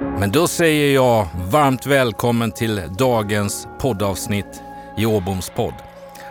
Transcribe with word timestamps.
Men 0.00 0.30
då 0.32 0.48
säger 0.48 0.94
jag 0.94 1.26
varmt 1.50 1.86
välkommen 1.86 2.52
till 2.52 2.82
dagens 2.98 3.68
poddavsnitt 3.80 4.62
i 4.96 5.06
Åboms 5.06 5.50
podd. 5.50 5.74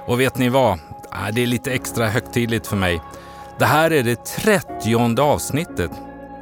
Och 0.05 0.19
vet 0.19 0.37
ni 0.37 0.49
vad? 0.49 0.79
Ah, 1.09 1.31
det 1.31 1.43
är 1.43 1.47
lite 1.47 1.71
extra 1.71 2.07
högtidligt 2.07 2.67
för 2.67 2.75
mig. 2.75 3.01
Det 3.59 3.65
här 3.65 3.91
är 3.91 4.03
det 4.03 4.25
trettionde 4.25 5.21
avsnittet 5.21 5.91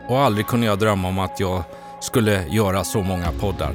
och 0.08 0.20
aldrig 0.20 0.48
kunde 0.48 0.68
jag 0.68 0.80
drömma 0.80 1.08
om 1.08 1.20
att 1.20 1.40
jag 1.40 1.64
skulle 2.00 2.44
göra 2.48 2.84
så 2.84 3.02
många 3.02 3.32
poddar. 3.32 3.74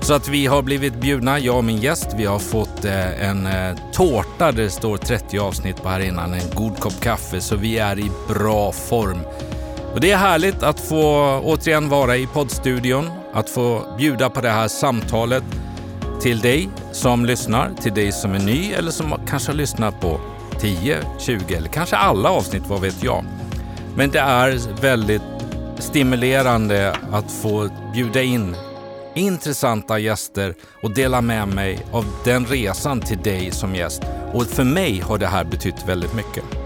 Så 0.00 0.14
att 0.14 0.28
vi 0.28 0.46
har 0.46 0.62
blivit 0.62 0.94
bjudna, 0.94 1.38
jag 1.38 1.56
och 1.56 1.64
min 1.64 1.78
gäst. 1.78 2.08
Vi 2.16 2.24
har 2.24 2.38
fått 2.38 2.84
eh, 2.84 3.28
en 3.28 3.46
eh, 3.46 3.76
tårta 3.92 4.52
där 4.52 4.62
det 4.62 4.70
står 4.70 4.96
30 4.96 5.38
avsnitt 5.38 5.82
på 5.82 5.88
här 5.88 6.00
innan, 6.00 6.34
en 6.34 6.50
god 6.54 6.80
kopp 6.80 7.00
kaffe, 7.00 7.40
så 7.40 7.56
vi 7.56 7.78
är 7.78 7.98
i 7.98 8.10
bra 8.28 8.72
form. 8.72 9.20
Och 9.94 10.00
det 10.00 10.10
är 10.10 10.16
härligt 10.16 10.62
att 10.62 10.80
få 10.80 11.40
återigen 11.44 11.88
vara 11.88 12.16
i 12.16 12.26
poddstudion, 12.26 13.10
att 13.32 13.50
få 13.50 13.82
bjuda 13.98 14.30
på 14.30 14.40
det 14.40 14.50
här 14.50 14.68
samtalet 14.68 15.44
till 16.22 16.40
dig 16.40 16.68
som 16.92 17.24
lyssnar, 17.24 17.70
till 17.82 17.94
dig 17.94 18.12
som 18.12 18.34
är 18.34 18.38
ny 18.38 18.72
eller 18.72 18.90
som 18.90 19.14
kanske 19.26 19.50
har 19.50 19.56
lyssnat 19.56 20.00
på 20.00 20.20
10, 20.60 20.98
20 21.18 21.54
eller 21.54 21.68
kanske 21.68 21.96
alla 21.96 22.30
avsnitt, 22.30 22.62
vad 22.66 22.80
vet 22.80 23.04
jag. 23.04 23.24
Men 23.96 24.10
det 24.10 24.18
är 24.18 24.80
väldigt 24.80 25.22
stimulerande 25.78 26.96
att 27.12 27.32
få 27.32 27.68
bjuda 27.92 28.22
in 28.22 28.56
intressanta 29.14 29.98
gäster 29.98 30.54
och 30.82 30.94
dela 30.94 31.20
med 31.20 31.48
mig 31.48 31.78
av 31.92 32.04
den 32.24 32.46
resan 32.46 33.00
till 33.00 33.18
dig 33.18 33.50
som 33.50 33.74
gäst. 33.74 34.02
Och 34.32 34.46
för 34.46 34.64
mig 34.64 35.00
har 35.00 35.18
det 35.18 35.26
här 35.26 35.44
betytt 35.44 35.88
väldigt 35.88 36.14
mycket. 36.14 36.63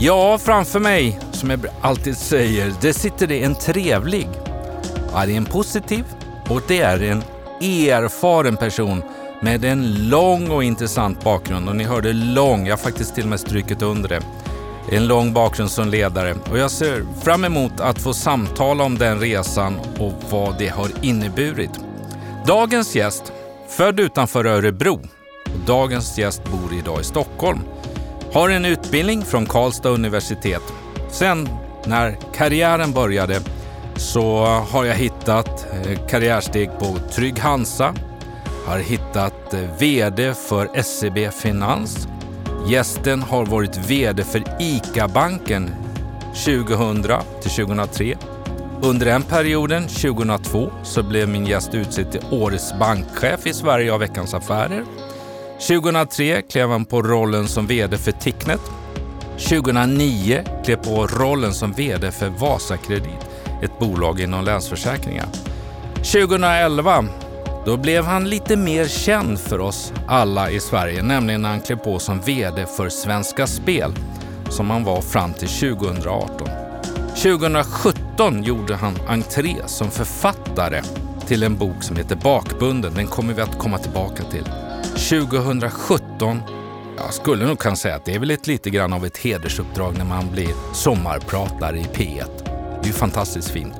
Ja, 0.00 0.38
framför 0.38 0.80
mig, 0.80 1.20
som 1.32 1.50
jag 1.50 1.60
alltid 1.80 2.16
säger, 2.16 2.72
det 2.80 2.92
sitter 2.92 3.26
det 3.26 3.42
en 3.42 3.54
trevlig, 3.54 4.28
ja, 5.12 5.26
det 5.26 5.32
är 5.32 5.36
en 5.36 5.44
positiv 5.44 6.04
och 6.48 6.62
det 6.68 6.80
är 6.80 7.02
en 7.02 7.22
erfaren 7.60 8.56
person 8.56 9.02
med 9.42 9.64
en 9.64 10.08
lång 10.08 10.50
och 10.50 10.64
intressant 10.64 11.24
bakgrund. 11.24 11.68
Och 11.68 11.76
ni 11.76 11.84
hörde 11.84 12.12
lång, 12.12 12.66
jag 12.66 12.72
har 12.76 12.82
faktiskt 12.82 13.14
till 13.14 13.24
och 13.24 13.30
med 13.30 13.40
strukit 13.40 13.82
under 13.82 14.08
det. 14.08 14.22
En 14.92 15.06
lång 15.06 15.32
bakgrund 15.32 15.70
som 15.70 15.88
ledare 15.88 16.34
och 16.50 16.58
jag 16.58 16.70
ser 16.70 17.20
fram 17.22 17.44
emot 17.44 17.80
att 17.80 17.98
få 17.98 18.14
samtala 18.14 18.84
om 18.84 18.98
den 18.98 19.20
resan 19.20 19.80
och 19.98 20.12
vad 20.30 20.58
det 20.58 20.68
har 20.68 20.88
inneburit. 21.02 21.80
Dagens 22.46 22.96
gäst, 22.96 23.32
född 23.68 24.00
utanför 24.00 24.44
Örebro 24.44 24.94
och 25.44 25.66
dagens 25.66 26.18
gäst 26.18 26.44
bor 26.44 26.78
idag 26.78 27.00
i 27.00 27.04
Stockholm. 27.04 27.60
Har 28.38 28.50
en 28.50 28.64
utbildning 28.64 29.24
från 29.24 29.46
Karlstad 29.46 29.88
universitet. 29.88 30.62
Sen 31.10 31.48
när 31.86 32.16
karriären 32.34 32.92
började 32.92 33.40
så 33.96 34.44
har 34.44 34.84
jag 34.84 34.94
hittat 34.94 35.66
eh, 35.72 36.06
karriärsteg 36.06 36.70
på 36.78 36.96
Trygg 37.12 37.38
Hansa, 37.38 37.94
har 38.66 38.78
hittat 38.78 39.54
eh, 39.54 39.60
VD 39.78 40.34
för 40.34 40.82
SEB 40.82 41.32
Finans. 41.32 42.08
Gästen 42.68 43.22
har 43.22 43.46
varit 43.46 43.76
VD 43.76 44.24
för 44.24 44.42
ICA-banken 44.60 45.70
2000 46.44 47.02
till 47.42 47.50
2003. 47.50 48.16
Under 48.82 49.06
den 49.06 49.22
perioden, 49.22 49.88
2002, 49.88 50.70
så 50.82 51.02
blev 51.02 51.28
min 51.28 51.46
gäst 51.46 51.74
utsedd 51.74 52.12
till 52.12 52.24
Årets 52.30 52.78
bankchef 52.78 53.46
i 53.46 53.52
Sverige 53.52 53.92
av 53.92 54.00
Veckans 54.00 54.34
Affärer. 54.34 54.84
2003 55.60 56.42
klev 56.42 56.70
han 56.70 56.84
på 56.84 57.02
rollen 57.02 57.48
som 57.48 57.66
VD 57.66 57.96
för 57.96 58.12
Ticknet. 58.12 58.60
2009 59.38 60.44
klev 60.64 60.76
på 60.76 61.06
rollen 61.06 61.54
som 61.54 61.72
VD 61.72 62.10
för 62.10 62.28
Vasakredit, 62.28 63.26
ett 63.62 63.78
bolag 63.78 64.20
inom 64.20 64.44
Länsförsäkringar. 64.44 65.26
2011 65.94 67.04
då 67.66 67.76
blev 67.76 68.04
han 68.04 68.28
lite 68.28 68.56
mer 68.56 68.86
känd 68.86 69.38
för 69.38 69.60
oss 69.60 69.92
alla 70.06 70.50
i 70.50 70.60
Sverige, 70.60 71.02
nämligen 71.02 71.42
när 71.42 71.48
han 71.48 71.60
klev 71.60 71.76
på 71.76 71.98
som 71.98 72.20
VD 72.20 72.66
för 72.76 72.88
Svenska 72.88 73.46
Spel, 73.46 73.92
som 74.50 74.70
han 74.70 74.84
var 74.84 75.00
fram 75.00 75.32
till 75.32 75.48
2018. 75.48 76.48
2017 77.08 78.42
gjorde 78.42 78.74
han 78.74 78.94
entré 79.08 79.56
som 79.66 79.90
författare 79.90 80.82
till 81.26 81.42
en 81.42 81.56
bok 81.56 81.82
som 81.82 81.96
heter 81.96 82.16
Bakbunden. 82.16 82.94
Den 82.94 83.06
kommer 83.06 83.34
vi 83.34 83.42
att 83.42 83.58
komma 83.58 83.78
tillbaka 83.78 84.22
till. 84.22 84.44
2017, 84.98 86.42
jag 86.96 87.14
skulle 87.14 87.46
nog 87.46 87.58
kunna 87.58 87.76
säga 87.76 87.94
att 87.94 88.04
det 88.04 88.14
är 88.14 88.18
väl 88.18 88.30
ett 88.30 88.46
lite 88.46 88.70
grann 88.70 88.92
av 88.92 89.06
ett 89.06 89.16
hedersuppdrag 89.16 89.98
när 89.98 90.04
man 90.04 90.30
blir 90.32 90.74
sommarpratare 90.74 91.78
i 91.78 91.84
P1. 91.84 92.24
Det 92.44 92.82
är 92.82 92.86
ju 92.86 92.92
fantastiskt 92.92 93.50
fint. 93.50 93.74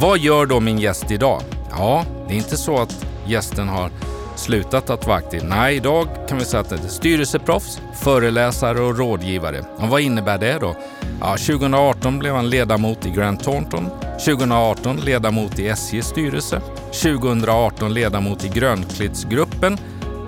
Vad 0.00 0.18
gör 0.18 0.46
då 0.46 0.60
min 0.60 0.78
gäst 0.78 1.10
idag? 1.10 1.42
Ja, 1.70 2.04
det 2.28 2.34
är 2.34 2.36
inte 2.36 2.56
så 2.56 2.78
att 2.78 3.06
gästen 3.26 3.68
har 3.68 3.90
slutat 4.36 4.90
att 4.90 5.06
vara 5.06 5.16
aktiv. 5.16 5.44
Nej, 5.44 5.76
idag 5.76 6.08
kan 6.28 6.38
vi 6.38 6.44
säga 6.44 6.60
att 6.60 6.68
det 6.68 6.84
är 6.84 6.88
styrelseproffs, 6.88 7.80
föreläsare 7.94 8.80
och 8.80 8.98
rådgivare. 8.98 9.64
Och 9.76 9.88
vad 9.88 10.00
innebär 10.00 10.38
det 10.38 10.58
då? 10.60 10.76
Ja, 11.20 11.36
2018 11.36 12.18
blev 12.18 12.34
han 12.34 12.50
ledamot 12.50 13.06
i 13.06 13.10
Grand 13.10 13.40
Thornton. 13.40 13.90
2018 14.24 14.96
ledamot 14.96 15.58
i 15.58 15.68
SJs 15.68 16.06
styrelse. 16.06 16.60
2018 17.02 17.94
ledamot 17.94 18.44
i 18.44 18.48
Grönklittsgruppen. 18.48 19.78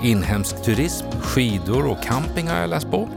Inhemsk 0.03 0.63
turism, 0.63 1.07
skidor 1.23 1.87
och 1.87 2.03
camping 2.03 2.49
har 2.49 2.61
jag 2.61 2.71
läst 2.71 2.91
på. 2.91 3.09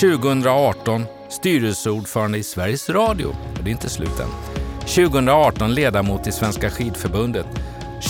2018 0.00 1.04
styrelseordförande 1.28 2.38
i 2.38 2.42
Sveriges 2.42 2.90
Radio. 2.90 3.26
Och 3.26 3.64
det 3.64 3.70
är 3.70 3.72
inte 3.72 3.90
slut 3.90 4.20
än. 4.20 4.58
2018 4.80 5.74
ledamot 5.74 6.26
i 6.26 6.32
Svenska 6.32 6.70
skidförbundet. 6.70 7.46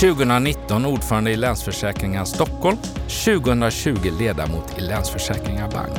2019 0.01 0.87
ordförande 0.87 1.31
i 1.31 1.37
Länsförsäkringar 1.37 2.25
Stockholm. 2.25 2.77
2020 3.25 4.11
ledamot 4.19 4.79
i 4.79 4.81
Länsförsäkringar 4.81 5.71
Bank. 5.71 5.99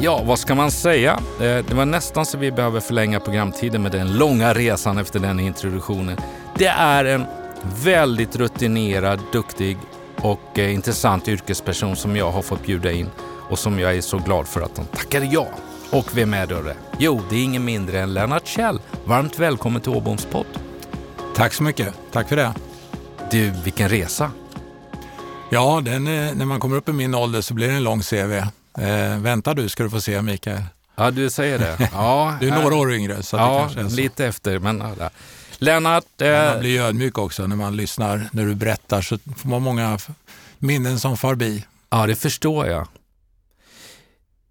Ja, 0.00 0.22
vad 0.26 0.38
ska 0.38 0.54
man 0.54 0.70
säga? 0.70 1.20
Eh, 1.40 1.64
det 1.68 1.74
var 1.74 1.86
nästan 1.86 2.26
så 2.26 2.38
vi 2.38 2.52
behöver 2.52 2.80
förlänga 2.80 3.20
programtiden 3.20 3.82
med 3.82 3.92
den 3.92 4.18
långa 4.18 4.54
resan 4.54 4.98
efter 4.98 5.20
den 5.20 5.40
introduktionen. 5.40 6.16
Det 6.58 6.66
är 6.66 7.04
en 7.04 7.24
väldigt 7.84 8.36
rutinerad, 8.36 9.20
duktig 9.32 9.78
och 10.22 10.58
eh, 10.58 10.74
intressant 10.74 11.28
yrkesperson 11.28 11.96
som 11.96 12.16
jag 12.16 12.30
har 12.30 12.42
fått 12.42 12.66
bjuda 12.66 12.92
in 12.92 13.10
och 13.48 13.58
som 13.58 13.78
jag 13.78 13.96
är 13.96 14.00
så 14.00 14.18
glad 14.18 14.48
för 14.48 14.60
att 14.60 14.74
de 14.74 14.84
tackade 14.84 15.26
ja. 15.26 15.48
Och 15.90 16.16
vem 16.16 16.34
är 16.34 16.46
det? 16.46 16.76
Jo, 16.98 17.22
det 17.30 17.36
är 17.36 17.44
ingen 17.44 17.64
mindre 17.64 18.00
än 18.00 18.14
Lennart 18.14 18.46
Kjell. 18.46 18.80
Varmt 19.04 19.38
välkommen 19.38 19.82
till 19.82 19.92
Åboms 19.92 20.24
podd. 20.24 20.46
Tack 21.34 21.52
så 21.52 21.62
mycket. 21.62 21.94
Tack 22.12 22.28
för 22.28 22.36
det. 22.36 22.54
Du, 23.30 23.50
vilken 23.50 23.88
resa. 23.88 24.30
Ja, 25.50 25.80
den, 25.84 26.04
när 26.04 26.44
man 26.44 26.60
kommer 26.60 26.76
upp 26.76 26.88
i 26.88 26.92
min 26.92 27.14
ålder 27.14 27.40
så 27.40 27.54
blir 27.54 27.68
det 27.68 27.74
en 27.74 27.84
lång 27.84 28.02
CV. 28.02 28.32
Eh, 28.78 29.18
vänta 29.18 29.54
du 29.54 29.68
ska 29.68 29.82
du 29.82 29.90
få 29.90 30.00
se 30.00 30.22
Mikael. 30.22 30.62
Ja, 30.96 31.10
du 31.10 31.30
säger 31.30 31.58
det. 31.58 31.90
Ja, 31.92 32.34
du 32.40 32.48
är 32.48 32.62
några 32.62 32.74
år 32.74 32.92
yngre. 32.92 33.22
Så 33.22 33.36
ja, 33.36 33.70
lite 33.88 34.26
efter. 34.26 34.58
Men, 34.58 34.82
ja. 34.98 35.10
Lennart... 35.60 36.20
Eh... 36.20 36.30
Man 36.30 36.60
blir 36.60 36.80
ödmjuk 36.80 37.18
också 37.18 37.46
när 37.46 37.56
man 37.56 37.76
lyssnar, 37.76 38.28
när 38.32 38.46
du 38.46 38.54
berättar 38.54 39.02
så 39.02 39.18
får 39.36 39.48
man 39.48 39.62
många 39.62 39.98
minnen 40.58 41.00
som 41.00 41.16
far 41.16 41.34
bi. 41.34 41.64
Ja, 41.90 42.06
det 42.06 42.14
förstår 42.14 42.66
jag. 42.66 42.88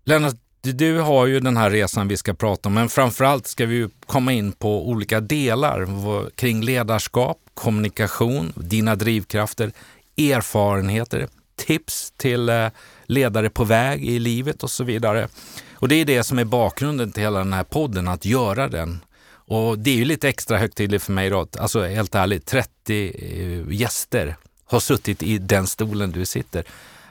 Lennart, 0.04 0.36
du 0.62 1.00
har 1.00 1.26
ju 1.26 1.40
den 1.40 1.58
här 1.58 1.70
resan 1.70 2.08
vi 2.08 2.18
ska 2.18 2.34
prata 2.34 2.70
om, 2.70 2.74
men 2.74 2.90
framförallt 2.90 3.48
ska 3.48 3.66
vi 3.66 3.90
komma 4.06 4.34
in 4.34 4.52
på 4.52 4.90
olika 4.90 5.20
delar 5.20 5.88
kring 6.36 6.62
ledarskap, 6.62 7.38
kommunikation, 7.54 8.54
dina 8.56 8.96
drivkrafter, 8.96 9.72
erfarenheter, 10.18 11.28
tips 11.56 12.14
till 12.18 12.50
eh, 12.50 12.68
ledare 13.06 13.50
på 13.50 13.64
väg 13.64 14.06
i 14.06 14.20
livet 14.20 14.64
och 14.64 14.72
så 14.72 14.84
vidare. 14.84 15.28
Och 15.74 15.88
det 15.88 15.96
är 15.96 16.06
det 16.06 16.24
som 16.24 16.40
är 16.40 16.46
bakgrunden 16.46 17.12
till 17.12 17.24
hela 17.24 17.40
den 17.40 17.54
här 17.54 17.64
podden, 17.64 18.08
att 18.08 18.26
göra 18.26 18.68
den. 18.68 19.00
Och 19.50 19.80
det 19.80 19.92
är 19.92 19.96
ju 19.96 20.06
lite 20.06 20.30
extra 20.30 20.58
högtidligt 20.58 21.04
för 21.04 21.14
mig 21.14 21.30
då, 21.30 21.48
alltså 21.60 21.88
helt 21.88 22.16
ärligt, 22.16 22.46
30 22.46 23.12
eh, 23.16 23.74
gäster 23.74 24.36
har 24.66 24.80
suttit 24.80 25.24
i 25.24 25.38
den 25.38 25.68
stolen 25.68 26.12
du 26.12 26.26
sitter. 26.26 26.64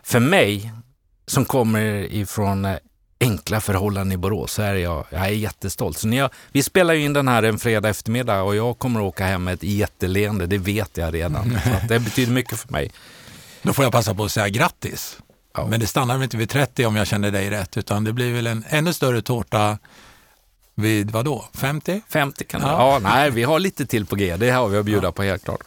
För 0.03 0.21
mig 0.21 0.73
som 1.27 1.45
kommer 1.45 2.13
ifrån 2.15 2.65
eh, 2.65 2.77
enkla 3.21 3.61
förhållanden 3.61 4.13
i 4.13 4.17
Borås 4.17 4.53
så 4.53 4.63
är 4.63 4.75
jag, 4.75 5.05
jag 5.11 5.21
är 5.21 5.29
jättestolt. 5.29 5.99
Så 5.99 6.07
när 6.07 6.17
jag, 6.17 6.31
vi 6.53 6.63
spelar 6.63 6.95
ju 6.95 7.05
in 7.05 7.13
den 7.13 7.29
här 7.29 7.43
en 7.43 7.59
fredag 7.59 7.89
eftermiddag 7.89 8.43
och 8.43 8.57
jag 8.57 8.79
kommer 8.79 9.01
att 9.01 9.07
åka 9.07 9.27
hem 9.27 9.45
med 9.45 9.55
ett 9.55 9.63
jätteleende, 9.63 10.47
det 10.47 10.59
vet 10.59 10.97
jag 10.97 11.15
redan. 11.15 11.59
Det 11.89 11.99
betyder 11.99 12.33
mycket 12.33 12.59
för 12.59 12.73
mig. 12.73 12.93
Då 13.63 13.73
får 13.73 13.85
jag 13.85 13.93
passa 13.93 14.15
på 14.15 14.25
att 14.25 14.33
säga 14.33 14.49
grattis. 14.49 15.19
Ja. 15.55 15.67
Men 15.67 15.81
det 15.81 15.87
stannar 15.87 16.15
väl 16.15 16.25
inte 16.25 16.37
vid 16.37 16.51
30 16.51 16.87
om 16.87 16.97
jag 16.97 17.07
känner 17.07 17.31
dig 17.31 17.51
rätt, 17.51 17.77
utan 17.77 18.05
det 18.05 18.13
blir 18.13 18.35
väl 18.35 18.47
en 18.47 18.65
ännu 18.69 18.93
större 18.93 19.23
tårta 19.23 19.79
vid 20.79 21.11
vad 21.11 21.25
då? 21.25 21.45
50? 21.55 22.01
50 22.09 22.45
kan 22.45 22.61
det 22.61 22.67
ja. 22.67 22.93
ja, 22.93 22.99
nej, 22.99 23.31
vi 23.31 23.43
har 23.43 23.61
lite 23.61 23.87
till 23.87 24.07
på 24.07 24.17
G. 24.17 24.37
Det 24.37 24.51
har 24.51 24.69
vi 24.69 24.79
att 24.79 24.85
bjuda 24.85 25.09
ja. 25.09 25.13
på 25.13 25.23
helt 25.23 25.45
klart. 25.45 25.65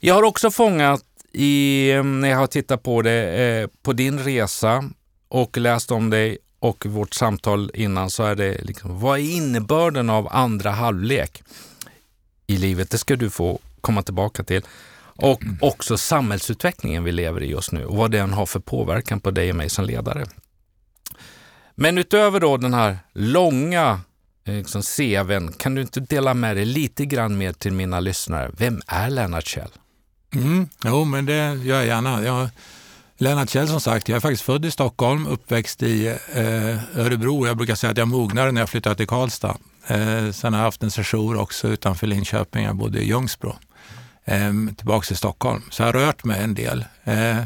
Jag 0.00 0.14
har 0.14 0.22
också 0.22 0.50
fångat 0.50 1.04
i, 1.32 1.92
när 2.04 2.28
jag 2.28 2.38
har 2.38 2.46
tittat 2.46 2.82
på 2.82 3.02
det, 3.02 3.42
eh, 3.42 3.68
på 3.82 3.92
din 3.92 4.18
resa 4.18 4.84
och 5.28 5.56
läst 5.56 5.90
om 5.90 6.10
dig 6.10 6.38
och 6.58 6.86
vårt 6.86 7.14
samtal 7.14 7.70
innan 7.74 8.10
så 8.10 8.22
är 8.22 8.34
det 8.34 8.62
liksom, 8.62 9.00
vad 9.00 9.18
är 9.18 9.22
innebörden 9.22 10.10
av 10.10 10.28
andra 10.30 10.70
halvlek 10.70 11.42
i 12.46 12.56
livet? 12.56 12.90
Det 12.90 12.98
ska 12.98 13.16
du 13.16 13.30
få 13.30 13.58
komma 13.80 14.02
tillbaka 14.02 14.44
till. 14.44 14.62
Och 15.16 15.42
också 15.60 15.96
samhällsutvecklingen 15.96 17.04
vi 17.04 17.12
lever 17.12 17.42
i 17.42 17.50
just 17.50 17.72
nu 17.72 17.84
och 17.84 17.96
vad 17.96 18.10
den 18.10 18.32
har 18.32 18.46
för 18.46 18.60
påverkan 18.60 19.20
på 19.20 19.30
dig 19.30 19.50
och 19.50 19.56
mig 19.56 19.70
som 19.70 19.84
ledare. 19.84 20.26
Men 21.74 21.98
utöver 21.98 22.40
då 22.40 22.56
den 22.56 22.74
här 22.74 22.98
långa 23.12 24.00
Eh, 24.44 24.54
liksom, 24.54 24.82
CVn, 24.82 25.52
kan 25.52 25.74
du 25.74 25.82
inte 25.82 26.00
dela 26.00 26.34
med 26.34 26.56
dig 26.56 26.64
lite 26.64 27.06
grann 27.06 27.38
mer 27.38 27.52
till 27.52 27.72
mina 27.72 28.00
lyssnare? 28.00 28.50
Vem 28.56 28.82
är 28.86 29.10
Lennart 29.10 29.46
Kjell? 29.46 29.70
Mm, 30.34 30.68
jo, 30.84 31.04
men 31.04 31.26
det 31.26 31.54
gör 31.54 31.76
jag 31.76 31.86
gärna. 31.86 32.22
Jag, 32.22 32.48
Lennart 33.16 33.50
Kjell 33.50 33.68
som 33.68 33.80
sagt, 33.80 34.08
jag 34.08 34.16
är 34.16 34.20
faktiskt 34.20 34.42
född 34.42 34.64
i 34.64 34.70
Stockholm, 34.70 35.26
uppväxt 35.26 35.82
i 35.82 36.06
eh, 36.06 36.98
Örebro. 37.00 37.46
Jag 37.46 37.56
brukar 37.56 37.74
säga 37.74 37.90
att 37.90 37.96
jag 37.98 38.08
mognade 38.08 38.52
när 38.52 38.60
jag 38.60 38.68
flyttade 38.68 38.94
till 38.94 39.06
Karlstad. 39.06 39.56
Eh, 39.86 40.30
sen 40.30 40.52
har 40.52 40.60
jag 40.60 40.66
haft 40.66 40.82
en 40.82 40.90
sejour 40.90 41.36
också 41.36 41.68
utanför 41.68 42.06
Linköping. 42.06 42.64
Jag 42.64 42.76
bodde 42.76 43.00
i 43.00 43.06
Ljungsbro. 43.06 43.56
Eh, 44.24 44.52
tillbaka 44.76 45.06
till 45.06 45.16
Stockholm. 45.16 45.62
Så 45.70 45.82
jag 45.82 45.86
har 45.86 45.92
rört 45.92 46.24
mig 46.24 46.42
en 46.42 46.54
del. 46.54 46.84
Eh, 47.04 47.36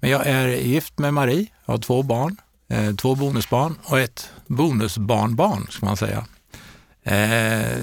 men 0.00 0.10
jag 0.10 0.26
är 0.26 0.48
gift 0.48 0.98
med 0.98 1.14
Marie, 1.14 1.46
jag 1.64 1.74
har 1.74 1.78
två 1.78 2.02
barn. 2.02 2.36
Eh, 2.68 2.94
två 2.94 3.14
bonusbarn 3.14 3.74
och 3.82 4.00
ett 4.00 4.30
bonusbarnbarn, 4.46 5.66
ska 5.70 5.86
man 5.86 5.96
säga. 5.96 6.24
Eh, 7.04 7.78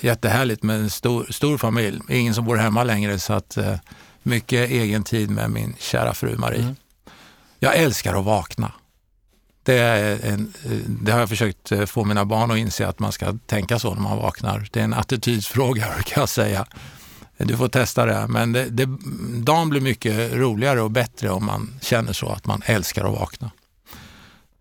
jättehärligt 0.00 0.62
med 0.62 0.76
en 0.76 0.90
stor, 0.90 1.26
stor 1.30 1.58
familj. 1.58 2.00
Ingen 2.08 2.34
som 2.34 2.44
bor 2.44 2.56
hemma 2.56 2.84
längre 2.84 3.18
så 3.18 3.32
att 3.32 3.56
eh, 3.56 3.74
mycket 4.22 4.70
egen 4.70 5.04
tid 5.04 5.30
med 5.30 5.50
min 5.50 5.76
kära 5.78 6.14
fru 6.14 6.36
Marie. 6.36 6.62
Mm. 6.62 6.76
Jag 7.58 7.76
älskar 7.76 8.14
att 8.14 8.24
vakna. 8.24 8.72
Det, 9.64 9.78
en, 10.24 10.52
det, 10.86 11.12
har 11.12 11.20
jag 11.20 11.28
försökt 11.28 11.72
eh, 11.72 11.84
få 11.84 12.04
mina 12.04 12.24
barn 12.24 12.50
att 12.50 12.58
inse 12.58 12.88
att 12.88 12.98
man 12.98 13.12
ska 13.12 13.38
tänka 13.46 13.78
så 13.78 13.94
när 13.94 14.02
man 14.02 14.18
vaknar. 14.18 14.68
Det 14.70 14.80
är 14.80 14.84
en 14.84 14.94
attitydsfråga 14.94 15.84
kan 16.04 16.20
jag 16.20 16.28
säga. 16.28 16.66
Du 17.36 17.56
får 17.56 17.68
testa 17.68 18.06
det. 18.06 18.26
Men 18.28 18.52
det, 18.52 18.64
det, 18.64 18.88
dagen 19.42 19.70
blir 19.70 19.80
mycket 19.80 20.32
roligare 20.32 20.80
och 20.80 20.90
bättre 20.90 21.30
om 21.30 21.46
man 21.46 21.78
känner 21.80 22.12
så 22.12 22.28
att 22.28 22.46
man 22.46 22.62
älskar 22.66 23.04
att 23.04 23.20
vakna. 23.20 23.50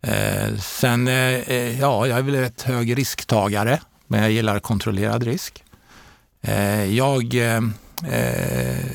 Eh, 0.01 0.57
sen, 0.57 1.07
eh, 1.07 1.13
eh, 1.13 1.79
ja, 1.79 2.07
jag 2.07 2.17
är 2.17 2.21
väl 2.21 2.35
ett 2.35 2.61
hög 2.61 2.97
risktagare, 2.97 3.79
men 4.07 4.21
jag 4.21 4.31
gillar 4.31 4.59
kontrollerad 4.59 5.23
risk. 5.23 5.63
Eh, 6.41 6.83
jag 6.95 7.35
eh, 7.35 7.63
eh, 8.11 8.85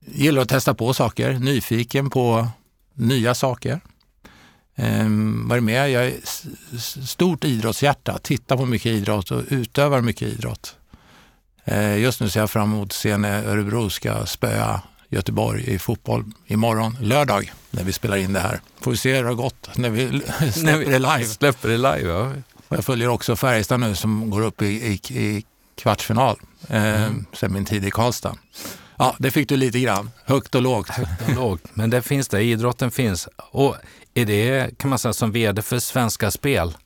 gillar 0.00 0.42
att 0.42 0.48
testa 0.48 0.74
på 0.74 0.94
saker, 0.94 1.32
nyfiken 1.32 2.10
på 2.10 2.48
nya 2.94 3.34
saker. 3.34 3.80
Eh, 4.74 5.06
varit 5.44 5.62
med, 5.62 5.90
jag 5.90 6.06
är 6.06 6.14
stort 7.06 7.44
idrottshjärta, 7.44 8.18
tittar 8.18 8.56
på 8.56 8.66
mycket 8.66 8.92
idrott 8.92 9.30
och 9.30 9.42
utövar 9.48 10.00
mycket 10.00 10.28
idrott. 10.28 10.76
Eh, 11.64 11.98
just 11.98 12.20
nu 12.20 12.28
ser 12.28 12.40
jag 12.40 12.50
fram 12.50 12.72
emot 12.72 12.88
att 12.88 12.92
se 12.92 13.16
när 13.16 13.44
Örebro 13.44 13.90
ska 13.90 14.26
spöa 14.26 14.82
Göteborg 15.12 15.74
i 15.74 15.78
fotboll 15.78 16.24
imorgon, 16.46 16.96
lördag, 17.00 17.52
när 17.70 17.84
vi 17.84 17.92
spelar 17.92 18.16
in 18.16 18.32
det 18.32 18.40
här. 18.40 18.60
Får 18.80 18.90
vi 18.90 18.96
se 18.96 19.14
hur 19.16 19.22
det 19.22 19.28
har 19.28 19.34
gått 19.34 19.70
när 19.74 19.90
vi 19.90 20.22
släpper 20.52 20.90
det 20.90 20.98
live. 20.98 21.24
Släpper 21.24 21.68
det 21.68 21.76
live, 21.76 22.08
ja. 22.08 22.32
Jag 22.68 22.84
följer 22.84 23.08
också 23.08 23.36
Färjestad 23.36 23.80
nu 23.80 23.94
som 23.94 24.30
går 24.30 24.40
upp 24.40 24.62
i, 24.62 24.66
i, 24.66 24.92
i 24.92 25.44
kvartsfinal 25.74 26.36
eh, 26.68 27.02
mm. 27.02 27.26
sen 27.32 27.52
min 27.52 27.64
tid 27.64 27.84
i 27.84 27.90
Karlstad. 27.90 28.36
Ja, 28.96 29.16
det 29.18 29.30
fick 29.30 29.48
du 29.48 29.56
lite 29.56 29.80
grann. 29.80 30.10
Högt 30.24 30.54
och 30.54 30.62
lågt. 30.62 30.88
Högt 30.88 31.28
och 31.28 31.34
lågt. 31.34 31.62
Men 31.74 31.90
det 31.90 32.02
finns 32.02 32.28
det, 32.28 32.42
idrotten 32.42 32.90
finns. 32.90 33.28
Och 33.36 33.76
är 34.14 34.26
det, 34.26 34.78
kan 34.78 34.90
man 34.90 34.98
säga, 34.98 35.12
som 35.12 35.32
vd 35.32 35.62
för 35.62 35.78
Svenska 35.78 36.30
Spel, 36.30 36.76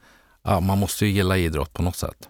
ja, 0.43 0.61
man 0.61 0.79
måste 0.79 1.07
ju 1.07 1.13
gilla 1.13 1.37
idrott 1.37 1.73
på 1.73 1.83
något 1.83 1.97
sätt. 1.97 2.29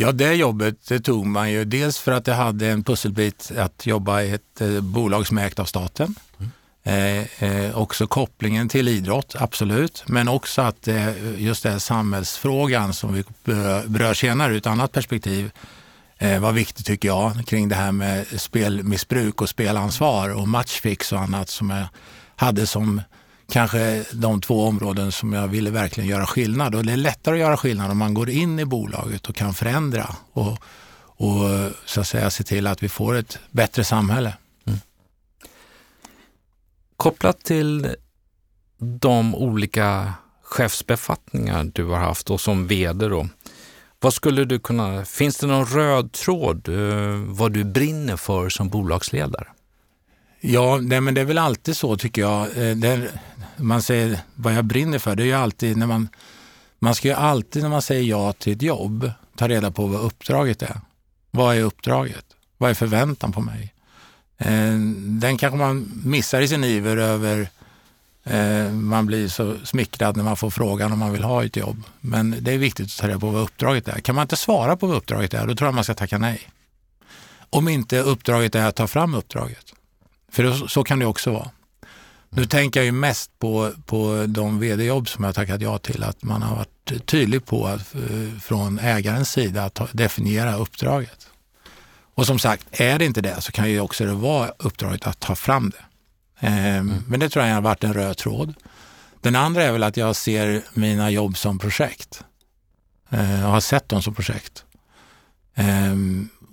Ja, 0.00 0.12
det 0.12 0.34
jobbet 0.34 0.86
det 0.88 1.00
tog 1.00 1.26
man 1.26 1.50
ju 1.50 1.64
dels 1.64 1.98
för 1.98 2.12
att 2.12 2.24
det 2.24 2.34
hade 2.34 2.68
en 2.68 2.84
pusselbit 2.84 3.52
att 3.58 3.86
jobba 3.86 4.22
i 4.22 4.30
ett 4.30 4.60
eh, 4.60 4.80
bolag 4.80 5.26
som 5.26 5.38
är 5.38 5.46
ägt 5.46 5.58
av 5.58 5.64
staten. 5.64 6.14
Mm. 6.38 6.50
Eh, 6.82 7.44
eh, 7.44 7.78
också 7.78 8.06
kopplingen 8.06 8.68
till 8.68 8.88
idrott, 8.88 9.34
absolut. 9.38 10.04
Men 10.06 10.28
också 10.28 10.62
att 10.62 10.88
eh, 10.88 11.40
just 11.42 11.62
den 11.62 11.80
samhällsfrågan 11.80 12.92
som 12.92 13.14
vi 13.14 13.24
berör 13.86 14.14
senare 14.14 14.52
ur 14.52 14.56
ett 14.56 14.66
annat 14.66 14.92
perspektiv 14.92 15.50
eh, 16.18 16.40
var 16.40 16.52
viktigt 16.52 16.86
tycker 16.86 17.08
jag 17.08 17.46
kring 17.46 17.68
det 17.68 17.74
här 17.74 17.92
med 17.92 18.40
spelmissbruk 18.40 19.42
och 19.42 19.48
spelansvar 19.48 20.30
och 20.30 20.48
matchfix 20.48 21.12
och 21.12 21.20
annat 21.20 21.48
som 21.48 21.70
jag 21.70 21.86
hade 22.36 22.66
som 22.66 23.02
kanske 23.52 24.04
de 24.12 24.40
två 24.40 24.64
områden 24.64 25.12
som 25.12 25.32
jag 25.32 25.48
ville 25.48 25.70
verkligen 25.70 26.08
göra 26.08 26.26
skillnad. 26.26 26.74
Och 26.74 26.84
det 26.84 26.92
är 26.92 26.96
lättare 26.96 27.34
att 27.34 27.40
göra 27.40 27.56
skillnad 27.56 27.90
om 27.90 27.98
man 27.98 28.14
går 28.14 28.30
in 28.30 28.58
i 28.58 28.64
bolaget 28.64 29.28
och 29.28 29.34
kan 29.34 29.54
förändra 29.54 30.16
och, 30.32 30.58
och 31.00 31.70
så 31.84 32.00
att 32.00 32.08
säga 32.08 32.30
se 32.30 32.44
till 32.44 32.66
att 32.66 32.82
vi 32.82 32.88
får 32.88 33.14
ett 33.14 33.38
bättre 33.50 33.84
samhälle. 33.84 34.36
Mm. 34.64 34.78
Kopplat 36.96 37.40
till 37.40 37.96
de 38.78 39.34
olika 39.34 40.14
chefsbefattningar 40.42 41.70
du 41.74 41.84
har 41.84 41.98
haft 41.98 42.30
och 42.30 42.40
som 42.40 42.66
vd 42.66 43.08
då. 43.08 43.28
Vad 44.00 44.14
skulle 44.14 44.44
du 44.44 44.58
kunna, 44.58 45.04
finns 45.04 45.36
det 45.36 45.46
någon 45.46 45.66
röd 45.66 46.12
tråd 46.12 46.68
eh, 46.68 47.16
vad 47.26 47.52
du 47.52 47.64
brinner 47.64 48.16
för 48.16 48.48
som 48.48 48.68
bolagsledare? 48.68 49.46
Ja, 50.40 50.78
nej, 50.82 51.00
men 51.00 51.14
det 51.14 51.20
är 51.20 51.24
väl 51.24 51.38
alltid 51.38 51.76
så 51.76 51.96
tycker 51.96 52.22
jag. 52.22 52.42
Eh, 52.42 52.76
det, 52.76 53.10
man 53.56 53.82
säger 53.82 54.18
vad 54.34 54.54
jag 54.54 54.64
brinner 54.64 54.98
för, 54.98 55.16
det 55.16 55.22
är 55.22 55.26
ju 55.26 55.32
alltid 55.32 55.76
när 55.76 55.86
man, 55.86 56.08
man 56.78 56.94
ska 56.94 57.08
ju 57.08 57.14
alltid 57.14 57.62
när 57.62 57.70
man 57.70 57.82
säger 57.82 58.02
ja 58.02 58.32
till 58.32 58.52
ett 58.52 58.62
jobb 58.62 59.12
ta 59.36 59.48
reda 59.48 59.70
på 59.70 59.86
vad 59.86 60.00
uppdraget 60.00 60.62
är. 60.62 60.80
Vad 61.30 61.56
är 61.56 61.62
uppdraget? 61.62 62.24
Vad 62.58 62.70
är 62.70 62.74
förväntan 62.74 63.32
på 63.32 63.40
mig? 63.40 63.74
Eh, 64.38 64.78
den 64.98 65.38
kanske 65.38 65.58
man 65.58 66.02
missar 66.04 66.40
i 66.40 66.48
sin 66.48 66.64
iver 66.64 66.96
över 66.96 67.50
eh, 68.24 68.72
man 68.72 69.06
blir 69.06 69.28
så 69.28 69.56
smickrad 69.64 70.16
när 70.16 70.24
man 70.24 70.36
får 70.36 70.50
frågan 70.50 70.92
om 70.92 70.98
man 70.98 71.12
vill 71.12 71.24
ha 71.24 71.44
ett 71.44 71.56
jobb. 71.56 71.82
Men 72.00 72.36
det 72.40 72.52
är 72.52 72.58
viktigt 72.58 72.86
att 72.86 72.96
ta 72.96 73.08
reda 73.08 73.18
på 73.18 73.30
vad 73.30 73.42
uppdraget 73.42 73.88
är. 73.88 74.00
Kan 74.00 74.14
man 74.14 74.22
inte 74.22 74.36
svara 74.36 74.76
på 74.76 74.86
vad 74.86 74.96
uppdraget 74.96 75.34
är, 75.34 75.46
då 75.46 75.54
tror 75.54 75.68
jag 75.68 75.74
man 75.74 75.84
ska 75.84 75.94
tacka 75.94 76.18
nej. 76.18 76.40
Om 77.50 77.68
inte 77.68 77.98
uppdraget 78.00 78.54
är 78.54 78.66
att 78.66 78.76
ta 78.76 78.86
fram 78.86 79.14
uppdraget. 79.14 79.74
För 80.32 80.68
så 80.68 80.84
kan 80.84 80.98
det 80.98 81.06
också 81.06 81.30
vara. 81.30 81.50
Nu 82.30 82.46
tänker 82.46 82.80
jag 82.80 82.84
ju 82.84 82.92
mest 82.92 83.38
på, 83.38 83.72
på 83.86 84.24
de 84.28 84.60
vd-jobb 84.60 85.08
som 85.08 85.24
jag 85.24 85.34
tackat 85.34 85.60
ja 85.60 85.78
till, 85.78 86.02
att 86.02 86.22
man 86.22 86.42
har 86.42 86.56
varit 86.56 87.06
tydlig 87.06 87.46
på 87.46 87.66
att, 87.66 87.94
eh, 87.94 88.40
från 88.40 88.78
ägarens 88.78 89.30
sida 89.30 89.64
att 89.64 89.80
definiera 89.92 90.56
uppdraget. 90.56 91.28
Och 92.14 92.26
som 92.26 92.38
sagt, 92.38 92.66
är 92.70 92.98
det 92.98 93.04
inte 93.04 93.20
det 93.20 93.40
så 93.40 93.52
kan 93.52 93.70
ju 93.70 93.80
också 93.80 94.04
det 94.04 94.12
vara 94.12 94.52
uppdraget 94.58 95.06
att 95.06 95.20
ta 95.20 95.34
fram 95.34 95.70
det. 95.70 95.84
Eh, 96.46 96.76
mm. 96.76 97.04
Men 97.06 97.20
det 97.20 97.28
tror 97.28 97.44
jag 97.44 97.54
har 97.54 97.60
varit 97.60 97.84
en 97.84 97.94
röd 97.94 98.16
tråd. 98.16 98.54
Den 99.20 99.36
andra 99.36 99.62
är 99.62 99.72
väl 99.72 99.82
att 99.82 99.96
jag 99.96 100.16
ser 100.16 100.62
mina 100.74 101.10
jobb 101.10 101.36
som 101.36 101.58
projekt. 101.58 102.24
Eh, 103.10 103.40
jag 103.40 103.48
har 103.48 103.60
sett 103.60 103.88
dem 103.88 104.02
som 104.02 104.14
projekt. 104.14 104.64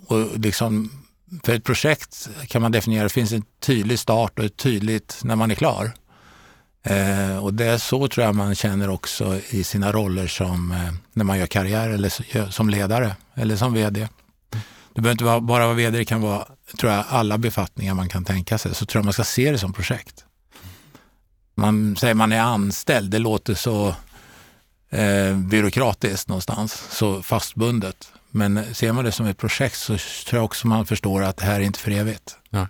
Och 0.08 0.40
liksom 0.40 1.05
för 1.44 1.54
ett 1.54 1.64
projekt 1.64 2.30
kan 2.48 2.62
man 2.62 2.72
definiera, 2.72 3.04
det 3.04 3.10
finns 3.10 3.32
en 3.32 3.44
tydlig 3.60 4.00
start 4.00 4.40
och 4.40 4.46
ett 4.46 4.58
tydligt 4.58 5.20
när 5.24 5.36
man 5.36 5.52
är 5.52 5.56
klar. 5.56 5.92
Eh, 6.84 7.38
och 7.38 7.54
det 7.54 7.66
är 7.66 7.78
så 7.78 8.08
tror 8.08 8.26
jag 8.26 8.36
man 8.36 8.56
känner 8.56 8.90
också 8.90 9.40
i 9.50 9.64
sina 9.64 9.92
roller 9.92 10.28
som 10.28 10.72
eh, 10.72 10.94
när 11.14 11.24
man 11.24 11.40
gör 11.40 11.48
karriär 11.48 11.90
eller 11.90 12.52
som 12.52 12.70
ledare 12.70 13.16
eller 13.36 13.56
som 13.56 13.74
vd. 13.74 14.08
Det 14.94 15.02
behöver 15.02 15.12
inte 15.12 15.24
vara, 15.24 15.40
bara 15.40 15.66
vara 15.66 15.76
vd, 15.76 15.98
det 15.98 16.06
kan 16.06 16.22
vara 16.22 16.48
tror 16.80 16.92
jag, 16.92 17.06
alla 17.10 17.38
befattningar 17.38 17.94
man 17.94 18.10
kan 18.10 18.26
tänka 18.26 18.58
sig. 18.58 18.76
Så 18.76 18.86
tror 18.86 19.00
jag 19.00 19.06
man 19.06 19.14
ska 19.14 19.24
se 19.24 19.52
det 19.52 19.58
som 19.58 19.74
projekt. 19.74 20.26
Man 21.56 21.96
säger 21.96 22.14
man 22.14 22.32
är 22.32 22.42
anställd, 22.42 23.12
det 23.12 23.20
låter 23.20 23.54
så 23.54 23.96
eh, 24.90 25.38
byråkratiskt 25.38 26.28
någonstans, 26.28 26.84
så 26.90 27.22
fastbundet. 27.24 28.12
Men 28.36 28.76
ser 28.76 28.92
man 28.92 29.06
det 29.06 29.12
som 29.12 29.26
ett 29.26 29.38
projekt 29.38 29.78
så 29.78 29.98
tror 29.98 30.38
jag 30.38 30.46
också 30.46 30.68
man 30.68 30.86
förstår 30.86 31.24
att 31.24 31.38
det 31.38 31.46
här 31.46 31.60
är 31.60 31.64
inte 31.64 31.80
för 31.80 31.92
evigt. 31.92 32.38
Ja. 32.50 32.68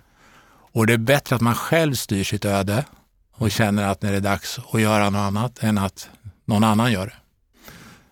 Och 0.48 0.86
det 0.86 0.92
är 0.92 0.98
bättre 0.98 1.36
att 1.36 1.42
man 1.42 1.54
själv 1.54 1.94
styr 1.94 2.24
sitt 2.24 2.44
öde 2.44 2.84
och 3.32 3.50
känner 3.50 3.88
att 3.88 4.02
när 4.02 4.10
det 4.10 4.16
är 4.16 4.20
dags 4.20 4.58
att 4.72 4.80
göra 4.80 5.10
något 5.10 5.18
annat 5.18 5.62
än 5.62 5.78
att 5.78 6.08
någon 6.44 6.64
annan 6.64 6.92
gör 6.92 7.06
det. 7.06 7.14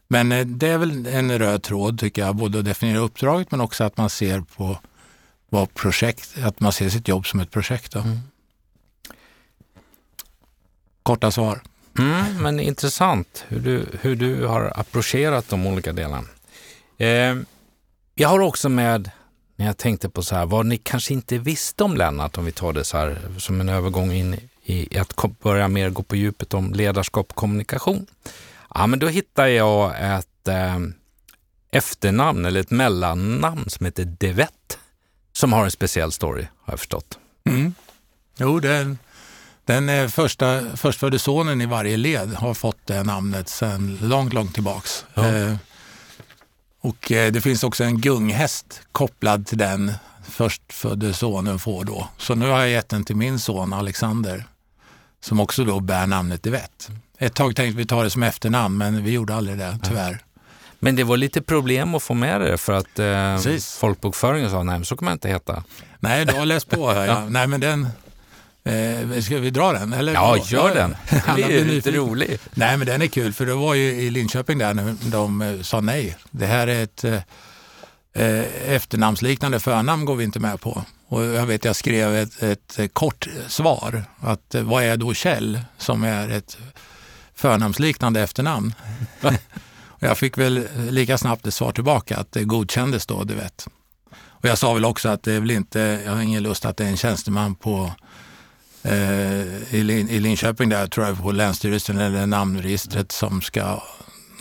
Men 0.09 0.33
eh, 0.33 0.47
det 0.47 0.69
är 0.69 0.79
väl 0.79 1.07
en 1.07 1.39
röd 1.39 1.63
tråd 1.63 1.99
tycker 1.99 2.23
jag, 2.23 2.37
både 2.37 2.59
att 2.59 2.65
definiera 2.65 2.99
uppdraget 2.99 3.51
men 3.51 3.61
också 3.61 3.85
att 3.85 3.97
man 3.97 4.11
ser 4.11 4.41
på 4.41 4.79
vad 5.49 5.75
projekt, 5.75 6.35
att 6.43 6.61
man 6.61 6.73
ser 6.73 6.89
sitt 6.89 7.09
jobb 7.09 7.27
som 7.27 7.41
ett 7.41 7.51
projekt. 7.51 7.95
Mm. 7.95 8.19
Korta 11.03 11.31
svar. 11.31 11.63
Mm, 11.99 12.43
men 12.43 12.61
intressant 12.61 13.45
hur 13.49 13.61
du, 13.61 13.87
hur 14.01 14.17
du 14.17 14.47
har 14.47 14.73
approcherat 14.77 15.49
de 15.49 15.67
olika 15.67 15.93
delarna. 15.93 16.29
Eh, 16.99 17.37
jag 18.15 18.29
har 18.29 18.41
också 18.41 18.69
med, 18.69 19.11
när 19.57 19.67
jag 19.67 19.77
tänkte 19.77 20.09
på 20.09 20.23
så 20.23 20.35
här, 20.35 20.47
vad 20.47 20.67
ni 20.67 20.79
kanske 20.79 21.15
inte 21.15 21.39
visste 21.39 21.85
om 21.85 21.97
Lennart, 21.97 22.39
om 22.39 22.45
vi 22.45 22.53
tar 22.53 22.73
det 22.73 22.85
så 22.85 22.97
här 22.97 23.19
som 23.39 23.61
en 23.61 23.69
övergång 23.69 24.13
in 24.13 24.37
i 24.65 24.99
att 24.99 25.41
börja 25.43 25.69
mer 25.69 25.91
gå 25.91 26.03
på 26.03 26.17
djupet 26.17 26.55
om 26.55 26.73
ledarskap 26.73 27.27
och 27.31 27.37
kommunikation. 27.37 28.07
Ja, 28.75 28.87
men 28.87 28.99
då 28.99 29.09
hittade 29.09 29.51
jag 29.51 29.95
ett 30.17 30.49
eh, 30.49 30.79
efternamn 31.71 32.45
eller 32.45 32.61
ett 32.61 32.71
mellannamn 32.71 33.71
som 33.71 33.87
heter 33.87 34.05
Devett. 34.05 34.79
som 35.33 35.53
har 35.53 35.65
en 35.65 35.71
speciell 35.71 36.13
story, 36.13 36.47
har 36.65 36.73
jag 36.73 36.79
förstått. 36.79 37.19
Mm. 37.45 37.75
Jo, 38.37 38.61
den, 38.61 38.99
den 39.65 40.11
första, 40.11 40.77
förstfödde 40.77 41.19
sonen 41.19 41.61
i 41.61 41.67
varje 41.67 41.97
led 41.97 42.35
har 42.35 42.55
fått 42.55 42.87
det 42.87 43.03
namnet 43.03 43.49
sedan 43.49 43.99
långt, 44.01 44.33
långt 44.33 44.55
tillbaks. 44.55 45.05
Ja. 45.15 45.27
Eh, 45.27 45.57
och 46.85 47.13
eh, 47.13 47.33
det 47.33 47.41
finns 47.41 47.65
också 47.65 47.85
en 47.85 48.01
gunghäst 48.01 48.83
kopplad 48.93 49.47
till 49.47 49.59
den 49.59 49.93
förstfödde 50.23 51.13
sonen 51.13 51.59
får 51.59 51.85
då. 51.85 52.09
Så 52.19 52.35
nu 52.35 52.51
har 52.51 52.61
jag 52.61 52.71
gett 52.71 52.89
den 52.89 53.05
till 53.05 53.17
min 53.17 53.39
son 53.39 53.73
Alexander 53.73 54.45
som 55.21 55.41
också 55.41 55.65
då 55.65 55.81
bär 55.81 56.07
namnet 56.07 56.47
Ivett. 56.47 56.91
Ett 57.19 57.35
tag 57.35 57.57
tänkte 57.57 57.79
vi 57.79 57.87
ta 57.87 58.03
det 58.03 58.11
som 58.11 58.23
efternamn 58.23 58.79
men 58.79 59.05
vi 59.05 59.11
gjorde 59.11 59.35
aldrig 59.35 59.59
det 59.59 59.79
tyvärr. 59.83 60.23
Men 60.79 60.97
det 60.97 61.05
var 61.05 61.17
lite 61.17 61.43
problem 61.43 61.95
att 61.95 62.03
få 62.03 62.15
med 62.15 62.41
det 62.41 62.59
för 62.59 62.73
att 62.73 62.99
eh, 62.99 63.59
folkbokföringen 63.61 64.51
sa 64.51 64.63
nej, 64.63 64.85
så 64.85 64.97
kan 64.97 65.05
man 65.05 65.13
inte 65.13 65.29
heta. 65.29 65.65
Nej, 66.01 66.27
du 66.27 66.35
har 66.35 66.47
läst 66.47 66.71
på. 66.71 66.93
Hör 66.93 67.07
jag. 67.07 67.23
Nej, 67.33 67.47
men 67.47 67.61
den... 67.61 67.89
Eh, 68.65 69.21
ska 69.21 69.39
vi 69.39 69.51
dra 69.51 69.73
den? 69.73 69.93
Eller? 69.93 70.13
Ja, 70.13 70.39
gör 70.45 70.75
den. 70.75 70.97
Det 71.11 71.43
är 71.43 71.47
blir 71.49 71.65
lite 71.65 71.91
rolig. 71.91 72.39
Nej, 72.55 72.77
men 72.77 72.87
den 72.87 73.03
är 73.03 73.07
kul 73.07 73.33
för 73.33 73.47
det 73.47 73.55
var 73.55 73.75
ju 73.75 73.83
i 73.83 74.11
Linköping 74.11 74.59
där 74.59 74.75
när 74.75 74.97
de 75.11 75.43
eh, 75.43 75.61
sa 75.61 75.81
nej. 75.81 76.17
Det 76.31 76.47
här 76.47 76.67
är 76.67 76.83
ett 76.83 77.05
eh, 77.05 77.15
eh, 78.13 78.71
efternamnsliknande 78.71 79.61
förnamn 79.61 80.05
går 80.05 80.17
vi 80.17 80.25
inte 80.25 80.41
med 80.41 80.61
på. 80.61 80.85
Och 81.09 81.25
jag 81.25 81.47
vet, 81.47 81.65
jag 81.65 81.77
skrev 81.77 82.15
ett, 82.15 82.43
ett 82.43 82.79
kort 82.93 83.29
svar. 83.49 84.05
Att 84.21 84.55
eh, 84.55 84.63
vad 84.63 84.85
är 84.85 84.97
då 84.97 85.15
Kjell 85.15 85.61
som 85.79 86.05
är 86.05 86.29
ett 86.29 86.59
förnamnsliknande 87.35 88.21
efternamn? 88.21 88.75
och 89.87 90.03
jag 90.03 90.19
fick 90.19 90.39
väl 90.39 90.69
lika 90.91 91.19
snabbt 91.19 91.47
ett 91.47 91.55
svar 91.55 91.73
tillbaka 91.73 92.17
att 92.17 92.33
det 92.33 92.45
godkändes 92.45 93.07
då, 93.07 93.25
du 93.25 93.35
vet. 93.35 93.69
Och 94.45 94.49
jag 94.49 94.59
sa 94.59 94.75
väl 94.75 94.85
också 94.85 95.09
att 95.09 95.23
det 95.23 95.33
är 95.33 95.41
väl 95.41 95.51
inte, 95.51 96.03
jag 96.05 96.13
har 96.13 96.23
ingen 96.23 96.43
lust 96.43 96.65
att 96.65 96.77
det 96.77 96.85
är 96.85 96.89
en 96.89 96.97
tjänsteman 96.97 97.55
på 97.55 97.93
eh, 98.85 99.75
i, 99.75 99.83
Lin, 99.83 100.09
i 100.09 100.21
Linköping 100.21 100.69
där, 100.69 100.87
tror 100.87 101.07
jag, 101.07 101.23
på 101.23 101.33
Länsstyrelsen 101.33 101.99
eller 101.99 102.27
namnregistret 102.27 103.13
som 103.13 103.43
ska 103.43 103.83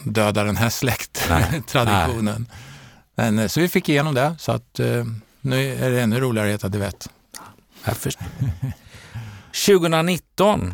döda 0.04 0.44
den 0.44 0.58
här 0.58 0.70
släkttraditionen. 0.70 2.48
Men, 3.16 3.40
eh, 3.40 3.48
så 3.48 3.60
vi 3.60 3.70
fick 3.70 3.90
igenom 3.90 4.14
det, 4.16 4.36
så 4.40 4.52
att 4.52 4.80
eh, 4.80 5.06
nu 5.42 5.74
är 5.76 5.90
det 5.92 6.02
ännu 6.02 6.20
roligare 6.20 6.48
att 6.48 6.54
heta 6.54 6.68
Divett. 6.70 7.10
Jag 7.86 7.98
förstår. 7.98 8.28
2019. 9.68 10.74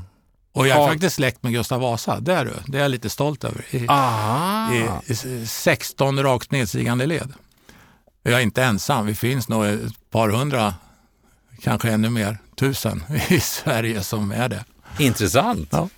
Och 0.54 0.68
jag 0.68 0.78
är 0.78 0.82
Ja. 0.82 0.88
faktiskt 0.88 1.16
släkt 1.16 1.44
med 1.44 1.54
Gustav 1.54 1.82
Vasa, 1.82 2.20
det 2.20 2.34
är 2.34 2.46
du. 2.46 2.54
Det 2.68 2.78
är 2.78 2.82
jag 2.82 2.92
lite 2.92 3.10
stolt 3.10 3.44
över. 3.44 3.66
I, 3.72 3.78
i, 5.08 5.14
i 5.14 5.46
16 5.48 6.24
rakt 6.24 6.52
nedstigande 6.52 7.06
led. 7.06 7.34
Jag 8.24 8.34
är 8.34 8.40
inte 8.40 8.64
ensam, 8.64 9.06
vi 9.06 9.16
finns 9.16 9.50
nog 9.50 9.66
ett 9.66 10.10
par 10.12 10.30
hundra, 10.30 10.74
kanske 11.64 11.90
ännu 11.92 12.10
mer, 12.10 12.38
tusen 12.56 13.04
i 13.30 13.40
Sverige 13.40 14.04
som 14.04 14.32
är 14.32 14.50
det. 14.50 14.66
Intressant. 15.00 15.68
Ja. 15.72 15.90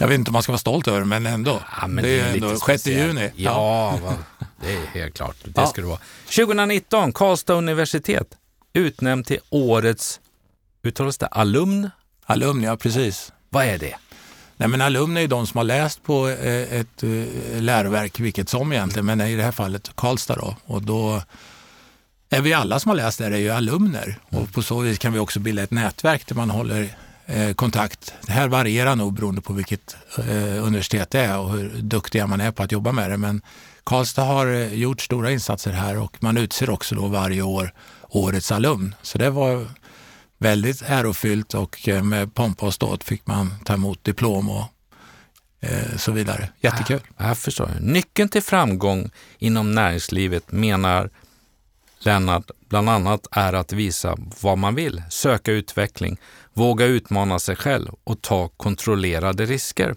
Jag 0.00 0.08
vet 0.08 0.14
inte 0.18 0.28
om 0.28 0.32
man 0.32 0.42
ska 0.42 0.52
vara 0.52 0.58
stolt 0.58 0.88
över 0.88 0.98
det, 1.00 1.06
men 1.06 1.26
ändå. 1.26 1.62
Ja, 1.80 1.86
men 1.86 2.04
det 2.04 2.20
är, 2.20 2.32
lite 2.32 2.46
ändå 2.46 2.58
6 2.58 2.64
speciellt. 2.82 3.08
juni. 3.18 3.30
Ja, 3.36 3.98
va, 4.02 4.14
det 4.60 4.72
är 4.72 4.86
helt 4.86 5.14
klart. 5.16 5.36
Det 5.44 5.52
Ja. 5.56 5.66
ska 5.66 5.80
det 5.80 5.86
vara. 5.86 5.98
2019, 6.36 7.12
Karlstad 7.12 7.54
universitet 7.54 8.26
utnämnd 8.72 9.26
till 9.26 9.38
årets, 9.50 10.20
uttalas 10.82 11.18
det 11.18 11.26
alumn? 11.26 11.90
Alumni, 12.24 12.66
ja 12.66 12.76
precis. 12.76 13.32
Vad 13.48 13.64
är 13.64 13.78
det? 13.78 13.94
Nej, 14.56 14.68
men 14.68 14.80
alumni 14.80 15.22
är 15.24 15.28
de 15.28 15.46
som 15.46 15.56
har 15.58 15.64
läst 15.64 16.02
på 16.02 16.28
eh, 16.28 16.72
ett 16.80 17.02
eh, 17.02 17.60
läroverk, 17.62 18.20
vilket 18.20 18.48
som 18.48 18.72
egentligen, 18.72 19.06
men 19.06 19.20
i 19.20 19.36
det 19.36 19.42
här 19.42 19.52
fallet 19.52 19.90
Karlstad 19.94 20.36
då. 20.36 20.56
Och 20.64 20.82
då 20.82 21.16
är 21.16 21.22
vi 22.28 22.52
alla 22.52 22.80
som 22.80 22.88
har 22.88 22.96
läst 22.96 23.18
där 23.18 23.30
är 23.30 23.38
ju 23.38 23.50
alumner 23.50 24.18
och 24.30 24.52
på 24.52 24.62
så 24.62 24.80
vis 24.80 24.98
kan 24.98 25.12
vi 25.12 25.18
också 25.18 25.40
bilda 25.40 25.62
ett 25.62 25.70
nätverk 25.70 26.26
där 26.26 26.34
man 26.34 26.50
håller 26.50 26.96
eh, 27.26 27.52
kontakt. 27.54 28.14
Det 28.26 28.32
här 28.32 28.48
varierar 28.48 28.96
nog 28.96 29.12
beroende 29.12 29.40
på 29.40 29.52
vilket 29.52 29.96
eh, 30.18 30.64
universitet 30.64 31.10
det 31.10 31.20
är 31.20 31.38
och 31.38 31.50
hur 31.50 31.68
duktiga 31.68 32.26
man 32.26 32.40
är 32.40 32.50
på 32.50 32.62
att 32.62 32.72
jobba 32.72 32.92
med 32.92 33.10
det. 33.10 33.16
Men 33.16 33.42
Karlstad 33.84 34.24
har 34.24 34.46
eh, 34.46 34.74
gjort 34.74 35.00
stora 35.00 35.30
insatser 35.30 35.72
här 35.72 35.98
och 35.98 36.16
man 36.20 36.36
utser 36.36 36.70
också 36.70 36.94
då 36.94 37.06
varje 37.06 37.42
år 37.42 37.72
årets 38.08 38.52
alumn. 38.52 38.94
Så 39.02 39.18
det 39.18 39.30
var 39.30 39.66
väldigt 40.38 40.82
ärofyllt 40.86 41.54
och 41.54 41.88
eh, 41.88 42.02
med 42.02 42.34
pompa 42.34 42.66
och 42.66 42.74
ståt 42.74 43.04
fick 43.04 43.26
man 43.26 43.54
ta 43.64 43.74
emot 43.74 44.04
diplom 44.04 44.50
och 44.50 44.64
eh, 45.60 45.96
så 45.96 46.12
vidare. 46.12 46.48
Jättekul. 46.60 47.00
Jag 47.16 47.38
förstår. 47.38 47.70
Nyckeln 47.80 48.28
till 48.28 48.42
framgång 48.42 49.10
inom 49.38 49.74
näringslivet 49.74 50.52
menar 50.52 51.10
Lennart 51.98 52.50
bland 52.68 52.88
annat 52.88 53.26
är 53.30 53.52
att 53.52 53.72
visa 53.72 54.16
vad 54.40 54.58
man 54.58 54.74
vill, 54.74 55.02
söka 55.10 55.52
utveckling, 55.52 56.16
våga 56.52 56.84
utmana 56.84 57.38
sig 57.38 57.56
själv 57.56 57.90
och 58.04 58.22
ta 58.22 58.48
kontrollerade 58.48 59.46
risker. 59.46 59.94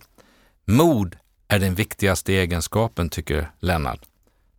Mod 0.65 1.15
är 1.47 1.59
den 1.59 1.75
viktigaste 1.75 2.33
egenskapen, 2.33 3.09
tycker 3.09 3.51
Lennart. 3.59 3.99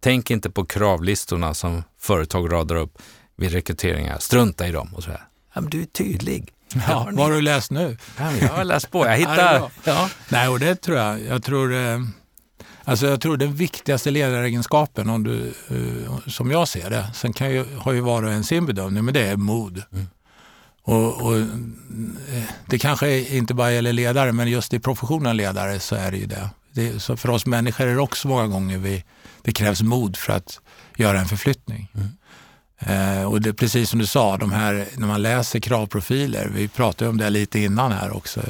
Tänk 0.00 0.30
inte 0.30 0.50
på 0.50 0.64
kravlistorna 0.64 1.54
som 1.54 1.82
företag 1.98 2.52
radar 2.52 2.76
upp 2.76 2.98
vid 3.36 3.52
rekryteringar. 3.52 4.18
Strunta 4.18 4.68
i 4.68 4.72
dem 4.72 4.94
och 4.94 5.02
så 5.02 5.10
här. 5.10 5.24
Ja, 5.54 5.60
men 5.60 5.70
du 5.70 5.82
är 5.82 5.86
tydlig. 5.86 6.52
Ja, 6.88 7.08
vad 7.12 7.26
har 7.26 7.32
du 7.32 7.40
läst 7.40 7.70
nu? 7.70 7.96
Ja, 8.18 8.32
jag 8.40 8.48
har 8.48 8.64
läst 8.64 8.90
på. 8.90 9.06
Jag 9.06 9.20
Ja, 9.20 9.26
det 9.26 9.42
är 9.42 9.54
hittar... 9.54 9.70
Ja. 9.84 10.10
Nej, 10.28 10.48
och 10.48 10.58
det 10.58 10.74
tror 10.74 10.98
jag. 10.98 11.20
Jag 11.20 11.42
tror, 11.42 11.74
eh, 11.74 11.98
alltså 12.84 13.06
jag 13.06 13.20
tror 13.20 13.36
den 13.36 13.54
viktigaste 13.54 14.10
ledaregenskapen, 14.10 15.10
om 15.10 15.22
du, 15.22 15.54
eh, 15.68 16.28
som 16.28 16.50
jag 16.50 16.68
ser 16.68 16.90
det, 16.90 17.06
sen 17.14 17.32
kan 17.32 17.50
ju, 17.50 17.64
har 17.78 17.92
ju 17.92 18.00
var 18.00 18.22
och 18.22 18.32
en 18.32 18.44
sin 18.44 18.66
bedömning, 18.66 19.04
men 19.04 19.14
det 19.14 19.26
är 19.26 19.36
mod. 19.36 19.82
Och, 20.84 21.22
och, 21.22 21.36
eh, 21.36 21.46
det 22.66 22.78
kanske 22.78 23.36
inte 23.36 23.54
bara 23.54 23.72
gäller 23.72 23.92
ledare, 23.92 24.32
men 24.32 24.48
just 24.48 24.74
i 24.74 24.78
professionen 24.78 25.36
ledare 25.36 25.80
så 25.80 25.94
är 25.96 26.10
det 26.10 26.16
ju 26.16 26.26
det. 26.26 26.50
det 26.72 27.02
så 27.02 27.16
för 27.16 27.30
oss 27.30 27.46
människor 27.46 27.86
är 27.86 27.94
det 27.94 28.00
också 28.00 28.28
många 28.28 28.46
gånger 28.46 28.78
vi, 28.78 29.04
det 29.42 29.52
krävs 29.52 29.82
mod 29.82 30.16
för 30.16 30.32
att 30.32 30.60
göra 30.96 31.20
en 31.20 31.26
förflyttning. 31.26 31.88
Eh, 32.78 33.24
och 33.24 33.40
det 33.40 33.52
precis 33.52 33.90
som 33.90 33.98
du 33.98 34.06
sa, 34.06 34.36
de 34.36 34.52
här, 34.52 34.86
när 34.96 35.06
man 35.06 35.22
läser 35.22 35.60
kravprofiler, 35.60 36.50
vi 36.54 36.68
pratade 36.68 37.10
om 37.10 37.18
det 37.18 37.30
lite 37.30 37.58
innan 37.58 37.92
här 37.92 38.16
också, 38.16 38.40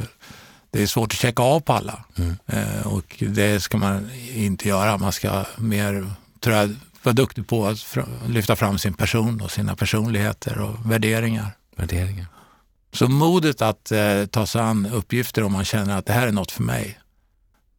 det 0.72 0.82
är 0.82 0.86
svårt 0.86 1.12
att 1.12 1.18
checka 1.18 1.42
av 1.42 1.60
på 1.60 1.72
alla. 1.72 2.04
Eh, 2.46 2.86
och 2.86 3.16
det 3.28 3.60
ska 3.62 3.76
man 3.78 4.10
inte 4.34 4.68
göra. 4.68 4.98
Man 4.98 5.12
ska 5.12 5.44
mer, 5.56 6.10
tror 6.40 6.56
jag, 6.56 6.74
vara 7.02 7.12
duktig 7.12 7.46
på 7.48 7.66
att 7.66 7.76
fr- 7.78 8.28
lyfta 8.28 8.56
fram 8.56 8.78
sin 8.78 8.94
person 8.94 9.40
och 9.40 9.50
sina 9.50 9.76
personligheter 9.76 10.58
och 10.58 10.90
värderingar. 10.90 11.50
Värderingar. 11.76 12.26
Så 12.92 13.08
modet 13.08 13.62
att 13.62 13.92
eh, 13.92 14.26
ta 14.30 14.46
sig 14.46 14.60
an 14.60 14.86
uppgifter 14.86 15.42
om 15.42 15.52
man 15.52 15.64
känner 15.64 15.98
att 15.98 16.06
det 16.06 16.12
här 16.12 16.26
är 16.26 16.32
något 16.32 16.50
för 16.50 16.62
mig. 16.62 16.98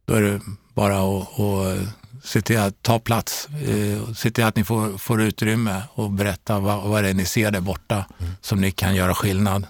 Då 0.04 0.14
är 0.14 0.22
det 0.22 0.40
bara 0.74 0.98
att, 1.18 1.40
att 1.40 1.78
se 2.24 2.40
till 2.42 2.58
att 2.58 2.82
ta 2.82 2.98
plats. 2.98 3.48
Eh, 3.48 4.12
se 4.14 4.30
till 4.30 4.44
att 4.44 4.56
ni 4.56 4.64
får, 4.64 4.98
får 4.98 5.22
utrymme 5.22 5.82
och 5.94 6.10
berätta 6.10 6.58
vad, 6.58 6.82
vad 6.88 7.04
det 7.04 7.10
är 7.10 7.14
ni 7.14 7.24
ser 7.24 7.50
där 7.50 7.60
borta 7.60 8.04
som 8.40 8.60
ni 8.60 8.70
kan 8.70 8.94
göra 8.94 9.14
skillnad. 9.14 9.66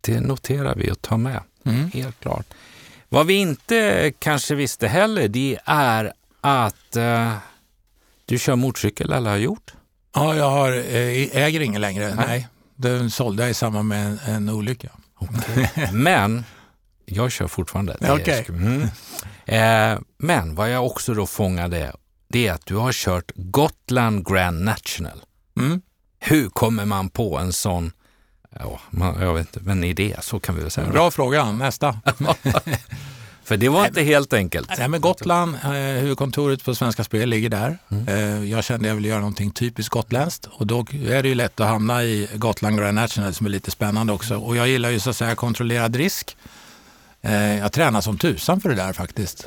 Det 0.00 0.20
noterar 0.20 0.74
vi 0.74 0.90
och 0.90 1.02
tar 1.02 1.16
med. 1.16 1.40
Mm. 1.64 1.90
Helt 1.90 2.20
klart. 2.20 2.46
Vad 3.08 3.26
vi 3.26 3.34
inte 3.34 4.12
kanske 4.18 4.54
visste 4.54 4.88
heller, 4.88 5.28
det 5.28 5.58
är 5.64 6.12
att 6.40 6.96
eh, 6.96 7.36
du 8.24 8.38
kör 8.38 8.56
motorcykel 8.56 9.12
eller 9.12 9.30
har 9.30 9.36
gjort. 9.36 9.74
Ja, 10.14 10.36
jag 10.36 10.50
har, 10.50 10.72
eh, 10.72 11.36
äger 11.36 11.60
ingen 11.60 11.80
längre. 11.80 12.14
Nej. 12.14 12.26
Nej. 12.26 12.48
Den 12.76 13.10
sålde 13.10 13.42
jag 13.42 13.50
i 13.50 13.54
samband 13.54 13.88
med 13.88 14.06
en, 14.06 14.18
en 14.34 14.48
olycka. 14.48 14.88
Men 15.92 16.44
jag 17.04 17.32
kör 17.32 17.46
fortfarande. 17.46 17.96
Okej. 18.00 18.46
Mm. 18.48 18.88
Eh, 19.46 20.00
men 20.18 20.54
vad 20.54 20.70
jag 20.70 20.86
också 20.86 21.14
då 21.14 21.26
fångade, 21.26 21.92
det 22.28 22.46
är 22.46 22.52
att 22.52 22.66
du 22.66 22.76
har 22.76 22.92
kört 22.92 23.32
Gotland 23.34 24.28
Grand 24.28 24.60
National. 24.64 25.22
Mm. 25.60 25.82
Hur 26.18 26.48
kommer 26.48 26.84
man 26.84 27.08
på 27.08 27.38
en 27.38 27.52
sån, 27.52 27.92
ja, 28.58 28.80
man, 28.90 29.20
jag 29.20 29.34
vet 29.34 29.56
inte, 29.56 29.70
en 29.70 29.84
idé, 29.84 30.16
så 30.20 30.40
kan 30.40 30.54
vi 30.54 30.62
väl 30.62 30.70
säga. 30.70 30.90
Bra 30.90 31.10
fråga, 31.10 31.52
nästa. 31.52 31.98
För 33.44 33.56
det 33.56 33.68
var 33.68 33.86
inte 33.86 34.02
helt 34.02 34.32
enkelt. 34.32 34.70
Nej, 34.78 34.88
men 34.88 35.00
Gotland, 35.00 35.54
eh, 35.64 35.70
huvudkontoret 35.70 36.64
på 36.64 36.74
Svenska 36.74 37.04
Spel 37.04 37.28
ligger 37.28 37.48
där. 37.48 37.78
Eh, 38.08 38.44
jag 38.44 38.64
kände 38.64 38.86
att 38.86 38.88
jag 38.88 38.94
ville 38.94 39.08
göra 39.08 39.20
någonting 39.20 39.50
typiskt 39.50 39.92
gotländskt 39.92 40.46
och 40.46 40.66
då 40.66 40.86
är 40.92 41.22
det 41.22 41.28
ju 41.28 41.34
lätt 41.34 41.60
att 41.60 41.68
hamna 41.68 42.04
i 42.04 42.28
Gotland 42.34 42.78
Grand 42.78 42.94
National 42.94 43.34
som 43.34 43.46
är 43.46 43.50
lite 43.50 43.70
spännande 43.70 44.12
också. 44.12 44.36
Och 44.36 44.56
jag 44.56 44.68
gillar 44.68 44.90
ju 44.90 45.00
så 45.00 45.10
att 45.10 45.16
säga 45.16 45.34
kontrollerad 45.34 45.96
risk. 45.96 46.36
Eh, 47.22 47.58
jag 47.58 47.72
tränar 47.72 48.00
som 48.00 48.18
tusan 48.18 48.60
för 48.60 48.68
det 48.68 48.74
där 48.74 48.92
faktiskt. 48.92 49.46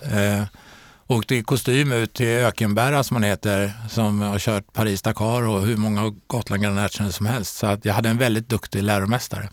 Åkte 1.10 1.36
i 1.36 1.44
kostym 1.44 1.92
ut 1.92 2.14
till 2.14 2.28
Ökenberga 2.28 3.04
som 3.04 3.16
man 3.16 3.24
heter, 3.24 3.74
som 3.90 4.22
har 4.22 4.40
kört 4.40 4.74
Paris-Dakar 4.74 5.48
och 5.48 5.62
hur 5.62 5.78
många 5.78 6.14
Gotland 6.28 6.64
Grand 6.64 6.76
National 6.76 7.14
som 7.14 7.26
helst. 7.26 7.58
Så 7.58 7.68
att 7.68 7.86
jag 7.86 7.94
hade 7.94 8.10
en 8.10 8.18
väldigt 8.18 8.50
duktig 8.50 8.84
läromästare. 8.84 9.50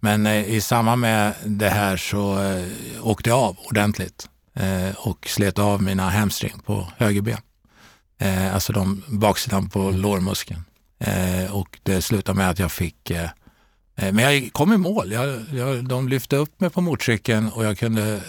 Men 0.00 0.26
eh, 0.26 0.48
i 0.48 0.60
samband 0.60 1.00
med 1.00 1.34
det 1.44 1.68
här 1.68 1.96
så 1.96 2.42
eh, 2.42 2.66
åkte 3.02 3.30
jag 3.30 3.38
av 3.38 3.56
ordentligt 3.64 4.28
eh, 4.54 4.96
och 4.96 5.26
slet 5.28 5.58
av 5.58 5.82
mina 5.82 6.10
hamstring 6.10 6.58
på 6.66 6.92
höger 6.96 7.20
ben. 7.20 7.40
Eh, 8.18 8.54
alltså 8.54 8.72
de 8.72 9.02
baksidan 9.08 9.68
på 9.68 9.90
lårmuskeln. 9.90 10.64
Eh, 10.98 11.54
och 11.54 11.78
det 11.82 12.02
slutade 12.02 12.38
med 12.38 12.50
att 12.50 12.58
jag 12.58 12.72
fick 12.72 13.12
men 13.94 14.18
jag 14.18 14.52
kom 14.52 14.72
i 14.72 14.76
mål. 14.76 15.12
Jag, 15.12 15.40
jag, 15.52 15.84
de 15.84 16.08
lyfte 16.08 16.36
upp 16.36 16.60
mig 16.60 16.70
på 16.70 16.80
motorcykeln 16.80 17.48
och 17.48 17.64
jag 17.64 17.78
kunde 17.78 18.20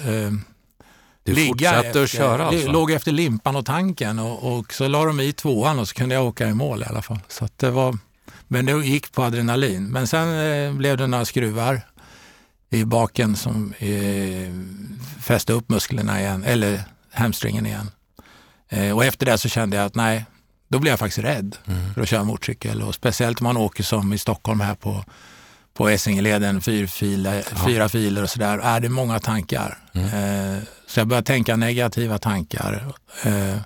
du 1.29 1.35
ligga 1.35 1.83
efter, 1.83 2.03
att 2.03 2.09
köra 2.09 2.45
alltså? 2.45 2.71
Låg 2.71 2.91
efter 2.91 3.11
limpan 3.11 3.55
och 3.55 3.65
tanken 3.65 4.19
och, 4.19 4.57
och, 4.57 4.73
så 4.73 4.87
la 4.87 5.05
de 5.05 5.19
i 5.19 5.33
tvåan 5.33 5.79
och 5.79 5.87
så 5.87 5.95
kunde 5.95 6.15
jag 6.15 6.25
åka 6.25 6.47
i 6.47 6.53
mål 6.53 6.81
i 6.81 6.85
alla 6.85 7.01
fall. 7.01 7.19
Så 7.27 7.47
det 7.55 7.69
var, 7.69 7.97
men 8.47 8.65
det 8.65 8.71
gick 8.71 9.11
på 9.11 9.23
adrenalin. 9.23 9.87
Men 9.87 10.07
sen 10.07 10.39
eh, 10.39 10.73
blev 10.73 10.97
det 10.97 11.07
några 11.07 11.25
skruvar 11.25 11.81
i 12.69 12.85
baken 12.85 13.35
som 13.35 13.73
eh, 13.79 14.53
fäste 15.21 15.53
upp 15.53 15.69
musklerna 15.69 16.19
igen, 16.21 16.43
eller 16.43 16.81
hamstringen 17.11 17.65
igen. 17.65 17.91
Eh, 18.69 18.95
och 18.95 19.05
efter 19.05 19.25
det 19.25 19.37
så 19.37 19.49
kände 19.49 19.77
jag 19.77 19.85
att 19.85 19.95
nej, 19.95 20.25
då 20.67 20.79
blir 20.79 20.91
jag 20.91 20.99
faktiskt 20.99 21.25
rädd 21.25 21.57
mm. 21.65 21.93
för 21.93 22.01
att 22.01 22.09
köra 22.09 22.23
motorcykel. 22.23 22.81
Och 22.81 22.95
speciellt 22.95 23.41
om 23.41 23.43
man 23.43 23.57
åker 23.57 23.83
som 23.83 24.13
i 24.13 24.17
Stockholm 24.17 24.59
här 24.59 24.75
på, 24.75 25.05
på 25.73 25.89
Essingeleden, 25.89 26.61
fyra 26.61 26.87
filer, 26.87 27.43
ja. 27.51 27.65
fyra 27.65 27.89
filer 27.89 28.23
och 28.23 28.29
sådär, 28.29 28.57
är 28.57 28.79
det 28.79 28.89
många 28.89 29.19
tankar. 29.19 29.77
Mm. 29.93 30.05
Eh, 30.07 30.63
så 30.89 30.99
jag 30.99 31.07
började 31.07 31.27
tänka 31.27 31.55
negativa 31.55 32.17
tankar. 32.17 32.93
Eh, 33.25 33.57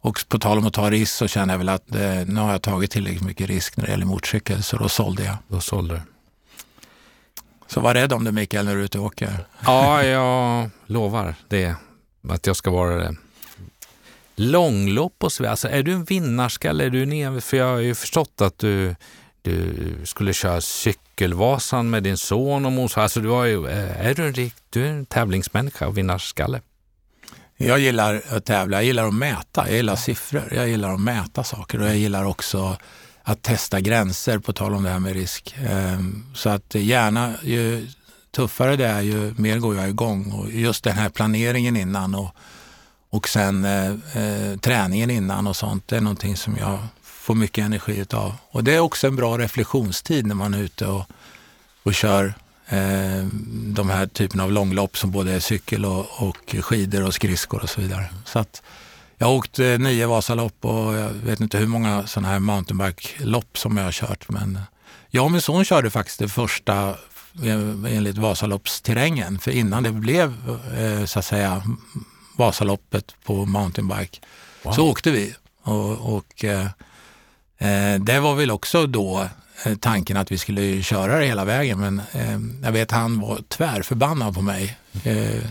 och 0.00 0.24
på 0.28 0.38
tal 0.38 0.58
om 0.58 0.66
att 0.66 0.72
ta 0.72 0.90
risk 0.90 1.14
så 1.14 1.28
känner 1.28 1.54
jag 1.54 1.58
väl 1.58 1.68
att 1.68 1.94
eh, 1.94 2.26
nu 2.26 2.40
har 2.40 2.52
jag 2.52 2.62
tagit 2.62 2.90
tillräckligt 2.90 3.22
mycket 3.22 3.48
risk 3.48 3.76
när 3.76 3.84
det 3.84 3.90
gäller 3.90 4.06
motorcykel, 4.06 4.62
så 4.62 4.76
då 4.76 4.88
sålde 4.88 5.24
jag. 5.24 5.36
Då 5.48 5.60
sålde 5.60 5.94
du. 5.94 6.00
Så 7.66 7.80
var 7.80 7.94
rädd 7.94 8.12
om 8.12 8.24
det 8.24 8.32
Mikael 8.32 8.64
när 8.64 8.74
du 8.74 8.80
är 8.80 8.84
ute 8.84 8.98
och 8.98 9.04
åker. 9.04 9.46
Ja, 9.64 10.04
jag 10.04 10.70
lovar 10.86 11.34
det. 11.48 11.74
Att 12.28 12.46
jag 12.46 12.56
ska 12.56 12.70
vara 12.70 12.96
det. 12.96 13.16
Långlopp 14.36 15.24
och 15.24 15.32
så 15.32 15.42
vidare. 15.42 15.50
Alltså, 15.50 15.68
är 15.68 15.82
du 15.82 15.92
en 15.92 16.04
vinnarskalle? 16.04 16.84
Är 16.84 16.90
du 16.90 17.22
en 17.22 17.40
För 17.40 17.56
jag 17.56 17.66
har 17.66 17.78
ju 17.78 17.94
förstått 17.94 18.40
att 18.40 18.58
du, 18.58 18.96
du 19.42 19.94
skulle 20.04 20.32
köra 20.32 20.60
Cykelvasan 20.60 21.90
med 21.90 22.02
din 22.02 22.16
son 22.16 22.66
och 22.66 22.72
morsa. 22.72 23.02
Alltså, 23.02 23.20
du 23.20 23.28
har 23.28 23.44
ju, 23.44 23.68
eh, 23.68 24.06
är 24.06 24.14
du 24.14 24.26
en, 24.26 24.50
du 24.70 24.84
är 24.84 24.90
en 24.90 25.06
tävlingsmänniska 25.06 25.88
och 25.88 25.98
vinnarskalle? 25.98 26.60
Jag 27.56 27.78
gillar 27.78 28.22
att 28.28 28.44
tävla. 28.44 28.76
Jag 28.76 28.84
gillar 28.84 29.08
att 29.08 29.14
mäta. 29.14 29.68
Jag 29.68 29.76
gillar 29.76 29.96
siffror. 29.96 30.52
Jag 30.54 30.68
gillar 30.68 30.94
att 30.94 31.00
mäta 31.00 31.44
saker 31.44 31.80
och 31.80 31.86
jag 31.86 31.96
gillar 31.96 32.24
också 32.24 32.76
att 33.22 33.42
testa 33.42 33.80
gränser, 33.80 34.38
på 34.38 34.52
tal 34.52 34.74
om 34.74 34.82
det 34.82 34.90
här 34.90 34.98
med 34.98 35.12
risk. 35.12 35.54
Ehm, 35.68 36.24
så 36.34 36.48
att 36.48 36.74
gärna, 36.74 37.34
ju 37.42 37.88
tuffare 38.30 38.76
det 38.76 38.86
är, 38.86 39.00
ju 39.00 39.34
mer 39.38 39.58
går 39.58 39.76
jag 39.76 39.88
igång. 39.88 40.32
Och 40.32 40.50
just 40.50 40.84
den 40.84 40.96
här 40.96 41.08
planeringen 41.08 41.76
innan 41.76 42.14
och, 42.14 42.34
och 43.10 43.28
sen 43.28 43.64
eh, 43.64 43.90
eh, 43.90 44.58
träningen 44.58 45.10
innan 45.10 45.46
och 45.46 45.56
sånt, 45.56 45.88
det 45.88 45.96
är 45.96 46.00
någonting 46.00 46.36
som 46.36 46.56
jag 46.56 46.78
får 47.22 47.34
mycket 47.34 47.64
energi 47.64 48.04
av. 48.12 48.34
Och 48.50 48.64
det 48.64 48.74
är 48.74 48.80
också 48.80 49.06
en 49.06 49.16
bra 49.16 49.38
reflektionstid 49.38 50.26
när 50.26 50.34
man 50.34 50.54
är 50.54 50.58
ute 50.58 50.86
och, 50.86 51.04
och 51.82 51.94
kör 51.94 52.34
eh, 52.68 53.24
de 53.66 53.90
här 53.90 54.06
typen 54.06 54.40
av 54.40 54.52
långlopp 54.52 54.96
som 54.98 55.10
både 55.10 55.32
är 55.32 55.40
cykel 55.40 55.84
och, 55.84 56.06
och 56.22 56.56
skidor 56.60 57.06
och 57.06 57.14
skridskor 57.14 57.62
och 57.62 57.70
så 57.70 57.80
vidare. 57.80 58.06
Så 58.24 58.38
att, 58.38 58.62
jag 59.18 59.26
har 59.26 59.34
åkt 59.34 59.58
eh, 59.58 59.78
nio 59.78 60.06
Vasalopp 60.06 60.64
och 60.64 60.94
jag 60.94 61.08
vet 61.08 61.40
inte 61.40 61.58
hur 61.58 61.66
många 61.66 62.06
sådana 62.06 62.28
här 62.28 62.38
mountainbike-lopp 62.38 63.58
som 63.58 63.76
jag 63.76 63.84
har 63.84 63.92
kört. 63.92 64.28
Men 64.28 64.58
jag 65.10 65.24
och 65.24 65.32
min 65.32 65.40
son 65.40 65.64
körde 65.64 65.90
faktiskt 65.90 66.18
det 66.18 66.28
första 66.28 66.88
eh, 67.44 67.94
enligt 67.96 68.18
Vasaloppsterrängen. 68.18 69.38
För 69.38 69.50
innan 69.50 69.82
det 69.82 69.92
blev 69.92 70.34
eh, 70.78 71.04
så 71.04 71.18
att 71.18 71.24
säga 71.24 71.62
Vasaloppet 72.36 73.14
på 73.24 73.46
mountainbike 73.46 74.18
wow. 74.62 74.72
så 74.72 74.88
åkte 74.88 75.10
vi. 75.10 75.34
Och, 75.62 76.16
och 76.16 76.44
eh, 76.44 76.66
det 78.00 78.20
var 78.20 78.34
väl 78.34 78.50
också 78.50 78.86
då 78.86 79.28
tanken 79.80 80.16
att 80.16 80.32
vi 80.32 80.38
skulle 80.38 80.82
köra 80.82 81.18
det 81.18 81.26
hela 81.26 81.44
vägen. 81.44 81.80
Men 81.80 82.02
eh, 82.12 82.38
jag 82.62 82.72
vet 82.72 82.90
han 82.90 83.20
var 83.20 83.38
tvärförbannad 83.48 84.34
på 84.34 84.42
mig. 84.42 84.76
Eh, 85.04 85.44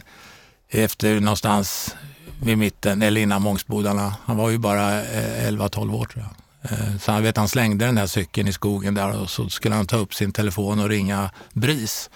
efter 0.70 1.20
någonstans 1.20 1.96
vid 2.44 2.58
mitten, 2.58 3.02
eller 3.02 3.22
innan 3.22 3.42
Mångsbodarna. 3.42 4.16
Han 4.26 4.38
var 4.38 4.50
ju 4.50 4.58
bara 4.58 5.04
11-12 5.04 5.88
eh, 5.88 5.96
år 5.96 6.06
tror 6.06 6.26
jag. 6.26 6.72
Eh, 6.72 6.98
så 6.98 7.12
han 7.12 7.24
vet 7.24 7.38
han 7.38 7.48
slängde 7.48 7.86
den 7.86 7.98
här 7.98 8.08
cykeln 8.08 8.48
i 8.48 8.54
skogen 8.54 8.94
där 8.94 9.22
och 9.22 9.30
så 9.30 9.50
skulle 9.50 9.76
han 9.76 9.88
ta 9.88 9.98
upp 9.98 10.14
sin 10.14 10.32
telefon 10.32 10.80
och 10.80 10.90
ringa 10.90 11.30
BRIS. 11.54 12.10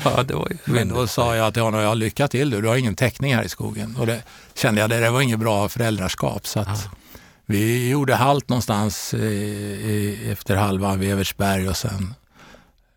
ja, 0.04 0.24
det 0.24 0.34
var 0.34 0.48
ju 0.50 0.74
Men 0.74 0.90
då 0.90 1.08
sa 1.08 1.36
jag 1.36 1.54
till 1.54 1.64
honom, 1.64 1.82
ja, 1.82 1.94
lycka 1.94 2.28
till 2.28 2.50
du, 2.50 2.62
du 2.62 2.68
har 2.68 2.76
ingen 2.76 2.96
täckning 2.96 3.36
här 3.36 3.44
i 3.44 3.50
skogen. 3.50 3.96
Och 4.00 4.08
det 4.08 4.24
kände 4.56 4.82
jag, 4.82 4.90
det, 4.90 5.00
det 5.00 5.10
var 5.10 5.22
inget 5.22 5.40
bra 5.40 5.70
föräldraskap. 5.70 6.48
Så 6.48 6.60
att 6.60 6.68
ja. 6.68 6.98
Vi 7.46 7.90
gjorde 7.90 8.16
halt 8.16 8.50
någonstans 8.50 9.14
i, 9.14 10.32
efter 10.32 10.56
halva 10.56 10.96
vid 10.96 11.12
Evertsberg 11.12 11.70
och 11.70 11.78
sen 11.78 12.14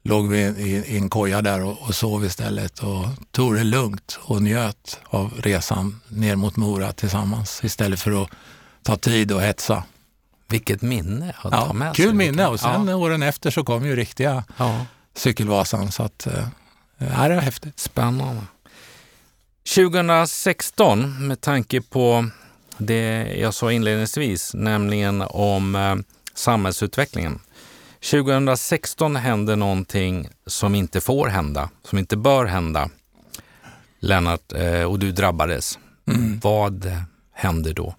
låg 0.02 0.28
vi 0.28 0.38
i, 0.38 0.96
en 0.96 1.10
koja 1.10 1.42
där 1.42 1.64
och, 1.64 1.94
sov 1.94 2.24
istället 2.24 2.78
och 2.78 3.06
tog 3.30 3.54
det 3.54 3.64
lugnt 3.64 4.18
och 4.22 4.42
njöt 4.42 5.00
av 5.04 5.32
resan 5.38 6.00
ner 6.08 6.36
mot 6.36 6.56
Mora 6.56 6.92
tillsammans 6.92 7.64
istället 7.64 8.00
för 8.00 8.22
att 8.22 8.30
ta 8.82 8.96
tid 8.96 9.32
och 9.32 9.40
hetsa. 9.40 9.84
Vilket 10.48 10.82
minne 10.82 11.34
att 11.38 11.52
ja, 11.52 11.66
ta 11.66 11.72
med 11.72 11.94
Kul 11.96 12.14
minne 12.14 12.46
och 12.46 12.60
sen 12.60 12.88
ja. 12.88 12.96
åren 12.96 13.22
efter 13.22 13.50
så 13.50 13.64
kom 13.64 13.86
ju 13.86 13.96
riktiga 13.96 14.44
ja. 14.56 14.86
Cykelvasan 15.14 15.92
så 15.92 16.02
att 16.02 16.26
äh, 16.26 16.48
det 16.98 17.06
var 17.06 17.40
häftigt. 17.40 17.80
Spännande. 17.80 18.42
2016 19.74 21.26
med 21.26 21.40
tanke 21.40 21.80
på 21.80 22.30
det 22.78 23.34
jag 23.36 23.54
sa 23.54 23.72
inledningsvis, 23.72 24.54
nämligen 24.54 25.22
om 25.22 25.74
eh, 25.74 25.96
samhällsutvecklingen. 26.34 27.40
2016 28.10 29.16
hände 29.16 29.56
någonting 29.56 30.28
som 30.46 30.74
inte 30.74 31.00
får 31.00 31.28
hända, 31.28 31.70
som 31.82 31.98
inte 31.98 32.16
bör 32.16 32.44
hända. 32.44 32.90
Lennart, 34.00 34.52
eh, 34.52 34.82
och 34.82 34.98
du 34.98 35.12
drabbades. 35.12 35.78
Mm. 36.08 36.40
Vad 36.42 36.92
hände 37.32 37.72
då? 37.72 37.94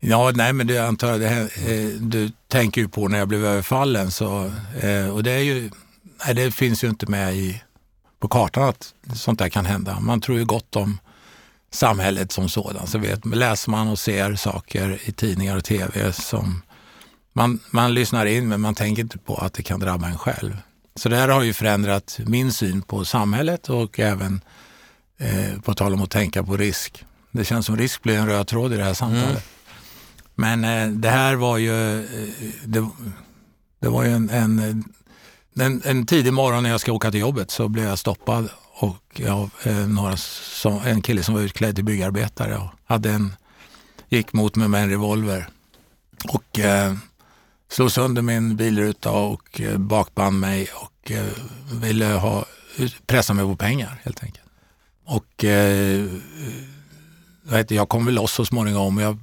Ja, 0.00 0.32
nej 0.34 0.52
men 0.52 0.66
det 0.66 0.78
antar 0.78 1.08
jag, 1.08 1.20
det, 1.20 1.28
eh, 1.28 1.88
du 2.00 2.32
tänker 2.48 2.80
ju 2.80 2.88
på 2.88 3.08
när 3.08 3.18
jag 3.18 3.28
blev 3.28 3.44
överfallen. 3.44 4.10
Så, 4.10 4.52
och 5.12 5.22
det, 5.22 5.30
är 5.30 5.38
ju, 5.38 5.70
nej, 6.26 6.34
det 6.34 6.50
finns 6.50 6.84
ju 6.84 6.88
inte 6.88 7.06
med 7.06 7.36
i, 7.36 7.62
på 8.18 8.28
kartan 8.28 8.68
att 8.68 8.94
sånt 9.14 9.38
där 9.38 9.48
kan 9.48 9.66
hända. 9.66 10.00
Man 10.00 10.20
tror 10.20 10.38
ju 10.38 10.44
gott 10.44 10.76
om 10.76 10.98
samhället 11.70 12.32
som 12.32 12.48
sådant. 12.48 12.88
Så 12.88 12.98
vet, 12.98 13.26
läser 13.26 13.70
man 13.70 13.88
och 13.88 13.98
ser 13.98 14.34
saker 14.34 14.98
i 15.04 15.12
tidningar 15.12 15.56
och 15.56 15.64
tv 15.64 16.12
som 16.12 16.62
man, 17.32 17.60
man 17.70 17.94
lyssnar 17.94 18.26
in 18.26 18.48
men 18.48 18.60
man 18.60 18.74
tänker 18.74 19.02
inte 19.02 19.18
på 19.18 19.36
att 19.36 19.54
det 19.54 19.62
kan 19.62 19.80
drabba 19.80 20.06
en 20.06 20.18
själv. 20.18 20.56
Så 20.94 21.08
det 21.08 21.16
här 21.16 21.28
har 21.28 21.42
ju 21.42 21.52
förändrat 21.52 22.20
min 22.26 22.52
syn 22.52 22.82
på 22.82 23.04
samhället 23.04 23.68
och 23.68 24.00
även 24.00 24.40
eh, 25.18 25.60
på 25.60 25.74
tal 25.74 25.94
om 25.94 26.02
att 26.02 26.10
tänka 26.10 26.42
på 26.42 26.56
risk. 26.56 27.04
Det 27.30 27.44
känns 27.44 27.66
som 27.66 27.76
risk 27.76 28.02
blir 28.02 28.18
en 28.18 28.26
röd 28.26 28.46
tråd 28.46 28.72
i 28.72 28.76
det 28.76 28.84
här 28.84 28.94
samtalet. 28.94 29.30
Mm. 29.30 29.40
Men 30.34 30.64
eh, 30.64 30.98
det 30.98 31.10
här 31.10 31.34
var 31.34 31.58
ju, 31.58 32.00
eh, 32.00 32.04
det, 32.64 32.88
det, 33.80 33.88
var 33.88 34.04
ju 34.04 34.10
en, 34.10 34.30
en, 34.30 34.84
en, 35.54 35.82
en, 35.84 36.06
tidig 36.06 36.32
morgon 36.32 36.62
när 36.62 36.70
jag 36.70 36.80
ska 36.80 36.92
åka 36.92 37.10
till 37.10 37.20
jobbet 37.20 37.50
så 37.50 37.68
blev 37.68 37.84
jag 37.84 37.98
stoppad 37.98 38.48
och 38.80 39.20
av 39.28 39.50
eh, 39.62 39.88
några 39.88 40.16
som, 40.16 40.80
en 40.84 41.02
kille 41.02 41.22
som 41.22 41.34
var 41.34 41.42
utklädd 41.42 41.74
till 41.74 41.84
byggarbetare 41.84 42.56
och 42.56 42.68
hade 42.84 43.10
en, 43.10 43.34
gick 44.08 44.32
mot 44.32 44.56
mig 44.56 44.68
med 44.68 44.82
en 44.82 44.90
revolver. 44.90 45.48
Och 46.28 46.58
eh, 46.58 46.94
slog 47.68 47.90
sönder 47.90 48.22
min 48.22 48.56
bilruta 48.56 49.10
och 49.10 49.60
eh, 49.60 49.78
bakband 49.78 50.40
mig 50.40 50.68
och 50.74 51.10
eh, 51.10 51.26
ville 51.72 52.06
ha, 52.06 52.44
pressa 53.06 53.34
mig 53.34 53.44
på 53.44 53.56
pengar 53.56 54.00
helt 54.04 54.24
enkelt. 54.24 54.46
Och 55.04 55.44
eh, 55.44 56.06
jag 57.68 57.88
kom 57.88 58.04
väl 58.04 58.14
loss 58.14 58.32
så 58.32 58.44
småningom. 58.44 58.98
Jag, 58.98 59.18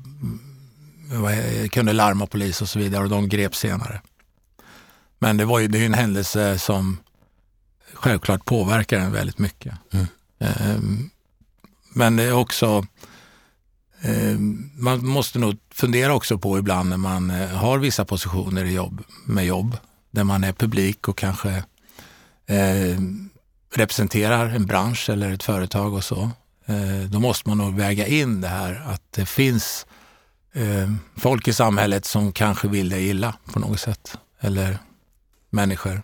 jag 1.61 1.71
kunde 1.71 1.93
larma 1.93 2.25
polis 2.25 2.61
och 2.61 2.69
så 2.69 2.79
vidare 2.79 3.03
och 3.03 3.09
de 3.09 3.29
grep 3.29 3.55
senare. 3.55 4.01
Men 5.19 5.37
det 5.37 5.45
var 5.45 5.59
ju 5.59 5.67
det 5.67 5.79
är 5.79 5.85
en 5.85 5.93
händelse 5.93 6.59
som 6.59 6.97
självklart 7.93 8.45
påverkar 8.45 8.99
en 8.99 9.11
väldigt 9.11 9.39
mycket. 9.39 9.75
Mm. 9.91 10.05
Ehm, 10.39 11.09
men 11.93 12.15
det 12.15 12.23
är 12.23 12.33
också 12.33 12.85
Eh, 14.01 14.39
man 14.73 15.05
måste 15.05 15.39
nog 15.39 15.57
fundera 15.71 16.13
också 16.13 16.37
på 16.37 16.57
ibland 16.59 16.89
när 16.89 16.97
man 16.97 17.31
eh, 17.31 17.47
har 17.47 17.77
vissa 17.77 18.05
positioner 18.05 18.65
i 18.65 18.73
jobb, 18.73 19.03
med 19.25 19.45
jobb, 19.45 19.77
där 20.11 20.23
man 20.23 20.43
är 20.43 20.53
publik 20.53 21.07
och 21.07 21.17
kanske 21.17 21.63
eh, 22.45 22.99
representerar 23.73 24.49
en 24.49 24.65
bransch 24.65 25.09
eller 25.09 25.31
ett 25.31 25.43
företag 25.43 25.93
och 25.93 26.03
så. 26.03 26.29
Då 27.09 27.19
måste 27.19 27.49
man 27.49 27.57
nog 27.57 27.75
väga 27.75 28.07
in 28.07 28.41
det 28.41 28.47
här 28.47 28.83
att 28.87 29.01
det 29.11 29.25
finns 29.25 29.85
folk 31.15 31.47
i 31.47 31.53
samhället 31.53 32.05
som 32.05 32.31
kanske 32.31 32.67
vill 32.67 32.89
dig 32.89 33.07
illa 33.07 33.33
på 33.53 33.59
något 33.59 33.79
sätt. 33.79 34.17
Eller 34.39 34.77
människor. 35.49 36.01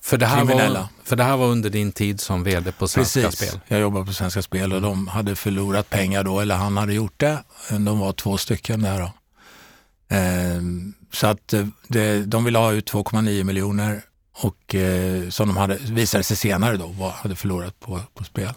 För 0.00 0.16
det, 0.16 0.26
här 0.26 0.44
var, 0.44 0.86
för 1.04 1.16
det 1.16 1.24
här 1.24 1.36
var 1.36 1.46
under 1.46 1.70
din 1.70 1.92
tid 1.92 2.20
som 2.20 2.44
vd 2.44 2.72
på 2.72 2.88
Svenska 2.88 3.20
Precis. 3.20 3.48
Spel? 3.48 3.60
jag 3.68 3.80
jobbade 3.80 4.06
på 4.06 4.12
Svenska 4.12 4.42
Spel 4.42 4.72
och 4.72 4.82
de 4.82 5.08
hade 5.08 5.34
förlorat 5.34 5.90
pengar 5.90 6.24
då, 6.24 6.40
eller 6.40 6.54
han 6.54 6.76
hade 6.76 6.94
gjort 6.94 7.20
det. 7.20 7.38
De 7.70 7.98
var 7.98 8.12
två 8.12 8.36
stycken 8.38 8.82
där. 8.82 8.98
Då. 8.98 9.12
Eh, 10.16 10.62
Så 11.12 11.26
att 11.26 11.52
eh, 11.52 11.66
det, 11.88 12.24
de 12.24 12.44
ville 12.44 12.58
ha 12.58 12.72
ut 12.72 12.92
2,9 12.92 13.44
miljoner 13.44 14.02
och 14.32 14.74
eh, 14.74 15.28
som 15.28 15.48
de 15.48 15.56
hade, 15.56 15.74
visade 15.74 16.24
sig 16.24 16.36
senare 16.36 16.76
då 16.76 16.86
var, 16.86 17.10
hade 17.10 17.36
förlorat 17.36 17.80
på, 17.80 18.00
på 18.14 18.24
spel. 18.24 18.52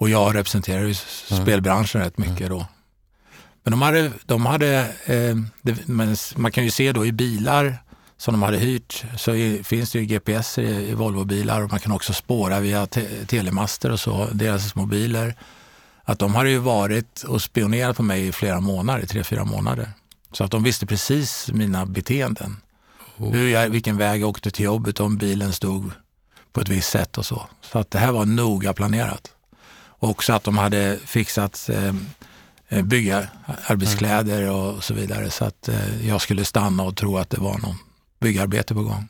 Och 0.00 0.10
jag 0.10 0.34
representerar 0.34 0.80
ju 0.80 0.84
mm. 0.84 1.42
spelbranschen 1.42 2.00
rätt 2.00 2.18
mycket 2.18 2.40
mm. 2.40 2.58
då. 2.58 2.66
Men 3.62 3.70
de 3.70 3.82
hade, 3.82 4.12
de 4.26 4.46
hade 4.46 4.78
eh, 5.04 5.36
det, 5.62 5.88
men 5.88 6.16
man 6.36 6.52
kan 6.52 6.64
ju 6.64 6.70
se 6.70 6.92
då 6.92 7.06
i 7.06 7.12
bilar 7.12 7.76
som 8.20 8.34
de 8.34 8.42
hade 8.42 8.58
hyrt 8.58 9.04
så 9.16 9.34
är, 9.34 9.62
finns 9.62 9.92
det 9.92 9.98
ju 9.98 10.04
GPS 10.04 10.58
i, 10.58 10.62
i 10.62 10.94
Volvobilar 10.94 11.62
och 11.62 11.70
man 11.70 11.80
kan 11.80 11.92
också 11.92 12.12
spåra 12.12 12.60
via 12.60 12.86
te, 12.86 13.24
telemaster 13.26 13.90
och 13.90 14.00
så, 14.00 14.28
deras 14.32 14.74
mobiler. 14.74 15.34
Att 16.04 16.18
de 16.18 16.34
hade 16.34 16.50
ju 16.50 16.58
varit 16.58 17.22
och 17.22 17.42
spionerat 17.42 17.96
på 17.96 18.02
mig 18.02 18.26
i 18.26 18.32
flera 18.32 18.60
månader, 18.60 19.06
tre, 19.06 19.24
fyra 19.24 19.44
månader. 19.44 19.90
Så 20.32 20.44
att 20.44 20.50
de 20.50 20.62
visste 20.62 20.86
precis 20.86 21.50
mina 21.52 21.86
beteenden. 21.86 22.56
Oh. 23.16 23.32
Hur 23.32 23.48
jag, 23.48 23.68
vilken 23.68 23.96
väg 23.96 24.20
jag 24.20 24.28
åkte 24.28 24.50
till 24.50 24.64
jobbet 24.64 25.00
om 25.00 25.16
bilen 25.16 25.52
stod 25.52 25.90
på 26.52 26.60
ett 26.60 26.68
visst 26.68 26.90
sätt 26.90 27.18
och 27.18 27.26
så. 27.26 27.46
Så 27.60 27.78
att 27.78 27.90
det 27.90 27.98
här 27.98 28.12
var 28.12 28.26
noga 28.26 28.72
planerat. 28.72 29.30
Och 29.72 30.10
också 30.10 30.32
att 30.32 30.44
de 30.44 30.58
hade 30.58 30.98
fixat 31.04 31.70
eh, 31.72 31.94
eh 32.68 32.82
bygga 32.82 33.28
arbetskläder 33.66 34.50
och 34.50 34.84
så 34.84 34.94
vidare 34.94 35.30
så 35.30 35.44
att 35.44 35.68
eh, 35.68 36.08
jag 36.08 36.20
skulle 36.20 36.44
stanna 36.44 36.82
och 36.82 36.96
tro 36.96 37.18
att 37.18 37.30
det 37.30 37.40
var 37.40 37.58
någon 37.58 37.76
byggarbete 38.20 38.74
på 38.74 38.82
gång. 38.82 39.08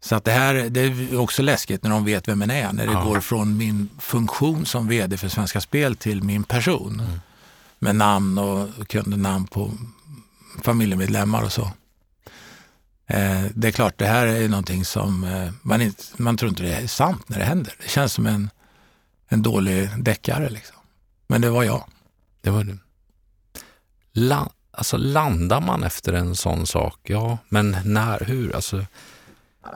Så 0.00 0.14
att 0.14 0.24
det 0.24 0.32
här 0.32 0.54
det 0.54 0.80
är 0.80 1.18
också 1.18 1.42
läskigt 1.42 1.82
när 1.82 1.90
de 1.90 2.04
vet 2.04 2.28
vem 2.28 2.38
man 2.38 2.50
är, 2.50 2.72
när 2.72 2.86
det 2.86 2.92
ja. 2.92 3.04
går 3.04 3.20
från 3.20 3.56
min 3.56 3.88
funktion 3.98 4.66
som 4.66 4.88
vd 4.88 5.16
för 5.16 5.28
Svenska 5.28 5.60
Spel 5.60 5.96
till 5.96 6.22
min 6.22 6.44
person. 6.44 7.00
Mm. 7.00 7.20
Med 7.78 7.96
namn 7.96 8.38
och 8.38 8.88
kundnamn 8.88 9.46
på 9.46 9.72
familjemedlemmar 10.62 11.42
och 11.42 11.52
så. 11.52 11.70
Eh, 13.06 13.44
det 13.54 13.68
är 13.68 13.72
klart, 13.72 13.98
det 13.98 14.06
här 14.06 14.26
är 14.26 14.48
någonting 14.48 14.84
som 14.84 15.24
eh, 15.24 15.50
man, 15.62 15.80
inte, 15.80 16.04
man 16.16 16.36
tror 16.36 16.48
inte 16.48 16.62
det 16.62 16.74
är 16.74 16.86
sant 16.86 17.28
när 17.28 17.38
det 17.38 17.44
händer. 17.44 17.74
Det 17.82 17.88
känns 17.88 18.12
som 18.12 18.26
en, 18.26 18.50
en 19.28 19.42
dålig 19.42 20.04
deckare. 20.04 20.50
Liksom. 20.50 20.76
Men 21.26 21.40
det 21.40 21.50
var 21.50 21.62
jag. 21.62 21.84
Det 22.40 22.50
var 22.50 22.64
du. 22.64 22.78
La, 24.12 24.50
alltså 24.80 24.96
landar 24.96 25.60
man 25.60 25.82
efter 25.82 26.12
en 26.12 26.36
sån 26.36 26.66
sak? 26.66 26.98
Ja, 27.02 27.38
men 27.48 27.76
när, 27.84 28.24
hur? 28.24 28.56
Alltså... 28.56 28.84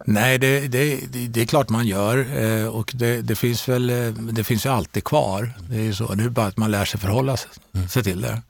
Nej, 0.04 0.38
det, 0.38 0.68
det, 0.68 0.96
det, 1.28 1.40
är 1.40 1.46
klart 1.46 1.68
man 1.68 1.86
gör 1.86 2.42
eh, 2.42 2.66
och 2.66 2.92
det, 2.94 3.22
det, 3.22 3.34
finns 3.34 3.68
väl, 3.68 3.86
det 4.32 4.44
finns 4.44 4.66
ju 4.66 4.70
alltid 4.70 5.04
kvar. 5.04 5.52
Det 5.68 5.76
är 5.76 5.82
ju 5.82 5.94
så, 5.94 6.14
det 6.14 6.24
är 6.24 6.28
bara 6.28 6.46
att 6.46 6.56
man 6.56 6.70
lär 6.70 6.84
sig 6.84 7.00
förhålla 7.00 7.36
sig, 7.36 7.50
mm. 7.74 7.88
sig 7.88 8.02
till 8.02 8.20
det. 8.20 8.42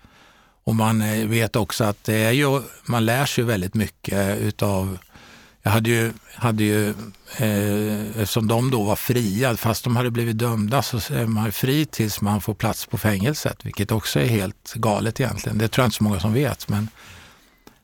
Och 0.64 0.74
man 0.74 1.02
eh, 1.02 1.26
vet 1.26 1.56
också 1.56 1.84
att 1.84 2.04
det 2.04 2.16
är 2.16 2.30
ju, 2.30 2.62
man 2.86 3.04
lär 3.04 3.26
sig 3.26 3.44
väldigt 3.44 3.74
mycket 3.74 4.38
utav 4.38 4.98
jag 5.66 5.70
hade 5.70 5.90
ju, 5.90 6.12
hade 6.34 6.64
ju 6.64 6.88
eh, 7.36 8.20
eftersom 8.20 8.48
de 8.48 8.70
då 8.70 8.82
var 8.82 8.96
fria, 8.96 9.56
fast 9.56 9.84
de 9.84 9.96
hade 9.96 10.10
blivit 10.10 10.38
dömda, 10.38 10.82
så 10.82 10.96
är 10.96 11.26
man 11.26 11.52
fri 11.52 11.86
tills 11.86 12.20
man 12.20 12.40
får 12.40 12.54
plats 12.54 12.86
på 12.86 12.98
fängelset, 12.98 13.66
vilket 13.66 13.92
också 13.92 14.20
är 14.20 14.26
helt 14.26 14.74
galet 14.74 15.20
egentligen. 15.20 15.58
Det 15.58 15.68
tror 15.68 15.82
jag 15.82 15.86
inte 15.86 15.96
så 15.96 16.04
många 16.04 16.20
som 16.20 16.32
vet. 16.32 16.68
Men, 16.68 16.88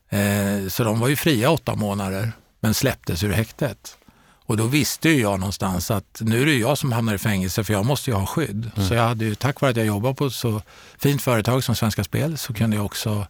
eh, 0.09 0.67
så 0.69 0.83
de 0.83 0.99
var 0.99 1.07
ju 1.07 1.15
fria 1.15 1.49
åtta 1.49 1.75
månader, 1.75 2.31
men 2.59 2.73
släpptes 2.73 3.23
ur 3.23 3.31
häktet. 3.31 3.97
Och 4.45 4.57
då 4.57 4.67
visste 4.67 5.09
ju 5.09 5.21
jag 5.21 5.39
någonstans 5.39 5.91
att 5.91 6.21
nu 6.21 6.41
är 6.41 6.45
det 6.45 6.57
jag 6.57 6.77
som 6.77 6.91
hamnar 6.91 7.13
i 7.13 7.17
fängelse 7.17 7.63
för 7.63 7.73
jag 7.73 7.85
måste 7.85 8.09
ju 8.09 8.15
ha 8.15 8.25
skydd. 8.25 8.71
Mm. 8.75 8.87
Så 8.87 8.93
jag 8.93 9.07
hade 9.07 9.25
ju, 9.25 9.35
tack 9.35 9.61
vare 9.61 9.71
att 9.71 9.77
jag 9.77 9.85
jobbar 9.85 10.13
på 10.13 10.25
ett 10.25 10.33
så 10.33 10.61
fint 10.97 11.21
företag 11.21 11.63
som 11.63 11.75
Svenska 11.75 12.03
Spel 12.03 12.37
så 12.37 12.53
kunde 12.53 12.75
jag 12.75 12.85
också 12.85 13.27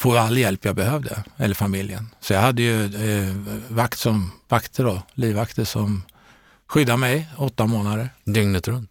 få 0.00 0.16
all 0.16 0.38
hjälp 0.38 0.64
jag 0.64 0.76
behövde, 0.76 1.24
eller 1.36 1.54
familjen. 1.54 2.10
Så 2.20 2.32
jag 2.32 2.40
hade 2.40 2.62
ju 2.62 2.84
eh, 2.84 3.34
vakt 3.68 3.98
som, 3.98 4.32
vakter 4.48 4.84
då, 4.84 5.02
livvakter 5.14 5.64
som 5.64 6.02
skyddade 6.66 6.98
mig 6.98 7.28
åtta 7.36 7.66
månader. 7.66 8.10
Dygnet 8.24 8.68
runt? 8.68 8.90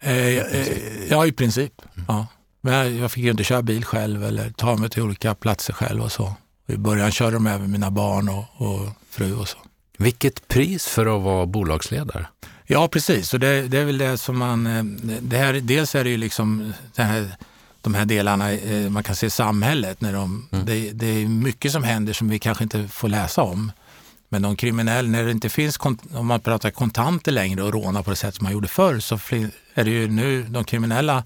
Eh, 0.00 0.12
eh, 0.12 0.66
ja, 1.10 1.26
i 1.26 1.32
princip. 1.32 1.72
Mm. 1.94 2.04
Ja. 2.08 2.26
Men 2.60 2.98
jag 2.98 3.12
fick 3.12 3.24
ju 3.24 3.30
inte 3.30 3.44
köra 3.44 3.62
bil 3.62 3.84
själv 3.84 4.24
eller 4.24 4.50
ta 4.50 4.76
mig 4.76 4.90
till 4.90 5.02
olika 5.02 5.34
platser 5.34 5.72
själv 5.72 6.02
och 6.02 6.12
så. 6.12 6.34
I 6.66 6.76
början 6.76 7.10
körde 7.10 7.36
de 7.36 7.46
även 7.46 7.70
mina 7.70 7.90
barn 7.90 8.28
och, 8.28 8.44
och 8.56 8.88
fru 9.10 9.34
och 9.34 9.48
så. 9.48 9.58
Vilket 9.98 10.48
pris 10.48 10.86
för 10.86 11.16
att 11.16 11.22
vara 11.22 11.46
bolagsledare? 11.46 12.26
Ja, 12.66 12.88
precis. 12.88 13.34
Och 13.34 13.40
det, 13.40 13.68
det 13.68 13.78
är 13.78 13.84
väl 13.84 13.98
det 13.98 14.18
som 14.18 14.38
man... 14.38 14.66
Eh, 14.66 14.84
det 15.20 15.36
här, 15.36 15.52
dels 15.52 15.94
är 15.94 16.04
det 16.04 16.10
ju 16.10 16.16
liksom 16.16 16.72
det 16.94 17.02
här, 17.02 17.36
de 17.82 17.94
här 17.94 18.04
delarna, 18.04 18.52
eh, 18.52 18.90
man 18.90 19.02
kan 19.02 19.16
se 19.16 19.30
samhället. 19.30 20.00
När 20.00 20.12
de, 20.12 20.48
mm. 20.52 20.66
det, 20.66 20.92
det, 20.92 21.06
är 21.06 21.26
mycket 21.26 21.72
som 21.72 21.82
händer 21.82 22.12
som 22.12 22.28
vi 22.28 22.38
kanske 22.38 22.64
inte 22.64 22.88
får 22.88 23.08
läsa 23.08 23.42
om. 23.42 23.72
Men 24.28 24.42
de 24.42 24.56
kriminella, 24.56 25.08
när 25.08 25.24
det 25.24 25.30
inte 25.30 25.48
finns, 25.48 25.78
om 26.14 26.26
man 26.26 26.40
pratar 26.40 26.70
kontanter 26.70 27.32
längre 27.32 27.62
och 27.62 27.72
råna 27.72 28.02
på 28.02 28.10
det 28.10 28.16
sätt 28.16 28.34
som 28.34 28.44
man 28.44 28.52
gjorde 28.52 28.68
förr, 28.68 29.00
så 29.00 29.14
är 29.74 29.84
det 29.84 29.90
ju 29.90 30.08
nu 30.08 30.42
de 30.42 30.64
kriminella 30.64 31.24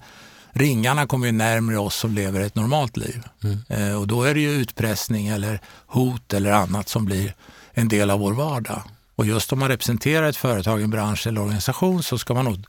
ringarna 0.57 1.07
kommer 1.07 1.25
ju 1.25 1.31
närmare 1.31 1.77
oss 1.77 1.95
som 1.95 2.13
lever 2.13 2.41
ett 2.41 2.55
normalt 2.55 2.97
liv. 2.97 3.23
Mm. 3.43 3.63
Eh, 3.69 3.99
och 3.99 4.07
då 4.07 4.23
är 4.23 4.33
det 4.33 4.39
ju 4.39 4.51
utpressning 4.51 5.27
eller 5.27 5.59
hot 5.85 6.33
eller 6.33 6.51
annat 6.51 6.89
som 6.89 7.05
blir 7.05 7.33
en 7.71 7.87
del 7.87 8.09
av 8.09 8.19
vår 8.19 8.33
vardag. 8.33 8.81
Och 9.15 9.25
just 9.25 9.53
om 9.53 9.59
man 9.59 9.69
representerar 9.69 10.29
ett 10.29 10.37
företag, 10.37 10.81
en 10.81 10.89
bransch 10.89 11.27
eller 11.27 11.41
organisation 11.41 12.03
så 12.03 12.17
ska 12.17 12.33
man 12.33 12.45
nog 12.45 12.65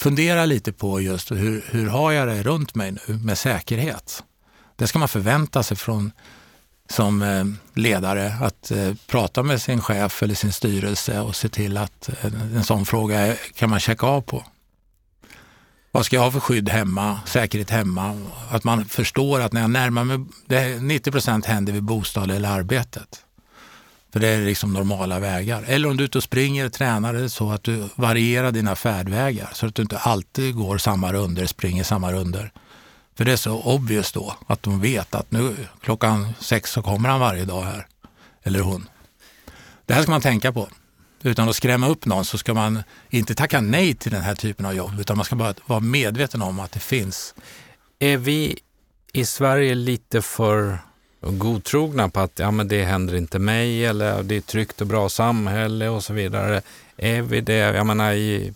fundera 0.00 0.44
lite 0.44 0.72
på 0.72 1.00
just 1.00 1.30
hur, 1.30 1.64
hur 1.70 1.86
har 1.86 2.12
jag 2.12 2.28
det 2.28 2.42
runt 2.42 2.74
mig 2.74 2.92
nu 2.92 3.14
med 3.14 3.38
säkerhet? 3.38 4.24
Det 4.76 4.86
ska 4.86 4.98
man 4.98 5.08
förvänta 5.08 5.62
sig 5.62 5.76
från 5.76 6.12
som 6.90 7.22
eh, 7.22 7.44
ledare 7.74 8.34
att 8.40 8.70
eh, 8.70 8.94
prata 9.06 9.42
med 9.42 9.62
sin 9.62 9.80
chef 9.80 10.22
eller 10.22 10.34
sin 10.34 10.52
styrelse 10.52 11.20
och 11.20 11.36
se 11.36 11.48
till 11.48 11.76
att 11.76 12.08
eh, 12.08 12.24
en 12.56 12.64
sån 12.64 12.86
fråga 12.86 13.36
kan 13.54 13.70
man 13.70 13.80
checka 13.80 14.06
av 14.06 14.20
på. 14.20 14.44
Vad 15.92 16.06
ska 16.06 16.16
jag 16.16 16.22
ha 16.22 16.30
för 16.30 16.40
skydd 16.40 16.68
hemma, 16.68 17.20
säkerhet 17.26 17.70
hemma? 17.70 18.26
Att 18.50 18.64
man 18.64 18.84
förstår 18.84 19.40
att 19.40 19.52
när 19.52 19.60
jag 19.60 19.70
närmar 19.70 20.04
mig, 20.04 20.80
90 20.80 21.10
procent 21.10 21.46
händer 21.46 21.72
vid 21.72 21.82
bostad 21.82 22.30
eller 22.30 22.48
arbetet. 22.48 23.24
För 24.12 24.20
det 24.20 24.28
är 24.28 24.40
liksom 24.40 24.72
normala 24.72 25.20
vägar. 25.20 25.64
Eller 25.66 25.88
om 25.88 25.96
du 25.96 26.04
är 26.04 26.06
ute 26.06 26.18
och 26.18 26.24
springer 26.24 26.66
och 26.66 26.72
tränar 26.72 27.28
så 27.28 27.50
att 27.50 27.64
du 27.64 27.88
varierar 27.94 28.52
dina 28.52 28.76
färdvägar 28.76 29.50
så 29.54 29.66
att 29.66 29.74
du 29.74 29.82
inte 29.82 29.98
alltid 29.98 30.54
går 30.54 30.78
samma 30.78 31.12
runder, 31.12 31.46
springer 31.46 31.84
samma 31.84 32.12
runder. 32.12 32.52
För 33.16 33.24
det 33.24 33.32
är 33.32 33.36
så 33.36 33.62
obvious 33.62 34.12
då 34.12 34.36
att 34.46 34.62
de 34.62 34.80
vet 34.80 35.14
att 35.14 35.30
nu 35.30 35.56
klockan 35.80 36.28
sex 36.38 36.70
så 36.70 36.82
kommer 36.82 37.08
han 37.08 37.20
varje 37.20 37.44
dag 37.44 37.62
här. 37.62 37.86
Eller 38.42 38.60
hon. 38.60 38.88
Det 39.86 39.94
här 39.94 40.02
ska 40.02 40.10
man 40.10 40.20
tänka 40.20 40.52
på. 40.52 40.68
Utan 41.22 41.48
att 41.48 41.56
skrämma 41.56 41.88
upp 41.88 42.06
någon 42.06 42.24
så 42.24 42.38
ska 42.38 42.54
man 42.54 42.82
inte 43.10 43.34
tacka 43.34 43.60
nej 43.60 43.94
till 43.94 44.12
den 44.12 44.22
här 44.22 44.34
typen 44.34 44.66
av 44.66 44.74
jobb 44.74 45.00
utan 45.00 45.16
man 45.16 45.24
ska 45.24 45.36
bara 45.36 45.54
vara 45.66 45.80
medveten 45.80 46.42
om 46.42 46.60
att 46.60 46.72
det 46.72 46.80
finns. 46.80 47.34
Är 47.98 48.16
vi 48.16 48.58
i 49.12 49.24
Sverige 49.24 49.74
lite 49.74 50.22
för 50.22 50.78
och 51.20 51.38
godtrogna 51.38 52.08
på 52.08 52.20
att 52.20 52.38
ja, 52.38 52.50
men 52.50 52.68
det 52.68 52.84
händer 52.84 53.14
inte 53.14 53.38
mig 53.38 53.86
eller 53.86 54.22
det 54.22 54.34
är 54.34 54.38
ett 54.38 54.46
tryggt 54.46 54.80
och 54.80 54.86
bra 54.86 55.08
samhälle 55.08 55.88
och 55.88 56.04
så 56.04 56.12
vidare. 56.12 56.62
Är 56.96 57.22
vi 57.22 57.40
det? 57.40 57.54
Jag 57.54 57.86
menar, 57.86 58.12
i, 58.12 58.52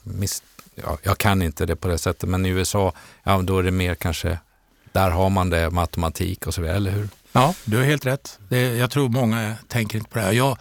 ja, 0.74 0.98
jag 1.02 1.18
kan 1.18 1.42
inte 1.42 1.66
det 1.66 1.76
på 1.76 1.88
det 1.88 1.98
sättet, 1.98 2.28
men 2.28 2.46
i 2.46 2.48
USA, 2.48 2.92
ja, 3.22 3.42
då 3.42 3.58
är 3.58 3.62
det 3.62 3.70
mer 3.70 3.94
kanske, 3.94 4.38
där 4.92 5.10
har 5.10 5.30
man 5.30 5.50
det, 5.50 5.70
matematik 5.70 6.46
och 6.46 6.54
så 6.54 6.60
vidare, 6.60 6.76
eller 6.76 6.90
hur? 6.90 7.08
Ja, 7.32 7.54
du 7.64 7.76
har 7.76 7.84
helt 7.84 8.06
rätt. 8.06 8.38
Det, 8.48 8.76
jag 8.76 8.90
tror 8.90 9.08
många 9.08 9.54
tänker 9.68 9.98
inte 9.98 10.10
på 10.10 10.18
det 10.18 10.24
här. 10.24 10.32
Jag 10.32 10.58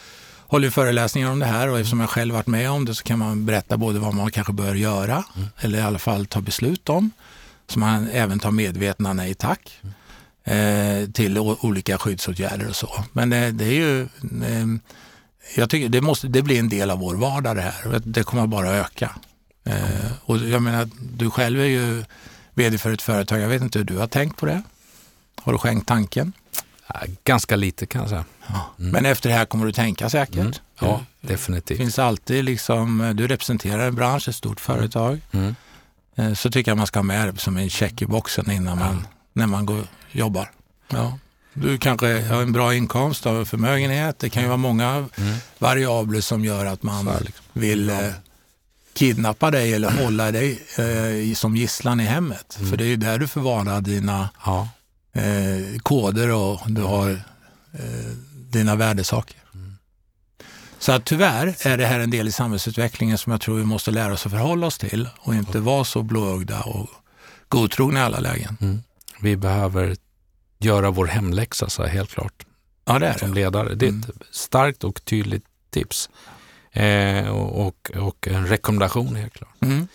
håller 0.47 0.69
föreläsningar 0.69 1.31
om 1.31 1.39
det 1.39 1.45
här 1.45 1.69
och 1.69 1.79
eftersom 1.79 1.99
jag 1.99 2.09
själv 2.09 2.33
varit 2.33 2.47
med 2.47 2.71
om 2.71 2.85
det 2.85 2.95
så 2.95 3.03
kan 3.03 3.19
man 3.19 3.45
berätta 3.45 3.77
både 3.77 3.99
vad 3.99 4.13
man 4.13 4.31
kanske 4.31 4.53
bör 4.53 4.75
göra 4.75 5.23
mm. 5.35 5.47
eller 5.59 5.79
i 5.79 5.81
alla 5.81 5.99
fall 5.99 6.25
ta 6.25 6.41
beslut 6.41 6.89
om. 6.89 7.11
Så 7.67 7.79
man 7.79 8.09
även 8.09 8.39
tar 8.39 8.51
medvetna 8.51 9.13
nej 9.13 9.33
tack. 9.33 9.79
Mm 9.83 9.93
till 11.13 11.37
olika 11.39 11.97
skyddsåtgärder 11.97 12.69
och 12.69 12.75
så. 12.75 13.03
Men 13.11 13.29
det, 13.29 13.51
det 13.51 13.65
är 13.65 13.71
ju, 13.71 14.01
eh, 14.01 14.67
jag 15.55 15.69
tycker 15.69 15.89
det, 15.89 16.01
måste, 16.01 16.27
det 16.27 16.41
blir 16.41 16.59
en 16.59 16.69
del 16.69 16.91
av 16.91 16.99
vår 16.99 17.15
vardag 17.15 17.55
det 17.55 17.61
här. 17.61 18.01
Det 18.03 18.23
kommer 18.23 18.47
bara 18.47 18.69
att 18.69 18.85
öka. 18.85 19.15
Eh, 19.63 20.11
och 20.25 20.37
jag 20.37 20.61
menar, 20.61 20.89
du 21.17 21.29
själv 21.29 21.59
är 21.59 21.65
ju 21.65 22.03
vd 22.53 22.77
för 22.77 22.93
ett 22.93 23.01
företag. 23.01 23.39
Jag 23.39 23.47
vet 23.47 23.61
inte 23.61 23.79
hur 23.79 23.85
du 23.85 23.97
har 23.97 24.07
tänkt 24.07 24.37
på 24.37 24.45
det? 24.45 24.61
Har 25.41 25.51
du 25.51 25.57
skänkt 25.57 25.87
tanken? 25.87 26.33
Ganska 27.23 27.55
lite 27.55 27.85
kan 27.85 28.01
jag 28.01 28.09
säga. 28.09 28.25
Mm. 28.79 28.91
Men 28.91 29.05
efter 29.05 29.29
det 29.29 29.35
här 29.35 29.45
kommer 29.45 29.65
du 29.65 29.71
tänka 29.71 30.09
säkert? 30.09 30.35
Mm. 30.35 30.53
Ja, 30.79 31.05
definitivt. 31.21 31.77
finns 31.77 31.99
alltid 31.99 32.45
liksom, 32.45 33.13
du 33.15 33.27
representerar 33.27 33.87
en 33.87 33.95
bransch, 33.95 34.27
ett 34.27 34.35
stort 34.35 34.59
företag. 34.59 35.21
Mm. 35.31 35.55
Eh, 36.15 36.33
så 36.33 36.51
tycker 36.51 36.71
jag 36.71 36.77
man 36.77 36.87
ska 36.87 36.99
ha 36.99 37.03
med 37.03 37.33
det 37.33 37.39
som 37.39 37.57
en 37.57 37.69
check 37.69 38.01
i 38.01 38.05
boxen 38.05 38.51
innan 38.51 38.79
man, 38.79 39.07
när 39.33 39.47
man 39.47 39.65
går 39.65 39.87
jobbar. 40.11 40.51
Ja. 40.89 41.19
Du 41.53 41.77
kanske 41.77 42.21
har 42.21 42.41
en 42.41 42.51
bra 42.51 42.75
inkomst 42.75 43.25
av 43.25 43.45
förmögenhet. 43.45 44.19
Det 44.19 44.29
kan 44.29 44.41
ju 44.43 44.47
vara 44.47 44.57
många 44.57 44.89
mm. 44.89 45.35
variabler 45.59 46.21
som 46.21 46.45
gör 46.45 46.65
att 46.65 46.83
man 46.83 47.05
liksom. 47.05 47.45
vill 47.53 47.89
eh, 47.89 47.97
kidnappa 48.93 49.51
dig 49.51 49.73
eller 49.73 49.91
hålla 50.03 50.31
dig 50.31 50.59
eh, 50.77 51.35
som 51.35 51.55
gisslan 51.55 51.99
i 51.99 52.03
hemmet. 52.03 52.55
Mm. 52.57 52.69
För 52.69 52.77
det 52.77 52.83
är 52.83 52.87
ju 52.87 52.95
där 52.95 53.19
du 53.19 53.27
förvarar 53.27 53.81
dina 53.81 54.29
ja. 54.45 54.69
eh, 55.13 55.79
koder 55.83 56.31
och 56.31 56.59
du 56.67 56.81
har 56.81 57.11
eh, 57.73 58.11
dina 58.49 58.75
värdesaker. 58.75 59.37
Mm. 59.53 59.77
Så 60.79 60.91
att 60.91 61.05
tyvärr 61.05 61.55
är 61.65 61.77
det 61.77 61.85
här 61.85 61.99
en 61.99 62.09
del 62.09 62.27
i 62.27 62.31
samhällsutvecklingen 62.31 63.17
som 63.17 63.31
jag 63.31 63.41
tror 63.41 63.57
vi 63.57 63.65
måste 63.65 63.91
lära 63.91 64.13
oss 64.13 64.25
att 64.25 64.31
förhålla 64.31 64.67
oss 64.67 64.77
till 64.77 65.09
och 65.19 65.35
inte 65.35 65.59
vara 65.59 65.83
så 65.83 66.03
blåögda 66.03 66.61
och 66.61 66.89
godtrogna 67.47 67.99
i 67.99 68.03
alla 68.03 68.19
lägen. 68.19 68.83
Vi 69.23 69.37
behöver 69.37 69.95
göra 70.59 70.91
vår 70.91 71.05
hemläxa, 71.05 71.69
så 71.69 71.83
helt 71.83 72.11
klart. 72.11 72.45
Ja, 72.85 72.99
det 72.99 73.07
är 73.07 73.17
Som 73.17 73.33
ledare. 73.33 73.75
Det 73.75 73.85
är 73.85 73.89
ett 73.89 74.05
mm. 74.05 74.17
starkt 74.31 74.83
och 74.83 75.05
tydligt 75.05 75.45
tips. 75.69 76.09
Eh, 76.71 77.27
och, 77.27 77.91
och, 77.91 78.27
en 78.27 78.47
rekommendation 78.47 79.15
helt 79.15 79.33
klart. 79.33 79.55
Mm. 79.61 79.87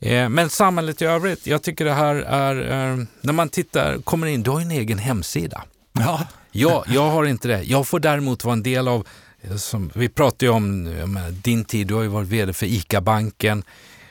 Eh, 0.00 0.28
men 0.28 0.50
samhället 0.50 1.02
i 1.02 1.04
övrigt, 1.04 1.46
jag 1.46 1.62
tycker 1.62 1.84
det 1.84 1.92
här 1.92 2.14
är, 2.14 2.56
eh, 2.56 3.04
när 3.20 3.32
man 3.32 3.48
tittar, 3.48 3.98
kommer 3.98 4.26
in, 4.26 4.42
du 4.42 4.50
har 4.50 4.60
ju 4.60 4.64
en 4.64 4.70
egen 4.70 4.98
hemsida. 4.98 5.64
Ja. 5.92 6.26
Jag, 6.50 6.84
jag 6.88 7.10
har 7.10 7.24
inte 7.24 7.48
det. 7.48 7.62
Jag 7.62 7.88
får 7.88 8.00
däremot 8.00 8.44
vara 8.44 8.52
en 8.52 8.62
del 8.62 8.88
av, 8.88 9.06
eh, 9.40 9.56
som, 9.56 9.90
vi 9.94 10.08
pratar 10.08 10.46
ju 10.46 10.52
om 10.52 10.82
menar, 10.82 11.30
din 11.30 11.64
tid, 11.64 11.86
du 11.86 11.94
har 11.94 12.02
ju 12.02 12.08
varit 12.08 12.28
vd 12.28 12.52
för 12.52 12.66
ICA-banken, 12.66 13.62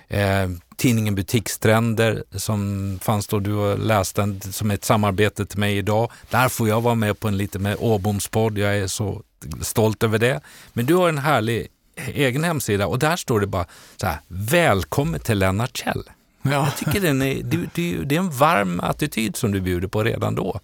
eh, 0.07 0.49
tidningen 0.77 1.15
Butikstrender 1.15 2.23
som 2.31 2.99
fanns 3.03 3.27
då, 3.27 3.39
du 3.39 3.77
läste 3.77 4.21
den 4.21 4.41
som 4.41 4.71
ett 4.71 4.85
samarbete 4.85 5.45
till 5.45 5.59
mig 5.59 5.77
idag. 5.77 6.11
Där 6.29 6.49
får 6.49 6.69
jag 6.69 6.81
vara 6.81 6.95
med 6.95 7.19
på 7.19 7.27
en 7.27 7.37
lite 7.37 7.59
med 7.59 7.75
Åbomspodd, 7.79 8.57
jag 8.57 8.77
är 8.77 8.87
så 8.87 9.21
stolt 9.61 10.03
över 10.03 10.19
det. 10.19 10.41
Men 10.73 10.85
du 10.85 10.95
har 10.95 11.09
en 11.09 11.17
härlig 11.17 11.67
egen 12.07 12.43
hemsida 12.43 12.87
och 12.87 12.99
där 12.99 13.15
står 13.15 13.39
det 13.39 13.47
bara 13.47 13.65
så 13.97 14.07
här, 14.07 14.19
välkommen 14.27 15.19
till 15.19 15.39
Lennart 15.39 15.77
Kjell. 15.77 16.03
Ja. 16.41 16.51
Jag 16.51 16.75
tycker 16.77 17.01
den 17.01 17.21
är, 17.21 17.43
det, 17.43 17.69
det, 17.73 17.97
det 18.03 18.15
är 18.15 18.19
en 18.19 18.31
varm 18.31 18.79
attityd 18.79 19.35
som 19.35 19.51
du 19.51 19.61
bjuder 19.61 19.87
på 19.87 20.03
redan 20.03 20.35
då. 20.35 20.59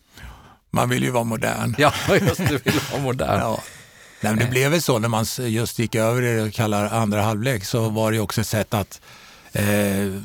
Man 0.69 0.89
vill 0.89 1.04
ju 1.04 1.12
vara 1.12 1.23
modern. 1.23 1.76
Ja, 1.78 1.93
just 2.10 2.38
du 2.38 2.58
vill 2.58 2.80
vara 2.91 3.02
modern. 3.02 3.39
ja. 3.39 3.63
Nej, 4.21 4.36
det 4.36 4.45
blev 4.45 4.71
väl 4.71 4.82
så 4.82 4.99
när 4.99 5.10
man 5.10 5.26
just 5.39 5.80
gick 5.80 5.95
över 5.95 6.21
i 6.21 6.36
det 6.36 6.41
och 6.41 6.54
kallar 6.54 6.86
andra 6.86 7.21
halvlek 7.21 7.65
så 7.65 7.89
var 7.89 8.12
det 8.12 8.19
också 8.19 8.41
ett 8.41 8.47
sätt 8.47 8.73
att 8.73 9.02
eh, 9.54 10.22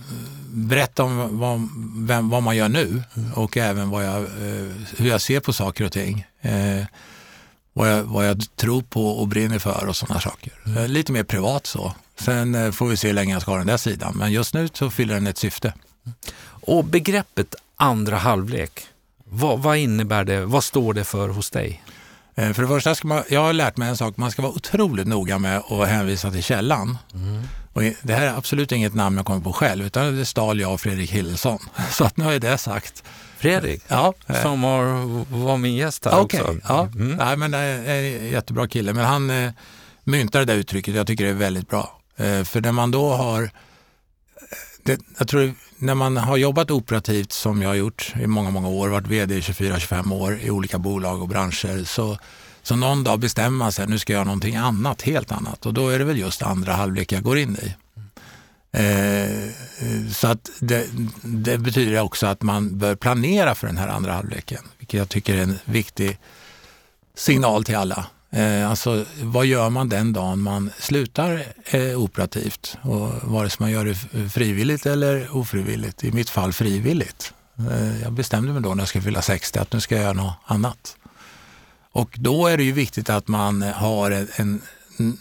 berätta 0.51 1.03
om 1.03 1.39
vad, 1.39 1.69
vem, 2.07 2.31
vad, 2.31 2.43
man 2.43 2.57
gör 2.57 2.69
nu 2.69 3.03
och 3.35 3.57
även 3.57 3.93
jag, 3.93 4.23
eh, 4.23 4.73
hur 4.97 5.09
jag 5.09 5.21
ser 5.21 5.41
på 5.41 5.53
saker 5.53 5.85
och 5.85 5.93
ting. 5.93 6.27
Eh, 6.41 6.85
vad 7.73 7.93
jag, 7.93 8.03
vad 8.03 8.29
jag 8.29 8.57
tror 8.57 8.83
på 8.83 9.09
och 9.11 9.29
brinner 9.29 9.59
för 9.59 9.87
och 9.87 9.97
sådana 9.97 10.21
saker. 10.21 10.53
Mm. 10.67 10.91
Lite 10.91 11.13
mer 11.13 11.23
privat 11.23 11.67
så. 11.67 11.95
Sen 12.19 12.55
eh, 12.55 12.71
får 12.71 12.87
vi 12.89 12.97
se 12.97 13.09
hur 13.09 13.15
länge 13.15 13.33
jag 13.33 13.43
ska 13.43 13.51
ha 13.51 13.59
den 13.59 13.67
där 13.67 13.77
sidan, 13.77 14.15
men 14.17 14.33
just 14.33 14.55
nu 14.55 14.69
så 14.75 14.91
fyller 14.91 15.15
den 15.15 15.27
ett 15.27 15.39
syfte. 15.39 15.73
Och 16.45 16.85
begreppet 16.85 17.55
andra 17.77 18.17
halvlek, 18.17 18.87
vad, 19.25 19.59
vad 19.59 19.77
innebär 19.77 20.25
det? 20.25 20.45
Vad 20.45 20.65
står 20.65 20.95
det 20.95 21.05
för 21.05 21.29
hos 21.29 21.51
dig? 21.51 21.83
Eh, 22.35 22.53
för 22.53 22.63
det 22.63 22.69
första 22.69 22.95
ska 22.95 23.09
man, 23.09 23.23
jag 23.29 23.41
har 23.41 23.53
lärt 23.53 23.77
mig 23.77 23.89
en 23.89 23.97
sak, 23.97 24.17
man 24.17 24.31
ska 24.31 24.43
vara 24.43 24.53
otroligt 24.53 25.07
noga 25.07 25.39
med 25.39 25.59
att 25.59 25.89
hänvisa 25.89 26.31
till 26.31 26.43
källan. 26.43 26.99
Mm. 27.15 27.43
Och 27.79 27.85
det 28.03 28.15
här 28.15 28.27
är 28.27 28.37
absolut 28.37 28.73
inget 28.73 28.95
namn 28.95 29.17
jag 29.17 29.27
kommer 29.27 29.41
på 29.41 29.53
själv, 29.53 29.87
utan 29.87 30.17
det 30.17 30.25
stal 30.25 30.61
jag 30.61 30.73
av 30.73 30.79
Fredrik 30.79 31.11
Hillesson. 31.11 31.59
Så 31.91 32.05
att 32.05 32.17
nu 32.17 32.25
har 32.25 32.33
jag 32.33 32.41
det 32.41 32.59
sagt. 32.59 33.05
Fredrik, 33.39 33.83
ja. 33.89 34.15
som 34.43 34.63
var, 34.63 34.85
var 35.45 35.57
min 35.57 35.77
gäst 35.77 36.05
här 36.05 36.21
okay. 36.21 36.41
också. 36.41 36.57
Ja, 36.69 36.89
mm. 36.95 37.17
Nej, 37.17 37.37
men 37.37 37.51
det 37.51 37.59
är 37.59 38.01
en 38.01 38.31
jättebra 38.31 38.69
kille. 38.69 38.93
Men 38.93 39.05
han 39.05 39.31
eh, 39.31 39.53
myntar 40.05 40.39
det 40.39 40.45
där 40.45 40.55
uttrycket. 40.55 40.95
Jag 40.95 41.07
tycker 41.07 41.25
det 41.25 41.31
är 41.31 41.35
väldigt 41.35 41.69
bra. 41.69 42.01
Eh, 42.17 42.45
för 42.45 42.61
när 42.61 42.73
man 42.73 42.91
då 42.91 43.13
har, 43.13 43.51
det, 44.83 45.01
jag 45.19 45.29
tror 45.29 45.55
när 45.79 45.95
man 45.95 46.17
har 46.17 46.37
jobbat 46.37 46.71
operativt 46.71 47.33
som 47.33 47.63
jag 47.63 47.69
har 47.69 47.75
gjort 47.75 48.15
i 48.21 48.27
många, 48.27 48.51
många 48.51 48.69
år, 48.69 48.89
varit 48.89 49.07
vd 49.07 49.35
i 49.35 49.41
24-25 49.41 50.15
år 50.15 50.39
i 50.43 50.51
olika 50.51 50.79
bolag 50.79 51.23
och 51.23 51.29
branscher, 51.29 51.85
så, 51.85 52.19
så 52.69 52.77
någon 52.77 53.05
dag 53.05 53.19
bestämmer 53.19 53.59
man 53.59 53.73
sig, 53.73 53.87
nu 53.87 53.99
ska 53.99 54.13
jag 54.13 54.19
göra 54.19 54.25
någonting 54.25 54.57
annat, 54.57 55.03
helt 55.03 55.33
annat. 55.33 55.67
Och 55.67 55.75
då 55.75 55.89
är 55.89 55.99
det 55.99 56.05
väl 56.05 56.19
just 56.19 56.43
andra 56.43 56.73
halvlek 56.73 57.13
jag 57.13 57.23
går 57.23 57.39
in 57.39 57.57
i. 57.57 57.75
Eh, 58.73 59.45
eh, 59.45 60.11
så 60.13 60.27
att 60.27 60.51
det, 60.59 60.87
det, 61.23 61.59
betyder 61.59 62.01
också 62.01 62.27
att 62.27 62.43
man 62.43 62.79
bör 62.79 62.95
planera 62.95 63.55
för 63.55 63.67
den 63.67 63.79
här 63.79 63.89
andra 63.89 64.13
halvleken, 64.13 64.63
vilket 64.79 64.99
jag 64.99 65.09
tycker 65.09 65.37
är 65.37 65.43
en 65.43 65.59
viktig 65.65 66.19
signal 67.15 67.65
till 67.65 67.77
alla. 67.77 68.07
Eh, 68.31 68.71
alltså 68.71 69.05
vad 69.23 69.47
gör 69.47 69.71
man 69.71 69.89
den 69.89 70.13
dagen 70.13 70.41
man 70.41 70.71
slutar 70.79 71.45
eh, 71.65 72.01
operativt? 72.01 72.79
Och 72.83 73.11
vare 73.23 73.51
sig 73.51 73.57
man 73.61 73.71
gör 73.71 73.85
det 73.85 74.29
frivilligt 74.31 74.87
eller 74.87 75.37
ofrivilligt. 75.37 76.05
I 76.05 76.13
mitt 76.13 76.31
fall 76.31 76.53
frivilligt. 76.53 77.33
Eh, 77.71 78.03
jag 78.03 78.13
bestämde 78.13 78.53
mig 78.53 78.63
då 78.63 78.75
när 78.75 78.83
jag 78.83 78.89
skulle 78.89 79.05
fylla 79.05 79.23
60 79.23 79.59
att 79.59 79.73
nu 79.73 79.81
ska 79.81 79.95
jag 79.95 80.03
göra 80.03 80.13
något 80.13 80.35
annat. 80.45 80.97
Och 81.93 82.17
då 82.19 82.47
är 82.47 82.57
det 82.57 82.63
ju 82.63 82.73
viktigt 82.73 83.11
att 83.11 83.29
man 83.29 83.63
har 83.63 84.11
en, 84.11 84.29
en 84.97 85.19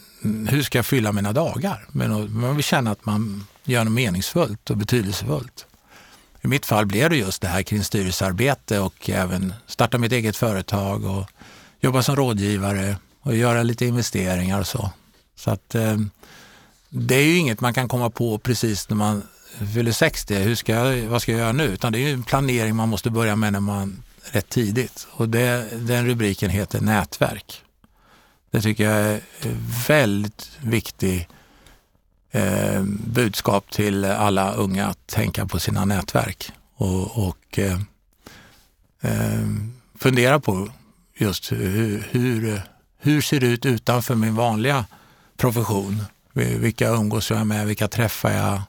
hur 0.48 0.62
ska 0.62 0.78
jag 0.78 0.86
fylla 0.86 1.12
mina 1.12 1.32
dagar? 1.32 1.86
Men 1.92 2.40
man 2.40 2.56
vill 2.56 2.64
känna 2.64 2.90
att 2.90 3.06
man 3.06 3.46
gör 3.64 3.84
något 3.84 3.92
meningsfullt 3.92 4.70
och 4.70 4.76
betydelsefullt. 4.76 5.66
I 6.40 6.48
mitt 6.48 6.66
fall 6.66 6.86
blev 6.86 7.10
det 7.10 7.16
just 7.16 7.42
det 7.42 7.48
här 7.48 7.62
kring 7.62 7.84
styrelsearbete 7.84 8.80
och 8.80 9.10
även 9.10 9.54
starta 9.66 9.98
mitt 9.98 10.12
eget 10.12 10.36
företag 10.36 11.04
och 11.04 11.30
jobba 11.80 12.02
som 12.02 12.16
rådgivare 12.16 12.96
och 13.20 13.36
göra 13.36 13.62
lite 13.62 13.86
investeringar 13.86 14.60
och 14.60 14.66
så. 14.66 14.90
Så 15.36 15.50
att 15.50 15.74
eh, 15.74 15.96
det 16.88 17.14
är 17.14 17.24
ju 17.24 17.36
inget 17.36 17.60
man 17.60 17.74
kan 17.74 17.88
komma 17.88 18.10
på 18.10 18.38
precis 18.38 18.88
när 18.88 18.96
man 18.96 19.22
fyller 19.74 19.92
60. 19.92 20.34
Hur 20.34 20.54
ska 20.54 20.72
jag, 20.72 21.08
vad 21.08 21.22
ska 21.22 21.32
jag 21.32 21.40
göra 21.40 21.52
nu? 21.52 21.64
Utan 21.64 21.92
det 21.92 21.98
är 21.98 22.08
ju 22.08 22.12
en 22.12 22.22
planering 22.22 22.76
man 22.76 22.88
måste 22.88 23.10
börja 23.10 23.36
med 23.36 23.52
när 23.52 23.60
man 23.60 24.02
rätt 24.32 24.48
tidigt. 24.48 25.06
Och 25.10 25.28
det, 25.28 25.68
den 25.72 26.06
rubriken 26.06 26.50
heter 26.50 26.80
nätverk. 26.80 27.62
Det 28.50 28.60
tycker 28.60 28.84
jag 28.84 29.00
är 29.00 29.20
väldigt 29.88 30.50
viktigt 30.60 31.28
eh, 32.30 32.82
budskap 32.84 33.70
till 33.70 34.04
alla 34.04 34.52
unga 34.52 34.86
att 34.86 35.06
tänka 35.06 35.46
på 35.46 35.58
sina 35.58 35.84
nätverk 35.84 36.50
och, 36.76 37.28
och 37.28 37.58
eh, 37.58 37.80
eh, 39.00 39.46
fundera 39.98 40.40
på 40.40 40.68
just 41.14 41.52
hur, 41.52 42.08
hur, 42.10 42.62
hur 42.98 43.20
ser 43.20 43.40
det 43.40 43.46
ut 43.46 43.66
utanför 43.66 44.14
min 44.14 44.34
vanliga 44.34 44.84
profession? 45.36 46.04
Vilka 46.32 46.88
umgås 46.88 47.30
jag 47.30 47.46
med? 47.46 47.66
Vilka 47.66 47.88
träffar 47.88 48.30
jag? 48.30 48.62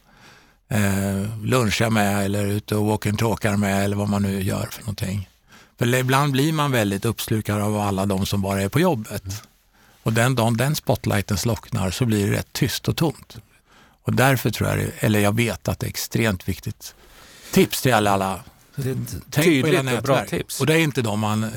Eh, 0.72 1.44
lunchar 1.44 1.90
med 1.90 2.26
eller 2.26 2.46
ute 2.46 2.76
och 2.76 2.86
walk 2.86 3.06
and 3.06 3.20
talkar 3.20 3.58
med 3.58 3.86
eller 3.86 3.96
vad 3.96 4.10
man 4.10 4.22
nu 4.22 4.42
gör 4.42 4.68
för 4.72 4.82
någonting. 4.82 5.29
För 5.80 5.96
ibland 5.96 6.32
blir 6.32 6.54
man 6.54 6.72
väldigt 6.72 7.06
uppslukad 7.06 7.62
av 7.62 7.78
alla 7.78 8.06
de 8.06 8.26
som 8.26 8.42
bara 8.42 8.62
är 8.62 8.70
på 8.70 8.80
jobbet. 8.80 9.44
Och 10.04 10.14
den 10.14 10.36
dagen 10.36 10.58
den 10.58 10.76
spotlighten 10.76 11.38
slocknar 11.38 11.92
så 11.92 12.06
blir 12.06 12.28
det 12.28 12.38
rätt 12.38 12.54
tyst 12.54 12.88
och 12.88 12.98
tomt. 12.98 13.38
Och 14.04 14.14
därför 14.14 14.50
tror 14.50 14.70
jag, 14.70 14.92
eller 15.00 15.20
jag 15.20 15.36
vet 15.36 15.68
att 15.68 15.80
det 15.80 15.86
är 15.86 15.90
extremt 15.90 16.48
viktigt. 16.48 16.96
Tips 17.52 17.82
till 17.82 17.94
alla, 17.94 18.12
alla 18.12 18.40
Tänk 19.30 19.46
Tydligt 19.46 19.94
och 19.98 20.04
bra 20.04 20.26
tips. 20.26 20.60
Och 20.60 20.66
det 20.66 20.74
är 20.74 20.78
inte 20.78 21.02
de 21.02 21.20
man, 21.20 21.44
eh, 21.44 21.50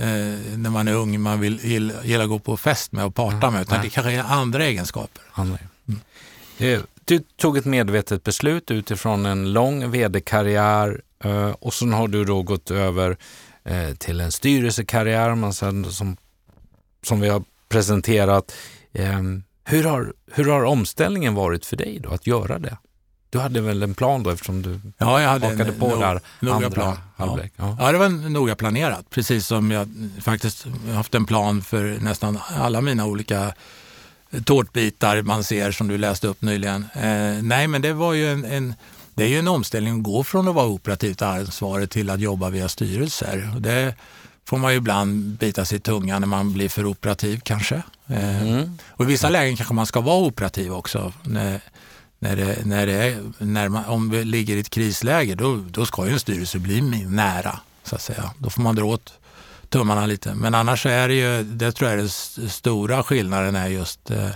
när 0.57 0.71
man 0.71 0.89
är 0.89 0.95
ung, 0.95 1.21
man 1.21 1.41
vill 1.41 1.61
gilla 2.03 2.23
att 2.23 2.29
gå 2.29 2.39
på 2.39 2.57
fest 2.57 2.93
med 2.93 3.05
och 3.05 3.15
parta 3.15 3.51
med, 3.51 3.63
utan 3.63 3.79
Nej. 3.79 3.87
det 3.87 3.91
kanske 3.91 4.13
är 4.13 4.23
andra 4.23 4.65
egenskaper. 4.65 5.23
Andra. 5.33 5.59
Mm. 5.89 6.01
Eh, 6.59 6.81
du 7.05 7.19
tog 7.19 7.57
ett 7.57 7.65
medvetet 7.65 8.25
beslut 8.25 8.71
utifrån 8.71 9.27
en 9.27 9.53
lång 9.53 9.91
vd-karriär 9.91 11.01
eh, 11.25 11.51
och 11.51 11.75
så 11.75 11.87
har 11.87 12.09
du 12.09 12.25
då 12.25 12.43
gått 12.43 12.71
över 12.71 13.17
eh, 13.65 13.95
till 13.95 14.21
en 14.21 14.33
styrelsekarriär 14.33 15.35
man 15.35 15.55
sen, 15.55 15.93
som, 15.93 16.17
som 17.03 17.21
vi 17.21 17.29
har 17.29 17.43
presenterat. 17.69 18.55
Ehm, 18.93 19.43
hur 19.65 19.85
har, 19.85 20.13
hur 20.33 20.45
har 20.45 20.65
omställningen 20.65 21.35
varit 21.35 21.67
för 21.67 21.77
dig 21.77 21.99
då, 22.03 22.11
att 22.11 22.27
göra 22.27 22.59
det? 22.59 22.77
Du 23.31 23.39
hade 23.39 23.61
väl 23.61 23.83
en 23.83 23.95
plan 23.95 24.23
då 24.23 24.31
eftersom 24.31 24.63
du 24.63 24.81
ja, 24.99 25.21
jag 25.21 25.29
hade 25.29 25.47
hakade 25.47 25.73
på 25.73 25.97
där 25.97 26.21
andra 26.51 26.71
plan. 26.71 26.97
halvlek? 27.17 27.53
Ja. 27.57 27.77
ja. 27.81 27.93
det 27.93 27.99
var 27.99 28.09
noga 28.09 28.55
planerat. 28.55 29.11
Precis 29.11 29.47
som 29.47 29.71
jag 29.71 29.89
faktiskt 30.21 30.67
haft 30.95 31.15
en 31.15 31.27
plan 31.27 31.63
för 31.63 31.99
nästan 32.01 32.39
alla 32.49 32.81
mina 32.81 33.07
olika 33.07 33.55
tårtbitar 34.45 35.23
man 35.23 35.45
ser 35.45 35.73
som 35.73 35.89
du 35.89 35.99
läste 35.99 36.29
upp 36.29 36.43
nyligen. 36.43 36.87
Eh, 36.95 37.43
nej, 37.43 37.69
men 37.69 37.83
det 37.83 37.93
var 37.93 38.13
ju 38.13 38.33
en, 38.33 38.45
en, 38.45 38.75
det 39.15 39.25
är 39.25 39.29
ju 39.29 39.39
en 39.39 39.49
omställning 39.49 39.97
att 39.97 40.03
gå 40.03 40.25
från 40.25 40.49
att 40.49 40.55
vara 40.55 40.67
operativt 40.67 41.23
ansvarig 41.23 41.91
till 41.91 42.11
att 42.11 42.21
jobba 42.21 42.51
via 42.51 42.69
styrelser. 42.69 43.55
Det 43.59 43.95
får 44.45 44.59
man 44.59 44.73
ju 44.73 44.79
ibland 44.79 45.25
bita 45.25 45.65
sig 45.65 45.79
i 45.79 45.81
tungan 45.81 46.21
när 46.21 46.29
man 46.29 46.53
blir 46.53 46.69
för 46.69 46.87
operativ 46.87 47.41
kanske. 47.45 47.83
Eh, 48.07 48.43
mm. 48.43 48.79
Och 48.89 49.05
i 49.05 49.09
vissa 49.09 49.29
lägen 49.29 49.57
kanske 49.57 49.75
man 49.75 49.87
ska 49.87 50.01
vara 50.01 50.27
operativ 50.27 50.73
också. 50.73 51.13
När, 51.23 51.61
när 52.19 52.37
det, 52.37 52.67
när 52.67 52.87
det 52.87 52.93
är, 52.93 53.23
när 53.39 53.69
man, 53.69 53.85
om 53.85 54.11
vi 54.11 54.25
ligger 54.25 54.57
i 54.57 54.61
ett 54.61 54.71
krisläge, 54.71 55.35
då, 55.35 55.57
då 55.57 55.87
ska 55.87 56.07
ju 56.07 56.13
en 56.13 56.21
styrelse 56.21 56.59
bli 56.59 56.81
nära, 57.07 57.59
så 57.85 57.95
att 57.95 58.03
säga. 58.03 58.31
Då 58.39 58.51
får 58.51 58.63
man 58.63 58.75
dra 58.75 58.85
åt 58.85 59.13
tummarna 59.69 60.07
lite. 60.07 60.35
Men 60.35 60.55
annars 60.55 60.87
är 60.87 61.09
det 61.09 61.15
ju, 61.15 61.43
det 61.43 61.73
tror 61.73 61.91
jag 61.91 61.99
är 61.99 62.03
den 62.41 62.51
stora 62.51 63.03
skillnaden 63.03 63.57
är 63.57 63.69
just 63.69 64.11
eh, 64.11 64.29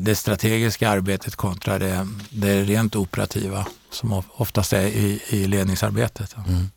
det 0.00 0.18
strategiska 0.18 0.90
arbetet 0.90 1.36
kontra 1.36 1.78
det, 1.78 2.08
det 2.30 2.64
rent 2.64 2.96
operativa 2.96 3.66
som 3.90 4.22
oftast 4.30 4.72
är 4.72 4.86
i, 4.86 5.22
i 5.28 5.46
ledningsarbetet. 5.46 6.36
Mm. 6.46 6.70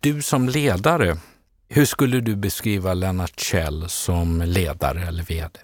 Du 0.00 0.22
som 0.22 0.48
ledare, 0.48 1.16
Hur 1.68 1.84
skulle 1.84 2.20
du 2.20 2.36
beskriva 2.36 2.94
Lennart 2.94 3.40
Kjell 3.40 3.88
som 3.88 4.42
ledare 4.42 5.06
eller 5.06 5.22
VD? 5.22 5.58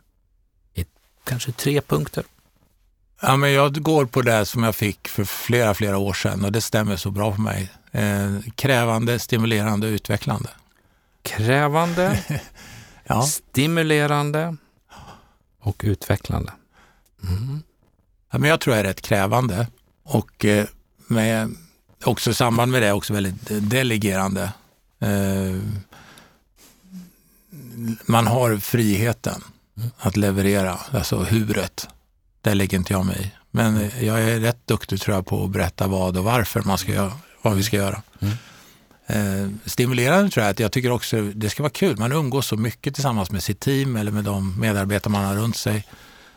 I 0.75 0.85
kanske 1.25 1.53
tre 1.53 1.81
punkter. 1.81 2.25
Ja, 3.23 3.37
men 3.37 3.53
jag 3.53 3.83
går 3.83 4.07
på 4.07 4.23
det 4.23 4.47
som 4.47 4.63
jag 4.63 4.75
fick 4.75 5.09
för 5.09 5.25
flera, 5.25 5.75
flera 5.75 5.99
år 5.99 6.13
sedan 6.13 6.45
och 6.45 6.53
det 6.53 6.61
stämmer 6.61 6.97
så 6.97 7.11
bra 7.11 7.35
för 7.35 7.43
mig. 7.43 7.71
Eh, 7.93 8.53
krävande, 8.55 9.19
stimulerande 9.19 9.87
och 9.87 9.91
utvecklande. 9.91 10.49
Krävande, 11.23 12.25
ja. 13.05 13.23
stimulerande 13.23 14.57
och 15.61 15.81
utvecklande. 15.85 16.53
Mm. 17.29 17.63
Ja, 18.31 18.39
men 18.39 18.51
jag 18.51 18.61
tror 18.61 18.77
jag 18.77 18.85
är 18.85 18.89
rätt 18.89 19.01
krävande 19.01 19.67
och 20.03 20.45
eh, 20.45 20.67
med, 21.07 21.55
också 22.05 22.31
i 22.31 22.35
samband 22.35 22.73
med 22.73 22.83
det 22.83 22.93
också 22.93 23.13
väldigt 23.13 23.71
delegerande. 23.71 24.53
Eh, 24.99 25.57
man 28.07 28.27
har 28.27 28.57
friheten 28.57 29.45
att 29.99 30.17
leverera, 30.17 30.79
alltså 30.93 31.19
huret. 31.19 31.89
Det 32.41 32.55
lägger 32.55 32.79
inte 32.79 32.93
jag 32.93 33.07
mig 33.07 33.21
i. 33.21 33.33
Men 33.51 33.91
jag 34.01 34.23
är 34.23 34.41
rätt 34.41 34.67
duktig 34.67 35.01
tror 35.01 35.17
jag 35.17 35.27
på 35.27 35.45
att 35.45 35.51
berätta 35.51 35.87
vad 35.87 36.17
och 36.17 36.25
varför 36.25 36.63
man 36.63 36.79
ska 36.79 36.93
göra, 36.93 37.13
vad 37.43 37.57
vi 37.57 37.63
ska 37.63 37.77
göra. 37.77 38.03
Mm. 38.21 38.35
Eh, 39.13 39.49
stimulerande 39.65 40.31
tror 40.31 40.45
jag 40.45 40.51
att 40.51 40.61
jag 40.61 40.73
tycker 40.73 40.91
också 40.91 41.23
det 41.23 41.51
ska 41.51 41.63
vara 41.63 41.73
kul. 41.73 41.99
Man 41.99 42.13
umgås 42.13 42.47
så 42.47 42.57
mycket 42.57 42.95
tillsammans 42.95 43.31
med 43.31 43.43
sitt 43.43 43.61
team 43.61 43.97
eller 43.97 44.13
med 44.13 44.25
de 44.25 44.61
medarbetare 44.61 45.13
man 45.13 45.25
har 45.25 45.35
runt 45.35 45.57
sig. 45.57 45.87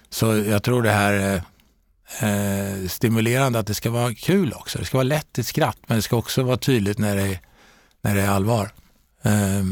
Så 0.10 0.38
jag 0.38 0.64
tror 0.64 0.84
det 0.84 0.92
här 0.92 1.14
är 1.14 1.42
eh, 2.20 2.88
stimulerande 2.88 3.60
att 3.60 3.68
det 3.68 3.74
ska 3.74 3.90
vara 3.90 4.14
kul 4.14 4.54
också. 4.54 4.80
Det 4.80 4.86
ska 4.86 4.98
vara 4.98 5.04
lätt 5.04 5.38
ett 5.38 5.48
skratt 5.48 5.78
men 5.88 5.98
det 5.98 6.02
ska 6.02 6.16
också 6.16 6.44
vara 6.44 6.58
tydligt 6.58 6.98
när 6.98 7.16
det, 7.16 7.40
när 8.02 8.16
det 8.16 8.22
är 8.22 8.30
allvar. 8.30 8.72
Eh, 9.22 9.64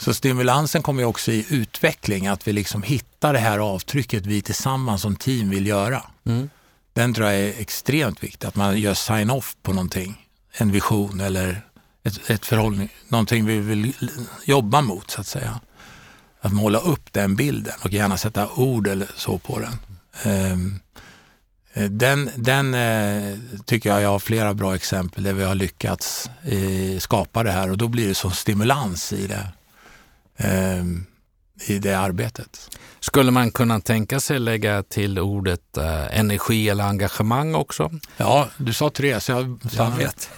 så 0.00 0.14
stimulansen 0.14 0.82
kommer 0.82 1.02
ju 1.02 1.06
också 1.06 1.32
i 1.32 1.46
utveckling, 1.50 2.26
att 2.26 2.48
vi 2.48 2.52
liksom 2.52 2.82
hittar 2.82 3.32
det 3.32 3.38
här 3.38 3.58
avtrycket 3.58 4.26
vi 4.26 4.42
tillsammans 4.42 5.02
som 5.02 5.16
team 5.16 5.50
vill 5.50 5.66
göra. 5.66 6.02
Mm. 6.24 6.50
Den 6.92 7.14
tror 7.14 7.26
jag 7.26 7.40
är 7.40 7.60
extremt 7.60 8.22
viktig, 8.22 8.48
att 8.48 8.56
man 8.56 8.80
gör 8.80 8.94
sign-off 8.94 9.56
på 9.62 9.72
någonting. 9.72 10.28
En 10.56 10.72
vision 10.72 11.20
eller 11.20 11.62
ett, 12.04 12.30
ett 12.30 12.46
förhållning, 12.46 12.88
någonting 13.08 13.46
vi 13.46 13.58
vill 13.58 13.92
jobba 14.44 14.80
mot 14.80 15.10
så 15.10 15.20
att 15.20 15.26
säga. 15.26 15.60
Att 16.40 16.52
måla 16.52 16.78
upp 16.78 17.12
den 17.12 17.36
bilden 17.36 17.74
och 17.82 17.92
gärna 17.92 18.16
sätta 18.16 18.48
ord 18.48 18.86
eller 18.86 19.10
så 19.16 19.38
på 19.38 19.58
den. 19.58 19.78
Um, 20.52 20.80
den, 21.90 22.30
den 22.36 22.74
eh, 22.74 23.38
tycker 23.64 23.90
jag 23.90 24.02
jag 24.02 24.08
har 24.08 24.18
flera 24.18 24.54
bra 24.54 24.74
exempel 24.74 25.22
där 25.22 25.32
vi 25.32 25.44
har 25.44 25.54
lyckats 25.54 26.30
eh, 26.42 26.98
skapa 26.98 27.42
det 27.42 27.50
här 27.50 27.70
och 27.70 27.78
då 27.78 27.88
blir 27.88 28.08
det 28.08 28.14
som 28.14 28.30
stimulans 28.30 29.12
i 29.12 29.26
det 29.26 29.48
eh, 30.36 30.84
i 31.66 31.78
det 31.78 31.94
arbetet. 31.98 32.70
Skulle 33.00 33.30
man 33.30 33.50
kunna 33.50 33.80
tänka 33.80 34.20
sig 34.20 34.38
lägga 34.38 34.82
till 34.82 35.18
ordet 35.18 35.76
eh, 35.76 36.18
energi 36.20 36.68
eller 36.68 36.84
engagemang 36.84 37.54
också? 37.54 37.90
Ja, 38.16 38.48
du 38.56 38.72
sa 38.72 38.90
tre 38.90 39.20
så 39.20 39.32
jag 39.32 39.60
Jag 39.72 39.90
vet, 39.90 40.30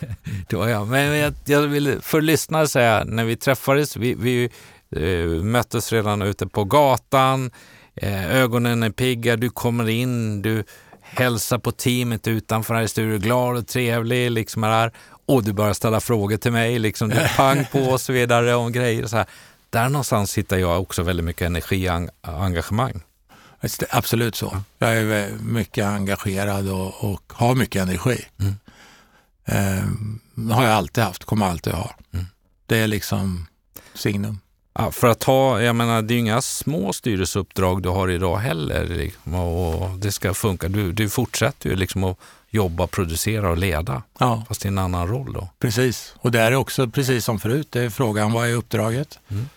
det 0.49 0.57
var 0.57 0.69
jag. 0.77 0.87
Men 0.87 1.17
jag, 1.17 1.35
jag 1.45 1.63
vill 1.63 1.99
för 2.03 2.21
lyssnare 2.21 2.69
säga, 2.69 3.05
när 3.05 3.25
vi 3.25 3.37
träffades, 3.37 3.97
vi, 3.97 4.15
vi 4.15 4.51
eh, 4.97 5.45
möttes 5.45 5.93
redan 5.93 6.23
ute 6.23 6.47
på 6.47 6.65
gatan, 6.65 7.51
eh, 7.95 8.37
ögonen 8.37 8.83
är 8.83 8.91
pigga, 8.91 9.37
du 9.37 9.51
kommer 9.51 9.89
in, 9.89 10.43
du 10.43 10.65
hälsar 11.01 11.59
på 11.59 11.73
teamet 11.73 12.29
utanför 12.29 12.75
här 12.75 12.83
i 12.83 12.89
studion, 12.89 13.21
glad 13.21 13.57
och 13.57 13.67
trevlig 13.67 14.31
liksom 14.31 14.63
här. 14.63 14.93
Och 15.27 15.45
du 15.45 15.53
börjar 15.53 15.73
ställa 15.73 16.01
frågor 16.01 16.37
till 16.37 16.53
mig, 16.53 16.79
liksom, 16.79 17.09
du 17.09 17.29
pang 17.37 17.67
på 17.73 17.79
och 17.79 18.01
så 18.01 18.13
vidare 18.13 18.55
om 18.55 18.73
grejer. 18.73 19.07
Så 19.07 19.17
här 19.17 19.27
där 19.77 19.89
någonstans 19.89 20.39
hittar 20.39 20.57
jag 20.57 20.81
också 20.81 21.03
väldigt 21.03 21.25
mycket 21.25 21.47
energi 21.47 21.91
och 21.91 22.45
engagemang. 22.45 23.01
Absolut 23.91 24.35
så. 24.35 24.63
Jag 24.79 24.97
är 24.97 25.31
mycket 25.41 25.85
engagerad 25.85 26.69
och, 26.69 27.05
och 27.13 27.33
har 27.33 27.55
mycket 27.55 27.83
energi. 27.83 28.25
Mm. 28.39 28.55
Eh, 29.45 30.55
har 30.55 30.65
jag 30.65 30.73
alltid 30.73 31.05
haft, 31.05 31.25
kommer 31.25 31.47
alltid 31.47 31.73
ha. 31.73 31.95
Mm. 32.13 32.27
Det 32.67 32.79
är 32.79 32.87
liksom 32.87 33.47
signum. 33.95 34.39
Ja, 34.75 34.91
för 34.91 35.07
att 35.07 35.23
ha, 35.25 35.63
jag 35.63 35.77
menar 35.77 36.03
det 36.03 36.13
är 36.13 36.17
ju 36.17 36.21
inga 36.21 36.43
små 36.43 36.93
styrelseuppdrag 36.93 37.83
du 37.83 37.89
har 37.89 38.09
idag 38.11 38.37
heller 38.37 38.85
liksom, 38.85 39.35
och 39.35 39.99
det 39.99 40.13
ska 40.13 40.35
funka. 40.35 40.69
Du, 40.69 40.93
du 40.93 41.09
fortsätter 41.09 41.71
ju 41.71 41.77
liksom 41.77 42.05
att 42.05 42.19
jobba, 42.51 42.87
producera 42.87 43.51
och 43.51 43.59
leda, 43.59 44.03
ja. 44.19 44.45
fast 44.49 44.65
i 44.65 44.69
en 44.69 44.79
annan 44.79 45.09
roll 45.09 45.33
då. 45.33 45.49
Precis, 45.59 46.15
och 46.19 46.33
det 46.33 46.41
är 46.41 46.55
också 46.55 46.89
precis 46.89 47.25
som 47.25 47.39
förut, 47.39 47.69
det 47.71 47.81
är 47.81 47.91
frågan 47.91 48.33
vad 48.33 48.49
är 48.49 48.55
uppdraget? 48.55 49.19
Mm. 49.29 49.49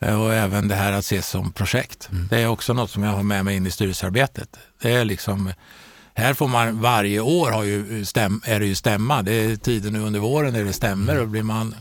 Eh, 0.00 0.22
och 0.22 0.34
även 0.34 0.68
det 0.68 0.74
här 0.74 0.92
att 0.92 1.04
ses 1.04 1.28
som 1.28 1.52
projekt. 1.52 2.08
Mm. 2.12 2.28
Det 2.30 2.40
är 2.40 2.46
också 2.46 2.72
något 2.72 2.90
som 2.90 3.02
jag 3.02 3.12
har 3.12 3.22
med 3.22 3.44
mig 3.44 3.56
in 3.56 3.66
i 3.66 3.70
styrelsearbetet. 3.70 4.56
Det 4.82 4.92
är 4.92 5.04
liksom, 5.04 5.52
här 6.14 6.34
får 6.34 6.48
man 6.48 6.80
varje 6.80 7.20
år 7.20 7.50
har 7.50 7.64
ju 7.64 8.04
stäm, 8.04 8.42
är 8.44 8.60
det 8.60 8.66
ju 8.66 8.74
stämma. 8.74 9.22
Det 9.22 9.32
är 9.32 9.56
tiden 9.56 9.92
nu 9.92 10.00
under 10.00 10.20
våren 10.20 10.54
där 10.54 10.64
det 10.64 10.72
stämmer 10.72 11.12
mm. 11.12 11.24
och 11.24 11.28
blir 11.28 11.42
man, 11.42 11.74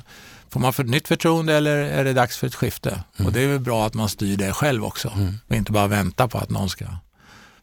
får 0.50 0.60
man 0.60 0.74
för 0.74 0.84
ett 0.84 0.90
nytt 0.90 1.08
förtroende 1.08 1.54
eller 1.54 1.78
är 1.78 2.04
det 2.04 2.14
dags 2.14 2.38
för 2.38 2.48
ett 2.48 2.56
skifte? 2.56 2.90
Mm. 2.90 3.28
Och 3.28 3.34
det 3.34 3.42
är 3.42 3.48
väl 3.48 3.60
bra 3.60 3.86
att 3.86 3.94
man 3.94 4.10
styr 4.10 4.38
det 4.38 4.54
själv 4.54 4.86
också 4.86 5.10
mm. 5.10 5.34
och 5.48 5.56
inte 5.56 5.72
bara 5.72 5.88
vänta 5.88 6.28
på 6.28 6.38
att 6.38 6.50
någon 6.50 6.70
ska 6.70 6.86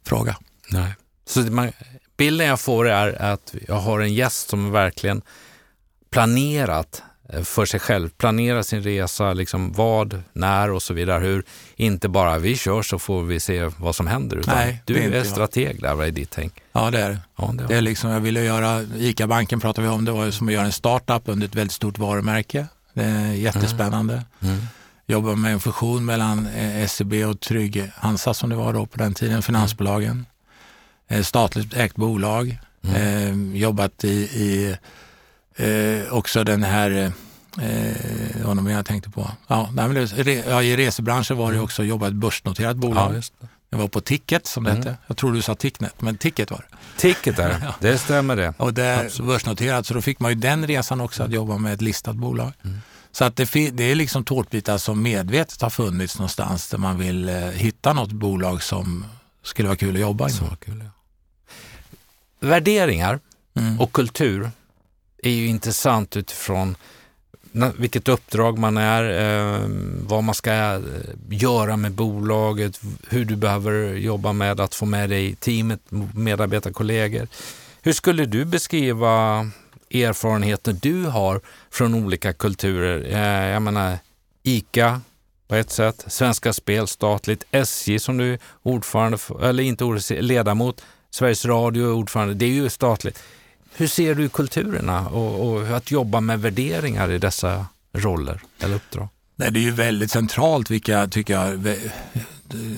fråga. 0.06 0.36
Nej. 0.68 0.94
Så 1.26 1.40
man, 1.40 1.72
bilden 2.16 2.46
jag 2.46 2.60
får 2.60 2.88
är 2.88 3.22
att 3.22 3.54
jag 3.68 3.80
har 3.80 4.00
en 4.00 4.14
gäst 4.14 4.48
som 4.48 4.70
verkligen 4.70 5.22
planerat 6.10 7.02
Eh, 7.02 7.13
för 7.44 7.66
sig 7.66 7.80
själv, 7.80 8.08
planera 8.08 8.62
sin 8.62 8.82
resa, 8.82 9.32
liksom 9.32 9.72
vad, 9.72 10.22
när 10.32 10.70
och 10.70 10.82
så 10.82 10.94
vidare. 10.94 11.24
Hur, 11.24 11.44
inte 11.76 12.08
bara 12.08 12.38
vi 12.38 12.56
kör 12.56 12.82
så 12.82 12.98
får 12.98 13.22
vi 13.22 13.40
se 13.40 13.70
vad 13.78 13.96
som 13.96 14.06
händer. 14.06 14.36
Utan 14.36 14.54
Nej, 14.54 14.82
du 14.84 14.96
är, 14.96 15.10
är 15.10 15.24
strateg 15.24 15.82
där, 15.82 15.94
vad 15.94 16.06
är 16.06 16.10
ditt 16.10 16.30
tänk? 16.30 16.52
Ja, 16.72 16.90
det 16.90 17.00
är 17.00 17.10
det. 17.10 17.18
Ja, 17.36 17.54
det, 17.54 17.66
det 17.66 17.74
är 17.74 17.80
liksom, 17.80 18.10
jag 18.10 18.20
ville 18.20 18.44
göra, 18.44 18.82
ICA-banken 18.82 19.60
pratar 19.60 19.82
vi 19.82 19.88
om, 19.88 20.04
det 20.04 20.12
var 20.12 20.30
som 20.30 20.48
att 20.48 20.54
göra 20.54 20.66
en 20.66 20.72
startup 20.72 21.22
under 21.24 21.46
ett 21.46 21.54
väldigt 21.54 21.72
stort 21.72 21.98
varumärke. 21.98 22.66
Det 22.94 23.04
är 23.04 23.32
jättespännande. 23.32 24.14
Mm. 24.14 24.54
Mm. 24.54 24.66
Jobba 25.06 25.34
med 25.34 25.52
en 25.52 25.60
fusion 25.60 26.04
mellan 26.04 26.46
eh, 26.46 26.86
SEB 26.86 27.12
och 27.12 27.40
Trygg 27.40 27.90
Hansa 27.96 28.34
som 28.34 28.50
det 28.50 28.56
var 28.56 28.72
då 28.72 28.86
på 28.86 28.98
den 28.98 29.14
tiden, 29.14 29.42
finansbolagen. 29.42 30.26
Mm. 31.08 31.24
Statligt 31.24 31.74
ägt 31.74 31.96
bolag. 31.96 32.58
Mm. 32.84 33.52
Eh, 33.52 33.58
jobbat 33.60 34.04
i, 34.04 34.08
i 34.18 34.76
Eh, 35.56 36.12
också 36.12 36.44
den 36.44 36.62
här, 36.62 36.90
eh, 36.90 38.44
vad 38.44 38.64
var 38.64 38.70
jag 38.70 38.86
tänkte 38.86 39.10
på? 39.10 39.30
Ja, 39.46 39.70
nej, 39.72 39.88
men 39.88 40.24
det, 40.24 40.34
ja, 40.48 40.62
I 40.62 40.76
resebranschen 40.76 41.36
var 41.36 41.46
det 41.46 41.56
mm. 41.56 41.64
också 41.64 41.84
jobbat 41.84 42.12
börsnoterat 42.12 42.76
bolag. 42.76 43.16
Ja, 43.16 43.48
jag 43.70 43.78
var 43.78 43.88
på 43.88 44.00
Ticket 44.00 44.46
som 44.46 44.64
det 44.64 44.70
mm. 44.70 44.82
hette. 44.82 44.96
Jag 45.06 45.16
tror 45.16 45.32
du 45.32 45.42
sa 45.42 45.54
Ticknet, 45.54 46.00
men 46.00 46.16
Ticket 46.16 46.50
var 46.50 46.66
det. 46.70 47.00
Ticket 47.00 47.38
är 47.38 47.48
det, 47.48 47.74
det 47.80 47.98
stämmer 47.98 48.36
det. 48.36 48.54
Och 48.56 48.74
det 48.74 48.84
är 48.84 49.22
börsnoterat, 49.22 49.86
så 49.86 49.94
då 49.94 50.02
fick 50.02 50.20
man 50.20 50.30
ju 50.30 50.34
den 50.34 50.66
resan 50.66 51.00
också 51.00 51.22
att 51.22 51.32
jobba 51.32 51.58
med 51.58 51.74
ett 51.74 51.82
listat 51.82 52.16
bolag. 52.16 52.52
Mm. 52.64 52.78
Så 53.12 53.24
att 53.24 53.36
det, 53.36 53.70
det, 53.70 53.84
är 53.84 53.94
liksom 53.94 54.24
tårtbitar 54.24 54.78
som 54.78 55.02
medvetet 55.02 55.62
har 55.62 55.70
funnits 55.70 56.18
någonstans 56.18 56.68
där 56.68 56.78
man 56.78 56.98
vill 56.98 57.28
eh, 57.28 57.34
hitta 57.36 57.92
något 57.92 58.12
bolag 58.12 58.62
som 58.62 59.04
skulle 59.42 59.68
vara 59.68 59.76
kul 59.76 59.94
att 59.94 60.00
jobba 60.00 60.28
i. 60.28 60.32
Ja. 60.40 60.90
Värderingar 62.40 63.20
mm. 63.54 63.80
och 63.80 63.92
kultur 63.92 64.50
är 65.24 65.30
ju 65.30 65.46
intressant 65.46 66.16
utifrån 66.16 66.76
vilket 67.76 68.08
uppdrag 68.08 68.58
man 68.58 68.76
är, 68.76 69.04
eh, 69.04 69.68
vad 70.06 70.24
man 70.24 70.34
ska 70.34 70.52
eh, 70.52 70.80
göra 71.28 71.76
med 71.76 71.92
bolaget, 71.92 72.80
hur 73.08 73.24
du 73.24 73.36
behöver 73.36 73.94
jobba 73.94 74.32
med 74.32 74.60
att 74.60 74.74
få 74.74 74.86
med 74.86 75.10
dig 75.10 75.34
teamet, 75.34 75.80
medarbetarkollegor. 76.14 77.28
Hur 77.82 77.92
skulle 77.92 78.26
du 78.26 78.44
beskriva 78.44 79.46
erfarenheter 79.90 80.76
du 80.82 81.04
har 81.04 81.40
från 81.70 81.94
olika 81.94 82.32
kulturer? 82.32 83.04
Eh, 83.10 83.50
jag 83.50 83.62
menar 83.62 83.98
ICA 84.42 85.00
på 85.48 85.54
ett 85.54 85.70
sätt, 85.70 86.04
Svenska 86.06 86.52
Spel 86.52 86.86
statligt, 86.86 87.44
SJ 87.50 87.98
som 87.98 88.16
du 88.16 88.32
är 88.32 88.38
ordförande 88.62 89.18
för, 89.18 89.44
eller 89.44 89.62
inte 89.62 89.84
ordförande, 89.84 90.22
ledamot, 90.22 90.82
Sveriges 91.10 91.44
Radio 91.44 91.84
är 91.84 91.92
ordförande, 91.92 92.34
det 92.34 92.44
är 92.44 92.50
ju 92.50 92.68
statligt. 92.68 93.22
Hur 93.76 93.86
ser 93.86 94.14
du 94.14 94.28
kulturerna 94.28 95.08
och, 95.08 95.48
och 95.48 95.76
att 95.76 95.90
jobba 95.90 96.20
med 96.20 96.40
värderingar 96.40 97.10
i 97.10 97.18
dessa 97.18 97.66
roller 97.92 98.40
eller 98.60 98.74
uppdrag? 98.74 99.08
Nej, 99.36 99.50
det 99.50 99.60
är 99.60 99.62
ju 99.62 99.70
väldigt 99.70 100.10
centralt 100.10 100.70
vilka, 100.70 101.08
tycker 101.08 101.34
jag, 101.34 101.76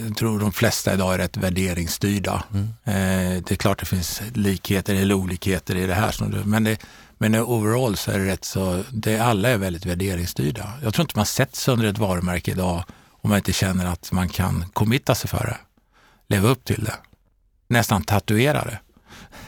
jag 0.06 0.16
tror 0.16 0.40
de 0.40 0.52
flesta 0.52 0.94
idag 0.94 1.14
är 1.14 1.18
rätt 1.18 1.36
värderingsstyrda. 1.36 2.44
Mm. 2.52 2.68
Eh, 2.84 3.42
det 3.42 3.50
är 3.50 3.56
klart 3.56 3.78
det 3.78 3.86
finns 3.86 4.22
likheter 4.34 4.94
eller 4.94 5.14
olikheter 5.14 5.76
i 5.76 5.86
det 5.86 5.94
här, 5.94 6.44
men, 6.44 6.64
det, 6.64 6.78
men 7.18 7.34
overall 7.34 7.96
så 7.96 8.10
är 8.10 8.18
det 8.18 8.26
rätt 8.26 8.44
så, 8.44 8.82
det, 8.90 9.18
alla 9.18 9.48
är 9.48 9.56
väldigt 9.58 9.86
värderingsstyrda. 9.86 10.72
Jag 10.82 10.94
tror 10.94 11.04
inte 11.04 11.18
man 11.18 11.26
sätts 11.26 11.68
under 11.68 11.86
ett 11.86 11.98
varumärke 11.98 12.50
idag 12.50 12.84
om 13.10 13.30
man 13.30 13.36
inte 13.36 13.52
känner 13.52 13.86
att 13.86 14.12
man 14.12 14.28
kan 14.28 14.64
committa 14.72 15.14
sig 15.14 15.30
för 15.30 15.46
det, 15.46 15.58
leva 16.34 16.48
upp 16.48 16.64
till 16.64 16.84
det, 16.84 16.94
nästan 17.68 18.04
tatuera 18.04 18.64
det. 18.64 18.78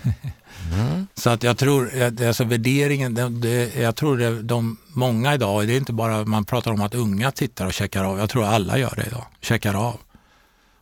Mm. 0.73 1.07
Så 1.15 1.31
att 1.31 1.43
jag 1.43 1.59
tror, 1.59 2.03
alltså 2.03 2.45
värderingen, 2.45 3.15
det, 3.15 3.29
det, 3.29 3.75
jag 3.77 3.97
tror 3.97 4.17
det, 4.19 4.43
de, 4.43 4.77
många 4.89 5.35
idag, 5.35 5.67
det 5.67 5.73
är 5.73 5.77
inte 5.77 5.93
bara 5.93 6.25
man 6.25 6.45
pratar 6.45 6.71
om 6.71 6.81
att 6.81 6.95
unga 6.95 7.31
tittar 7.31 7.67
och 7.67 7.73
checkar 7.73 8.05
av, 8.05 8.19
jag 8.19 8.31
tror 8.31 8.45
alla 8.45 8.79
gör 8.79 8.95
det 8.97 9.07
idag, 9.07 9.27
checkar 9.41 9.75
av. 9.75 9.97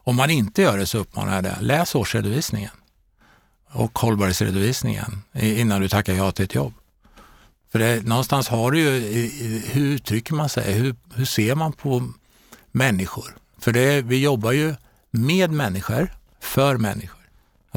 Om 0.05 0.17
man 0.17 0.31
inte 0.31 0.63
gör 0.63 0.79
det 0.79 0.87
så 0.87 0.99
uppmanar 0.99 1.35
jag 1.35 1.45
det, 1.45 1.57
läs 1.61 1.95
årsredovisningen 1.95 2.71
och 3.69 3.99
hållbarhetsredovisningen 3.99 5.23
innan 5.35 5.81
du 5.81 5.89
tackar 5.89 6.13
ja 6.13 6.33
till 6.33 6.45
ett 6.45 6.55
jobb. 6.55 6.75
För 7.73 7.79
det, 7.79 8.07
någonstans 8.07 8.49
har 8.49 8.71
du 8.71 8.81
ju, 8.81 8.91
hur 9.67 9.85
uttrycker 9.95 10.35
man 10.35 10.49
sig, 10.49 10.73
hur, 10.73 10.95
hur 11.15 11.25
ser 11.25 11.55
man 11.55 11.73
på 11.73 12.13
människor? 12.73 13.37
För 13.59 13.73
det, 13.73 14.03
vi 14.03 14.23
jobbar 14.23 14.53
ju 14.53 14.75
med 15.11 15.51
människor, 15.51 16.15
för 16.41 16.77
människor. 16.77 17.16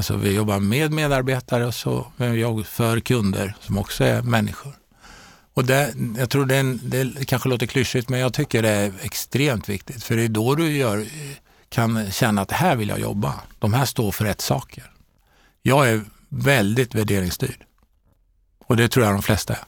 Alltså 0.00 0.16
vi 0.16 0.34
jobbar 0.34 0.60
med 0.60 0.92
medarbetare 0.92 1.66
och 1.66 1.74
så 1.74 2.06
jag 2.16 2.66
för 2.66 3.00
kunder 3.00 3.54
som 3.60 3.78
också 3.78 4.04
är 4.04 4.22
människor. 4.22 4.72
Och 5.54 5.64
det, 5.64 5.94
jag 6.18 6.30
tror 6.30 6.46
det, 6.46 6.56
en, 6.56 6.80
det 6.84 7.24
kanske 7.24 7.48
låter 7.48 7.66
klyschigt 7.66 8.08
men 8.08 8.20
jag 8.20 8.32
tycker 8.34 8.62
det 8.62 8.68
är 8.68 8.92
extremt 9.02 9.68
viktigt 9.68 10.04
för 10.04 10.16
det 10.16 10.22
är 10.22 10.28
då 10.28 10.54
du 10.54 10.76
gör, 10.76 11.06
kan 11.68 12.12
känna 12.12 12.42
att 12.42 12.50
här 12.50 12.76
vill 12.76 12.88
jag 12.88 13.00
jobba. 13.00 13.40
De 13.58 13.72
här 13.74 13.84
står 13.84 14.12
för 14.12 14.24
rätt 14.24 14.40
saker. 14.40 14.90
Jag 15.62 15.88
är 15.88 16.04
väldigt 16.28 16.94
värderingsstyrd 16.94 17.64
och 18.66 18.76
det 18.76 18.88
tror 18.88 19.06
jag 19.06 19.14
de 19.14 19.22
flesta 19.22 19.52
är. 19.52 19.64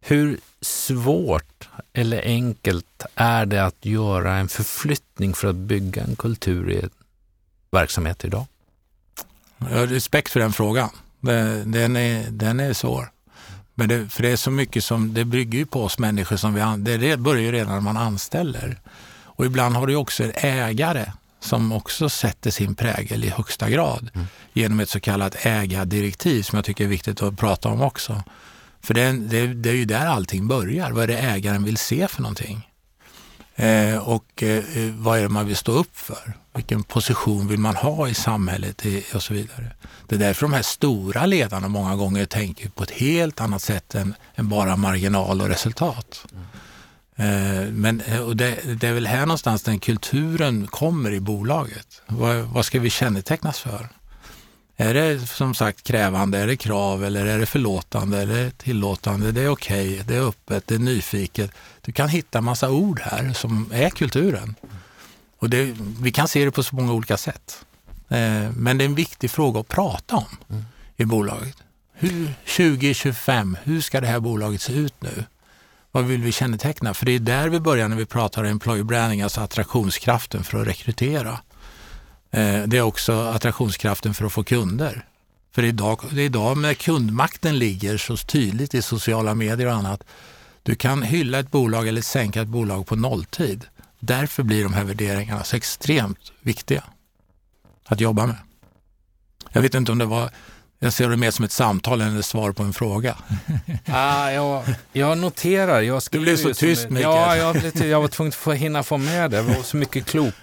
Hur 0.00 0.38
svårt 0.60 1.68
eller 1.92 2.22
enkelt 2.22 3.02
är 3.14 3.46
det 3.46 3.64
att 3.64 3.84
göra 3.84 4.36
en 4.36 4.48
förflyttning 4.48 5.34
för 5.34 5.48
att 5.48 5.56
bygga 5.56 6.02
en 6.02 6.16
kultur 6.16 6.70
i 6.70 6.78
ett 6.78 6.92
verksamhet 7.70 8.24
idag? 8.24 8.46
Jag 9.58 9.78
har 9.78 9.86
respekt 9.86 10.32
för 10.32 10.40
den 10.40 10.52
frågan. 10.52 10.90
Den 11.64 11.96
är, 11.96 12.30
den 12.30 12.60
är 12.60 12.72
svår. 12.72 13.10
Men 13.74 13.88
det, 13.88 14.08
för 14.08 14.22
det 14.22 14.28
är 14.28 14.36
så 14.36 14.50
mycket 14.50 14.84
som, 14.84 15.14
det 15.14 15.24
bygger 15.24 15.58
ju 15.58 15.66
på 15.66 15.84
oss 15.84 15.98
människor 15.98 16.36
som 16.36 16.54
vi, 16.54 16.96
det 16.96 17.16
börjar 17.16 17.42
ju 17.42 17.52
redan 17.52 17.74
när 17.74 17.80
man 17.80 17.96
anställer. 17.96 18.80
Och 19.22 19.46
ibland 19.46 19.76
har 19.76 19.86
du 19.86 19.96
också 19.96 20.24
ägare 20.34 21.12
som 21.40 21.72
också 21.72 22.08
sätter 22.08 22.50
sin 22.50 22.74
prägel 22.74 23.24
i 23.24 23.28
högsta 23.28 23.70
grad 23.70 24.10
mm. 24.14 24.26
genom 24.52 24.80
ett 24.80 24.88
så 24.88 25.00
kallat 25.00 25.46
ägardirektiv 25.46 26.42
som 26.42 26.56
jag 26.56 26.64
tycker 26.64 26.84
är 26.84 26.88
viktigt 26.88 27.22
att 27.22 27.36
prata 27.36 27.68
om 27.68 27.82
också. 27.82 28.22
För 28.80 28.94
det, 28.94 29.12
det, 29.12 29.46
det, 29.46 29.70
är 29.70 29.74
ju 29.74 29.84
där 29.84 30.06
allting 30.06 30.48
börjar. 30.48 30.90
Vad 30.90 31.02
är 31.02 31.06
det 31.06 31.18
ägaren 31.18 31.64
vill 31.64 31.76
se 31.76 32.08
för 32.08 32.22
någonting? 32.22 32.68
Eh, 33.58 34.08
och 34.08 34.42
eh, 34.42 34.78
eh, 34.78 34.92
vad 34.94 35.18
är 35.18 35.22
det 35.22 35.28
man 35.28 35.46
vill 35.46 35.56
stå 35.56 35.72
upp 35.72 35.96
för? 35.96 36.32
Vilken 36.54 36.82
position 36.82 37.48
vill 37.48 37.58
man 37.58 37.76
ha 37.76 38.08
i 38.08 38.14
samhället 38.14 38.82
och 39.14 39.22
så 39.22 39.34
vidare. 39.34 39.72
Det 40.06 40.14
är 40.14 40.18
därför 40.18 40.46
de 40.46 40.52
här 40.52 40.62
stora 40.62 41.26
ledarna 41.26 41.68
många 41.68 41.96
gånger 41.96 42.24
tänker 42.24 42.68
på 42.68 42.82
ett 42.82 42.90
helt 42.90 43.40
annat 43.40 43.62
sätt 43.62 43.94
än, 43.94 44.14
än 44.34 44.48
bara 44.48 44.76
marginal 44.76 45.40
och 45.40 45.48
resultat. 45.48 46.26
Mm. 46.32 46.44
Eh, 47.16 47.72
men 47.72 48.00
eh, 48.00 48.20
och 48.20 48.36
det, 48.36 48.80
det, 48.80 48.88
är 48.88 48.92
väl 48.92 49.06
här 49.06 49.26
någonstans 49.26 49.62
den 49.62 49.78
kulturen 49.78 50.66
kommer 50.66 51.12
i 51.12 51.20
bolaget. 51.20 52.02
Vad, 52.06 52.36
vad 52.36 52.64
ska 52.64 52.80
vi 52.80 52.90
kännetecknas 52.90 53.58
för? 53.60 53.88
Är 54.76 54.94
det 54.94 55.26
som 55.26 55.54
sagt 55.54 55.82
krävande, 55.82 56.38
är 56.38 56.46
det 56.46 56.56
krav 56.56 57.04
eller 57.04 57.26
är 57.26 57.38
det 57.38 57.46
förlåtande 57.46 58.18
eller 58.18 58.50
tillåtande? 58.50 59.32
Det 59.32 59.42
är 59.42 59.48
okej, 59.48 59.92
okay, 59.92 60.02
det 60.02 60.16
är 60.16 60.28
öppet, 60.28 60.66
det 60.66 60.74
är 60.74 60.78
nyfiket. 60.78 61.50
Du 61.86 61.92
kan 61.92 62.08
hitta 62.08 62.40
massa 62.40 62.70
ord 62.70 63.00
här 63.00 63.32
som 63.32 63.70
är 63.72 63.90
kulturen. 63.90 64.54
Och 65.38 65.50
det, 65.50 65.76
vi 66.00 66.12
kan 66.12 66.28
se 66.28 66.44
det 66.44 66.50
på 66.50 66.62
så 66.62 66.76
många 66.76 66.92
olika 66.92 67.16
sätt. 67.16 67.64
Eh, 68.08 68.50
men 68.56 68.78
det 68.78 68.84
är 68.84 68.86
en 68.86 68.94
viktig 68.94 69.30
fråga 69.30 69.60
att 69.60 69.68
prata 69.68 70.16
om 70.16 70.36
mm. 70.50 70.64
i 70.96 71.04
bolaget. 71.04 71.56
Hur, 71.92 72.34
2025, 72.56 73.56
hur 73.62 73.80
ska 73.80 74.00
det 74.00 74.06
här 74.06 74.20
bolaget 74.20 74.62
se 74.62 74.72
ut 74.72 74.94
nu? 74.98 75.24
Vad 75.92 76.04
vill 76.04 76.22
vi 76.22 76.32
känneteckna? 76.32 76.94
För 76.94 77.06
det 77.06 77.12
är 77.12 77.18
där 77.18 77.48
vi 77.48 77.60
börjar 77.60 77.88
när 77.88 77.96
vi 77.96 78.06
pratar 78.06 78.44
employer 78.44 78.84
branding, 78.84 79.22
alltså 79.22 79.40
attraktionskraften 79.40 80.44
för 80.44 80.60
att 80.60 80.66
rekrytera. 80.66 81.40
Eh, 82.30 82.62
det 82.62 82.76
är 82.76 82.82
också 82.82 83.12
attraktionskraften 83.12 84.14
för 84.14 84.24
att 84.24 84.32
få 84.32 84.44
kunder. 84.44 85.04
För 85.54 85.62
idag, 85.62 86.00
det 86.10 86.20
är 86.20 86.26
idag 86.26 86.58
när 86.58 86.74
kundmakten 86.74 87.58
ligger 87.58 87.96
så 87.96 88.16
tydligt 88.16 88.74
i 88.74 88.82
sociala 88.82 89.34
medier 89.34 89.66
och 89.66 89.74
annat. 89.74 90.02
Du 90.66 90.74
kan 90.74 91.02
hylla 91.02 91.38
ett 91.38 91.50
bolag 91.50 91.88
eller 91.88 92.02
sänka 92.02 92.42
ett 92.42 92.48
bolag 92.48 92.86
på 92.86 92.96
nolltid. 92.96 93.64
Därför 94.00 94.42
blir 94.42 94.62
de 94.62 94.74
här 94.74 94.84
värderingarna 94.84 95.44
så 95.44 95.56
extremt 95.56 96.32
viktiga 96.40 96.84
att 97.86 98.00
jobba 98.00 98.26
med. 98.26 98.36
Jag 99.52 99.62
vet 99.62 99.74
inte 99.74 99.92
om 99.92 99.98
det 99.98 100.04
var, 100.04 100.30
jag 100.78 100.92
ser 100.92 101.08
det 101.08 101.16
mer 101.16 101.30
som 101.30 101.44
ett 101.44 101.52
samtal 101.52 102.00
än 102.00 102.18
ett 102.18 102.26
svar 102.26 102.52
på 102.52 102.62
en 102.62 102.72
fråga. 102.72 103.16
Ah, 103.86 104.30
jag, 104.30 104.62
jag 104.92 105.18
noterar, 105.18 105.80
jag 105.80 106.02
Du 106.10 106.20
blev 106.20 106.36
så 106.36 106.54
tyst 106.54 106.90
Mikael. 106.90 107.12
Ja, 107.12 107.36
jag, 107.36 107.86
jag 107.86 108.00
var 108.00 108.08
tvungen 108.08 108.28
att 108.28 108.34
få 108.34 108.52
hinna 108.52 108.82
få 108.82 108.98
med 108.98 109.30
det. 109.30 109.36
Det 109.36 109.42
var 109.42 109.62
så 109.62 109.76
mycket 109.76 110.06
klokt 110.06 110.36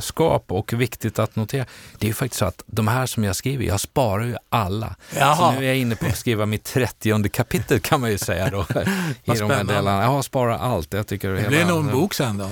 skap 0.00 0.52
och 0.52 0.72
viktigt 0.72 1.18
att 1.18 1.36
notera. 1.36 1.66
Det 1.98 2.06
är 2.06 2.08
ju 2.08 2.14
faktiskt 2.14 2.38
så 2.38 2.44
att 2.44 2.62
de 2.66 2.88
här 2.88 3.06
som 3.06 3.24
jag 3.24 3.36
skriver, 3.36 3.64
jag 3.64 3.80
sparar 3.80 4.24
ju 4.24 4.36
alla. 4.48 4.96
Jaha. 5.18 5.36
Så 5.36 5.50
nu 5.50 5.64
är 5.64 5.68
jag 5.68 5.76
inne 5.76 5.96
på 5.96 6.06
att 6.06 6.16
skriva 6.16 6.46
mitt 6.46 6.64
30 6.64 7.28
kapitel 7.28 7.80
kan 7.80 8.00
man 8.00 8.10
ju 8.10 8.18
säga 8.18 8.50
då. 8.50 8.66
I 9.34 9.38
de 9.38 9.50
här 9.50 9.64
delarna. 9.64 10.02
Jag 10.02 10.24
sparar 10.24 10.58
allt. 10.58 10.92
Jag 10.92 11.06
tycker 11.06 11.30
det 11.30 11.48
blir 11.48 11.64
nog 11.64 11.78
en 11.78 11.92
bok 11.92 12.14
sen 12.14 12.38
då? 12.38 12.50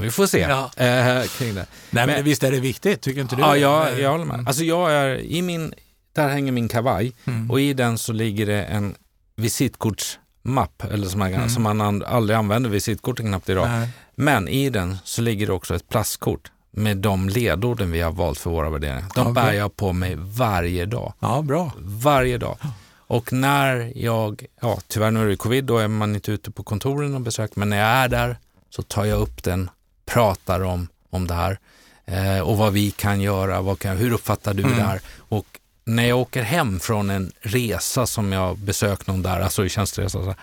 Vi 0.00 0.10
får 0.10 0.26
se 0.26 0.40
ja. 0.40 0.70
äh, 0.84 1.22
kring 1.22 1.54
det. 1.54 1.66
Nej, 1.90 2.06
men, 2.06 2.14
men 2.14 2.24
visst 2.24 2.42
är 2.42 2.50
det 2.50 2.60
viktigt, 2.60 3.00
tycker 3.00 3.20
inte 3.20 3.36
du? 3.36 3.42
Ja, 3.42 3.56
jag, 3.56 4.00
jag 4.00 4.10
håller 4.10 4.24
med. 4.24 4.44
Alltså 4.48 4.64
jag 4.64 4.92
är 4.92 5.18
i 5.18 5.42
min, 5.42 5.74
där 6.12 6.28
hänger 6.28 6.52
min 6.52 6.68
kavaj 6.68 7.12
mm. 7.24 7.50
och 7.50 7.60
i 7.60 7.74
den 7.74 7.98
så 7.98 8.12
ligger 8.12 8.46
det 8.46 8.64
en 8.64 8.94
visitkortsmapp, 9.36 10.84
eller 10.84 11.08
som 11.08 11.18
man, 11.18 11.34
mm. 11.34 11.48
som 11.48 11.62
man 11.62 12.02
aldrig 12.02 12.38
använder 12.38 12.70
visitkorten 12.70 13.26
knappt 13.26 13.48
idag. 13.48 13.68
Nej. 13.68 13.88
Men 14.20 14.48
i 14.48 14.70
den 14.70 14.98
så 15.04 15.22
ligger 15.22 15.46
det 15.46 15.52
också 15.52 15.74
ett 15.74 15.88
plastkort 15.88 16.50
med 16.70 16.96
de 16.96 17.28
ledorden 17.28 17.90
vi 17.90 18.00
har 18.00 18.12
valt 18.12 18.38
för 18.38 18.50
våra 18.50 18.70
värderingar. 18.70 19.04
De 19.14 19.26
ja, 19.26 19.32
bär 19.32 19.52
jag 19.52 19.76
på 19.76 19.92
mig 19.92 20.14
varje 20.18 20.86
dag. 20.86 21.12
Ja, 21.20 21.42
bra. 21.42 21.72
Varje 21.78 22.38
dag. 22.38 22.58
Och 22.96 23.32
när 23.32 23.92
jag, 23.96 24.46
ja 24.60 24.78
tyvärr 24.88 25.10
nu 25.10 25.22
är 25.22 25.26
det 25.26 25.36
covid, 25.36 25.64
då 25.64 25.78
är 25.78 25.88
man 25.88 26.14
inte 26.14 26.32
ute 26.32 26.50
på 26.50 26.62
kontoren 26.62 27.14
och 27.14 27.20
besöker, 27.20 27.58
men 27.58 27.70
när 27.70 27.76
jag 27.76 27.86
är 27.86 28.08
där 28.08 28.38
så 28.70 28.82
tar 28.82 29.04
jag 29.04 29.20
upp 29.20 29.42
den, 29.42 29.70
pratar 30.06 30.60
om, 30.60 30.88
om 31.10 31.26
det 31.26 31.34
här 31.34 31.58
eh, 32.06 32.40
och 32.40 32.56
vad 32.56 32.72
vi 32.72 32.90
kan 32.90 33.20
göra, 33.20 33.60
vad 33.60 33.78
kan, 33.78 33.96
hur 33.96 34.12
uppfattar 34.12 34.54
du 34.54 34.62
mm. 34.62 34.76
det 34.76 34.82
här? 34.82 35.00
Och 35.16 35.46
när 35.84 36.06
jag 36.06 36.18
åker 36.18 36.42
hem 36.42 36.80
från 36.80 37.10
en 37.10 37.32
resa 37.40 38.06
som 38.06 38.32
jag 38.32 38.58
besökt 38.58 39.06
någon 39.06 39.22
där, 39.22 39.40
alltså 39.40 39.64
i 39.64 39.68
tjänsteresa, 39.68 40.34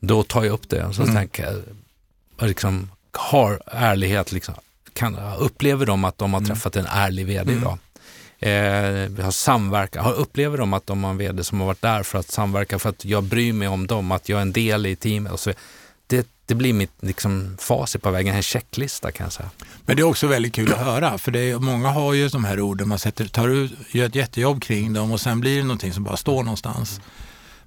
då 0.00 0.22
tar 0.22 0.44
jag 0.44 0.52
upp 0.52 0.68
det 0.68 0.84
och 0.84 0.94
så 0.94 1.02
mm. 1.02 1.14
tänker 1.14 1.44
jag, 1.44 2.48
liksom, 2.48 2.88
har 3.16 3.62
ärlighet, 3.66 4.32
liksom, 4.32 4.54
kan, 4.92 5.16
upplever 5.38 5.86
de 5.86 6.04
att 6.04 6.18
de 6.18 6.32
har 6.32 6.40
mm. 6.40 6.48
träffat 6.48 6.76
en 6.76 6.86
ärlig 6.86 7.26
vd 7.26 7.52
mm. 7.52 7.58
idag? 7.62 7.78
Eh, 8.38 9.08
vi 9.08 9.22
har 9.22 9.30
samverkat, 9.30 10.04
har, 10.04 10.12
upplever 10.12 10.58
de 10.58 10.72
att 10.72 10.86
de 10.86 11.04
har 11.04 11.10
en 11.10 11.18
vd 11.18 11.44
som 11.44 11.60
har 11.60 11.66
varit 11.66 11.82
där 11.82 12.02
för 12.02 12.18
att 12.18 12.30
samverka, 12.30 12.78
för 12.78 12.88
att 12.88 13.04
jag 13.04 13.22
bryr 13.22 13.52
mig 13.52 13.68
om 13.68 13.86
dem, 13.86 14.12
att 14.12 14.28
jag 14.28 14.38
är 14.38 14.42
en 14.42 14.52
del 14.52 14.86
i 14.86 14.96
teamet 14.96 15.32
och 15.32 15.40
så 15.40 15.52
det, 16.06 16.28
det 16.46 16.54
blir 16.54 16.72
mitt 16.72 16.92
liksom, 17.00 17.56
facit 17.60 18.02
på 18.02 18.10
vägen, 18.10 18.34
en 18.34 18.42
checklista 18.42 19.12
kan 19.12 19.24
jag 19.24 19.32
säga. 19.32 19.50
Men 19.86 19.96
det 19.96 20.02
är 20.02 20.04
också 20.04 20.26
väldigt 20.26 20.54
kul 20.54 20.72
att 20.72 20.78
höra, 20.78 21.18
för 21.18 21.30
det 21.30 21.40
är, 21.40 21.58
många 21.58 21.90
har 21.90 22.12
ju 22.12 22.28
de 22.28 22.44
här 22.44 22.60
orden, 22.60 22.88
man 22.88 22.98
sätter, 22.98 23.26
tar 23.26 23.48
ut, 23.48 23.72
gör 23.90 24.06
ett 24.06 24.14
jättejobb 24.14 24.62
kring 24.62 24.92
dem 24.92 25.12
och 25.12 25.20
sen 25.20 25.40
blir 25.40 25.56
det 25.56 25.62
någonting 25.62 25.92
som 25.92 26.04
bara 26.04 26.16
står 26.16 26.42
någonstans. 26.42 26.92
Mm. 26.92 27.02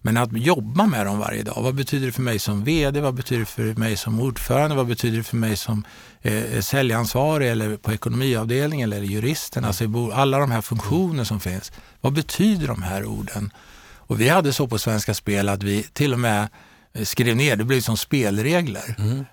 Men 0.06 0.18
att 0.18 0.30
jobba 0.38 0.86
med 0.86 1.06
dem 1.06 1.20
varje 1.20 1.44
dag, 1.44 1.62
vad 1.62 1.76
betyder 1.76 2.06
det 2.06 2.12
för 2.12 2.22
mig 2.22 2.40
som 2.40 2.64
VD, 2.64 3.02
vad 3.02 3.14
betyder 3.14 3.40
det 3.40 3.46
för 3.46 3.74
mig 3.74 3.98
som 3.98 4.20
ordförande, 4.20 4.76
vad 4.76 4.88
betyder 4.88 5.18
det 5.18 5.24
för 5.24 5.38
mig 5.38 5.58
som 5.58 5.84
eh, 6.22 6.62
säljansvarig 6.62 7.52
eller 7.52 7.78
på 7.78 7.94
ekonomiavdelningen 7.94 8.94
eller 8.94 9.04
juristen, 9.04 9.66
alltså 9.66 10.12
alla 10.14 10.40
de 10.40 10.52
här 10.52 10.62
funktioner 10.62 11.24
som 11.24 11.40
finns. 11.40 11.72
Vad 12.02 12.14
betyder 12.14 12.68
de 12.68 12.84
här 12.84 13.06
orden? 13.06 13.54
Och 13.98 14.22
vi 14.22 14.30
hade 14.30 14.54
så 14.54 14.68
på 14.68 14.78
Svenska 14.78 15.14
Spel 15.14 15.50
att 15.50 15.64
vi 15.64 15.84
till 15.84 16.14
och 16.14 16.20
med 16.20 16.48
eh, 16.94 17.04
skrev 17.04 17.36
ner, 17.36 17.56
det 17.56 17.64
blev 17.64 17.82
som 17.82 17.98
spelregler. 17.98 18.96
Mm. 18.98 19.26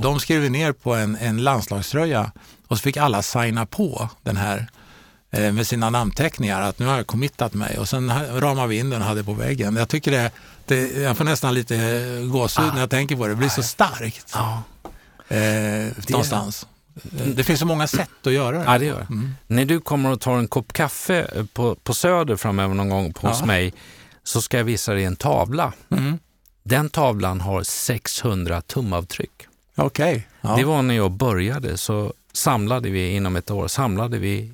De 0.00 0.20
skrev 0.20 0.50
ner 0.50 0.72
på 0.72 0.94
en, 0.94 1.16
en 1.16 1.42
landslagströja 1.42 2.32
och 2.68 2.78
så 2.78 2.82
fick 2.82 2.96
alla 2.96 3.22
signa 3.22 3.66
på 3.66 4.08
den 4.22 4.36
här 4.36 4.66
med 5.32 5.66
sina 5.66 5.90
namnteckningar 5.90 6.62
att 6.62 6.78
nu 6.78 6.86
har 6.86 6.96
jag 6.96 7.06
committat 7.06 7.54
mig 7.54 7.78
och 7.78 7.88
sen 7.88 8.12
ramar 8.40 8.66
vi 8.66 8.78
in 8.78 8.90
den 8.90 9.02
och 9.02 9.08
hade 9.08 9.24
på 9.24 9.32
väggen. 9.32 9.76
Jag 9.76 9.88
tycker 9.88 10.10
det, 10.10 10.30
det 10.66 11.02
jag 11.02 11.16
får 11.16 11.24
nästan 11.24 11.54
lite 11.54 11.76
gåshud 12.32 12.64
ah. 12.64 12.72
när 12.72 12.80
jag 12.80 12.90
tänker 12.90 13.16
på 13.16 13.22
det. 13.22 13.28
Det 13.28 13.36
blir 13.36 13.48
så 13.48 13.62
starkt. 13.62 14.36
Ah. 14.36 14.58
Eh, 15.34 15.86
någonstans. 16.08 16.66
Det 17.34 17.44
finns 17.44 17.60
så 17.60 17.66
många 17.66 17.86
sätt 17.86 18.26
att 18.26 18.32
göra 18.32 18.58
det. 18.58 18.64
Ja, 18.64 18.78
det 18.78 18.84
gör 18.84 19.00
mm. 19.00 19.34
När 19.46 19.64
du 19.64 19.80
kommer 19.80 20.12
och 20.12 20.20
tar 20.20 20.38
en 20.38 20.48
kopp 20.48 20.72
kaffe 20.72 21.46
på, 21.52 21.74
på 21.74 21.94
Söder 21.94 22.36
framöver 22.36 22.74
någon 22.74 22.88
gång 22.88 23.12
på, 23.12 23.26
ja. 23.26 23.30
hos 23.30 23.44
mig 23.44 23.74
så 24.24 24.42
ska 24.42 24.56
jag 24.56 24.64
visa 24.64 24.94
dig 24.94 25.04
en 25.04 25.16
tavla. 25.16 25.72
Mm. 25.90 26.18
Den 26.62 26.90
tavlan 26.90 27.40
har 27.40 27.62
600 27.62 28.60
tumavtryck. 28.60 29.46
Okay. 29.76 30.22
Ja. 30.40 30.56
Det 30.56 30.64
var 30.64 30.82
när 30.82 30.94
jag 30.94 31.10
började 31.10 31.76
så 31.76 32.12
samlade 32.32 32.90
vi 32.90 33.10
inom 33.10 33.36
ett 33.36 33.50
år 33.50 33.68
samlade 33.68 34.18
vi 34.18 34.40
eh, 34.40 34.50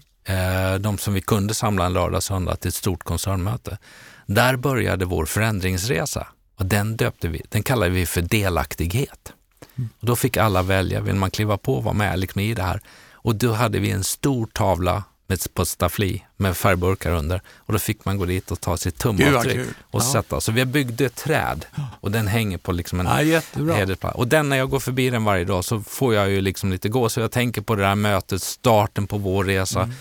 de 0.81 0.99
som 0.99 1.14
vi 1.14 1.20
kunde 1.20 1.55
samla 1.55 1.87
en 1.87 1.93
lördag, 1.93 2.22
söndag 2.22 2.57
till 2.57 2.68
ett 2.68 2.74
stort 2.74 3.05
koncernmöte. 3.05 3.79
Där 4.26 4.57
började 4.57 5.05
vår 5.05 5.26
förändringsresa 5.26 6.26
och 6.57 6.66
den 6.66 6.97
döpte 6.97 7.29
vi, 7.29 7.43
den 7.49 7.62
kallade 7.62 7.91
vi 7.91 8.07
för 8.07 8.22
delaktighet. 8.22 9.33
Mm. 9.76 9.89
Och 10.01 10.07
då 10.07 10.16
fick 10.16 10.37
alla 10.37 10.62
välja, 10.62 11.01
vill 11.01 11.14
man 11.14 11.31
kliva 11.31 11.57
på 11.57 11.74
och 11.74 11.85
vara 11.85 11.95
med 11.95 12.18
liksom 12.18 12.41
i 12.41 12.55
det 12.55 12.62
här? 12.62 12.81
Och 13.12 13.35
då 13.35 13.53
hade 13.53 13.79
vi 13.79 13.91
en 13.91 14.05
stor 14.05 14.47
tavla 14.47 15.05
med, 15.26 15.55
på 15.55 15.64
staffli 15.64 16.24
med 16.37 16.57
färgburkar 16.57 17.11
under 17.11 17.43
och 17.57 17.72
då 17.72 17.79
fick 17.79 18.05
man 18.05 18.18
gå 18.18 18.24
dit 18.24 18.51
och 18.51 18.61
ta 18.61 18.76
sitt 18.76 18.99
tumavtryck 18.99 19.66
och 19.91 20.01
ja. 20.01 20.12
sätta. 20.12 20.41
Så 20.41 20.53
vi 20.53 20.64
byggde 20.64 21.07
ett 21.07 21.16
träd 21.16 21.66
och 22.01 22.11
den 22.11 22.26
hänger 22.26 22.59
på 22.59 22.72
liksom 22.72 23.01
en 23.01 23.07
ja, 23.07 23.41
hedersplats. 23.74 24.16
Och 24.16 24.29
den 24.29 24.49
när 24.49 24.57
jag 24.57 24.70
går 24.70 24.81
förbi 24.81 25.11
den 25.11 25.24
varje 25.24 25.45
dag 25.45 25.64
så 25.64 25.81
får 25.81 26.14
jag 26.14 26.31
ju 26.31 26.41
liksom 26.41 26.70
lite 26.70 26.89
gå, 26.89 27.09
så 27.09 27.20
jag 27.20 27.31
tänker 27.31 27.61
på 27.61 27.74
det 27.74 27.83
där 27.83 27.95
mötet, 27.95 28.43
starten 28.43 29.07
på 29.07 29.18
vår 29.18 29.45
resa. 29.45 29.83
Mm. 29.83 29.95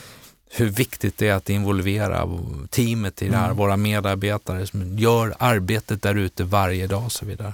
Hur 0.50 0.70
viktigt 0.70 1.18
det 1.18 1.28
är 1.28 1.34
att 1.34 1.50
involvera 1.50 2.30
teamet 2.70 3.22
i 3.22 3.30
det 3.30 3.38
här, 3.38 3.46
mm. 3.46 3.58
våra 3.58 3.78
medarbetare 3.78 4.68
som 4.68 4.98
gör 4.98 5.36
arbetet 5.40 6.02
där 6.02 6.16
ute 6.16 6.44
varje 6.44 6.88
dag 6.88 7.06
och 7.06 7.12
så 7.12 7.26
vidare. 7.26 7.54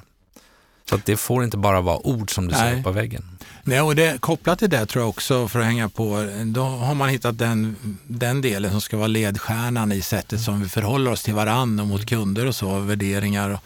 Så 0.90 0.96
att 0.96 1.06
det 1.06 1.18
får 1.18 1.44
inte 1.44 1.58
bara 1.58 1.82
vara 1.82 2.08
ord 2.08 2.36
som 2.36 2.48
du 2.48 2.56
säger 2.56 2.84
på 2.84 2.92
väggen. 2.92 3.24
Nej, 3.64 3.82
och 3.82 3.96
det, 3.96 4.22
kopplat 4.22 4.60
till 4.60 4.70
det 4.70 4.86
tror 4.86 5.02
jag 5.02 5.10
också, 5.10 5.48
för 5.48 5.60
att 5.60 5.66
hänga 5.66 5.90
på, 5.90 6.30
då 6.46 6.64
har 6.64 6.96
man 6.96 7.10
hittat 7.10 7.38
den, 7.38 7.76
den 8.08 8.42
delen 8.42 8.72
som 8.72 8.82
ska 8.82 8.98
vara 8.98 9.08
ledstjärnan 9.08 9.92
i 9.92 10.02
sättet 10.02 10.42
som 10.42 10.62
vi 10.62 10.70
förhåller 10.70 11.12
oss 11.12 11.24
till 11.24 11.34
varandra 11.34 11.84
och 11.84 11.88
mot 11.88 12.06
kunder 12.06 12.46
och 12.46 12.56
så, 12.56 12.80
värderingar. 12.80 13.50
Och, 13.50 13.60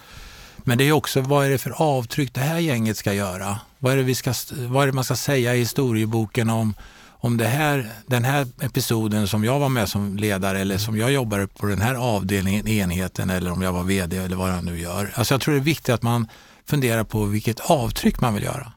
men 0.58 0.78
det 0.78 0.84
är 0.84 0.92
också 0.92 1.22
vad 1.22 1.46
är 1.46 1.50
det 1.50 1.58
för 1.58 1.82
avtryck 1.82 2.34
det 2.34 2.42
här 2.42 2.60
gänget 2.60 2.98
ska 2.98 3.14
göra? 3.14 3.60
Vad 3.80 3.94
är 3.94 3.98
det, 3.98 4.04
vi 4.04 4.16
ska, 4.16 4.34
vad 4.52 4.84
är 4.84 4.88
det 4.88 4.94
man 4.94 5.04
ska 5.04 5.16
säga 5.16 5.56
i 5.56 5.60
historieboken 5.60 6.50
om, 6.50 6.74
om 7.20 7.38
det 7.38 7.48
här, 7.48 7.92
den 8.06 8.24
här 8.24 8.48
episoden 8.62 9.28
som 9.28 9.44
jag 9.44 9.60
var 9.60 9.70
med 9.70 9.90
som 9.90 10.18
ledare 10.18 10.60
eller 10.60 10.78
som 10.78 10.98
jag 10.98 11.12
jobbar 11.12 11.46
på 11.46 11.66
den 11.66 11.82
här 11.82 11.96
avdelningen, 11.96 12.68
enheten 12.68 13.30
eller 13.30 13.52
om 13.52 13.62
jag 13.62 13.74
var 13.74 13.84
vd 13.84 14.18
eller 14.18 14.36
vad 14.36 14.50
jag 14.50 14.64
nu 14.64 14.80
gör. 14.80 15.12
Alltså 15.16 15.34
jag 15.34 15.42
tror 15.42 15.54
det 15.54 15.60
är 15.60 15.64
viktigt 15.64 15.90
att 15.90 16.04
man 16.04 16.28
funderar 16.66 17.04
på 17.04 17.26
vilket 17.26 17.60
avtryck 17.60 18.22
man 18.22 18.34
vill 18.34 18.44
göra. 18.44 18.72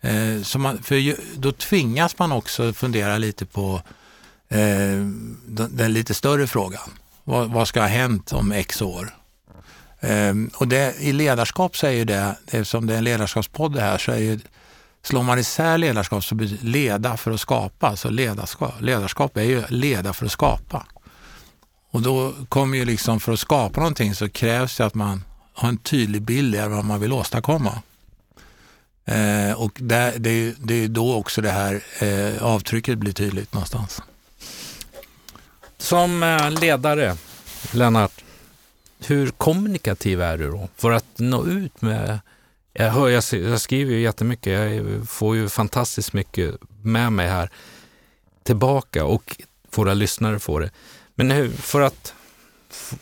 Eh, 0.00 0.42
så 0.42 0.58
man, 0.58 0.82
för 0.82 1.16
då 1.40 1.52
tvingas 1.52 2.18
man 2.18 2.32
också 2.32 2.72
fundera 2.72 3.18
lite 3.18 3.46
på 3.46 3.82
eh, 4.48 4.58
den, 5.46 5.76
den, 5.76 5.92
lite 5.92 6.14
större 6.14 6.46
frågan. 6.46 6.90
Vad, 7.24 7.50
vad, 7.50 7.68
ska 7.68 7.80
ha 7.80 7.86
hänt 7.88 8.32
om 8.32 8.52
x 8.52 8.82
år? 8.82 9.14
Eh, 10.00 10.34
och 10.54 10.68
det, 10.68 10.94
i 11.00 11.12
ledarskap 11.12 11.82
ju 11.82 12.04
det, 12.04 12.36
eftersom 12.46 12.86
det 12.86 12.94
är 12.94 12.98
en 12.98 13.04
ledarskapspodd 13.04 13.74
det 13.74 13.80
här, 13.80 13.98
så 13.98 14.12
är 14.12 14.18
ju, 14.18 14.40
slår 15.02 15.22
man 15.22 15.38
isär 15.38 15.78
ledarskap 15.78 16.24
så 16.24 16.34
blir 16.34 16.58
leda 16.62 17.16
för 17.16 17.30
att 17.30 17.40
skapa. 17.40 17.88
Alltså 17.88 18.10
ledarskap, 18.10 18.80
ledarskap 18.80 19.36
är 19.36 19.42
ju 19.42 19.64
leda 19.68 20.12
för 20.12 20.26
att 20.26 20.32
skapa. 20.32 20.86
Och 21.90 22.02
då 22.02 22.32
kommer 22.48 22.78
ju 22.78 22.84
liksom 22.84 23.20
för 23.20 23.32
att 23.32 23.40
skapa 23.40 23.80
någonting 23.80 24.14
så 24.14 24.28
krävs 24.28 24.76
det 24.76 24.86
att 24.86 24.94
man 24.94 25.24
har 25.52 25.68
en 25.68 25.76
tydlig 25.76 26.22
bild 26.22 26.56
av 26.56 26.70
vad 26.70 26.84
man 26.84 27.00
vill 27.00 27.12
åstadkomma. 27.12 27.82
Eh, 29.04 29.52
och 29.52 29.72
där, 29.74 30.18
det, 30.18 30.54
det 30.58 30.74
är 30.74 30.88
då 30.88 31.14
också 31.14 31.40
det 31.40 31.50
här 31.50 31.82
eh, 31.98 32.42
avtrycket 32.42 32.98
blir 32.98 33.12
tydligt 33.12 33.52
någonstans. 33.52 34.02
Som 35.78 36.22
eh, 36.22 36.50
ledare, 36.50 37.16
Lennart, 37.72 38.24
hur 39.06 39.30
kommunikativ 39.30 40.22
är 40.22 40.38
du 40.38 40.50
då 40.50 40.68
för 40.76 40.90
att 40.90 41.04
nå 41.16 41.46
ut 41.46 41.82
med 41.82 42.20
jag, 42.84 42.90
hör, 42.90 43.08
jag, 43.08 43.24
jag 43.32 43.60
skriver 43.60 43.92
ju 43.92 44.00
jättemycket, 44.00 44.52
jag 44.52 45.08
får 45.08 45.36
ju 45.36 45.48
fantastiskt 45.48 46.12
mycket 46.12 46.54
med 46.82 47.12
mig 47.12 47.28
här 47.28 47.50
tillbaka 48.42 49.04
och 49.04 49.36
våra 49.74 49.94
lyssnare 49.94 50.38
får 50.38 50.60
det. 50.60 50.70
Men 51.14 51.30
hur, 51.30 51.50
för 51.50 51.80
att 51.80 52.14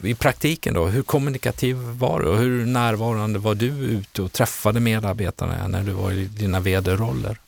i 0.02 0.14
praktiken 0.14 0.74
då, 0.74 0.86
hur 0.86 1.02
kommunikativ 1.02 1.76
var 1.76 2.20
du 2.20 2.28
och 2.28 2.38
hur 2.38 2.66
närvarande 2.66 3.38
var 3.38 3.54
du 3.54 3.66
ute 3.66 4.22
och 4.22 4.32
träffade 4.32 4.80
medarbetarna 4.80 5.68
när 5.68 5.82
du 5.82 5.92
var 5.92 6.12
i 6.12 6.24
dina 6.24 6.60
vd-roller? 6.60 7.38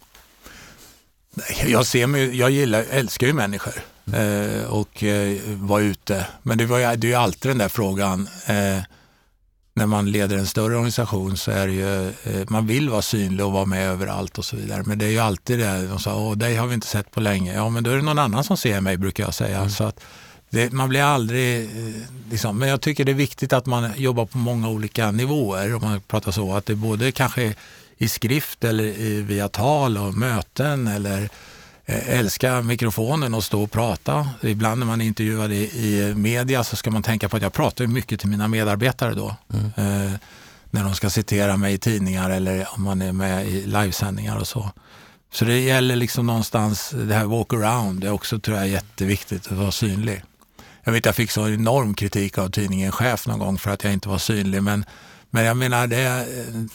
Jag, 1.67 1.87
ser 1.87 2.07
mig, 2.07 2.37
jag 2.37 2.51
gillar, 2.51 2.85
älskar 2.91 3.27
ju 3.27 3.33
människor 3.33 3.75
eh, 4.15 4.65
och 4.65 5.03
eh, 5.03 5.39
var 5.47 5.81
ute. 5.81 6.27
Men 6.43 6.59
det, 6.59 6.67
var, 6.67 6.79
det 6.97 7.07
är 7.07 7.11
ju 7.11 7.15
alltid 7.15 7.51
den 7.51 7.59
där 7.59 7.69
frågan, 7.69 8.29
eh, 8.47 8.79
när 9.79 9.87
man 9.87 10.11
leder 10.11 10.39
en 10.39 10.47
större 10.47 10.77
organisation 10.77 11.37
så 11.37 11.51
är 11.51 11.67
det 11.67 11.73
ju, 11.73 12.09
eh, 12.09 12.47
man 12.49 12.67
vill 12.67 12.91
vara 12.91 13.03
synlig 13.03 13.47
och 13.47 13.53
vara 13.53 13.65
med 13.65 13.89
överallt 13.89 14.39
och 14.39 14.45
så 14.45 14.57
vidare. 14.57 14.83
Men 14.87 14.99
det 14.99 15.05
är 15.05 15.11
ju 15.11 15.19
alltid 15.19 15.59
det, 15.59 15.87
de 15.87 15.99
sa, 15.99 16.17
åh 16.17 16.37
dig 16.37 16.57
har 16.57 16.67
vi 16.67 16.75
inte 16.75 16.87
sett 16.87 17.11
på 17.11 17.21
länge. 17.21 17.55
Ja 17.55 17.69
men 17.69 17.85
då 17.85 17.91
är 17.91 17.97
det 17.97 18.03
någon 18.03 18.19
annan 18.19 18.45
som 18.45 18.57
ser 18.57 18.81
mig 18.81 18.97
brukar 18.97 19.25
jag 19.25 19.35
säga. 19.35 19.59
Mm. 19.59 19.71
Så 19.71 19.85
att, 19.85 20.01
det, 20.51 20.73
man 20.73 20.89
blir 20.89 21.03
aldrig, 21.03 21.65
eh, 21.65 21.95
liksom, 22.31 22.59
men 22.59 22.69
jag 22.69 22.81
tycker 22.81 23.05
det 23.05 23.13
är 23.13 23.15
viktigt 23.15 23.53
att 23.53 23.67
man 23.67 23.91
jobbar 23.97 24.27
på 24.27 24.39
många 24.39 24.69
olika 24.69 25.11
nivåer 25.11 25.75
om 25.75 25.83
man 25.83 26.01
pratar 26.01 26.33
så. 26.33 26.53
Att 26.53 26.67
det 26.67 26.75
både 26.75 27.13
kanske 27.13 27.55
i 27.99 28.09
skrift 28.09 28.65
eller 28.65 29.23
via 29.23 29.49
tal 29.49 29.99
och 29.99 30.15
möten 30.15 30.87
eller 30.87 31.29
älska 31.89 32.63
mikrofonen 32.63 33.35
och 33.35 33.45
stå 33.45 33.63
och 33.63 33.71
prata. 33.71 34.29
Ibland 34.43 34.79
när 34.79 34.87
man 34.87 35.01
intervjuar 35.01 35.53
i, 35.53 35.63
i 35.63 36.15
media 36.15 36.65
så 36.65 36.77
ska 36.77 36.91
man 36.91 37.03
tänka 37.03 37.29
på 37.29 37.37
att 37.37 37.43
jag 37.43 37.53
pratar 37.53 37.87
mycket 37.87 38.21
till 38.21 38.29
mina 38.29 38.49
medarbetare 38.49 39.15
då. 39.15 39.37
Mm. 39.53 39.67
Eh, 39.77 40.13
när 40.71 40.85
de 40.85 40.95
ska 40.95 41.11
citera 41.11 41.57
mig 41.57 41.75
i 41.75 41.79
tidningar 41.79 42.31
eller 42.31 42.69
om 42.71 42.83
man 42.83 43.03
är 43.03 43.13
med 43.13 43.49
i 43.49 43.67
livesändningar 43.67 44.37
och 44.37 44.49
så. 44.49 44.71
Så 45.33 45.45
det 45.45 45.61
gäller 45.61 45.97
liksom 45.97 46.27
någonstans, 46.27 46.91
det 46.91 47.15
här 47.15 47.25
walk 47.25 47.53
around, 47.53 48.01
det 48.01 48.07
är 48.07 48.13
också 48.13 48.39
tror 48.39 48.57
jag 48.57 48.69
jätteviktigt 48.69 49.47
att 49.47 49.59
vara 49.59 49.73
synlig. 49.73 50.23
Jag 50.85 50.93
vet 50.93 51.07
jag 51.07 51.15
fick 51.17 51.31
så 51.31 51.49
enorm 51.49 51.95
kritik 51.95 52.39
av 52.39 52.49
tidningen 52.49 52.93
Chef 52.93 53.27
någon 53.27 53.39
gång 53.39 53.59
för 53.59 53.71
att 53.71 53.85
jag 53.85 53.93
inte 53.93 54.09
var 54.09 54.19
synlig. 54.19 54.63
Men, 54.63 54.85
men 55.31 55.45
jag 55.45 55.57
menar, 55.57 55.87
det, 55.87 56.27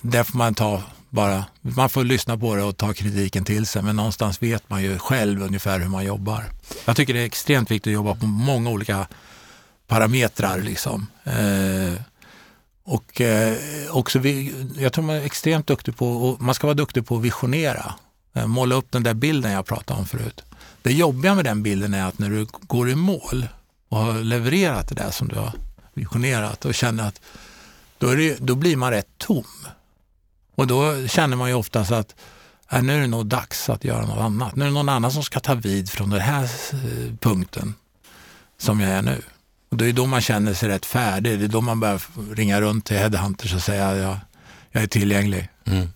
det 0.02 0.24
får 0.24 0.38
man 0.38 0.56
ta 0.56 0.84
bara. 1.10 1.46
Man 1.62 1.90
får 1.90 2.04
lyssna 2.04 2.38
på 2.38 2.56
det 2.56 2.64
och 2.64 2.78
ta 2.78 2.94
kritiken 2.94 3.46
till 3.46 3.66
sig. 3.66 3.82
Men 3.82 3.96
någonstans 3.96 4.44
vet 4.44 4.70
man 4.70 4.84
ju 4.84 5.00
själv 5.00 5.44
ungefär 5.44 5.80
hur 5.80 5.90
man 5.90 6.06
jobbar. 6.06 6.44
Jag 6.86 6.96
tycker 6.96 7.14
det 7.14 7.20
är 7.20 7.26
extremt 7.26 7.72
viktigt 7.72 7.92
att 7.92 7.94
jobba 7.94 8.16
på 8.16 8.26
många 8.26 8.70
olika 8.70 9.08
parametrar. 9.88 10.60
Liksom. 10.62 11.08
Eh, 11.24 12.02
och 12.84 13.22
eh, 13.22 13.58
också, 13.90 14.20
vi, 14.20 14.54
jag 14.78 14.94
tror 14.94 15.04
man 15.04 15.16
är 15.16 15.26
extremt 15.26 15.68
duktig 15.68 15.98
på, 15.98 16.08
och 16.08 16.42
man 16.42 16.56
ska 16.56 16.68
vara 16.68 16.76
duktig 16.76 17.06
på 17.06 17.16
att 17.18 17.22
visionera. 17.22 17.94
Eh, 18.34 18.48
måla 18.48 18.76
upp 18.76 18.92
den 18.92 19.04
där 19.04 19.14
bilden 19.14 19.52
jag 19.52 19.66
pratade 19.66 20.00
om 20.00 20.06
förut. 20.06 20.44
Det 20.82 20.94
jobbiga 20.94 21.36
med 21.36 21.46
den 21.46 21.64
bilden 21.64 21.94
är 21.94 22.06
att 22.06 22.20
när 22.20 22.30
du 22.30 22.48
går 22.62 22.90
i 22.90 22.96
mål 22.96 23.48
och 23.90 23.98
har 23.98 24.14
levererat 24.14 24.90
det 24.90 24.96
där 24.96 25.12
som 25.12 25.28
du 25.28 25.36
har 25.36 25.52
visionerat 25.94 26.66
och 26.66 26.76
känner 26.76 27.08
att 27.08 27.22
då, 28.04 28.16
det, 28.16 28.38
då 28.40 28.56
blir 28.56 28.78
man 28.78 28.92
rätt 28.92 29.18
tom. 29.18 29.46
Och 30.56 30.68
då 30.68 31.08
känner 31.08 31.38
man 31.38 31.50
ju 31.50 31.56
oftast 31.56 31.92
att 31.92 32.16
äh, 32.72 32.84
nu 32.84 32.96
är 32.96 33.02
det 33.02 33.08
nog 33.08 33.26
dags 33.26 33.70
att 33.70 33.84
göra 33.84 34.06
något 34.06 34.18
annat. 34.18 34.56
Nu 34.56 34.64
är 34.64 34.68
det 34.68 34.74
någon 34.74 34.90
annan 34.90 35.12
som 35.12 35.24
ska 35.24 35.40
ta 35.40 35.54
vid 35.54 35.90
från 35.90 36.10
den 36.10 36.22
här 36.22 36.50
punkten 37.20 37.74
som 38.58 38.80
jag 38.80 38.92
är 38.92 39.02
nu. 39.02 39.22
Och 39.72 39.78
det 39.78 39.86
är 39.86 39.94
då 39.94 40.06
man 40.06 40.22
känner 40.22 40.54
sig 40.54 40.70
rätt 40.70 40.86
färdig. 40.86 41.40
Det 41.40 41.46
är 41.46 41.50
då 41.50 41.62
man 41.62 41.80
börjar 41.80 42.02
ringa 42.36 42.62
runt 42.62 42.86
till 42.86 42.98
headhunters 42.98 43.54
och 43.54 43.62
säga 43.62 43.88
att 43.88 43.98
jag, 43.98 44.18
jag 44.72 44.84
är 44.84 44.88
tillgänglig. 44.88 45.50
Mm. 45.66 45.90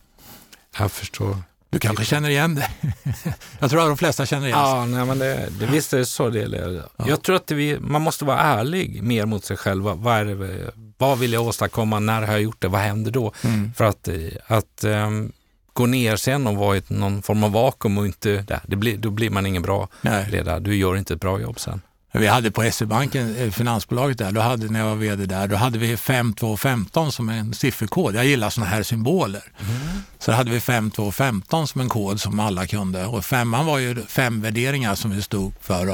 Jag 0.78 0.92
förstår. 0.92 1.38
Du 1.70 1.80
kanske 1.80 2.06
känner 2.06 2.30
igen 2.30 2.56
det? 2.56 2.70
jag 3.60 3.70
tror 3.70 3.82
att 3.82 3.88
de 3.88 3.98
flesta 3.98 4.26
känner 4.26 4.48
igen 4.48 4.60
sig. 4.60 4.68
Ja, 4.68 4.86
nej, 4.86 5.06
men 5.06 5.20
det, 5.20 5.50
det, 5.60 5.66
visst 5.66 5.94
är 5.94 5.98
det 5.98 6.06
så. 6.06 6.30
Det 6.30 6.42
är. 6.42 6.84
Ja. 6.98 7.06
Jag 7.08 7.22
tror 7.22 7.36
att 7.36 7.52
vi, 7.52 7.80
man 7.80 8.02
måste 8.02 8.26
vara 8.26 8.40
ärlig 8.40 9.04
mer 9.04 9.26
mot 9.26 9.46
sig 9.46 9.58
själv. 9.58 9.84
Vad, 9.84 10.28
det, 10.28 10.72
vad 10.98 11.20
vill 11.20 11.34
jag 11.34 11.44
åstadkomma? 11.44 12.00
När 12.00 12.22
har 12.22 12.34
jag 12.34 12.42
gjort 12.42 12.62
det? 12.62 12.68
Vad 12.68 12.82
händer 12.82 13.12
då? 13.12 13.34
Mm. 13.44 13.74
För 13.74 13.86
att, 13.86 14.10
att 14.48 14.84
um, 14.84 15.32
gå 15.74 15.86
ner 15.86 16.16
sen 16.16 16.48
och 16.48 16.56
vara 16.56 16.78
i 16.78 16.82
någon 16.88 17.22
form 17.22 17.44
av 17.44 17.52
vakuum 17.52 17.98
och 17.98 18.06
inte, 18.06 18.46
det 18.68 18.76
blir, 18.76 18.98
då 18.98 19.10
blir 19.10 19.30
man 19.30 19.46
ingen 19.46 19.62
bra 19.62 19.88
ledare. 20.30 20.60
Du 20.60 20.76
gör 20.76 20.96
inte 20.96 21.14
ett 21.14 21.22
bra 21.22 21.42
jobb 21.42 21.60
sen. 21.60 21.82
Vi 22.20 22.28
hade 22.28 22.52
på 22.52 22.72
SE-banken, 22.72 23.36
eh, 23.36 23.52
finansbolaget 23.52 24.18
där, 24.18 24.32
då 24.32 24.42
hade, 24.42 24.68
när 24.70 24.80
jag 24.80 24.88
var 24.88 24.96
vd 24.96 25.26
där, 25.26 25.48
då 25.48 25.56
hade 25.56 25.78
vi 25.78 25.98
5215 25.98 27.12
som 27.12 27.30
en 27.30 27.54
sifferkod. 27.54 28.16
Jag 28.16 28.26
gillar 28.26 28.50
sådana 28.50 28.70
här 28.70 28.84
symboler. 28.84 29.44
Mm. 29.60 30.02
Så 30.20 30.32
då 30.32 30.38
hade 30.38 30.52
vi 30.52 30.60
5215 30.60 31.68
som 31.68 31.82
en 31.82 31.90
kod 31.90 32.22
som 32.22 32.40
alla 32.40 32.68
kunde. 32.68 33.06
Och 33.06 33.26
femman 33.26 33.66
var 33.66 33.78
ju 33.78 34.06
fem 34.06 34.42
värderingar 34.42 34.96
som 34.96 35.12
vi 35.12 35.22
stod 35.22 35.54
för. 35.62 35.88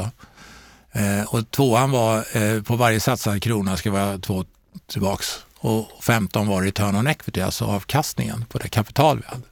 Eh, 0.92 1.24
och 1.28 1.52
tvåan 1.52 1.92
var, 1.92 2.38
eh, 2.38 2.62
på 2.62 2.76
varje 2.76 3.00
satsad 3.00 3.44
krona 3.44 3.78
ska 3.78 3.92
vara 3.92 4.18
två 4.18 4.46
tillbaks. 4.88 5.40
Och 5.58 5.88
15 6.02 6.48
var 6.48 6.62
return 6.62 6.96
on 6.96 7.08
equity, 7.08 7.42
alltså 7.42 7.66
avkastningen 7.66 8.46
på 8.50 8.58
det 8.58 8.68
kapital 8.68 9.18
vi 9.18 9.28
hade. 9.28 9.44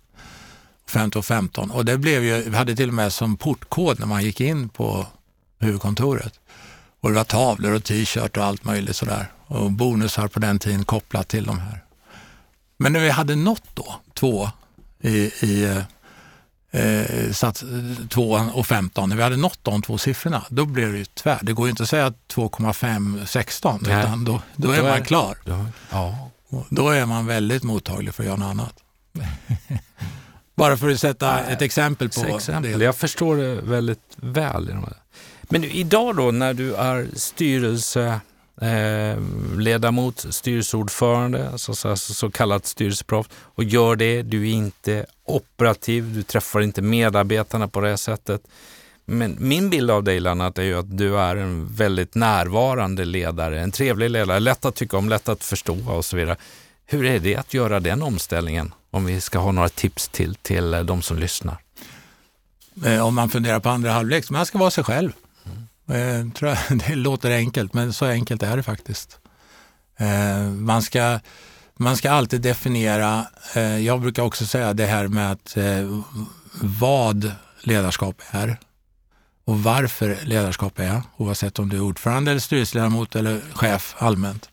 15 0.87 1.19
och 1.19 1.25
15. 1.25 1.71
Och 1.71 1.85
det 1.85 1.97
blev 1.97 2.23
ju, 2.23 2.49
vi 2.49 2.57
hade 2.57 2.75
till 2.75 2.87
och 2.87 2.93
med 2.93 3.13
som 3.13 3.37
portkod 3.37 3.99
när 3.99 4.07
man 4.07 4.23
gick 4.23 4.41
in 4.41 4.69
på 4.69 5.05
huvudkontoret. 5.61 6.33
Och 7.01 7.09
det 7.09 7.15
var 7.15 7.23
tavlor 7.23 7.71
och 7.71 7.83
t-shirt 7.83 8.37
och 8.37 8.43
allt 8.43 8.65
möjligt 8.65 8.95
sådär. 8.95 9.31
Och 9.47 9.71
bonusar 9.71 10.27
på 10.27 10.39
den 10.39 10.59
tiden 10.59 10.85
kopplat 10.85 11.27
till 11.27 11.45
de 11.45 11.59
här. 11.59 11.83
Men 12.77 12.93
när 12.93 12.99
vi 12.99 13.09
hade 13.09 13.35
nått 13.35 13.63
då, 13.73 13.95
två, 14.13 14.49
i, 15.01 15.17
i 15.41 15.83
eh, 16.71 17.31
satt 17.31 17.63
2 18.09 18.31
och 18.53 18.67
15, 18.67 19.09
när 19.09 19.15
vi 19.15 19.23
hade 19.23 19.37
nått 19.37 19.59
de 19.61 19.81
två 19.81 19.97
siffrorna, 19.97 20.45
då 20.49 20.65
blev 20.65 20.91
det 20.91 20.97
ju 20.97 21.05
tvär. 21.05 21.39
Det 21.41 21.53
går 21.53 21.67
ju 21.67 21.69
inte 21.69 21.83
att 21.83 21.89
säga 21.89 22.13
2,5, 22.33 23.25
16, 23.25 23.79
Nej. 23.81 23.99
utan 23.99 24.25
då, 24.25 24.41
då, 24.55 24.71
är 24.71 24.83
man 24.83 25.03
klar. 25.03 25.37
Då, 25.45 25.65
ja. 25.91 26.29
då 26.69 26.89
är 26.89 27.05
man 27.05 27.25
väldigt 27.25 27.63
mottaglig 27.63 28.13
för 28.13 28.23
att 28.23 28.27
göra 28.27 28.37
något 28.37 28.49
annat. 28.49 28.73
Bara 30.55 30.77
för 30.77 30.89
att 30.89 30.99
sätta 30.99 31.39
ett 31.39 31.61
exempel 31.61 32.09
på 32.09 32.25
exempel. 32.25 32.79
det. 32.79 32.85
Jag 32.85 32.95
förstår 32.95 33.37
det 33.37 33.61
väldigt 33.61 34.15
väl. 34.15 34.85
Men 35.51 35.63
idag 35.63 36.15
då 36.15 36.31
när 36.31 36.53
du 36.53 36.75
är 36.75 37.07
styrelse 37.13 38.19
eh, 38.61 39.21
ledamot, 39.57 40.25
styrelseordförande, 40.29 41.57
så, 41.57 41.75
så, 41.75 41.95
så 41.95 42.31
kallat 42.31 42.65
styrelseproffs 42.65 43.29
och 43.33 43.63
gör 43.63 43.95
det. 43.95 44.21
Du 44.21 44.49
är 44.49 44.53
inte 44.53 45.05
operativ, 45.25 46.13
du 46.15 46.23
träffar 46.23 46.61
inte 46.61 46.81
medarbetarna 46.81 47.67
på 47.67 47.81
det 47.81 47.97
sättet. 47.97 48.41
Men 49.05 49.37
min 49.39 49.69
bild 49.69 49.91
av 49.91 50.03
dig 50.03 50.19
Lennart 50.19 50.57
är 50.57 50.63
ju 50.63 50.79
att 50.79 50.97
du 50.97 51.17
är 51.17 51.35
en 51.35 51.73
väldigt 51.75 52.15
närvarande 52.15 53.05
ledare, 53.05 53.61
en 53.61 53.71
trevlig 53.71 54.09
ledare, 54.09 54.39
lätt 54.39 54.65
att 54.65 54.75
tycka 54.75 54.97
om, 54.97 55.09
lätt 55.09 55.29
att 55.29 55.43
förstå 55.43 55.77
och 55.87 56.05
så 56.05 56.17
vidare. 56.17 56.35
Hur 56.85 57.05
är 57.05 57.19
det 57.19 57.35
att 57.35 57.53
göra 57.53 57.79
den 57.79 58.03
omställningen? 58.03 58.73
Om 58.91 59.05
vi 59.05 59.21
ska 59.21 59.39
ha 59.39 59.51
några 59.51 59.69
tips 59.69 60.07
till, 60.07 60.35
till 60.35 60.71
de 60.71 61.01
som 61.01 61.17
lyssnar. 61.17 61.57
Eh, 62.85 63.07
om 63.07 63.15
man 63.15 63.29
funderar 63.29 63.59
på 63.59 63.69
andra 63.69 63.91
halvlek, 63.91 64.29
man 64.29 64.45
ska 64.45 64.57
vara 64.57 64.71
sig 64.71 64.83
själv. 64.83 65.11
Eh, 65.91 66.31
tror 66.31 66.49
jag, 66.49 66.79
det 66.87 66.95
låter 66.95 67.31
enkelt, 67.31 67.73
men 67.73 67.93
så 67.93 68.05
enkelt 68.05 68.43
är 68.43 68.57
det 68.57 68.63
faktiskt. 68.63 69.19
Eh, 69.97 70.43
man, 70.43 70.81
ska, 70.81 71.19
man 71.77 71.97
ska 71.97 72.11
alltid 72.11 72.41
definiera, 72.41 73.25
eh, 73.55 73.77
jag 73.77 74.01
brukar 74.01 74.23
också 74.23 74.45
säga 74.45 74.73
det 74.73 74.85
här 74.85 75.07
med 75.07 75.31
att 75.31 75.57
eh, 75.57 76.01
vad 76.61 77.31
ledarskap 77.61 78.21
är 78.31 78.57
och 79.45 79.63
varför 79.63 80.17
ledarskap 80.23 80.79
är, 80.79 81.01
oavsett 81.17 81.59
om 81.59 81.69
du 81.69 81.77
är 81.77 81.81
ordförande 81.81 82.31
eller 82.31 82.41
styrelseledamot 82.41 83.15
eller 83.15 83.41
chef 83.53 83.95
allmänt. 83.97 84.49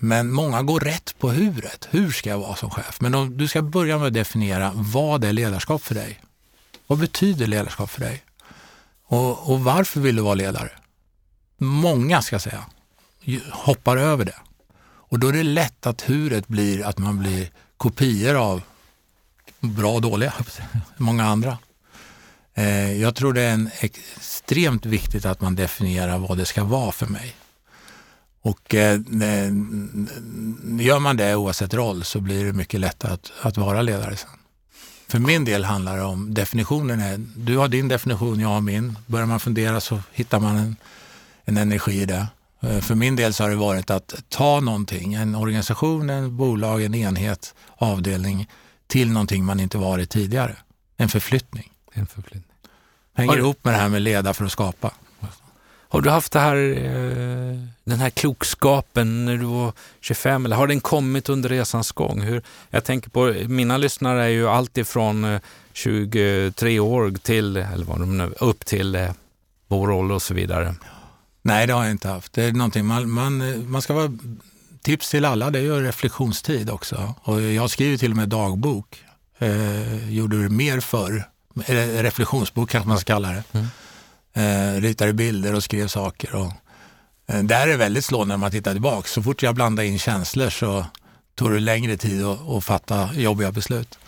Men 0.00 0.30
många 0.32 0.62
går 0.62 0.80
rätt 0.80 1.14
på 1.18 1.30
huret. 1.30 1.88
Hur 1.90 2.10
ska 2.10 2.30
jag 2.30 2.38
vara 2.38 2.56
som 2.56 2.70
chef? 2.70 3.00
Men 3.00 3.14
om 3.14 3.36
du 3.36 3.48
ska 3.48 3.62
börja 3.62 3.98
med 3.98 4.06
att 4.06 4.14
definiera 4.14 4.72
vad 4.74 5.24
är 5.24 5.32
ledarskap 5.32 5.82
för 5.82 5.94
dig? 5.94 6.20
Vad 6.86 6.98
betyder 6.98 7.46
ledarskap 7.46 7.90
för 7.90 8.00
dig? 8.00 8.22
Och, 9.08 9.52
och 9.52 9.60
varför 9.60 10.00
vill 10.00 10.16
du 10.16 10.22
vara 10.22 10.34
ledare? 10.34 10.70
Många, 11.58 12.22
ska 12.22 12.34
jag 12.34 12.42
säga, 12.42 12.64
hoppar 13.50 13.96
över 13.96 14.24
det. 14.24 14.36
Och 14.80 15.18
då 15.18 15.28
är 15.28 15.32
det 15.32 15.42
lätt 15.42 15.86
att 15.86 16.08
huret 16.08 16.48
blir 16.48 16.86
att 16.86 16.98
man 16.98 17.18
blir 17.18 17.50
kopior 17.76 18.34
av 18.34 18.62
bra 19.60 19.92
och 19.92 20.02
dåliga, 20.02 20.32
många 20.96 21.24
andra. 21.24 21.58
Eh, 22.54 22.92
jag 22.92 23.14
tror 23.14 23.32
det 23.32 23.42
är 23.42 23.52
en 23.52 23.70
extremt 23.80 24.86
viktigt 24.86 25.24
att 25.24 25.40
man 25.40 25.54
definierar 25.54 26.18
vad 26.18 26.38
det 26.38 26.44
ska 26.44 26.64
vara 26.64 26.92
för 26.92 27.06
mig. 27.06 27.34
Och 28.40 28.74
eh, 28.74 29.00
gör 30.80 30.98
man 30.98 31.16
det 31.16 31.36
oavsett 31.36 31.74
roll 31.74 32.04
så 32.04 32.20
blir 32.20 32.44
det 32.44 32.52
mycket 32.52 32.80
lättare 32.80 33.12
att, 33.12 33.32
att 33.42 33.56
vara 33.56 33.82
ledare 33.82 34.16
sen. 34.16 34.30
För 35.08 35.18
min 35.18 35.44
del 35.44 35.64
handlar 35.64 35.96
det 35.96 36.02
om 36.02 36.34
definitionen. 36.34 37.00
Är, 37.00 37.18
du 37.36 37.56
har 37.56 37.68
din 37.68 37.88
definition, 37.88 38.40
jag 38.40 38.48
har 38.48 38.60
min. 38.60 38.98
Börjar 39.06 39.26
man 39.26 39.40
fundera 39.40 39.80
så 39.80 40.02
hittar 40.12 40.40
man 40.40 40.56
en, 40.56 40.76
en 41.44 41.56
energi 41.56 42.02
i 42.02 42.04
det. 42.04 42.26
Eh, 42.60 42.80
för 42.80 42.94
min 42.94 43.16
del 43.16 43.34
så 43.34 43.42
har 43.42 43.50
det 43.50 43.56
varit 43.56 43.90
att 43.90 44.14
ta 44.28 44.60
någonting, 44.60 45.14
en 45.14 45.34
organisation, 45.34 46.10
en 46.10 46.36
bolag, 46.36 46.82
en 46.82 46.94
enhet, 46.94 47.54
avdelning 47.76 48.48
till 48.86 49.12
någonting 49.12 49.44
man 49.44 49.60
inte 49.60 49.78
varit 49.78 50.10
tidigare. 50.10 50.56
En 50.96 51.08
förflyttning. 51.08 51.72
En 51.92 52.06
förflyttning. 52.06 52.44
Hänger 53.14 53.38
ihop 53.38 53.64
med 53.64 53.74
det 53.74 53.78
här 53.78 53.88
med 53.88 54.02
leda 54.02 54.34
för 54.34 54.44
att 54.44 54.52
skapa. 54.52 54.92
Har 55.90 56.00
du 56.00 56.10
haft 56.10 56.34
här, 56.34 56.56
eh, 56.56 57.58
den 57.84 57.98
här 57.98 58.10
klokskapen 58.10 59.24
när 59.24 59.36
du 59.36 59.44
var 59.44 59.72
25 60.00 60.44
eller 60.44 60.56
har 60.56 60.66
den 60.66 60.80
kommit 60.80 61.28
under 61.28 61.48
resans 61.48 61.92
gång? 61.92 62.20
Hur, 62.20 62.42
jag 62.70 62.84
tänker 62.84 63.10
på, 63.10 63.34
mina 63.48 63.76
lyssnare 63.76 64.24
är 64.24 64.28
ju 64.28 64.48
alltifrån 64.48 65.40
23 65.72 66.76
eh, 66.76 66.84
år 66.84 67.12
till, 67.22 67.56
eller 67.56 67.84
vad 67.84 68.00
de 68.00 68.18
nu, 68.18 68.32
upp 68.40 68.66
till 68.66 68.94
eh, 68.94 69.10
vår 69.68 69.90
ålder 69.90 70.14
och 70.14 70.22
så 70.22 70.34
vidare. 70.34 70.74
Nej, 71.42 71.66
det 71.66 71.72
har 71.72 71.82
jag 71.82 71.90
inte 71.90 72.08
haft. 72.08 72.32
Det 72.32 72.44
är 72.44 72.52
någonting 72.52 72.86
man, 72.86 73.10
man, 73.10 73.70
man 73.70 73.82
ska 73.82 73.94
vara, 73.94 74.18
tips 74.82 75.10
till 75.10 75.24
alla, 75.24 75.50
det 75.50 75.58
är 75.58 75.62
ju 75.62 75.82
reflektionstid 75.82 76.70
också. 76.70 77.14
Och 77.22 77.42
jag 77.42 77.70
skriver 77.70 77.96
till 77.96 78.10
och 78.10 78.16
med 78.16 78.28
dagbok. 78.28 79.04
Eh, 79.38 80.10
gjorde 80.10 80.42
det 80.42 80.48
mer 80.48 80.80
förr. 80.80 81.24
Reflektionsbok 82.02 82.70
kanske 82.70 82.88
man 82.88 82.98
ska 82.98 83.12
kalla 83.12 83.28
det. 83.28 83.44
Mm 83.52 83.66
eh, 84.34 84.80
ritade 84.80 85.12
bilder 85.12 85.54
och 85.54 85.64
skrev 85.64 85.88
saker. 85.88 86.34
Och, 86.34 86.52
eh, 87.26 87.42
där 87.42 87.62
är 87.62 87.66
det 87.66 87.76
väldigt 87.76 88.04
slående 88.04 88.32
när 88.32 88.38
man 88.38 88.50
tittar 88.50 88.72
tillbaka. 88.72 89.08
Så 89.08 89.22
fort 89.22 89.42
jag 89.42 89.54
blandade 89.54 89.88
in 89.88 89.98
känslor 89.98 90.50
så 90.50 90.86
tog 91.34 91.52
det 91.52 91.60
längre 91.60 91.96
tid 91.96 92.24
att, 92.24 92.48
att 92.48 92.64
fatta 92.64 93.10
jobbiga 93.14 93.52
beslut. 93.52 93.98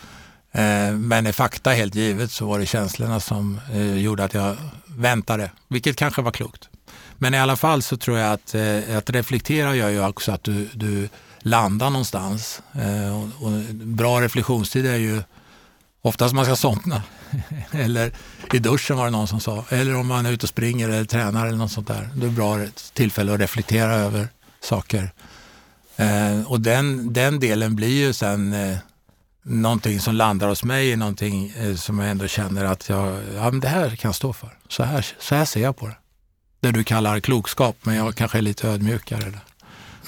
Eh, 0.53 0.93
men 0.93 1.27
i 1.27 1.33
fakta 1.33 1.71
helt 1.71 1.95
givet 1.95 2.31
så 2.31 2.47
var 2.47 2.59
det 2.59 2.67
känslorna 2.67 3.21
som 3.21 3.61
eh, 3.73 3.99
gjorde 3.99 4.25
att 4.25 4.35
jag 4.35 4.57
väntade, 4.87 5.51
vilket 5.69 5.97
kanske 5.97 6.23
var 6.23 6.33
klokt. 6.33 6.69
Men 7.19 7.35
i 7.35 7.39
alla 7.39 7.57
fall 7.57 7.83
så 7.83 7.97
tror 7.97 8.19
jag 8.19 8.33
att, 8.33 8.55
eh, 8.55 8.97
att 8.97 9.11
reflektera 9.11 9.77
gör 9.77 9.89
ju 9.89 10.07
också 10.07 10.33
att 10.33 10.45
du, 10.45 10.69
du 10.75 11.09
landar 11.39 11.91
någonstans. 11.91 12.63
Eh, 12.73 13.17
och, 13.17 13.47
och 13.47 13.53
bra 13.75 14.21
reflektionstid 14.21 14.87
är 14.87 14.97
ju 14.97 15.23
oftast 16.03 16.35
man 16.35 16.45
ska 16.45 16.57
somna. 16.57 17.03
eller 17.73 18.13
i 18.53 18.59
duschen 18.59 18.97
var 18.97 19.05
det 19.05 19.11
någon 19.11 19.29
som 19.29 19.41
sa. 19.41 19.65
Eller 19.69 19.97
om 19.97 20.07
man 20.07 20.27
är 20.27 20.33
ute 20.33 20.47
och 20.47 20.49
springer 20.49 20.89
eller 20.89 21.05
tränar 21.05 21.47
eller 21.47 21.59
något 21.59 21.73
sånt 21.73 21.89
där. 21.89 22.09
Det 22.15 22.27
är 22.27 22.31
bra 22.31 22.59
tillfälle 22.93 23.35
att 23.35 23.41
reflektera 23.41 23.95
över 23.95 24.29
saker. 24.61 25.13
Eh, 25.97 26.43
och 26.47 26.61
den, 26.61 27.13
den 27.13 27.41
delen 27.41 27.77
blir 27.77 28.07
ju 28.07 28.13
sen 28.13 28.53
eh, 28.53 28.77
någonting 29.43 30.01
som 30.01 30.15
landar 30.15 30.49
hos 30.49 30.65
mig 30.65 30.91
i 30.91 30.97
någonting 30.97 31.53
eh, 31.57 31.75
som 31.75 31.99
jag 31.99 32.11
ändå 32.11 32.27
känner 32.27 32.65
att 32.65 32.89
jag, 32.89 33.21
ja, 33.37 33.51
men 33.51 33.61
det 33.61 33.69
här 33.69 33.97
kan 33.97 34.09
jag 34.09 34.15
stå 34.15 34.33
för. 34.33 34.59
Så 34.69 34.83
här, 34.83 35.07
så 35.19 35.35
här 35.35 35.45
ser 35.45 35.61
jag 35.61 35.77
på 35.77 35.87
det. 35.87 35.97
Det 36.61 36.71
du 36.71 36.85
kallar 36.85 37.21
klokskap, 37.21 37.77
men 37.83 37.95
jag 37.97 38.15
kanske 38.15 38.39
är 38.39 38.43
lite 38.43 38.69
ödmjukare. 38.69 39.21
Där. 39.21 39.41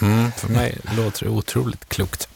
Mm, 0.01 0.33
för 0.33 0.49
mig 0.49 0.79
låter 0.97 1.25
det 1.25 1.31
otroligt 1.31 1.89
klokt. 1.89 2.29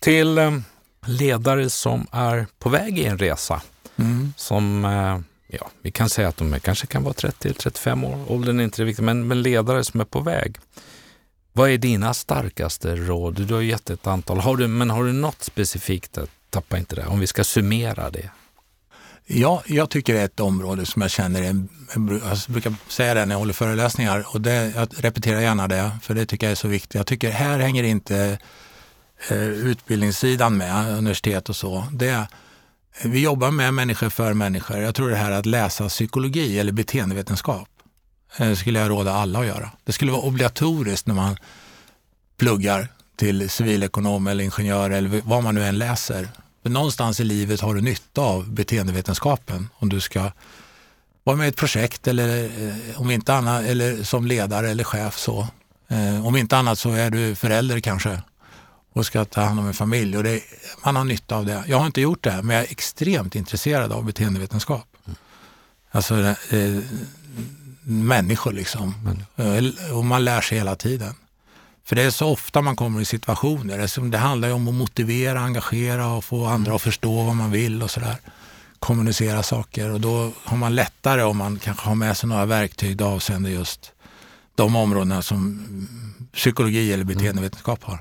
Till 0.00 0.38
eh, 0.38 0.58
ledare 1.06 1.70
som 1.70 2.06
är 2.12 2.46
på 2.58 2.68
väg 2.68 2.98
i 2.98 3.04
en 3.04 3.18
resa. 3.18 3.62
Mm. 3.96 4.32
Som, 4.36 4.84
eh, 4.84 5.18
ja, 5.58 5.70
vi 5.82 5.90
kan 5.90 6.08
säga 6.08 6.28
att 6.28 6.36
de 6.36 6.60
kanske 6.60 6.86
kan 6.86 7.02
vara 7.02 7.14
30-35 7.14 8.04
år, 8.04 8.32
åldern 8.32 8.60
är 8.60 8.64
inte 8.64 8.82
det 8.82 8.86
viktiga, 8.86 9.04
men, 9.04 9.26
men 9.26 9.42
ledare 9.42 9.84
som 9.84 10.00
är 10.00 10.04
på 10.04 10.20
väg. 10.20 10.56
Vad 11.52 11.70
är 11.70 11.78
dina 11.78 12.14
starkaste 12.14 12.96
råd? 12.96 13.46
Du 13.46 13.54
har 13.54 13.60
gett 13.60 13.90
ett 13.90 14.06
antal, 14.06 14.38
har 14.38 14.56
du, 14.56 14.68
men 14.68 14.90
har 14.90 15.04
du 15.04 15.12
något 15.12 15.42
specifikt? 15.42 16.18
Tappa 16.50 16.78
inte 16.78 16.96
det, 16.96 17.06
om 17.06 17.20
vi 17.20 17.26
ska 17.26 17.44
summera 17.44 18.10
det. 18.10 18.30
Ja, 19.26 19.62
jag 19.66 19.90
tycker 19.90 20.14
det 20.14 20.20
är 20.20 20.24
ett 20.24 20.40
område 20.40 20.86
som 20.86 21.02
jag 21.02 21.10
känner, 21.10 21.42
är, 21.42 21.64
jag 21.94 22.38
brukar 22.46 22.74
säga 22.88 23.14
det 23.14 23.26
när 23.26 23.34
jag 23.34 23.38
håller 23.38 23.52
föreläsningar 23.52 24.26
och 24.28 24.40
det, 24.40 24.72
jag 24.76 24.88
repeterar 24.96 25.40
gärna 25.40 25.68
det, 25.68 25.90
för 26.02 26.14
det 26.14 26.26
tycker 26.26 26.46
jag 26.46 26.50
är 26.50 26.56
så 26.56 26.68
viktigt. 26.68 26.94
Jag 26.94 27.06
tycker 27.06 27.30
här 27.30 27.58
hänger 27.58 27.82
inte 27.82 28.38
Eh, 29.28 29.38
utbildningssidan 29.38 30.56
med, 30.56 30.98
universitet 30.98 31.48
och 31.48 31.56
så. 31.56 31.86
Det, 31.92 32.26
vi 33.04 33.22
jobbar 33.22 33.50
med 33.50 33.74
människor 33.74 34.08
för 34.08 34.34
människor. 34.34 34.78
Jag 34.78 34.94
tror 34.94 35.10
det 35.10 35.16
här 35.16 35.30
att 35.30 35.46
läsa 35.46 35.88
psykologi 35.88 36.58
eller 36.58 36.72
beteendevetenskap 36.72 37.68
eh, 38.38 38.54
skulle 38.54 38.78
jag 38.78 38.90
råda 38.90 39.12
alla 39.12 39.38
att 39.38 39.46
göra. 39.46 39.70
Det 39.84 39.92
skulle 39.92 40.12
vara 40.12 40.22
obligatoriskt 40.22 41.06
när 41.06 41.14
man 41.14 41.36
pluggar 42.36 42.88
till 43.16 43.50
civilekonom 43.50 44.26
eller 44.26 44.44
ingenjör 44.44 44.90
eller 44.90 45.22
vad 45.24 45.42
man 45.42 45.54
nu 45.54 45.64
än 45.64 45.78
läser. 45.78 46.28
För 46.62 46.70
någonstans 46.70 47.20
i 47.20 47.24
livet 47.24 47.60
har 47.60 47.74
du 47.74 47.80
nytta 47.80 48.20
av 48.20 48.50
beteendevetenskapen 48.50 49.68
om 49.74 49.88
du 49.88 50.00
ska 50.00 50.30
vara 51.24 51.36
med 51.36 51.46
i 51.46 51.48
ett 51.48 51.56
projekt 51.56 52.08
eller 52.08 52.44
eh, 52.44 53.00
om 53.00 53.10
inte 53.10 53.34
annat, 53.34 53.64
eller 53.64 54.02
som 54.02 54.26
ledare 54.26 54.70
eller 54.70 54.84
chef. 54.84 55.18
så. 55.18 55.48
Om 56.24 56.36
inte 56.36 56.56
annat 56.56 56.78
så 56.78 56.90
är 56.90 57.10
du 57.10 57.34
förälder 57.34 57.80
kanske 57.80 58.20
och 58.94 59.06
ska 59.06 59.24
ta 59.24 59.40
hand 59.40 59.60
om 59.60 59.66
en 59.66 59.74
familj. 59.74 60.16
Och 60.16 60.22
det, 60.22 60.40
man 60.84 60.96
har 60.96 61.04
nytta 61.04 61.36
av 61.36 61.46
det. 61.46 61.64
Jag 61.66 61.78
har 61.78 61.86
inte 61.86 62.00
gjort 62.00 62.24
det, 62.24 62.42
men 62.42 62.56
jag 62.56 62.64
är 62.64 62.70
extremt 62.70 63.34
intresserad 63.34 63.92
av 63.92 64.04
beteendevetenskap. 64.04 64.86
Mm. 65.06 65.16
Alltså 65.90 66.14
eh, 66.50 66.82
människor 67.82 68.52
liksom. 68.52 68.94
Mm. 69.36 69.72
Och 69.92 70.04
man 70.04 70.24
lär 70.24 70.40
sig 70.40 70.58
hela 70.58 70.76
tiden. 70.76 71.14
För 71.84 71.96
det 71.96 72.02
är 72.02 72.10
så 72.10 72.28
ofta 72.28 72.62
man 72.62 72.76
kommer 72.76 73.00
i 73.00 73.04
situationer. 73.04 74.10
Det 74.10 74.18
handlar 74.18 74.48
ju 74.48 74.54
om 74.54 74.68
att 74.68 74.74
motivera, 74.74 75.40
engagera 75.40 76.06
och 76.06 76.24
få 76.24 76.46
andra 76.46 76.74
att 76.74 76.82
förstå 76.82 77.22
vad 77.22 77.36
man 77.36 77.50
vill 77.50 77.82
och 77.82 77.90
sådär. 77.90 78.16
Kommunicera 78.78 79.42
saker 79.42 79.90
och 79.90 80.00
då 80.00 80.32
har 80.44 80.56
man 80.56 80.74
lättare 80.74 81.22
om 81.22 81.36
man 81.36 81.58
kanske 81.58 81.88
har 81.88 81.94
med 81.94 82.16
sig 82.16 82.28
några 82.28 82.46
verktyg 82.46 83.02
avseende 83.02 83.50
just 83.50 83.92
de 84.54 84.76
områdena 84.76 85.22
som 85.22 85.88
psykologi 86.32 86.92
eller 86.92 87.04
beteendevetenskap 87.04 87.84
har. 87.84 88.00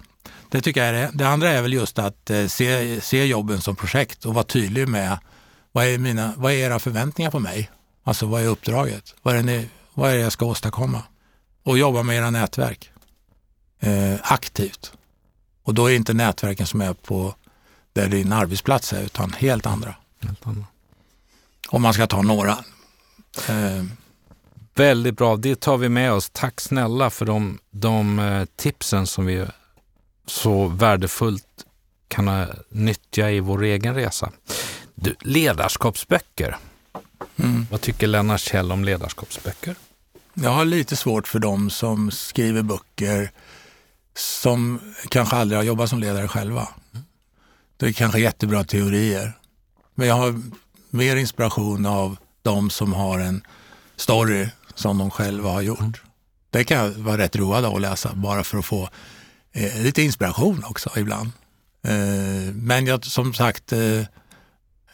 Det 0.53 0.61
tycker 0.61 0.85
jag 0.85 0.89
är 0.89 1.01
det. 1.01 1.11
Det 1.13 1.27
andra 1.27 1.49
är 1.49 1.61
väl 1.61 1.73
just 1.73 1.99
att 1.99 2.29
eh, 2.29 2.47
se, 2.47 3.01
se 3.01 3.25
jobben 3.25 3.61
som 3.61 3.75
projekt 3.75 4.25
och 4.25 4.33
vara 4.33 4.43
tydlig 4.43 4.87
med 4.87 5.17
vad 5.71 5.85
är, 5.85 5.97
mina, 5.97 6.33
vad 6.37 6.51
är 6.51 6.57
era 6.57 6.79
förväntningar 6.79 7.31
på 7.31 7.39
mig? 7.39 7.71
Alltså 8.03 8.25
vad 8.25 8.41
är 8.41 8.47
uppdraget? 8.47 9.15
Vad 9.21 9.33
är 9.33 9.37
det, 9.37 9.43
ni, 9.43 9.69
vad 9.93 10.11
är 10.11 10.15
jag 10.15 10.31
ska 10.31 10.45
åstadkomma? 10.45 11.03
Och 11.63 11.77
jobba 11.77 12.03
med 12.03 12.17
era 12.17 12.29
nätverk 12.29 12.91
eh, 13.79 14.15
aktivt. 14.23 14.91
Och 15.63 15.73
då 15.73 15.85
är 15.85 15.89
det 15.89 15.95
inte 15.95 16.13
nätverken 16.13 16.67
som 16.67 16.81
är 16.81 16.93
på 16.93 17.35
där 17.93 18.07
din 18.07 18.33
arbetsplats 18.33 18.93
är, 18.93 19.01
utan 19.01 19.33
helt 19.33 19.65
andra. 19.65 19.95
Helt 20.21 20.47
andra. 20.47 20.65
Om 21.69 21.81
man 21.81 21.93
ska 21.93 22.07
ta 22.07 22.21
några. 22.21 22.57
Eh, 23.49 23.83
Väldigt 24.75 25.17
bra, 25.17 25.35
det 25.35 25.59
tar 25.59 25.77
vi 25.77 25.89
med 25.89 26.11
oss. 26.13 26.29
Tack 26.33 26.61
snälla 26.61 27.09
för 27.09 27.25
de, 27.25 27.59
de 27.71 28.19
eh, 28.19 28.45
tipsen 28.55 29.07
som 29.07 29.25
vi 29.25 29.45
så 30.25 30.67
värdefullt 30.67 31.65
kan 32.07 32.47
nyttja 32.69 33.31
i 33.31 33.39
vår 33.39 33.63
egen 33.63 33.95
resa. 33.95 34.31
Du, 34.95 35.15
ledarskapsböcker. 35.19 36.57
mm. 37.35 37.67
Vad 37.71 37.81
tycker 37.81 38.07
Lennart 38.07 38.41
Kjell 38.41 38.71
om 38.71 38.83
ledarskapsböcker? 38.83 39.75
Jag 40.33 40.49
har 40.49 40.65
lite 40.65 40.95
svårt 40.95 41.27
för 41.27 41.39
dem 41.39 41.69
som 41.69 42.11
skriver 42.11 42.61
böcker 42.61 43.31
som 44.15 44.79
kanske 45.09 45.35
aldrig 45.35 45.59
har 45.59 45.63
jobbat 45.63 45.89
som 45.89 45.99
ledare 45.99 46.27
själva. 46.27 46.67
Det 47.77 47.85
är 47.85 47.93
kanske 47.93 48.19
jättebra 48.19 48.63
teorier. 48.63 49.33
Men 49.95 50.07
jag 50.07 50.15
har 50.15 50.41
mer 50.89 51.15
inspiration 51.15 51.85
av 51.85 52.17
de 52.41 52.69
som 52.69 52.93
har 52.93 53.19
en 53.19 53.43
story 53.95 54.47
som 54.75 54.97
de 54.97 55.11
själva 55.11 55.49
har 55.49 55.61
gjort. 55.61 56.01
Det 56.49 56.63
kan 56.63 57.03
vara 57.03 57.17
rätt 57.17 57.35
roligt 57.35 57.65
att 57.65 57.81
läsa 57.81 58.11
bara 58.13 58.43
för 58.43 58.57
att 58.57 58.65
få 58.65 58.89
eh, 59.53 59.81
lite 59.81 60.01
inspiration 60.01 60.63
också 60.65 60.89
ibland. 60.97 61.31
Eh, 61.87 62.53
men 62.53 62.85
jag, 62.85 63.05
som 63.05 63.33
sagt, 63.33 63.71
eh, 63.73 63.99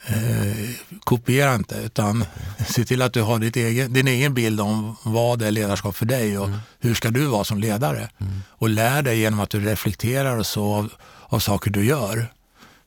eh, 0.07 0.69
kopiera 1.03 1.55
inte 1.55 1.75
utan 1.75 2.25
se 2.67 2.85
till 2.85 3.01
att 3.01 3.13
du 3.13 3.21
har 3.21 3.39
ditt 3.39 3.55
egen, 3.55 3.93
din 3.93 4.07
egen 4.07 4.33
bild 4.33 4.61
om 4.61 4.95
vad 5.03 5.41
är 5.41 5.51
ledarskap 5.51 5.95
för 5.95 6.05
dig 6.05 6.37
och 6.37 6.49
hur 6.79 6.93
ska 6.95 7.09
du 7.09 7.25
vara 7.25 7.43
som 7.43 7.59
ledare. 7.59 8.09
Och 8.49 8.69
lär 8.69 9.01
dig 9.01 9.19
genom 9.19 9.39
att 9.39 9.49
du 9.49 9.59
reflekterar 9.59 10.37
och 10.37 10.45
så 10.47 10.73
av, 10.73 10.93
av 11.23 11.39
saker 11.39 11.71
du 11.71 11.85
gör. 11.85 12.33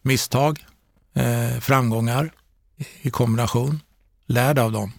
Misstag, 0.03 0.67
eh, 1.15 1.61
framgångar 1.61 2.33
i- 3.03 3.11
kombination. 3.11 3.81
Lär 4.27 4.55
dig 4.55 4.65
av 4.65 4.73
dem. 4.73 4.93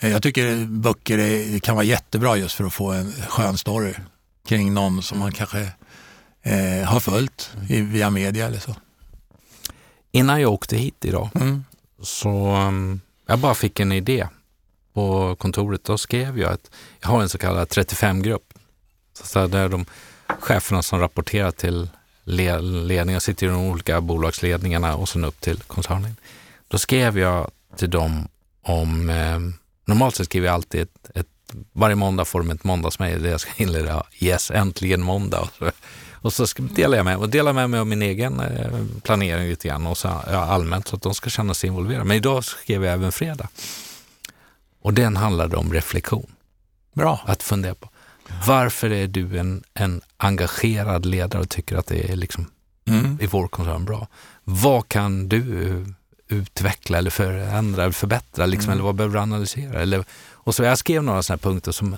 Jag 0.00 0.22
tycker 0.22 0.66
böcker 0.66 1.58
kan 1.58 1.74
vara 1.74 1.84
jättebra 1.84 2.36
just 2.36 2.54
för 2.54 2.64
att 2.64 2.72
få 2.74 2.92
en 2.92 3.12
skön 3.28 3.58
story 3.58 3.94
kring 4.46 4.74
någon 4.74 5.02
som 5.02 5.18
man 5.18 5.32
kanske 5.32 5.60
eh, 6.42 6.84
har 6.88 7.00
följt 7.00 7.50
i, 7.68 7.80
via 7.80 8.10
media 8.10 8.46
eller 8.46 8.58
så. 8.58 8.74
Innan 10.10 10.40
jag 10.40 10.52
åkte 10.52 10.76
hit 10.76 11.04
idag 11.04 11.28
Mm. 11.34 11.64
så 12.02 12.56
um, 12.56 13.00
jag 13.26 13.38
bara 13.38 13.54
fick 13.54 13.80
en 13.80 13.92
idé 13.92 14.28
på 14.94 15.36
kontoret. 15.36 15.84
Då 15.84 15.98
skrev 15.98 16.38
jag 16.38 16.52
att 16.52 16.70
jag 17.00 17.08
har 17.08 17.22
en 17.22 17.28
så 17.28 17.38
kallad 17.38 17.68
35-grupp. 17.68 18.54
Så 19.18 19.26
så 19.26 19.46
där 19.46 19.68
de 19.68 19.86
cheferna 20.40 20.82
som 20.82 20.98
rapporterar 21.00 21.50
till 21.50 21.88
le- 22.24 22.60
ledningen 22.60 23.20
sitter 23.20 23.46
i 23.46 23.50
de 23.50 23.56
olika 23.70 24.00
bolagsledningarna 24.00 24.96
och 24.96 25.08
sen 25.08 25.24
upp 25.24 25.40
till 25.40 25.60
koncernen. 25.60 26.16
Då 26.68 26.78
skrev 26.78 27.18
jag 27.18 27.50
till 27.76 27.90
dem 27.90 28.28
om, 28.62 29.10
eh, 29.10 29.38
normalt 29.84 30.14
sett 30.16 30.26
skriver 30.26 30.46
jag 30.46 30.54
alltid 30.54 30.80
ett, 30.82 31.10
ett 31.14 31.28
varje 31.72 31.96
måndag 31.96 32.24
får 32.24 32.38
de 32.38 32.50
ett 32.50 32.64
måndagsmejl 32.64 33.22
där 33.22 33.30
jag 33.30 33.40
ska 33.40 33.50
inleda 33.56 34.02
Yes, 34.20 34.50
äntligen 34.50 35.02
måndag. 35.02 35.40
Och 35.40 35.48
så, 35.58 35.70
och 36.12 36.32
så 36.32 36.46
ska- 36.46 36.62
delar 36.62 36.96
jag 36.96 37.04
med 37.04 37.16
och 37.16 37.28
delar 37.28 37.52
med 37.52 37.70
mig 37.70 37.80
av 37.80 37.86
min 37.86 38.02
egen 38.02 38.40
eh, 38.40 38.84
planering 39.02 39.48
lite 39.48 39.68
grann 39.68 39.86
och 39.86 39.98
så, 39.98 40.08
ja, 40.08 40.38
allmänt 40.44 40.88
så 40.88 40.96
att 40.96 41.02
de 41.02 41.14
ska 41.14 41.30
känna 41.30 41.54
sig 41.54 41.68
involverade. 41.68 42.04
Men 42.04 42.16
idag 42.16 42.44
skrev 42.44 42.84
jag 42.84 42.94
även 42.94 43.12
fredag. 43.12 43.48
Och 44.82 44.94
den 44.94 45.16
handlade 45.16 45.56
om 45.56 45.72
reflektion, 45.72 46.32
Bra. 46.94 47.20
att 47.26 47.42
fundera 47.42 47.74
på. 47.74 47.88
Varför 48.46 48.90
är 48.92 49.06
du 49.06 49.38
en, 49.38 49.62
en 49.74 50.00
engagerad 50.16 51.06
ledare 51.06 51.42
och 51.42 51.48
tycker 51.48 51.76
att 51.76 51.86
det 51.86 52.10
är 52.12 52.16
liksom 52.16 52.46
Mm. 52.86 53.18
i 53.20 53.26
vår 53.26 53.48
koncern 53.48 53.84
bra? 53.84 54.06
Vad 54.44 54.88
kan 54.88 55.28
du 55.28 55.86
utveckla 56.32 56.98
eller 56.98 57.10
förändra 57.10 57.82
eller 57.82 57.92
förbättra? 57.92 58.46
Liksom, 58.46 58.64
Mm. 58.68 58.72
Eller 58.72 58.84
vad 58.84 58.94
behöver 58.94 59.14
du 59.14 59.20
analysera? 59.20 59.80
Eller, 59.82 60.04
och 60.32 60.54
så 60.54 60.62
jag 60.62 60.78
skrev 60.78 61.02
några 61.02 61.22
sådana 61.22 61.40
här 61.44 61.50
punkter 61.50 61.72
som, 61.72 61.96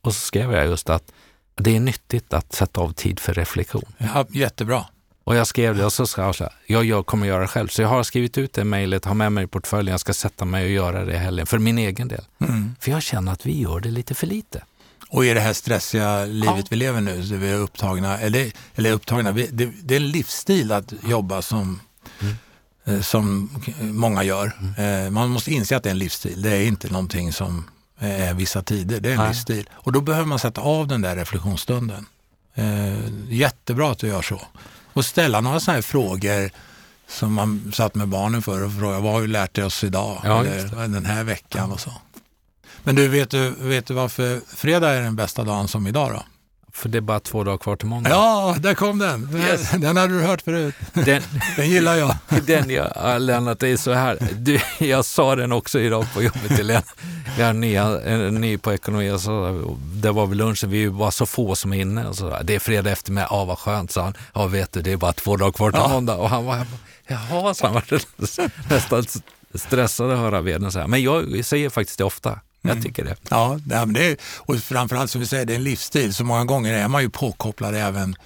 och 0.00 0.14
så 0.14 0.20
skrev 0.20 0.52
jag 0.52 0.66
just 0.66 0.90
att 0.90 1.12
det 1.56 1.76
är 1.76 1.80
nyttigt 1.80 2.32
att 2.32 2.52
sätta 2.52 2.80
av 2.80 2.92
tid 2.92 3.20
för 3.20 3.34
reflektion. 3.34 3.84
Ja, 3.98 4.26
jättebra. 4.30 4.84
Och 5.24 5.36
jag 5.36 5.46
skrev 5.46 5.76
det 5.76 5.84
och 5.84 5.92
så 5.92 6.06
sa 6.06 6.22
jag 6.22 6.34
så 6.34 6.44
här, 6.44 6.52
jag, 6.66 6.84
jag 6.84 7.06
kommer 7.06 7.26
göra 7.26 7.40
det 7.40 7.46
själv. 7.48 7.68
Så 7.68 7.82
jag 7.82 7.88
har 7.88 8.02
skrivit 8.02 8.38
ut 8.38 8.52
det 8.52 8.64
mejlet, 8.64 9.04
har 9.04 9.14
med 9.14 9.32
mig 9.32 9.44
i 9.44 9.46
portföljen, 9.46 9.90
jag 9.92 10.00
ska 10.00 10.12
sätta 10.12 10.44
mig 10.44 10.64
och 10.64 10.70
göra 10.70 11.04
det 11.04 11.12
i 11.12 11.16
helgen 11.16 11.46
för 11.46 11.58
min 11.58 11.78
egen 11.78 12.08
del. 12.08 12.24
Mm. 12.40 12.74
För 12.80 12.90
jag 12.90 13.02
känner 13.02 13.32
att 13.32 13.46
vi 13.46 13.60
gör 13.60 13.80
det 13.80 13.90
lite 13.90 14.14
för 14.14 14.26
lite. 14.26 14.64
Och 15.08 15.24
i 15.24 15.34
det 15.34 15.40
här 15.40 15.52
stressiga 15.52 16.24
livet 16.24 16.56
Ja. 16.56 16.62
vi 16.70 16.76
lever 16.76 17.00
nu, 17.00 17.26
så 17.26 17.34
vi 17.34 17.50
är 17.50 17.56
upptagna, 17.56 18.18
eller, 18.18 18.52
eller 18.74 18.92
upptagna, 18.92 19.32
vi, 19.32 19.46
det, 19.52 19.70
det 19.82 19.94
är 19.94 20.00
en 20.00 20.08
livsstil 20.10 20.72
att 20.72 20.92
jobba 21.08 21.42
som, 21.42 21.80
Mm. 22.20 22.34
Eh, 22.84 23.00
som 23.00 23.50
många 23.80 24.22
gör. 24.22 24.52
Eh, 24.78 25.10
man 25.10 25.30
måste 25.30 25.52
inse 25.52 25.76
att 25.76 25.82
det 25.82 25.88
är 25.88 25.90
en 25.92 25.98
livsstil, 25.98 26.42
det 26.42 26.50
är 26.50 26.62
inte 26.62 26.90
någonting 26.90 27.32
som 27.32 27.64
är 27.98 28.34
vissa 28.34 28.62
tider, 28.62 29.00
det 29.00 29.08
är 29.08 29.12
en 29.12 29.18
Nej. 29.18 29.28
livsstil. 29.28 29.70
Och 29.72 29.92
då 29.92 30.00
behöver 30.00 30.26
man 30.26 30.38
sätta 30.38 30.60
av 30.60 30.86
den 30.86 31.02
där 31.02 31.16
reflektionsstunden. 31.16 32.06
Eh, 32.54 32.98
jättebra 33.28 33.90
att 33.90 33.98
du 33.98 34.06
gör 34.06 34.22
så. 34.22 34.40
Och 34.92 35.04
ställa 35.04 35.40
några 35.40 35.60
sådana 35.60 35.76
här 35.76 35.82
frågor 35.82 36.50
som 37.08 37.34
man 37.34 37.72
satt 37.74 37.94
med 37.94 38.08
barnen 38.08 38.42
för 38.42 38.62
och 38.62 38.72
frågade, 38.72 39.00
vad 39.00 39.12
har 39.12 39.20
vi 39.20 39.26
lärt 39.26 39.58
oss 39.58 39.84
idag? 39.84 40.20
Ja, 40.24 40.44
eller 40.44 40.88
den 40.88 41.06
här 41.06 41.24
veckan 41.24 41.72
och 41.72 41.80
så. 41.80 41.92
Men 42.82 42.94
du, 42.94 43.08
vet 43.08 43.30
du, 43.30 43.50
vet 43.50 43.86
du 43.86 43.94
varför 43.94 44.40
fredag 44.46 44.90
är 44.90 45.00
den 45.00 45.16
bästa 45.16 45.44
dagen 45.44 45.68
som 45.68 45.86
idag 45.86 46.10
då? 46.10 46.22
För 46.72 46.88
det 46.88 46.98
är 46.98 47.02
bara 47.02 47.20
två 47.20 47.44
dagar 47.44 47.58
kvar 47.58 47.76
till 47.76 47.88
måndag. 47.88 48.10
Ja, 48.10 48.56
där 48.60 48.74
kom 48.74 48.98
den. 48.98 49.36
Yes. 49.36 49.70
Den 49.70 49.96
hade 49.96 50.18
du 50.18 50.22
hört 50.26 50.42
förut. 50.42 50.74
Den, 50.92 51.22
Den 51.56 51.70
gillar 51.70 51.94
jag. 51.94 52.16
den 52.46 52.70
jag, 52.70 52.92
ja, 52.94 53.18
Lennart, 53.18 53.58
det 53.58 53.68
är 53.68 53.76
så 53.76 53.92
här. 53.92 54.18
Du, 54.32 54.60
jag 54.78 55.04
sa 55.04 55.36
den 55.36 55.52
också 55.52 55.80
idag 55.80 56.06
på 56.14 56.22
jobbet 56.22 56.56
till 56.56 56.66
Lennart. 56.66 56.94
Jag 57.38 57.48
är 57.48 57.52
ny, 57.52 57.74
en 57.76 58.34
ny 58.34 58.58
på 58.58 58.72
ekonomi 58.72 59.10
och 59.10 59.20
så, 59.20 59.64
det 59.94 60.10
var 60.12 60.26
vid 60.26 60.36
lunchen, 60.38 60.70
vi 60.70 60.90
bara 60.90 61.10
så 61.10 61.26
få 61.26 61.54
som 61.56 61.72
är 61.72 61.80
inne. 61.80 62.06
Och 62.06 62.16
så, 62.16 62.38
det 62.42 62.54
är 62.54 62.58
fredag 62.58 62.90
eftermiddag, 62.90 63.28
ja 63.30 63.44
vad 63.44 63.58
skönt, 63.58 63.90
sa 63.90 64.02
han. 64.02 64.14
Ja 64.34 64.46
vet 64.46 64.72
du, 64.72 64.82
det 64.82 64.92
är 64.92 64.96
bara 64.96 65.12
två 65.12 65.36
dagar 65.36 65.52
kvar 65.52 65.70
till 65.70 65.80
Ja. 65.80 65.88
måndag. 65.88 66.14
Och 66.16 66.30
han 66.30 66.44
var, 66.44 66.66
jaha, 67.06 67.54
så 67.54 67.66
han 67.66 67.74
var 67.74 67.84
nästan 68.70 69.04
stressad 69.54 70.10
att 70.10 70.18
höra 70.18 70.40
veden 70.40 70.72
säga. 70.72 70.86
Men 70.86 71.02
jag 71.02 71.44
säger 71.44 71.70
faktiskt 71.70 71.98
det 71.98 72.04
ofta. 72.04 72.40
Jag 72.62 72.82
tycker 72.82 73.04
det. 73.04 73.16
Ja, 73.28 73.58
det 73.86 74.06
är, 74.06 74.16
och 74.38 74.56
framförallt 74.58 75.10
som 75.10 75.20
vi 75.20 75.26
säger, 75.26 75.44
det 75.44 75.52
är 75.52 75.56
en 75.56 75.64
livsstil. 75.64 76.14
Så 76.14 76.24
många 76.24 76.44
gånger 76.44 76.74
är 76.74 76.88
man 76.88 77.02
ju 77.02 77.10
påkopplad 77.10 77.74
även 77.74 78.16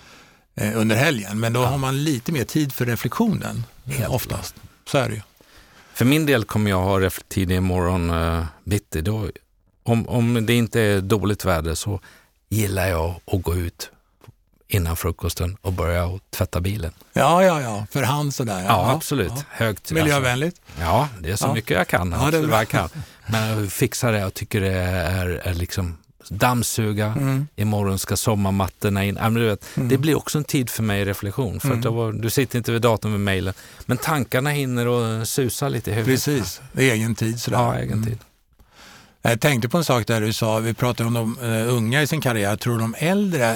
eh, 0.54 0.78
under 0.80 0.96
helgen. 0.96 1.40
Men 1.40 1.52
då 1.52 1.64
har 1.64 1.78
man 1.78 2.04
lite 2.04 2.32
mer 2.32 2.44
tid 2.44 2.72
för 2.72 2.86
reflektionen 2.86 3.64
Helt 3.84 4.08
oftast. 4.08 4.54
Så 4.86 4.98
är 4.98 5.08
det 5.08 5.14
ju. 5.14 5.20
För 5.94 6.04
min 6.04 6.26
del 6.26 6.44
kommer 6.44 6.70
jag 6.70 6.80
ha 6.82 7.00
reflektid 7.00 7.52
imorgon 7.52 8.10
uh, 8.10 8.44
bitti. 8.64 9.00
Då, 9.00 9.28
om, 9.82 10.08
om 10.08 10.46
det 10.46 10.54
inte 10.54 10.80
är 10.80 11.00
dåligt 11.00 11.44
väder 11.44 11.74
så 11.74 12.00
gillar 12.48 12.86
jag 12.86 13.14
att 13.26 13.42
gå 13.42 13.54
ut 13.54 13.90
innan 14.68 14.96
frukosten 14.96 15.56
och 15.60 15.72
börja 15.72 16.18
tvätta 16.30 16.60
bilen. 16.60 16.92
Ja, 17.12 17.44
ja, 17.44 17.60
ja, 17.60 17.86
för 17.90 18.02
hand 18.02 18.34
sådär. 18.34 18.64
Ja, 18.64 18.90
absolut. 18.90 19.32
Högt. 19.50 19.92
Miljövänligt. 19.92 20.60
Alltså, 20.66 20.82
ja, 20.82 21.08
det 21.20 21.30
är 21.30 21.36
så 21.36 21.46
Ja. 21.46 21.54
mycket 21.54 21.70
jag 21.70 21.88
kan. 21.88 22.12
Ja, 22.20 22.30
det 22.30 22.36
är 22.36 22.46
bra. 22.46 22.56
jag 22.56 22.68
kan. 22.68 22.88
Men 23.26 23.48
jag 23.58 23.72
fixar 23.72 24.12
det. 24.12 24.18
Jag 24.18 24.34
tycker 24.34 24.60
det 24.60 24.72
är, 24.72 25.26
är 25.28 25.54
liksom 25.54 25.96
dammsuga. 26.28 27.06
Mm. 27.06 27.46
Imorgon 27.56 27.98
ska 27.98 28.16
sommarmattorna 28.16 29.04
in. 29.04 29.14
Men 29.14 29.34
du 29.34 29.46
vet, 29.46 29.66
Det 29.74 29.98
blir 29.98 30.14
också 30.16 30.38
en 30.38 30.44
tid 30.44 30.70
för 30.70 30.82
mig 30.82 31.00
i 31.00 31.04
reflektion. 31.04 31.60
För 31.60 31.72
Mm. 31.72 31.94
var, 31.94 32.12
du 32.12 32.30
sitter 32.30 32.58
inte 32.58 32.72
vid 32.72 32.82
datorn 32.82 33.10
med 33.12 33.20
mejlen. 33.20 33.54
Men 33.86 33.96
tankarna 33.96 34.50
hinner 34.50 34.86
och 34.86 35.28
susa 35.28 35.68
lite 35.68 35.90
i 35.90 35.94
huvudet. 35.94 36.24
Precis, 36.24 36.60
det 36.72 36.90
är 36.90 36.94
egen 36.94 37.14
tid 37.14 37.40
sådär. 37.40 37.58
Ja, 37.58 37.74
egen 37.78 37.92
Mm. 37.92 38.04
tid. 38.06 38.18
Jag 39.22 39.40
tänkte 39.40 39.68
på 39.68 39.78
en 39.78 39.84
sak 39.84 40.06
där 40.06 40.20
du 40.20 40.32
sa, 40.32 40.58
vi 40.58 40.74
pratade 40.74 41.06
om 41.06 41.14
de 41.14 41.38
eh, 41.52 41.74
unga 41.74 42.02
i 42.02 42.06
sin 42.06 42.20
karriär. 42.20 42.56
Tror 42.56 42.78
de 42.78 42.94
äldre, 42.98 43.50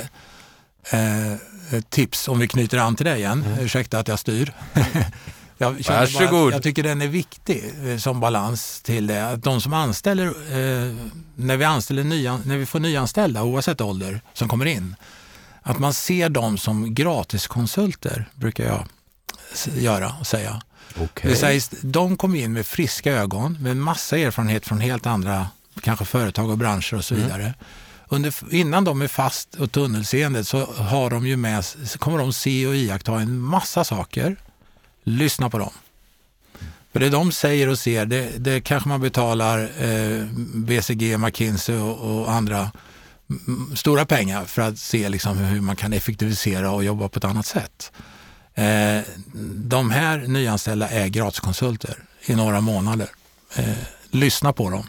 eh, 0.90 1.80
tips 1.88 2.28
om 2.28 2.38
vi 2.38 2.48
knyter 2.48 2.78
an 2.78 2.96
till 2.96 3.06
dig 3.06 3.18
igen, 3.18 3.44
ursäkta 3.60 3.98
att 3.98 4.08
jag 4.08 4.18
styr. 4.18 4.52
jag, 5.58 5.76
bara 5.86 6.50
jag 6.50 6.62
tycker 6.62 6.82
den 6.82 7.02
är 7.02 7.06
viktig 7.06 7.72
eh, 7.84 7.98
som 7.98 8.20
balans 8.20 8.82
till 8.82 9.06
det. 9.06 9.28
Att 9.28 9.42
de 9.42 9.60
som 9.60 9.72
anställer, 9.72 10.26
eh, 10.26 10.94
när, 11.34 11.56
vi 11.56 11.64
anställer 11.64 12.04
nya, 12.04 12.40
när 12.44 12.56
vi 12.56 12.66
får 12.66 12.80
nyanställda 12.80 13.42
oavsett 13.42 13.80
ålder 13.80 14.20
som 14.32 14.48
kommer 14.48 14.66
in, 14.66 14.96
att 15.62 15.78
man 15.78 15.94
ser 15.94 16.28
dem 16.28 16.58
som 16.58 16.94
gratiskonsulter 16.94 18.28
brukar 18.34 18.64
jag 18.64 18.86
göra 19.74 20.14
och 20.20 20.26
säga. 20.26 20.62
Okej. 20.96 21.30
Det 21.30 21.36
sägs, 21.36 21.70
de 21.80 22.16
kom 22.16 22.34
in 22.34 22.52
med 22.52 22.66
friska 22.66 23.12
ögon, 23.12 23.58
med 23.60 23.76
massa 23.76 24.18
erfarenhet 24.18 24.66
från 24.66 24.80
helt 24.80 25.06
andra 25.06 25.46
kanske 25.82 26.04
företag 26.04 26.50
och 26.50 26.58
branscher 26.58 26.94
och 26.94 27.04
så 27.04 27.14
vidare. 27.14 27.54
Under, 28.08 28.34
innan 28.54 28.84
de 28.84 29.02
är 29.02 29.08
fast 29.08 29.54
och 29.54 29.72
tunnelseende 29.72 30.44
så 30.44 30.66
har 30.76 31.10
de 31.10 31.26
ju 31.26 31.36
med, 31.36 31.64
kommer 31.98 32.18
de 32.18 32.32
se 32.32 32.66
och 32.66 32.76
iaktta 32.76 33.20
en 33.20 33.38
massa 33.38 33.84
saker. 33.84 34.36
Lyssna 35.08 35.50
på 35.50 35.58
dem. 35.58 35.72
För 36.92 37.00
det 37.00 37.08
de 37.08 37.32
säger 37.32 37.68
och 37.68 37.78
ser, 37.78 38.06
det, 38.06 38.30
det 38.38 38.60
kanske 38.60 38.88
man 38.88 39.00
betalar 39.00 39.70
eh, 39.78 40.24
BCG, 40.54 41.18
McKinsey 41.18 41.76
och, 41.76 42.20
och 42.20 42.32
andra 42.32 42.70
mm, 43.30 43.76
stora 43.76 44.06
pengar 44.06 44.44
för 44.44 44.62
att 44.62 44.78
se 44.78 45.08
liksom 45.08 45.38
hur 45.38 45.60
man 45.60 45.76
kan 45.76 45.92
effektivisera 45.92 46.70
och 46.70 46.84
jobba 46.84 47.08
på 47.08 47.18
ett 47.18 47.24
annat 47.24 47.46
sätt. 47.46 47.92
Eh, 48.54 49.00
de 49.54 49.90
här 49.90 50.18
nyanställda 50.18 50.88
är 50.88 51.08
gratiskonsulter 51.08 51.96
i 52.26 52.34
några 52.34 52.60
månader. 52.60 53.08
Eh, 53.56 53.76
lyssna 54.10 54.52
på 54.52 54.70
dem. 54.70 54.86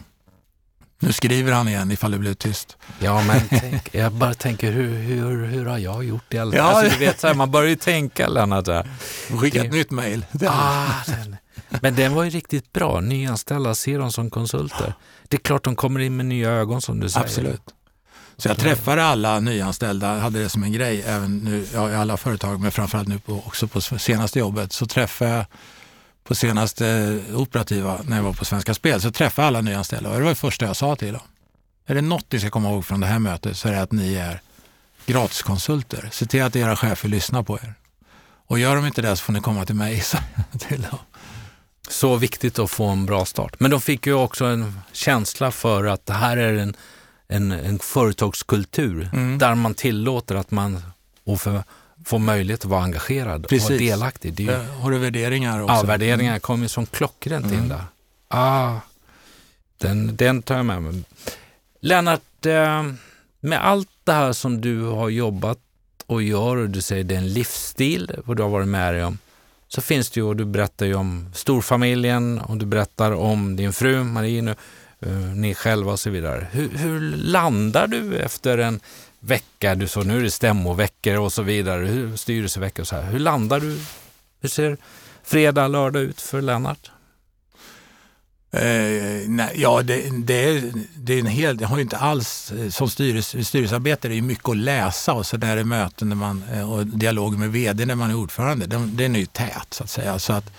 Nu 1.02 1.12
skriver 1.12 1.52
han 1.52 1.68
igen 1.68 1.90
ifall 1.90 2.10
det 2.10 2.18
blev 2.18 2.34
tyst. 2.34 2.76
Ja, 2.98 3.22
men 3.22 3.40
tänk, 3.60 3.94
jag 3.94 4.12
bara 4.12 4.34
tänker 4.34 4.72
hur, 4.72 4.98
hur, 4.98 5.46
hur 5.46 5.66
har 5.66 5.78
jag 5.78 6.04
gjort 6.04 6.24
det? 6.28 6.36
Ja. 6.36 6.62
Alltså, 6.62 6.98
du 6.98 7.04
vet, 7.04 7.20
så 7.20 7.26
här, 7.26 7.34
man 7.34 7.50
börjar 7.50 7.68
ju 7.68 7.76
tänka 7.76 8.28
Lennart. 8.28 8.86
Skicka 9.40 9.64
ett 9.64 9.72
nytt 9.72 9.90
mejl. 9.90 10.26
Ah, 10.46 10.86
men 11.80 11.94
den 11.94 12.14
var 12.14 12.24
ju 12.24 12.30
riktigt 12.30 12.72
bra. 12.72 13.00
Nyanställda, 13.00 13.74
ser 13.74 13.98
dem 13.98 14.12
som 14.12 14.30
konsulter. 14.30 14.94
Det 15.28 15.36
är 15.36 15.40
klart 15.40 15.64
de 15.64 15.76
kommer 15.76 16.00
in 16.00 16.16
med 16.16 16.26
nya 16.26 16.50
ögon 16.50 16.82
som 16.82 17.00
du 17.00 17.08
säger. 17.08 17.26
Absolut. 17.26 17.62
Så 18.36 18.48
jag 18.48 18.58
träffade 18.58 19.04
alla 19.04 19.40
nyanställda, 19.40 20.18
hade 20.18 20.42
det 20.42 20.48
som 20.48 20.62
en 20.62 20.72
grej, 20.72 21.02
även 21.06 21.38
nu, 21.38 21.66
ja, 21.74 21.90
i 21.90 21.94
alla 21.94 22.16
företag, 22.16 22.60
men 22.60 22.70
framförallt 22.70 23.08
nu 23.08 23.18
på, 23.18 23.42
också 23.46 23.68
på 23.68 23.80
senaste 23.80 24.38
jobbet, 24.38 24.72
så 24.72 24.86
träffade 24.86 25.30
jag 25.30 25.44
på 26.24 26.34
senaste 26.34 27.18
operativa, 27.34 28.00
när 28.04 28.16
jag 28.16 28.24
var 28.24 28.32
på 28.32 28.44
Svenska 28.44 28.74
Spel, 28.74 29.00
så 29.00 29.10
träffade 29.10 29.44
jag 29.44 29.46
alla 29.46 29.60
nyanställda 29.60 30.10
och 30.10 30.16
det 30.16 30.22
var 30.22 30.28
det 30.30 30.34
första 30.34 30.66
jag 30.66 30.76
sa 30.76 30.96
till 30.96 31.12
dem. 31.12 31.22
Är 31.86 31.94
det 31.94 32.00
något 32.00 32.32
ni 32.32 32.40
ska 32.40 32.50
komma 32.50 32.70
ihåg 32.70 32.84
från 32.84 33.00
det 33.00 33.06
här 33.06 33.18
mötet 33.18 33.56
så 33.56 33.68
är 33.68 33.72
det 33.72 33.82
att 33.82 33.92
ni 33.92 34.14
är 34.14 34.40
gratiskonsulter. 35.06 36.08
Se 36.12 36.26
till 36.26 36.42
att 36.42 36.56
era 36.56 36.76
chefer 36.76 37.08
lyssnar 37.08 37.42
på 37.42 37.58
er. 37.58 37.74
Och 38.46 38.58
gör 38.58 38.76
de 38.76 38.86
inte 38.86 39.02
det 39.02 39.16
så 39.16 39.22
får 39.22 39.32
ni 39.32 39.40
komma 39.40 39.64
till 39.64 39.74
mig. 39.74 40.02
till 40.58 40.82
dem. 40.82 40.98
Så 41.88 42.16
viktigt 42.16 42.58
att 42.58 42.70
få 42.70 42.86
en 42.86 43.06
bra 43.06 43.24
start. 43.24 43.60
Men 43.60 43.70
de 43.70 43.80
fick 43.80 44.06
ju 44.06 44.14
också 44.14 44.44
en 44.44 44.80
känsla 44.92 45.50
för 45.50 45.84
att 45.84 46.06
det 46.06 46.12
här 46.12 46.36
är 46.36 46.54
en, 46.54 46.76
en, 47.28 47.52
en 47.52 47.78
företagskultur 47.78 49.10
mm. 49.12 49.38
där 49.38 49.54
man 49.54 49.74
tillåter 49.74 50.34
att 50.34 50.50
man 50.50 50.82
och 51.24 51.40
för, 51.40 51.62
får 52.04 52.18
möjlighet 52.18 52.60
att 52.60 52.70
vara 52.70 52.82
engagerad 52.82 53.48
Precis. 53.48 53.70
och 53.70 53.78
delaktig. 53.78 54.40
Ju, 54.40 54.52
har 54.52 54.90
du 54.90 54.98
värderingar 54.98 55.62
också? 55.62 55.74
Ja, 55.74 55.82
värderingar 55.82 56.32
mm. 56.32 56.40
kommer 56.40 56.68
som 56.68 56.86
klockrent 56.86 57.46
mm. 57.46 57.58
in 57.58 57.68
där. 57.68 57.84
Ah, 58.28 58.76
den, 59.78 60.16
den 60.16 60.42
tar 60.42 60.56
jag 60.56 60.66
med 60.66 60.82
mig. 60.82 61.02
Lennart, 61.80 62.46
eh, 62.46 62.82
med 63.40 63.66
allt 63.66 63.88
det 64.04 64.12
här 64.12 64.32
som 64.32 64.60
du 64.60 64.82
har 64.82 65.08
jobbat 65.08 65.58
och 66.06 66.22
gör 66.22 66.56
och 66.56 66.70
du 66.70 66.80
säger 66.80 67.04
det 67.04 67.14
är 67.14 67.18
en 67.18 67.32
livsstil, 67.32 68.10
vad 68.24 68.36
du 68.36 68.42
har 68.42 68.50
varit 68.50 68.68
med 68.68 68.94
dig 68.94 69.04
om, 69.04 69.18
så 69.68 69.80
finns 69.80 70.10
det 70.10 70.20
ju, 70.20 70.26
och 70.26 70.36
du 70.36 70.44
berättar 70.44 70.86
ju 70.86 70.94
om 70.94 71.30
storfamiljen 71.34 72.38
och 72.38 72.56
du 72.56 72.66
berättar 72.66 73.12
om 73.12 73.56
din 73.56 73.72
fru 73.72 74.04
Marie, 74.04 74.42
nu, 74.42 74.54
uh, 75.06 75.34
ni 75.34 75.54
själva 75.54 75.92
och 75.92 76.00
så 76.00 76.10
vidare. 76.10 76.46
Hur, 76.52 76.68
hur, 76.68 77.00
landar 77.16 77.86
du 77.86 78.18
efter 78.18 78.58
en 78.58 78.80
vecka, 79.20 79.74
du 79.74 79.88
sa 79.88 80.02
nu 80.02 80.18
är 80.18 80.22
det 80.22 80.30
stämmoveckor 80.30 81.18
och 81.18 81.32
så 81.32 81.42
vidare, 81.42 81.86
hur, 81.86 82.16
styrelseveckor 82.16 82.82
och 82.82 82.88
så 82.88 82.96
här. 82.96 83.10
Hur 83.10 83.18
landar 83.18 83.60
du? 83.60 83.80
Hur 84.40 84.48
ser 84.48 84.76
fredag, 85.22 85.68
lördag 85.68 86.02
ut 86.02 86.20
för 86.20 86.42
Lennart? 86.42 86.90
Eh, 88.52 89.28
nej, 89.28 89.52
ja, 89.54 89.82
det, 89.82 90.10
det, 90.10 90.72
det, 90.96 91.14
är 91.14 91.18
en 91.18 91.26
hel, 91.26 91.56
det 91.56 91.66
har 91.66 91.76
ju 91.76 91.82
inte 91.82 91.96
alls, 91.96 92.52
eh, 92.52 92.68
som 92.68 92.90
styrelse, 92.90 93.44
styrelsearbetare 93.44 94.12
är 94.12 94.14
det 94.14 94.22
mycket 94.22 94.48
att 94.48 94.56
läsa 94.56 95.12
och 95.12 95.26
så 95.26 95.36
där 95.36 95.56
är 95.56 95.64
möten 95.64 96.08
när 96.08 96.16
man, 96.16 96.44
eh, 96.52 96.72
och 96.72 96.86
dialog 96.86 97.38
med 97.38 97.52
vd 97.52 97.86
när 97.86 97.94
man 97.94 98.10
är 98.10 98.14
ordförande, 98.14 98.66
den, 98.66 98.96
den 98.96 99.16
är 99.16 99.20
ju 99.20 99.26
tät 99.26 99.66
så 99.70 99.84
att 99.84 99.90
säga. 99.90 100.18
Så 100.18 100.32
att 100.32 100.52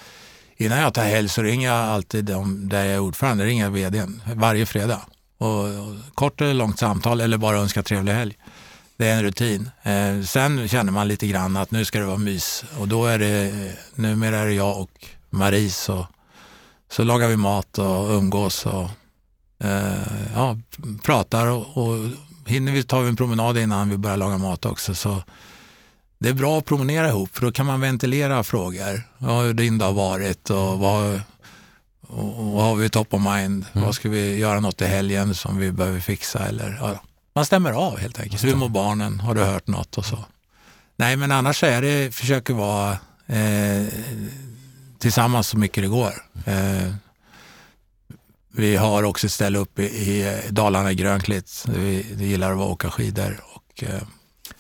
innan 0.58 0.80
jag 0.80 0.94
tar 0.94 1.04
helg 1.04 1.30
så 1.30 1.42
ringer 1.42 1.68
jag 1.68 1.78
alltid 1.78 2.26
dem 2.26 2.70
där 2.70 2.86
jag 2.86 2.94
är 2.94 3.00
ordförande, 3.00 3.46
ringer 3.46 3.64
jag 3.64 3.72
vdn 3.72 4.22
varje 4.36 4.66
fredag. 4.66 5.02
Och, 5.38 5.64
och 5.64 5.96
kort 6.16 6.42
eller 6.42 6.54
långt 6.54 6.80
samtal 6.80 7.22
eller 7.22 7.38
bara 7.38 7.58
önska 7.58 7.84
trevlig 7.84 8.14
helg. 8.14 8.38
Det 9.02 9.08
är 9.08 9.18
en 9.18 9.24
rutin. 9.24 9.70
Eh, 9.84 10.22
sen 10.22 10.68
känner 10.68 10.92
man 10.92 11.08
lite 11.08 11.28
grann 11.28 11.58
att 11.58 11.72
nu 11.72 11.86
ska 11.86 12.00
det 12.00 12.06
vara 12.06 12.18
mys 12.18 12.64
och 12.80 12.88
då 12.88 13.06
är 13.06 13.20
det, 13.20 13.52
numera 13.96 14.38
är 14.38 14.46
det 14.46 14.54
jag 14.54 14.80
och 14.80 15.06
Marie 15.30 15.70
så 15.70 16.08
så 16.90 17.04
lagar 17.04 17.28
vi 17.28 17.38
mat 17.38 17.78
och 17.78 18.10
umgås 18.10 18.66
och 18.66 18.90
eh, 19.64 20.34
ja, 20.36 20.58
pratar 21.04 21.48
och, 21.48 21.78
och 21.78 22.10
hinner 22.46 22.72
vi 22.72 22.84
tar 22.84 23.02
vi 23.02 23.10
en 23.10 23.16
promenad 23.16 23.58
innan 23.58 23.90
vi 23.90 23.98
börjar 23.98 24.18
laga 24.18 24.38
mat 24.38 24.66
också. 24.66 24.96
Så 24.96 25.24
det 26.20 26.30
är 26.30 26.34
bra 26.34 26.58
att 26.58 26.66
promenera 26.66 27.08
ihop 27.08 27.36
för 27.36 27.46
då 27.46 27.52
kan 27.52 27.66
man 27.66 27.82
ventilera 27.82 28.44
frågor. 28.44 29.02
Ja, 29.18 29.42
hur 29.42 29.54
din 29.54 29.78
dag 29.78 29.94
varit 29.94 30.50
och 30.50 30.80
vad, 30.80 31.22
och, 32.08 32.40
och 32.40 32.46
vad 32.46 32.64
har 32.64 32.76
vi 32.76 32.90
top 32.90 33.14
of 33.14 33.22
mind? 33.22 33.66
Mm. 33.74 33.86
Vad 33.86 33.96
ska 33.96 34.10
vi 34.10 34.38
göra 34.38 34.60
något 34.60 34.82
i 34.82 34.86
helgen 34.86 35.36
som 35.36 35.58
vi 35.58 35.72
behöver 35.72 36.00
fixa? 36.00 36.48
Eller, 36.48 36.78
ja, 36.82 37.02
man 37.34 37.46
stämmer 37.46 37.72
av 37.72 38.00
helt 38.00 38.20
enkelt. 38.20 38.44
Hur 38.44 38.56
mår 38.56 38.70
barnen? 38.70 39.20
Har 39.20 39.36
du 39.36 39.42
hört 39.42 39.68
något? 39.68 39.98
och 39.98 40.06
så. 40.06 40.26
Nej, 40.96 41.16
men 41.16 41.32
annars 41.32 41.64
är 41.64 41.82
det, 41.82 42.16
försöker 42.16 42.54
vara 42.54 42.92
eh, 43.28 43.88
tillsammans 45.00 45.48
så 45.48 45.58
mycket 45.58 45.84
det 45.84 45.88
går. 45.88 46.14
Eh, 46.46 46.94
vi 48.54 48.76
har 48.76 49.04
också 49.04 49.28
ett 49.28 49.34
ställe 49.34 49.60
uppe 49.60 49.84
i 49.84 50.42
Dalarna, 50.50 50.94
Grönklitt. 50.94 51.66
Vi, 51.68 52.06
vi 52.14 52.26
gillar 52.26 52.52
att 52.52 52.58
åka 52.58 52.92
skidor. 52.92 53.44
Och, 53.56 53.84
eh, 53.84 54.02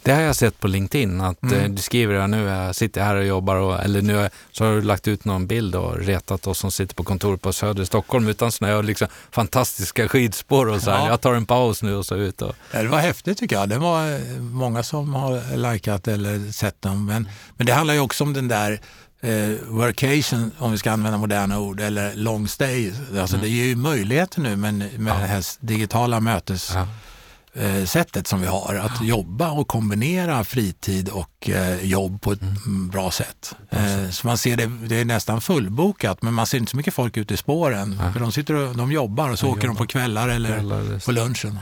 det 0.04 0.12
har 0.12 0.22
jag 0.22 0.36
sett 0.36 0.60
på 0.60 0.68
LinkedIn, 0.68 1.22
att 1.22 1.43
mm. 1.43 1.60
Eh, 1.60 1.70
du 1.70 1.82
skriver 1.82 2.16
att 2.16 2.30
nu 2.30 2.43
jag 2.43 2.76
sitter 2.76 3.02
här 3.02 3.16
och 3.16 3.26
jobbar, 3.26 3.56
och, 3.56 3.80
eller 3.80 4.02
nu 4.02 4.30
så 4.52 4.66
har 4.66 4.74
du 4.74 4.82
lagt 4.82 5.08
ut 5.08 5.26
någon 5.26 5.47
bild 5.47 5.76
och 5.76 5.97
retat 5.97 6.47
oss 6.47 6.60
som 6.60 6.72
sitter 6.72 6.95
på 6.95 7.04
kontoret 7.04 7.41
på 7.41 7.54
Söder 7.54 7.86
Stockholm 7.86 8.28
utan 8.28 8.52
snö 8.52 8.76
och 8.76 8.84
liksom 8.84 9.08
fantastiska 9.32 10.08
skidspår 10.08 10.70
och 10.70 10.82
så 10.82 10.91
här. 10.91 10.99
Ja. 10.99 11.08
Jag 11.08 11.22
tar 11.22 11.34
en 11.34 11.45
paus 11.45 11.84
nu 11.84 11.95
och 11.95 12.06
så 12.06 12.16
ut. 12.16 12.41
Och... 12.41 12.56
Det 12.72 12.88
var 12.88 12.99
häftigt 12.99 13.38
tycker 13.38 13.56
jag. 13.56 13.70
Det 13.70 13.78
var 13.78 14.39
många 14.39 14.84
som 14.84 15.14
har 15.14 15.58
likat 15.58 16.08
eller 16.08 16.52
sett 16.52 16.82
dem. 16.82 17.06
Men, 17.06 17.30
men 17.58 17.68
det 17.68 17.74
handlar 17.74 17.93
ju 17.93 17.99
också 17.99 18.24
om 18.24 18.34
den 18.34 18.47
där 18.47 18.82
eh, 19.22 19.49
workation, 19.68 20.52
om 20.58 20.72
vi 20.72 20.78
ska 20.78 20.91
använda 20.91 21.18
moderna 21.18 21.60
ord, 21.60 21.80
eller 21.80 22.16
long 22.16 22.47
stay. 22.47 22.91
Alltså 23.20 23.36
mm. 23.36 23.41
Det 23.41 23.49
ger 23.49 23.66
ju 23.66 23.76
möjligheter 23.76 24.41
nu 24.41 24.56
med, 24.56 24.74
med 24.74 25.14
ja. 25.14 25.20
det 25.20 25.28
här 25.28 25.43
digitala 25.60 26.20
mötessättet 26.20 26.76
ja. 26.76 27.11
Eh, 27.54 28.24
som 28.24 28.41
vi 28.41 28.47
har, 28.47 28.76
att 28.76 28.91
ja. 28.99 29.06
jobba 29.06 29.52
och 29.52 29.68
kombinera 29.68 30.43
fritid 30.43 31.10
och 31.10 31.49
eh, 31.49 31.86
jobb 31.86 32.22
på 32.22 32.32
ett 32.32 32.41
mm. 32.41 32.89
bra 32.89 33.12
sätt. 33.12 33.56
Eh, 33.70 34.10
så 34.10 34.28
man 34.28 34.38
ser 34.38 34.58
det, 34.58 34.72
det 34.88 34.95
är 34.95 35.06
nästan 35.06 35.41
fullbokat, 35.41 36.22
men 36.22 36.34
man 36.34 36.45
ser 36.45 36.58
inte 36.58 36.72
så 36.72 36.78
mycket 36.78 36.93
folk 36.93 37.18
ute 37.18 37.34
i 37.34 37.38
spåren. 37.38 38.02
För 38.14 38.20
de, 38.20 38.32
sitter 38.32 38.54
och, 38.54 38.78
de 38.78 38.91
jobbar 38.91 39.30
och 39.30 39.39
så 39.39 39.47
åker 39.47 39.68
jobbar. 39.68 39.68
de 39.68 39.78
på 39.78 39.88
kvällar 39.88 40.30
eller 40.30 40.54
kvällar, 40.54 41.06
på 41.06 41.12
lunchen. 41.12 41.60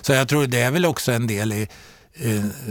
Så 0.00 0.12
jag 0.12 0.28
tror 0.28 0.46
det 0.46 0.60
är 0.60 0.70
väl 0.70 0.86
också 0.86 1.12
en 1.12 1.26
del 1.26 1.52
i 1.52 1.68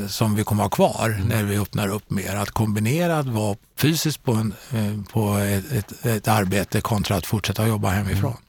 som 0.08 0.36
vi 0.36 0.43
kommer 0.43 0.64
ha 0.64 0.70
kvar 0.70 1.16
mm. 1.18 1.28
när 1.28 1.43
vi 1.43 1.58
öppnar 1.58 1.88
upp 1.88 2.10
mer. 2.10 2.36
Att 2.36 2.51
kombinera 2.51 3.20
att 3.20 3.28
vara 3.28 3.58
fysiskt 3.78 4.24
på, 4.24 4.32
en, 4.32 5.04
på 5.04 5.38
ett, 5.38 5.72
ett, 5.72 6.06
ett, 6.06 6.28
arbete 6.28 6.82
kontra 6.82 7.16
att 7.16 7.26
fortsätta 7.26 7.68
jobba 7.68 7.89
hemifrån. 7.89 8.32
Mm. 8.32 8.43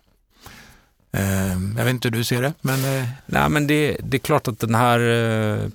Eh, 1.15 1.59
jag 1.77 1.85
vet 1.85 1.91
inte 1.91 2.09
hur 2.09 2.17
du 2.17 2.25
ser 2.25 2.43
det? 2.43 2.53
Men, 2.61 2.99
eh, 2.99 3.09
Nej, 3.27 3.49
men 3.49 3.67
det, 3.67 3.97
det, 4.03 4.17
är 4.17 4.19
klart 4.19 4.49
att 4.49 4.59
den 4.59 4.75
här 4.75 5.01
eh, 5.01 5.71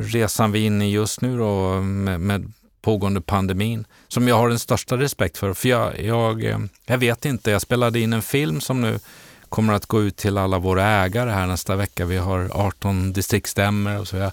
resan 0.00 0.52
vi 0.52 0.62
är 0.62 0.66
inne 0.66 0.88
i 0.88 0.90
just 0.90 1.20
nu 1.20 1.38
då, 1.38 1.80
med, 1.80 2.20
med 2.20 2.52
pågående 2.82 3.20
pandemin, 3.20 3.84
som 4.08 4.28
jag 4.28 4.36
har 4.36 4.48
den 4.48 4.58
största 4.58 4.96
respekt 4.96 5.38
för. 5.38 5.54
För 5.54 5.68
jag, 5.68 6.00
jag, 6.00 6.68
jag 6.86 6.98
vet 6.98 7.24
inte, 7.24 7.50
jag 7.50 7.62
spelade 7.62 8.00
in 8.00 8.12
en 8.12 8.22
film 8.22 8.60
som 8.60 8.80
nu 8.80 8.98
kommer 9.48 9.72
att 9.72 9.86
gå 9.86 10.02
ut 10.02 10.16
till 10.16 10.38
alla 10.38 10.58
våra 10.58 10.86
ägare 10.86 11.30
här 11.30 11.46
nästa 11.46 11.76
vecka. 11.76 12.06
Vi 12.06 12.16
har 12.16 12.50
18 12.52 13.12
distriktsstämmor 13.12 13.98
och 13.98 14.08
så. 14.08 14.30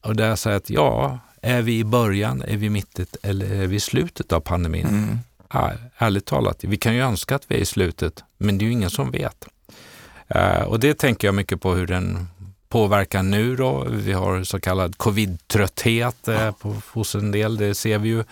Och 0.00 0.16
där 0.16 0.36
säger 0.36 0.54
jag 0.54 0.60
att 0.60 0.70
ja, 0.70 1.18
är 1.42 1.62
vi 1.62 1.78
i 1.78 1.84
början, 1.84 2.42
är 2.42 2.56
vi 2.56 2.70
mittet 2.70 3.16
eller 3.22 3.54
är 3.54 3.66
vi 3.66 3.76
i 3.76 3.80
slutet 3.80 4.32
av 4.32 4.40
pandemin? 4.40 4.86
Mm. 4.86 5.18
Ja, 5.52 5.72
ärligt 5.98 6.26
talat, 6.26 6.64
vi 6.64 6.76
kan 6.76 6.94
ju 6.94 7.00
önska 7.00 7.34
att 7.34 7.44
vi 7.48 7.54
är 7.54 7.60
i 7.60 7.64
slutet, 7.64 8.24
men 8.40 8.58
det 8.58 8.64
är 8.64 8.66
ju 8.66 8.72
ingen 8.72 8.90
som 8.90 9.10
vet. 9.10 9.48
Uh, 10.36 10.62
och 10.62 10.80
det 10.80 10.94
tänker 10.94 11.28
jag 11.28 11.34
mycket 11.34 11.60
på 11.60 11.74
hur 11.74 11.86
den 11.86 12.28
påverkar 12.68 13.22
nu 13.22 13.56
då. 13.56 13.86
Vi 13.88 14.12
har 14.12 14.44
så 14.44 14.60
kallad 14.60 14.98
covid-trötthet 14.98 16.28
uh, 16.28 16.50
hos 16.92 17.14
en 17.14 17.30
del, 17.30 17.56
det 17.56 17.74
ser 17.74 17.98
vi 17.98 18.08
ju. 18.08 18.24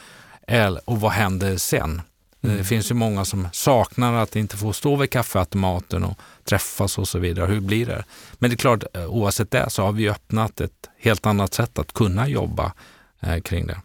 Och 0.84 1.00
vad 1.00 1.12
händer 1.12 1.56
sen? 1.56 2.02
Mm. 2.42 2.56
Det 2.56 2.64
finns 2.64 2.90
ju 2.90 2.94
många 2.94 3.24
som 3.24 3.48
saknar 3.52 4.14
att 4.14 4.36
inte 4.36 4.56
få 4.56 4.72
stå 4.72 4.96
vid 4.96 5.10
kaffeautomaten 5.10 6.04
och 6.04 6.18
träffas 6.44 6.98
och 6.98 7.08
så 7.08 7.18
vidare. 7.18 7.46
Hur 7.46 7.60
blir 7.60 7.86
det? 7.86 8.04
Men 8.38 8.50
det 8.50 8.54
är 8.54 8.58
klart, 8.58 8.84
eh, 8.94 9.06
oavsett 9.06 9.50
det 9.50 9.70
så 9.70 9.82
har 9.82 9.92
vi 9.92 10.08
öppnat 10.08 10.60
ett 10.60 10.88
helt 10.98 11.26
annat 11.26 11.54
sätt 11.54 11.78
att 11.78 11.92
kunna 11.92 12.28
jobba 12.28 12.72
eh, 13.20 13.40
kring 13.40 13.66
det. 13.66 13.80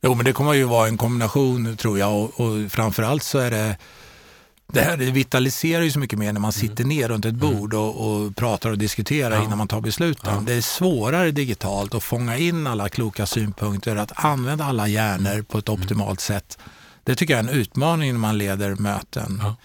Jo, 0.00 0.14
men 0.14 0.24
det 0.24 0.32
kommer 0.32 0.52
ju 0.52 0.64
vara 0.64 0.88
en 0.88 0.98
kombination 0.98 1.76
tror 1.76 1.98
jag 1.98 2.16
och, 2.16 2.40
och 2.40 2.72
framförallt 2.72 3.22
så 3.22 3.38
är 3.38 3.50
det 3.50 3.76
det 4.72 4.80
här 4.80 4.96
det 4.96 5.10
vitaliserar 5.10 5.82
ju 5.82 5.90
så 5.90 5.98
mycket 5.98 6.18
mer 6.18 6.32
när 6.32 6.40
man 6.40 6.52
sitter 6.52 6.84
mm. 6.84 6.96
ner 6.96 7.08
runt 7.08 7.24
ett 7.24 7.34
mm. 7.34 7.54
bord 7.58 7.74
och, 7.74 8.06
och 8.06 8.36
pratar 8.36 8.70
och 8.70 8.78
diskuterar 8.78 9.36
ja. 9.36 9.44
innan 9.44 9.58
man 9.58 9.68
tar 9.68 9.80
besluten. 9.80 10.34
Ja. 10.34 10.42
Det 10.46 10.52
är 10.52 10.60
svårare 10.60 11.30
digitalt 11.30 11.94
att 11.94 12.02
fånga 12.02 12.36
in 12.36 12.66
alla 12.66 12.88
kloka 12.88 13.26
synpunkter, 13.26 13.96
att 13.96 14.24
använda 14.24 14.64
alla 14.64 14.88
hjärnor 14.88 15.42
på 15.42 15.58
ett 15.58 15.68
mm. 15.68 15.80
optimalt 15.80 16.20
sätt 16.20 16.58
Det 17.04 17.14
tycker 17.14 17.34
jag 17.34 17.44
är 17.44 17.48
en 17.48 17.58
utmaning 17.60 18.12
när 18.12 18.18
man 18.18 18.38
leder 18.38 18.74
möten. 18.74 19.40
Ja. 19.42 19.56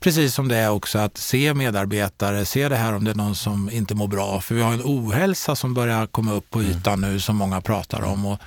Precis 0.00 0.34
som 0.34 0.48
det 0.48 0.56
är 0.56 0.70
också 0.70 0.98
att 0.98 1.18
se 1.18 1.54
medarbetare, 1.54 2.44
se 2.44 2.68
det 2.68 2.76
här 2.76 2.92
om 2.92 3.04
det 3.04 3.10
är 3.10 3.14
någon 3.14 3.34
som 3.34 3.70
inte 3.70 3.94
mår 3.94 4.08
bra. 4.08 4.40
För 4.40 4.54
vi 4.54 4.62
har 4.62 4.72
en 4.72 4.82
ohälsa 4.84 5.56
som 5.56 5.74
börjar 5.74 6.06
komma 6.06 6.32
upp 6.32 6.50
på 6.50 6.58
mm. 6.58 6.70
ytan 6.70 7.00
nu 7.00 7.20
som 7.20 7.36
många 7.36 7.60
pratar 7.60 8.02
om. 8.02 8.26
Och 8.26 8.38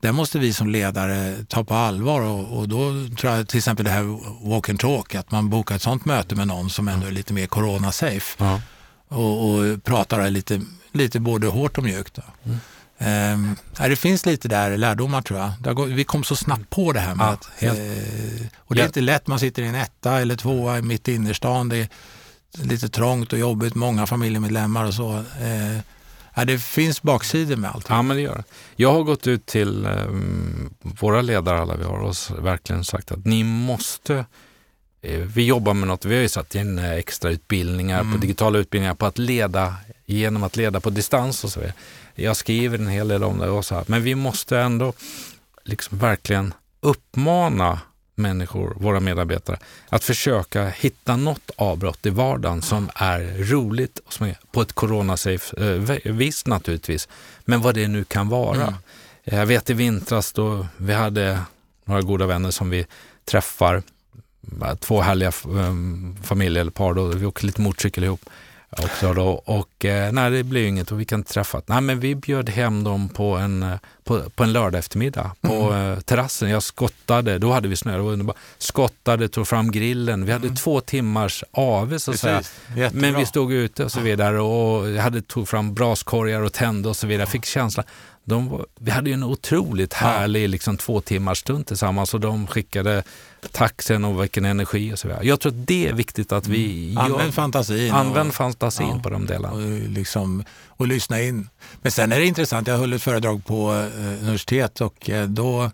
det 0.00 0.12
måste 0.12 0.38
vi 0.38 0.52
som 0.52 0.70
ledare 0.70 1.44
ta 1.48 1.64
på 1.64 1.74
allvar 1.74 2.20
och, 2.20 2.58
och, 2.58 2.68
då 2.68 3.06
tror 3.18 3.32
jag 3.32 3.48
till 3.48 3.58
exempel 3.58 3.84
det 3.84 3.90
här 3.90 4.18
walk 4.48 4.68
and 4.68 4.80
talk, 4.80 5.14
att 5.14 5.30
man 5.30 5.50
bokar 5.50 5.76
ett 5.76 5.82
sånt 5.82 6.04
möte 6.04 6.34
med 6.34 6.46
någon 6.46 6.70
som 6.70 6.88
ändå 6.88 7.06
är 7.06 7.10
lite 7.10 7.32
mer 7.32 7.46
corona-safe 7.46 8.36
ja. 8.38 8.60
och, 9.08 9.50
och 9.50 9.84
pratar 9.84 10.30
lite, 10.30 10.60
lite 10.92 11.20
både 11.20 11.46
hårt 11.46 11.78
och 11.78 11.84
mjukt. 11.84 12.18
Mm. 12.44 12.58
Um, 13.02 13.56
det 13.78 13.96
finns 13.96 14.26
lite 14.26 14.48
där 14.48 14.76
lärdomar 14.76 15.22
tror 15.22 15.38
jag. 15.38 15.86
Vi 15.86 16.04
kom 16.04 16.24
så 16.24 16.36
snabbt 16.36 16.70
på 16.70 16.92
det 16.92 17.00
här 17.00 17.14
med 17.14 17.26
ja, 17.26 17.32
att, 17.32 17.62
eh, 17.62 17.72
och 18.58 18.74
det 18.74 18.82
är 18.82 18.86
inte 18.86 19.00
lätt, 19.00 19.26
man 19.26 19.38
sitter 19.38 19.62
i 19.62 19.66
en 19.66 19.74
etta 19.74 20.20
eller 20.20 20.36
tvåa 20.36 20.82
mitt 20.82 21.08
i 21.08 21.14
innerstan. 21.14 21.68
Det 21.68 21.76
är 21.76 21.88
lite 22.52 22.88
trångt 22.88 23.32
och 23.32 23.38
jobbigt, 23.38 23.74
många 23.74 24.06
familjemedlemmar 24.06 24.84
och 24.84 24.94
så. 24.94 25.16
Eh, 25.16 25.80
Ja, 26.34 26.44
det 26.44 26.58
finns 26.58 27.02
baksidor 27.02 27.56
med 27.56 27.70
allt. 27.70 27.86
Ja, 27.88 28.02
men 28.02 28.16
det 28.16 28.22
gör 28.22 28.36
det. 28.36 28.44
Jag 28.76 28.92
har 28.92 29.02
gått 29.02 29.26
ut 29.26 29.46
till 29.46 29.86
um, 29.86 30.74
våra 30.80 31.22
ledare, 31.22 31.60
alla 31.60 31.76
vi 31.76 31.84
har, 31.84 31.98
och 31.98 32.14
verkligen 32.38 32.84
sagt 32.84 33.12
att 33.12 33.24
ni 33.24 33.44
måste 33.44 34.24
eh, 35.02 35.20
vi 35.20 35.46
jobbar 35.46 35.74
med 35.74 35.88
något, 35.88 36.04
vi 36.04 36.14
har 36.14 36.22
ju 36.22 36.28
satt 36.28 36.54
in 36.54 36.78
eh, 36.78 36.92
extra 36.92 37.30
utbildningar 37.30 38.00
mm. 38.00 38.12
på 38.12 38.18
digitala 38.18 38.58
utbildningar 38.58 38.94
på 38.94 39.06
att 39.06 39.18
leda 39.18 39.74
genom 40.06 40.42
att 40.42 40.56
leda 40.56 40.80
på 40.80 40.90
distans 40.90 41.44
och 41.44 41.50
så 41.50 41.60
vidare. 41.60 41.74
Jag 42.14 42.36
skriver 42.36 42.78
en 42.78 42.88
hel 42.88 43.08
del 43.08 43.24
om 43.24 43.38
det 43.38 43.50
och 43.50 43.64
så 43.64 43.74
här, 43.74 43.84
men 43.86 44.02
vi 44.02 44.14
måste 44.14 44.58
ändå 44.58 44.92
liksom 45.64 45.98
verkligen 45.98 46.54
uppmana 46.80 47.80
människor, 48.20 48.74
våra 48.76 49.00
medarbetare, 49.00 49.58
att 49.88 50.04
försöka 50.04 50.68
hitta 50.68 51.16
något 51.16 51.50
avbrott 51.56 52.06
i 52.06 52.10
vardagen 52.10 52.62
som 52.62 52.90
är 52.94 53.44
roligt 53.50 53.98
och 53.98 54.12
som 54.12 54.26
är 54.26 54.38
på 54.52 54.62
ett 54.62 54.72
coronasafe 54.72 55.74
eh, 56.04 56.12
vis 56.12 56.46
naturligtvis, 56.46 57.08
men 57.44 57.60
vad 57.60 57.74
det 57.74 57.88
nu 57.88 58.04
kan 58.04 58.28
vara. 58.28 58.62
Mm. 58.62 58.74
Jag 59.24 59.46
vet 59.46 59.70
i 59.70 59.72
vintras 59.72 60.32
då 60.32 60.66
vi 60.76 60.92
hade 60.92 61.40
några 61.84 62.02
goda 62.02 62.26
vänner 62.26 62.50
som 62.50 62.70
vi 62.70 62.86
träffar, 63.24 63.82
två 64.78 65.00
härliga 65.00 65.28
eh, 65.28 65.74
familjer 66.22 66.60
eller 66.60 66.70
par, 66.70 66.94
då, 66.94 67.06
vi 67.06 67.26
åker 67.26 67.46
lite 67.46 67.60
motorcykel 67.60 68.04
ihop 68.04 68.30
också 68.70 69.14
då. 69.14 69.28
Och 69.28 69.84
eh, 69.84 70.12
nej, 70.12 70.30
det 70.30 70.44
blev 70.44 70.66
inget 70.66 70.92
och 70.92 71.00
vi 71.00 71.04
kan 71.04 71.20
inte 71.20 71.32
träffas. 71.32 71.64
Nej, 71.66 71.80
men 71.80 72.00
vi 72.00 72.14
bjöd 72.14 72.48
hem 72.48 72.84
dem 72.84 73.08
på 73.08 73.36
en, 73.36 73.62
eh, 73.62 73.78
på, 74.04 74.30
på 74.30 74.42
en 74.42 74.52
lördag 74.52 74.78
eftermiddag 74.78 75.30
på 75.40 75.54
mm. 75.54 75.92
eh, 75.92 76.00
terrassen. 76.00 76.50
Jag 76.50 76.62
skottade, 76.62 77.38
då 77.38 77.52
hade 77.52 77.68
vi 77.68 77.76
snö, 77.76 77.96
det 77.96 78.02
var 78.02 78.12
underbart. 78.12 78.36
Skottade, 78.58 79.28
tog 79.28 79.48
fram 79.48 79.70
grillen. 79.70 80.26
Vi 80.26 80.32
hade 80.32 80.46
mm. 80.46 80.56
två 80.56 80.80
timmars 80.80 81.44
AV 81.50 81.98
så 81.98 82.10
att 82.10 82.20
säga. 82.20 82.42
Men 82.92 83.16
vi 83.16 83.26
stod 83.26 83.52
ute 83.52 83.84
och 83.84 83.92
så 83.92 84.00
vidare 84.00 84.40
och 84.40 84.90
jag 84.90 85.02
hade 85.02 85.22
tog 85.22 85.48
fram 85.48 85.74
braskorgar 85.74 86.40
och 86.40 86.52
tände 86.52 86.88
och 86.88 86.96
så 86.96 87.06
vidare. 87.06 87.26
Fick 87.26 87.44
känslan 87.44 87.86
de, 88.30 88.64
vi 88.80 88.90
hade 88.90 89.10
ju 89.10 89.14
en 89.14 89.22
otroligt 89.22 89.92
härlig 89.92 90.48
liksom, 90.48 90.76
två 90.76 91.00
timmars 91.00 91.38
stund 91.38 91.66
tillsammans 91.66 92.14
och 92.14 92.20
de 92.20 92.46
skickade 92.46 93.02
taxen 93.52 94.04
och 94.04 94.22
vilken 94.22 94.44
energi 94.44 94.92
och 94.92 94.98
så 94.98 95.08
vidare. 95.08 95.26
Jag 95.26 95.40
tror 95.40 95.52
att 95.52 95.66
det 95.66 95.88
är 95.88 95.92
viktigt 95.92 96.32
att 96.32 96.46
vi 96.46 96.90
mm. 96.90 96.98
Använd 96.98 97.34
fantasin. 97.34 97.92
Använd 97.92 98.28
och, 98.28 98.34
fantasin 98.34 98.88
ja, 98.88 99.00
på 99.02 99.10
de 99.10 99.26
delarna. 99.26 99.54
Och, 99.54 99.60
liksom, 99.88 100.44
och 100.68 100.86
lyssna 100.86 101.22
in. 101.22 101.48
Men 101.82 101.92
sen 101.92 102.12
är 102.12 102.18
det 102.18 102.26
intressant, 102.26 102.68
jag 102.68 102.78
höll 102.78 102.92
ett 102.92 103.02
föredrag 103.02 103.44
på 103.44 103.72
eh, 103.72 104.22
universitet 104.22 104.80
och 104.80 105.10
eh, 105.10 105.28
då 105.28 105.70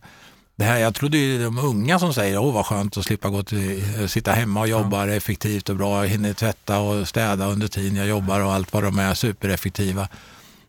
det 0.59 0.65
här, 0.65 0.79
jag 0.79 0.95
trodde 0.95 1.19
ju 1.19 1.45
de 1.45 1.59
unga 1.59 1.99
som 1.99 2.15
säger 2.15 2.39
åh 2.39 2.55
vad 2.55 2.67
skönt 2.67 2.97
att 2.97 3.05
slippa 3.05 3.29
gå 3.29 3.43
till, 3.43 3.85
eh, 4.01 4.07
sitta 4.07 4.33
hemma 4.33 4.61
och 4.61 4.69
jobba 4.69 5.07
ja. 5.07 5.15
effektivt 5.15 5.69
och 5.69 5.77
bra, 5.77 6.05
jag 6.05 6.09
hinner 6.09 6.33
tvätta 6.33 6.79
och 6.79 7.09
städa 7.09 7.47
under 7.47 7.69
tiden 7.69 7.97
jag 7.97 8.07
jobbar 8.07 8.41
och 8.41 8.53
allt 8.53 8.73
vad 8.73 8.83
de 8.83 8.99
är 8.99 9.15
supereffektiva. 9.15 10.09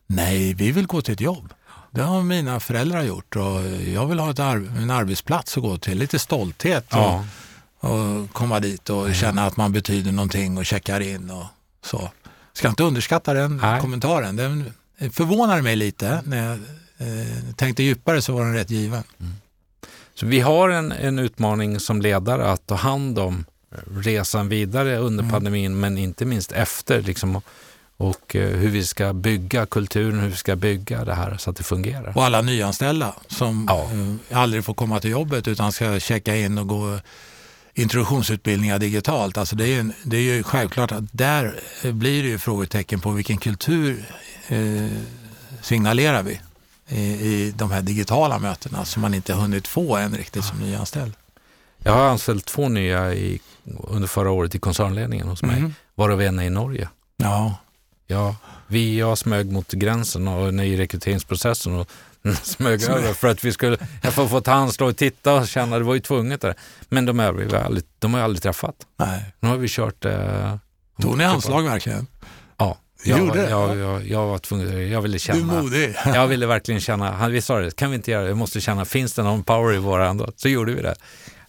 Nej, 0.07 0.53
vi 0.53 0.71
vill 0.71 0.87
gå 0.87 1.01
till 1.01 1.13
ett 1.13 1.21
jobb. 1.21 1.53
Det 1.91 2.01
har 2.01 2.23
mina 2.23 2.59
föräldrar 2.59 3.03
gjort 3.03 3.35
och 3.35 3.61
jag 3.87 4.05
vill 4.05 4.19
ha 4.19 4.31
ett 4.31 4.39
ar 4.39 4.55
en 4.55 4.91
arbetsplats 4.91 5.57
att 5.57 5.63
gå 5.63 5.77
till. 5.77 5.97
Lite 5.97 6.19
stolthet 6.19 6.85
ja. 6.89 7.25
och, 7.79 7.89
och, 7.89 8.33
komma 8.33 8.59
dit 8.59 8.89
och 8.89 9.15
känna 9.15 9.45
att 9.45 9.57
man 9.57 9.71
betyder 9.71 10.11
någonting 10.11 10.57
och 10.57 10.65
checkar 10.65 10.99
in 10.99 11.29
och 11.29 11.45
så. 11.83 12.09
Ska 12.53 12.69
inte 12.69 12.83
underskatta 12.83 13.33
den 13.33 13.57
Nej. 13.57 13.81
kommentaren. 13.81 14.35
Den 14.35 14.73
förvånade 15.11 15.61
mig 15.61 15.75
lite. 15.75 16.21
När 16.25 16.49
jag 16.49 16.59
eh, 16.97 17.53
tänkte 17.55 17.83
djupare 17.83 18.21
så 18.21 18.33
var 18.33 18.45
den 18.45 18.53
rätt 18.53 18.69
given. 18.69 19.03
Mm. 19.19 19.33
Så 20.13 20.25
vi 20.25 20.39
har 20.39 20.69
en, 20.69 20.91
en 20.91 21.19
utmaning 21.19 21.79
som 21.79 22.01
ledare 22.01 22.51
att 22.51 22.67
ta 22.67 22.75
hand 22.75 23.19
om 23.19 23.45
resan 24.03 24.49
vidare 24.49 24.97
under 24.97 25.23
mm. 25.23 25.31
pandemin 25.31 25.79
men 25.79 25.97
inte 25.97 26.25
minst 26.25 26.51
efter. 26.51 27.01
Liksom, 27.01 27.41
och 27.97 28.35
eh, 28.35 28.49
hur 28.49 28.69
vi 28.69 28.83
ska 28.83 29.13
bygga 29.13 29.65
kulturen, 29.65 30.19
hur 30.19 30.29
vi 30.29 30.35
ska 30.35 30.55
bygga 30.55 31.05
det 31.05 31.13
här 31.13 31.37
så 31.37 31.49
att 31.49 31.55
det 31.55 31.63
fungerar. 31.63 32.17
Och 32.17 32.25
alla 32.25 32.41
nyanställda 32.41 33.13
som 33.27 33.65
ja. 33.69 33.89
Eh, 34.31 34.37
aldrig 34.41 34.65
får 34.65 34.73
komma 34.73 34.99
till 34.99 35.11
jobbet 35.11 35.47
utan 35.47 35.71
ska 35.71 35.99
checka 35.99 36.35
in 36.35 36.57
och 36.57 36.67
gå 36.67 36.99
introduktionsutbildningar 37.73 38.79
digitalt. 38.79 39.37
Alltså 39.37 39.55
det, 39.55 39.63
är 39.63 39.83
ju, 39.83 39.91
det 40.03 40.17
är 40.17 40.21
ju 40.21 40.43
självklart 40.43 40.91
att 40.91 41.03
där 41.11 41.59
blir 41.83 42.23
det 42.23 42.29
ju 42.29 42.37
frågetecken 42.37 42.99
på 42.99 43.11
vilken 43.11 43.37
kultur 43.37 44.05
eh, 44.47 44.87
signalerar 45.61 46.23
vi 46.23 46.39
i, 46.87 47.01
i 47.01 47.53
de 47.55 47.71
här 47.71 47.81
digitala 47.81 48.39
mötena 48.39 48.85
som 48.85 49.01
man 49.01 49.13
inte 49.13 49.33
hunnit 49.33 49.67
få 49.67 49.97
än 49.97 50.17
riktigt 50.17 50.43
som 50.43 50.59
nyanställd. 50.59 51.13
Jag 51.77 51.93
har 51.93 52.05
anställt 52.05 52.45
två 52.45 52.69
nya 52.69 53.13
i, 53.13 53.41
under 53.87 54.07
förra 54.07 54.31
året 54.31 54.55
i 54.55 54.59
koncernledningen 54.59 55.27
hos 55.27 55.43
mig, 55.43 55.57
mm. 55.57 55.73
varav 55.95 56.21
en 56.21 56.39
är 56.39 56.43
i 56.43 56.49
Norge. 56.49 56.89
Ja. 57.17 57.55
Ja, 58.07 58.35
vi, 58.67 58.99
jag 58.99 59.17
smög 59.17 59.51
mot 59.51 59.71
gränsen 59.71 60.27
och 60.27 60.53
i 60.53 60.77
rekryteringsprocessen 60.77 61.75
och 61.75 61.87
smög 62.43 62.83
över 62.83 63.13
för 63.13 63.27
att 63.27 63.43
vi 63.43 63.51
skulle, 63.53 63.77
jag 64.01 64.13
får 64.13 64.27
få 64.27 64.41
ta 64.41 64.51
handslag 64.51 64.89
och 64.89 64.97
titta 64.97 65.33
och 65.33 65.47
känna, 65.47 65.77
det 65.79 65.83
var 65.85 65.93
ju 65.93 65.99
tvunget 65.99 66.41
där. 66.41 66.55
Men 66.89 67.05
de 67.05 67.19
övriga, 67.19 67.63
aldrig, 67.63 67.83
de 67.99 68.13
har 68.13 68.19
jag 68.19 68.25
aldrig 68.25 68.41
träffat. 68.43 68.75
Nej. 68.97 69.23
Nu 69.39 69.49
har 69.49 69.57
vi 69.57 69.67
kört... 69.69 70.05
Eh, 70.05 70.55
Tog 71.01 71.17
ni 71.17 71.23
handslag 71.23 71.63
verkligen? 71.63 72.07
Ja. 72.57 72.77
Jag, 73.03 73.19
gjorde 73.19 73.41
det? 73.41 73.49
Jag, 73.49 73.77
jag, 73.77 74.07
jag, 74.07 74.27
var 74.27 74.37
tvungen, 74.37 74.89
jag 74.89 75.01
ville 75.01 75.19
känna. 75.19 75.53
Du 75.53 75.57
är 75.57 75.61
modig. 75.61 75.95
jag 76.05 76.27
ville 76.27 76.45
verkligen 76.45 76.81
känna, 76.81 77.29
vi 77.29 77.41
sa 77.41 77.59
det, 77.59 77.75
kan 77.75 77.89
vi 77.89 77.95
inte 77.95 78.11
göra 78.11 78.21
det? 78.21 78.27
Jag 78.27 78.37
måste 78.37 78.61
känna, 78.61 78.85
finns 78.85 79.13
det 79.13 79.23
någon 79.23 79.43
power 79.43 79.75
i 79.75 79.77
våra? 79.77 80.17
Så 80.35 80.49
gjorde 80.49 80.73
vi 80.73 80.81
det. 80.81 80.95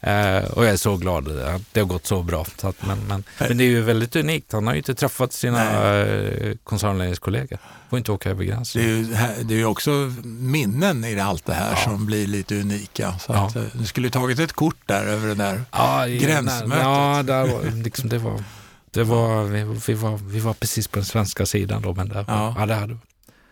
Eh, 0.00 0.44
och 0.44 0.64
jag 0.64 0.72
är 0.72 0.76
så 0.76 0.96
glad 0.96 1.40
att 1.40 1.62
det 1.72 1.80
har 1.80 1.86
gått 1.86 2.06
så 2.06 2.22
bra. 2.22 2.46
Så 2.56 2.68
att, 2.68 2.86
men, 2.86 2.98
men, 3.08 3.24
men, 3.38 3.58
det 3.58 3.64
är 3.64 3.68
ju 3.68 3.82
väldigt 3.82 4.16
unikt. 4.16 4.52
Han 4.52 4.66
har 4.66 4.74
ju 4.74 4.78
inte 4.78 4.94
träffat 4.94 5.32
sina 5.32 5.96
eh, 5.96 6.56
koncernledningskollegor. 6.64 7.58
Får 7.90 7.98
inte 7.98 8.12
åka 8.12 8.30
över 8.30 8.44
gränsen. 8.44 8.82
Det 8.82 8.88
är 8.88 8.92
ju, 8.96 9.44
det 9.44 9.60
är 9.60 9.64
också 9.64 9.90
minnen 10.24 11.04
i 11.04 11.20
allt 11.20 11.46
det 11.46 11.54
här 11.54 11.70
ja. 11.70 11.76
som 11.76 12.06
blir 12.06 12.26
lite 12.26 12.60
unika. 12.60 13.18
Så 13.18 13.32
ja. 13.32 13.46
att, 13.46 13.56
eh, 13.56 13.62
du 13.72 13.86
skulle 13.86 14.10
tagit 14.10 14.38
ett 14.38 14.52
kort 14.52 14.78
där 14.86 15.04
över 15.04 15.28
det 15.28 15.34
där 15.34 15.62
ja, 15.72 16.06
gränsmötet. 16.06 16.84
Ja, 16.84 17.22
där 17.26 17.46
var, 17.46 17.82
liksom, 17.82 18.08
det 18.08 18.18
var, 18.18 18.44
det 18.90 19.04
var, 19.04 19.44
vi, 19.44 19.80
vi, 19.86 19.94
var, 19.94 20.16
vi 20.16 20.40
var 20.40 20.54
precis 20.54 20.88
på 20.88 20.98
den 20.98 21.06
svenska 21.06 21.46
sidan 21.46 21.82
då. 21.82 21.94
Men 21.94 22.08
där, 22.08 22.24
ja. 22.28 22.54
ja 22.58 22.66
det 22.66 22.74
hade. 22.74 22.98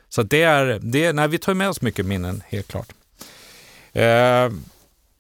Så 0.09 0.23
det 0.23 0.43
är, 0.43 0.79
det, 0.83 1.13
nej, 1.13 1.29
vi 1.29 1.39
tar 1.39 1.55
med 1.55 1.69
oss 1.69 1.83
mycket 1.83 2.07
minnen, 2.07 2.43
helt 2.49 2.69
klart. 2.69 2.93
Eh, 3.93 4.51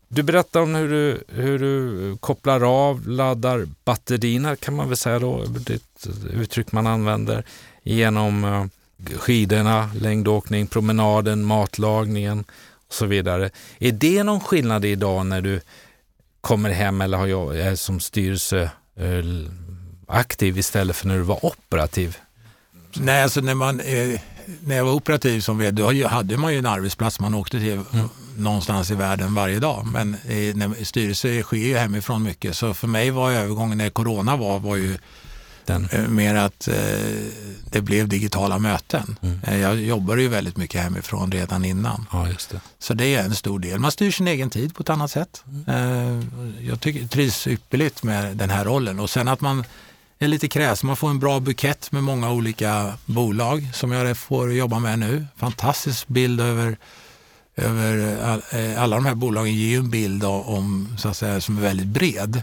du 0.08 0.22
berättar 0.22 0.60
om 0.60 0.74
hur 0.74 0.88
du, 0.88 1.24
hur 1.28 1.58
du 1.58 2.16
kopplar 2.16 2.88
av, 2.88 3.08
laddar 3.08 3.68
batterierna 3.84 4.56
kan 4.56 4.76
man 4.76 4.88
väl 4.88 4.96
säga 4.96 5.18
då, 5.18 5.44
det 5.44 5.72
är 5.72 5.76
ett 5.76 6.08
uttryck 6.32 6.72
man 6.72 6.86
använder, 6.86 7.44
genom 7.82 8.44
eh, 8.44 8.64
skidorna, 9.18 9.90
längdåkning, 10.00 10.66
promenaden, 10.66 11.44
matlagningen 11.44 12.44
och 12.88 12.94
så 12.94 13.06
vidare. 13.06 13.50
Är 13.78 13.92
det 13.92 14.22
någon 14.22 14.40
skillnad 14.40 14.84
idag 14.84 15.26
när 15.26 15.40
du 15.40 15.60
kommer 16.40 16.70
hem 16.70 17.00
eller 17.00 17.18
har, 17.18 17.54
är 17.54 17.74
som 17.74 18.00
styrelse 18.00 18.70
eh, 18.96 19.24
aktiv 20.06 20.58
istället 20.58 20.96
för 20.96 21.08
när 21.08 21.16
du 21.16 21.22
var 21.22 21.46
operativ? 21.46 22.16
Nej, 22.96 23.22
alltså 23.22 23.40
när 23.40 23.54
man 23.54 23.80
är 23.80 24.20
när 24.64 24.76
jag 24.76 24.84
var 24.84 24.92
operativ 24.92 25.40
som 25.40 25.58
vd, 25.58 25.82
då 25.82 26.08
hade 26.08 26.36
man 26.36 26.52
ju 26.52 26.58
en 26.58 26.66
arbetsplats 26.66 27.20
man 27.20 27.34
åkte 27.34 27.58
till 27.58 27.72
mm. 27.72 28.08
någonstans 28.36 28.90
i 28.90 28.94
världen 28.94 29.34
varje 29.34 29.58
dag. 29.58 29.86
Men 29.92 30.16
i, 30.28 30.52
när, 30.56 30.84
styrelse 30.84 31.42
sker 31.42 31.56
ju 31.56 31.76
hemifrån 31.76 32.22
mycket. 32.22 32.56
Så 32.56 32.74
för 32.74 32.86
mig 32.88 33.10
var 33.10 33.30
övergången 33.32 33.78
när 33.78 33.90
corona 33.90 34.36
var, 34.36 34.58
var 34.58 34.76
ju 34.76 34.98
Den. 35.64 35.88
Eh, 35.92 36.08
mer 36.08 36.34
att 36.34 36.68
eh, 36.68 36.74
det 37.70 37.80
blev 37.80 38.08
digitala 38.08 38.58
möten. 38.58 39.16
Mm. 39.22 39.40
Eh, 39.46 39.58
jag 39.58 39.76
jobbade 39.76 40.22
ju 40.22 40.28
väldigt 40.28 40.56
mycket 40.56 40.82
hemifrån 40.82 41.32
redan 41.32 41.64
innan. 41.64 42.06
Ja, 42.12 42.28
det. 42.50 42.60
Så 42.78 42.94
det 42.94 43.14
är 43.14 43.24
en 43.24 43.34
stor 43.34 43.58
del. 43.58 43.78
Man 43.78 43.90
styr 43.90 44.10
sin 44.10 44.28
egen 44.28 44.50
tid 44.50 44.74
på 44.74 44.82
ett 44.82 44.90
annat 44.90 45.10
sätt. 45.10 45.44
Mm. 45.48 45.64
Eh, 45.68 46.66
jag 46.66 46.80
tycker, 46.80 47.08
trivs 47.08 47.46
ypperligt 47.46 48.02
med 48.02 48.36
den 48.36 48.50
här 48.50 48.64
rollen. 48.64 49.00
Och 49.00 49.10
sen 49.10 49.28
att 49.28 49.40
man 49.40 49.64
är 50.18 50.28
lite 50.28 50.48
kräsen. 50.48 50.86
Man 50.86 50.96
får 50.96 51.10
en 51.10 51.18
bra 51.18 51.40
bukett 51.40 51.92
med 51.92 52.02
många 52.02 52.30
olika 52.30 52.94
bolag 53.06 53.70
som 53.74 53.92
jag 53.92 54.18
får 54.18 54.52
jobba 54.52 54.78
med 54.78 54.98
nu. 54.98 55.26
Fantastisk 55.36 56.08
bild 56.08 56.40
över 56.40 56.76
över 57.56 58.22
all, 58.22 58.42
eh, 58.50 58.82
alla 58.82 58.96
de 58.96 59.06
här 59.06 59.14
bolagen 59.14 59.54
ger 59.54 59.68
ju 59.68 59.76
en 59.76 59.90
bild 59.90 60.24
om, 60.24 60.96
så 60.98 61.08
att 61.08 61.16
säga, 61.16 61.40
som 61.40 61.58
är 61.58 61.62
väldigt 61.62 61.86
bred. 61.86 62.42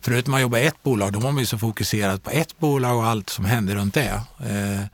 Förut 0.00 0.26
när 0.26 0.30
man 0.30 0.40
jobbade 0.40 0.62
i 0.62 0.66
ett 0.66 0.82
bolag, 0.82 1.12
då 1.12 1.18
var 1.18 1.32
man 1.32 1.40
ju 1.40 1.46
så 1.46 1.58
fokuserad 1.58 2.22
på 2.22 2.30
ett 2.30 2.58
bolag 2.58 2.96
och 2.96 3.06
allt 3.06 3.30
som 3.30 3.44
hände 3.44 3.74
runt 3.74 3.94
det. 3.94 4.22
Eh, 4.38 4.84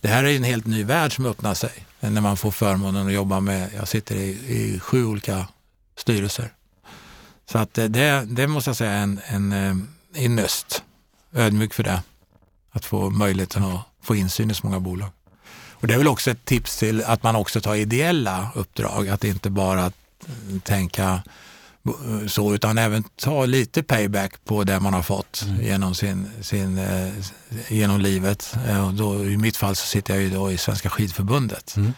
det 0.00 0.08
här 0.08 0.24
är 0.24 0.36
en 0.36 0.44
helt 0.44 0.66
ny 0.66 0.84
värld 0.84 1.16
som 1.16 1.26
öppnar 1.26 1.54
sig 1.54 1.86
eh, 2.00 2.10
när 2.10 2.20
man 2.20 2.36
får 2.36 2.50
förmånen 2.50 3.06
att 3.06 3.12
jobba 3.12 3.40
med, 3.40 3.70
jag 3.76 3.88
sitter 3.88 4.16
i, 4.16 4.28
i 4.28 4.80
sju 4.80 5.04
olika 5.04 5.46
styrelser. 5.96 6.52
Så 7.50 7.58
att 7.58 7.74
det, 7.74 8.24
det 8.26 8.46
måste 8.46 8.70
jag 8.70 8.76
säga 8.76 8.92
är 8.92 9.02
en, 9.02 9.20
en, 9.52 9.88
ynnest, 10.16 10.82
ödmjuk 11.34 11.74
för 11.74 11.82
det. 11.82 12.02
Att 12.72 12.84
få 12.84 13.10
möjligheten 13.10 13.64
att 13.64 13.80
få 14.02 14.16
insyn 14.16 14.50
i 14.50 14.54
så 14.54 14.66
många 14.66 14.80
bolag. 14.80 15.10
Och 15.70 15.86
det 15.86 15.94
är 15.94 15.98
väl 15.98 16.08
också 16.08 16.30
ett 16.30 16.44
tips 16.44 16.78
till 16.78 17.04
att 17.04 17.22
man 17.22 17.36
också 17.36 17.60
tar 17.60 17.74
ideella 17.74 18.48
uppdrag, 18.54 19.08
att 19.08 19.24
inte 19.24 19.50
bara 19.50 19.92
tänka 20.62 21.22
så, 22.26 22.54
utan 22.54 22.78
även 22.78 23.02
ta 23.02 23.46
lite 23.46 23.82
payback 23.82 24.44
på 24.44 24.64
det 24.64 24.80
man 24.80 24.94
har 24.94 25.02
fått 25.02 25.42
mm. 25.42 25.64
genom, 25.64 25.94
sin, 25.94 26.30
sin, 26.40 26.78
eh, 26.78 27.12
genom 27.68 28.00
livet. 28.00 28.56
Eh, 28.68 28.86
och 28.86 28.94
då, 28.94 29.24
I 29.24 29.36
mitt 29.36 29.56
fall 29.56 29.76
så 29.76 29.86
sitter 29.86 30.14
jag 30.14 30.22
ju 30.22 30.30
då 30.30 30.52
i 30.52 30.58
Svenska 30.58 30.90
skidförbundet. 30.90 31.76
Mm. 31.76 31.92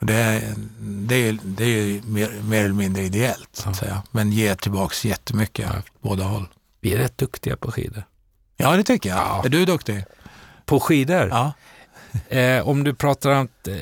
Och 0.00 0.06
det, 0.06 0.54
det, 0.80 1.14
är, 1.14 1.38
det 1.42 1.64
är 1.64 2.02
mer, 2.02 2.42
mer 2.42 2.64
eller 2.64 2.74
mindre 2.74 3.02
ideellt, 3.02 3.66
säga. 3.78 4.02
men 4.10 4.32
ger 4.32 4.54
tillbaks 4.54 5.04
jättemycket 5.04 5.68
ja. 5.74 5.82
båda 6.00 6.24
håll. 6.24 6.48
Vi 6.80 6.94
är 6.94 6.98
rätt 6.98 7.18
duktiga 7.18 7.56
på 7.56 7.72
skidor. 7.72 8.04
Ja, 8.60 8.76
det 8.76 8.84
tycker 8.84 9.08
jag. 9.08 9.18
Ja. 9.18 9.42
Är 9.44 9.48
du 9.48 9.64
duktig? 9.64 10.04
På 10.66 10.80
skidor? 10.80 11.28
Ja. 11.30 11.52
Eh, 12.28 12.68
om 12.68 12.84
du 12.84 12.94
pratar 12.94 13.30
om... 13.30 13.48
Eh, 13.68 13.74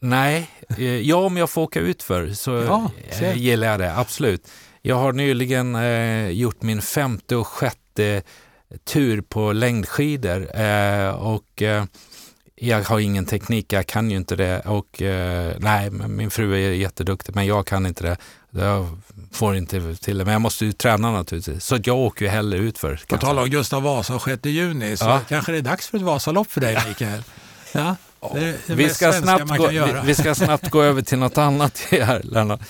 nej, 0.00 0.50
eh, 0.78 1.00
ja 1.00 1.16
om 1.16 1.36
jag 1.36 1.50
får 1.50 1.62
åka 1.62 1.80
ut 1.80 2.02
för 2.02 2.32
så 2.32 2.50
ja, 2.50 2.90
eh, 3.20 3.36
gillar 3.36 3.68
jag 3.68 3.80
det, 3.80 3.96
absolut. 3.96 4.48
Jag 4.82 4.96
har 4.96 5.12
nyligen 5.12 5.74
eh, 5.74 6.28
gjort 6.28 6.62
min 6.62 6.82
femte 6.82 7.36
och 7.36 7.46
sjätte 7.46 8.22
tur 8.84 9.20
på 9.20 9.52
längdskidor 9.52 10.60
eh, 10.60 11.08
och 11.08 11.62
jag 12.54 12.82
har 12.82 12.98
ingen 12.98 13.26
teknik, 13.26 13.72
jag 13.72 13.86
kan 13.86 14.10
ju 14.10 14.16
inte 14.16 14.36
det 14.36 14.60
och 14.60 15.02
nej, 15.58 15.90
min 15.90 16.30
fru 16.30 16.54
är 16.54 16.72
jätteduktig 16.72 17.34
men 17.34 17.46
jag 17.46 17.66
kan 17.66 17.86
inte 17.86 18.04
det. 18.04 18.16
Jag 18.54 18.98
får 19.32 19.56
inte 19.56 19.96
till 19.96 20.18
det, 20.18 20.24
men 20.24 20.32
jag 20.32 20.40
måste 20.40 20.64
ju 20.64 20.72
träna 20.72 21.12
naturligtvis. 21.12 21.64
Så 21.64 21.78
jag 21.84 21.96
åker 21.96 22.24
ju 22.24 22.30
hellre 22.30 22.58
ut 22.58 22.78
för. 22.78 23.00
På 23.08 23.16
tal 23.16 23.38
om 23.38 23.48
Gustav 23.50 23.82
Vasa 23.82 24.14
och 24.14 24.22
6 24.22 24.44
juni 24.44 24.96
så 24.96 25.04
ja. 25.04 25.20
kanske 25.28 25.52
det 25.52 25.58
är 25.58 25.62
dags 25.62 25.88
för 25.88 25.98
ett 25.98 26.04
Vasalopp 26.04 26.50
för 26.50 26.60
dig 26.60 26.78
Mikael. 26.88 27.22
Ja, 27.72 27.96
det 28.34 28.56
det 28.66 28.74
vi, 28.74 28.88
ska 28.88 29.12
snabbt 29.12 29.56
gå, 29.58 29.68
vi, 29.68 29.82
vi, 30.04 30.14
ska 30.14 30.34
snabbt 30.34 30.70
gå 30.70 30.82
över 30.82 31.02
till 31.02 31.18
något 31.18 31.38
annat 31.38 31.78
här, 31.90 32.20
Lennart. 32.24 32.60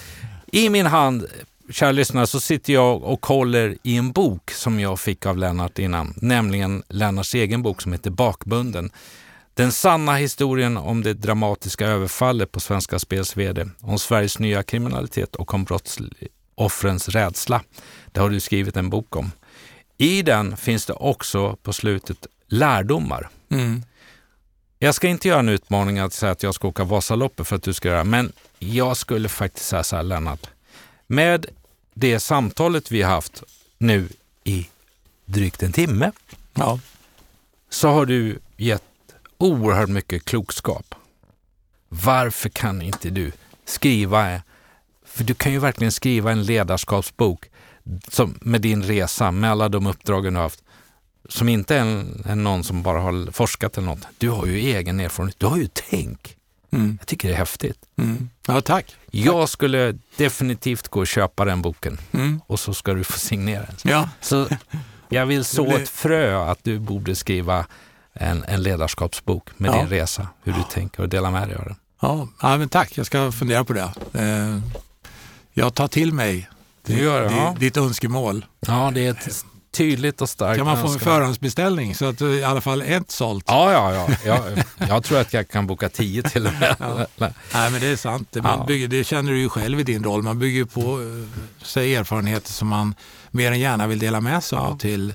I 0.47 0.69
min 0.69 0.87
hand 0.87 1.27
kära 1.71 1.93
lyssnare, 1.93 2.27
så 2.27 2.41
sitter 2.41 2.73
jag 2.73 3.03
och 3.03 3.27
håller 3.27 3.77
i 3.83 3.97
en 3.97 4.13
bok 4.13 4.51
som 4.51 4.81
jag 4.81 5.01
fick 5.01 5.27
av 5.27 5.39
Lennart 5.39 5.79
innan, 5.79 6.15
nämligen 6.17 6.83
Lennarts 6.89 7.35
egen 7.35 7.63
bok 7.63 7.83
som 7.83 7.93
heter 7.93 8.11
Bakbunden. 8.11 8.91
Den 9.55 9.73
sanna 9.73 10.15
historien 10.15 10.77
om 10.77 11.03
det 11.03 11.15
dramatiska 11.15 11.87
överfallet 11.87 12.53
på 12.53 12.61
Svenska 12.61 12.99
Spels 12.99 13.37
VD, 13.37 13.67
om 13.81 13.99
Sveriges 13.99 14.39
nya 14.39 14.63
kriminalitet 14.63 15.37
och 15.37 15.55
om 15.55 15.65
brottsoffrens 15.65 17.09
rädsla. 17.09 17.63
Det 18.13 18.21
har 18.21 18.31
du 18.31 18.41
skrivit 18.41 18.77
en 18.77 18.91
bok 18.91 19.17
om. 19.17 19.33
I 19.99 20.23
den 20.23 20.57
finns 20.57 20.87
det 20.87 20.93
också 20.93 21.57
på 21.57 21.73
slutet 21.73 22.27
lärdomar. 22.47 23.29
Mm. 23.49 23.83
Jag 24.79 24.95
ska 24.95 25.09
inte 25.09 25.29
göra 25.29 25.39
en 25.39 25.49
utmaning 25.49 25.99
att 25.99 26.13
säga 26.13 26.33
att 26.33 26.43
jag 26.43 26.55
ska 26.55 26.69
åka 26.69 26.85
Vasaloppet 26.85 27.47
för 27.47 27.57
att 27.57 27.63
du 27.63 27.73
ska 27.73 27.89
göra 27.89 28.05
men 28.05 28.33
jag 28.59 28.97
skulle 28.97 29.29
faktiskt 29.29 29.67
säga 29.67 29.83
så 29.83 29.97
här 29.97 30.03
Lennart. 30.03 30.47
Med 31.07 31.47
det 31.95 32.21
samtalet 32.21 32.91
vi 32.91 33.03
har 33.03 33.11
haft 33.11 33.43
nu 33.79 34.09
i 34.45 34.69
drygt 35.25 35.63
en 35.63 35.73
timme 35.73 36.13
ja. 36.55 36.79
så 37.71 37.89
har 37.89 38.07
du 38.07 38.39
gett 38.57 38.83
oerhört 39.43 39.89
mycket 39.89 40.25
klokskap. 40.25 40.95
Varför 41.89 42.49
kan 42.49 42.83
inte 42.83 43.11
du 43.11 43.33
skriva, 43.65 44.43
för 45.07 45.25
du 45.25 45.35
kan 45.35 45.53
ju 45.53 45.59
verkligen 45.59 45.93
skriva 45.93 46.33
en 46.33 46.43
ledarskapsbok 46.43 47.51
som, 48.09 48.39
med 48.41 48.61
din 48.61 48.83
resa, 48.83 49.31
med 49.31 49.51
alla 49.51 49.69
de 49.69 49.87
uppdragen 49.87 50.33
du 50.33 50.39
har 50.39 50.45
haft, 50.45 50.63
som 51.29 51.49
inte 51.49 51.77
är, 51.77 51.81
en, 51.81 52.23
är 52.27 52.35
någon 52.35 52.65
som 52.65 52.83
bara 52.83 53.01
har 53.01 53.33
forskat 53.33 53.79
eller 53.79 53.87
något. 53.87 54.07
Du 54.19 54.31
har 54.31 54.47
ju 54.47 54.59
egen 54.59 55.01
erfarenhet, 55.01 55.39
du 55.39 55.47
har 55.47 55.57
ju 55.57 55.69
tänk. 55.91 56.37
Mm. 56.71 56.99
Jag 57.01 57.07
tycker 57.07 57.29
det 57.29 57.35
är 57.35 57.39
häftigt. 57.39 57.79
Mm. 57.97 58.31
Ja, 58.47 58.61
tack. 58.61 58.97
Jag 59.11 59.49
skulle 59.49 59.99
definitivt 60.17 60.89
gå 60.89 61.01
och 61.01 61.07
köpa 61.07 61.45
den 61.45 61.63
boken 61.63 61.99
mm. 62.13 62.41
och 62.47 62.61
så 62.61 62.75
ska 62.75 62.95
du 62.95 63.05
få 63.05 63.19
signera 63.19 63.67
den. 63.67 63.77
Ja. 63.83 64.09
Så 64.21 64.49
jag 65.09 65.27
vill 65.27 65.45
så 65.45 65.67
ett 65.77 65.89
frö 65.89 66.51
att 66.51 66.65
du 66.65 66.79
borde 66.79 67.15
skriva 67.15 67.67
en, 68.13 68.45
en 68.45 68.63
ledarskapsbok 68.63 69.49
med 69.57 69.71
ja. 69.71 69.77
din 69.77 69.89
resa, 69.89 70.29
hur 70.43 70.53
du 70.53 70.63
tänker 70.71 71.03
och 71.03 71.09
dela 71.09 71.31
med 71.31 71.49
dig 71.49 71.57
av 71.57 71.65
den. 71.65 71.77
Ja, 72.01 72.29
ja 72.43 72.57
men 72.57 72.69
tack. 72.69 72.99
Jag 72.99 73.07
ska 73.07 73.33
fundera 73.33 73.65
på 73.65 73.73
det. 73.73 73.93
Eh, 74.13 74.59
jag 75.53 75.75
tar 75.75 75.89
till 75.89 76.13
mig 76.13 76.49
ditt, 76.87 76.99
gör, 76.99 77.23
ja. 77.23 77.57
ditt 77.59 77.77
önskemål. 77.77 78.45
Ja, 78.67 78.91
det 78.95 79.07
är 79.07 79.11
ett 79.11 79.45
tydligt 79.73 80.21
och 80.21 80.29
starkt 80.29 80.57
Kan 80.57 80.67
man 80.67 80.81
få 80.81 80.89
en 80.89 80.99
förhandsbeställning 80.99 81.95
så 81.95 82.05
att 82.09 82.19
du 82.19 82.39
i 82.39 82.45
alla 82.45 82.61
fall 82.61 82.83
ett 82.83 83.11
sålt? 83.11 83.45
Ja, 83.49 83.73
ja, 83.73 83.95
ja. 83.95 84.17
Jag, 84.25 84.65
jag 84.89 85.05
tror 85.05 85.21
att 85.21 85.33
jag 85.33 85.49
kan 85.49 85.67
boka 85.67 85.89
tio 85.89 86.23
till 86.23 86.47
och 86.47 86.53
med. 86.53 86.77
Ja. 87.17 87.29
Nej, 87.55 87.71
men 87.71 87.81
det 87.81 87.87
är 87.87 87.97
sant. 87.97 88.35
Man 88.35 88.59
ja. 88.59 88.65
bygger, 88.67 88.89
det 88.89 89.05
känner 89.05 89.33
du 89.33 89.39
ju 89.39 89.49
själv 89.49 89.81
i 89.81 89.83
din 89.83 90.05
roll. 90.05 90.23
Man 90.23 90.39
bygger 90.39 90.65
på 90.65 90.81
eh, 90.81 91.65
sig 91.65 91.95
erfarenheter 91.97 92.53
som 92.53 92.69
man 92.69 92.95
mer 93.31 93.53
än 93.53 93.61
gärna 93.61 93.87
vill 93.87 93.99
dela 93.99 94.21
med 94.21 94.45
sig 94.45 94.59
av 94.59 94.79
till, 94.79 95.15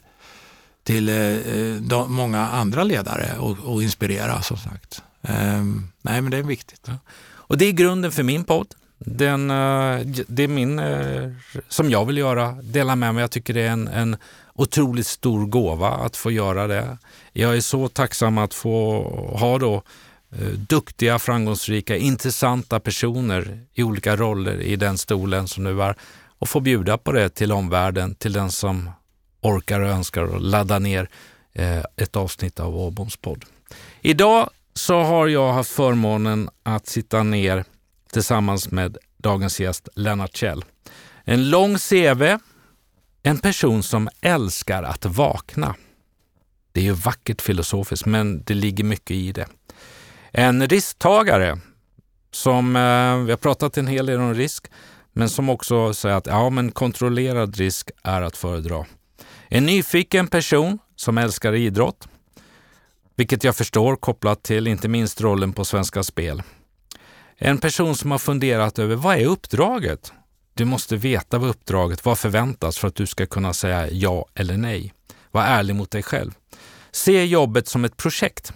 till 0.88 1.10
eh, 1.10 1.16
eh, 1.16 1.76
de, 1.76 2.14
många 2.14 2.48
andra 2.48 2.84
ledare 2.84 3.38
och, 3.40 3.58
och 3.64 3.84
inspirera 3.84 4.42
som 4.42 4.58
sagt. 4.58 5.02
Um, 5.22 5.92
nej, 6.02 6.22
men 6.22 6.32
det 6.32 6.38
är 6.38 6.44
viktigt. 6.44 6.82
Ja. 6.88 6.94
Och 7.30 7.58
det 7.58 7.66
är 7.66 7.72
grunden 7.72 8.12
för 8.12 8.24
min 8.24 8.44
podd. 8.44 8.68
Den, 8.98 9.52
eh, 9.52 10.00
det 10.28 10.44
är 10.44 10.48
min, 10.48 10.80
eh, 10.80 11.32
som 11.68 11.90
jag 11.90 12.06
vill 12.06 12.18
göra, 12.18 12.52
dela 12.52 12.96
med 12.96 13.14
mig. 13.14 13.22
Jag 13.22 13.32
tycker 13.32 13.54
det 13.54 13.62
är 13.62 13.72
en, 13.72 13.88
en 13.88 14.18
otroligt 14.54 15.08
stor 15.08 15.46
gåva 15.46 15.90
att 15.90 16.18
få 16.18 16.32
göra 16.32 16.68
det. 16.68 16.98
Jag 17.34 17.58
är 17.58 17.62
så 17.62 17.88
tacksam 17.88 18.38
att 18.38 18.54
få 18.54 19.04
ha 19.40 19.58
då 19.58 19.84
duktiga, 20.56 21.20
framgångsrika, 21.20 21.98
intressanta 21.98 22.80
personer 22.80 23.66
i 23.74 23.84
olika 23.84 24.16
roller 24.16 24.62
i 24.62 24.76
den 24.76 24.98
stolen 24.98 25.48
som 25.48 25.64
nu 25.64 25.82
är 25.82 25.96
och 26.40 26.50
få 26.50 26.60
bjuda 26.60 26.98
på 26.98 27.12
det 27.12 27.30
till 27.30 27.52
omvärlden, 27.52 28.16
till 28.16 28.34
den 28.34 28.52
som 28.52 28.90
orkar 29.42 29.80
och 29.80 29.90
önskar 29.90 30.24
och 30.24 30.42
ladda 30.42 30.80
ner 30.80 31.10
eh, 31.54 31.84
ett 31.96 32.16
avsnitt 32.16 32.60
av 32.60 32.78
Åboms 32.78 33.18
podd. 33.18 33.46
Idag 34.02 34.50
så 34.74 35.04
har 35.04 35.28
jag 35.28 35.54
haft 35.54 35.72
förmånen 35.72 36.50
att 36.64 36.88
sitta 36.88 37.24
ner 37.24 37.66
tillsammans 38.12 38.72
med 38.72 38.98
dagens 39.18 39.60
gäst 39.60 39.90
Lennart 39.96 40.36
Kjell. 40.36 40.66
En 41.24 41.50
lång 41.50 41.78
CV 41.78 42.38
en 43.28 43.38
person 43.38 43.84
som 43.84 44.10
älskar 44.22 44.84
att 44.84 45.06
vakna. 45.06 45.76
Det 46.72 46.80
är 46.80 46.84
ju 46.84 46.92
vackert 46.92 47.42
filosofiskt, 47.42 48.06
men 48.06 48.44
det 48.44 48.54
ligger 48.54 48.84
mycket 48.84 49.12
i 49.12 49.32
det. 49.32 49.48
En 50.32 50.68
risktagare 50.68 51.60
som, 52.32 52.76
eh, 52.76 53.26
vi 53.26 53.32
har 53.32 53.38
pratat 53.38 53.78
en 53.78 53.88
hel 53.88 54.06
del 54.06 54.20
om 54.20 54.34
risk, 54.34 54.68
men 55.14 55.30
som 55.30 55.50
också 55.50 55.94
säger 55.94 56.16
att 56.16 56.26
ja, 56.26 56.50
men 56.50 56.72
kontrollerad 56.72 57.58
risk 57.58 57.92
är 58.04 58.22
att 58.22 58.38
föredra. 58.38 58.86
En 59.50 59.66
nyfiken 59.66 60.28
person 60.28 60.80
som 60.96 61.18
älskar 61.18 61.54
idrott, 61.54 62.08
vilket 63.16 63.44
jag 63.44 63.56
förstår 63.56 63.96
kopplat 63.96 64.44
till 64.44 64.68
inte 64.68 64.88
minst 64.88 65.22
rollen 65.22 65.54
på 65.54 65.66
Svenska 65.66 66.04
Spel. 66.04 66.44
En 67.36 67.58
person 67.58 67.96
som 67.96 68.12
har 68.12 68.18
funderat 68.18 68.80
över 68.80 68.96
vad 68.96 69.18
är 69.18 69.26
uppdraget? 69.26 70.14
Du 70.54 70.66
måste 70.66 70.96
veta 70.96 71.38
vad 71.38 71.50
uppdraget, 71.50 72.06
vad 72.06 72.18
förväntas 72.18 72.78
för 72.78 72.88
att 72.88 72.96
du 72.96 73.06
ska 73.06 73.26
kunna 73.26 73.54
säga 73.54 73.90
ja 73.90 74.26
eller 74.34 74.58
nej. 74.58 74.94
Var 75.32 75.42
ärlig 75.42 75.76
mot 75.76 75.92
dig 75.92 76.04
själv. 76.04 76.32
Se 76.92 77.26
jobbet 77.26 77.68
som 77.68 77.86
ett 77.86 77.98
projekt. 77.98 78.54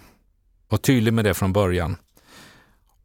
Var 0.68 0.78
tydlig 0.78 1.12
med 1.12 1.24
det 1.24 1.34
från 1.34 1.52
början. 1.52 1.96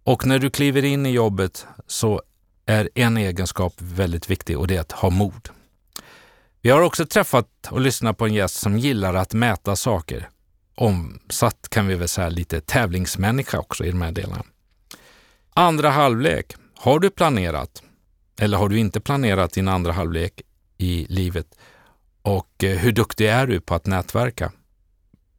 Och 0.04 0.26
när 0.26 0.40
du 0.40 0.50
kliver 0.50 0.86
in 0.86 1.06
i 1.06 1.10
jobbet 1.10 1.66
så 1.88 2.22
är 2.66 2.90
en 2.96 3.18
egenskap 3.18 3.74
väldigt 3.78 4.30
viktig 4.30 4.60
och 4.60 4.68
det 4.68 4.76
är 4.76 4.82
att 4.82 4.92
ha 4.92 5.10
mod. 5.10 5.50
Vi 6.68 6.72
har 6.72 6.82
också 6.82 7.06
träffat 7.06 7.48
och 7.70 7.82
lyssnat 7.82 8.18
på 8.18 8.26
en 8.26 8.34
gäst 8.34 8.56
som 8.56 8.78
gillar 8.78 9.14
att 9.14 9.34
mäta 9.34 9.76
saker. 9.76 10.30
Omsatt 10.76 11.70
kan 11.70 11.88
vi 11.88 11.96
väl 11.96 12.08
säga 12.08 12.30
lite 12.30 12.62
tävlingsmänniska 12.62 13.60
också 13.60 13.86
i 13.86 13.92
de 13.92 14.02
här 14.02 14.12
delarna. 14.12 14.44
Andra 15.54 15.90
halvlek. 15.90 16.56
Har 16.76 17.00
du 17.00 17.10
planerat? 17.10 17.84
Eller 18.40 18.58
har 18.58 18.70
du 18.70 18.80
inte 18.80 19.00
planerat 19.00 19.52
din 19.52 19.68
andra 19.68 19.92
halvlek 19.92 20.42
i 20.78 21.06
livet? 21.10 21.48
Och 22.22 22.64
eh, 22.64 22.78
hur 22.78 22.92
duktig 22.92 23.28
är 23.28 23.48
du 23.48 23.62
på 23.62 23.76
att 23.76 23.86
nätverka? 23.86 24.52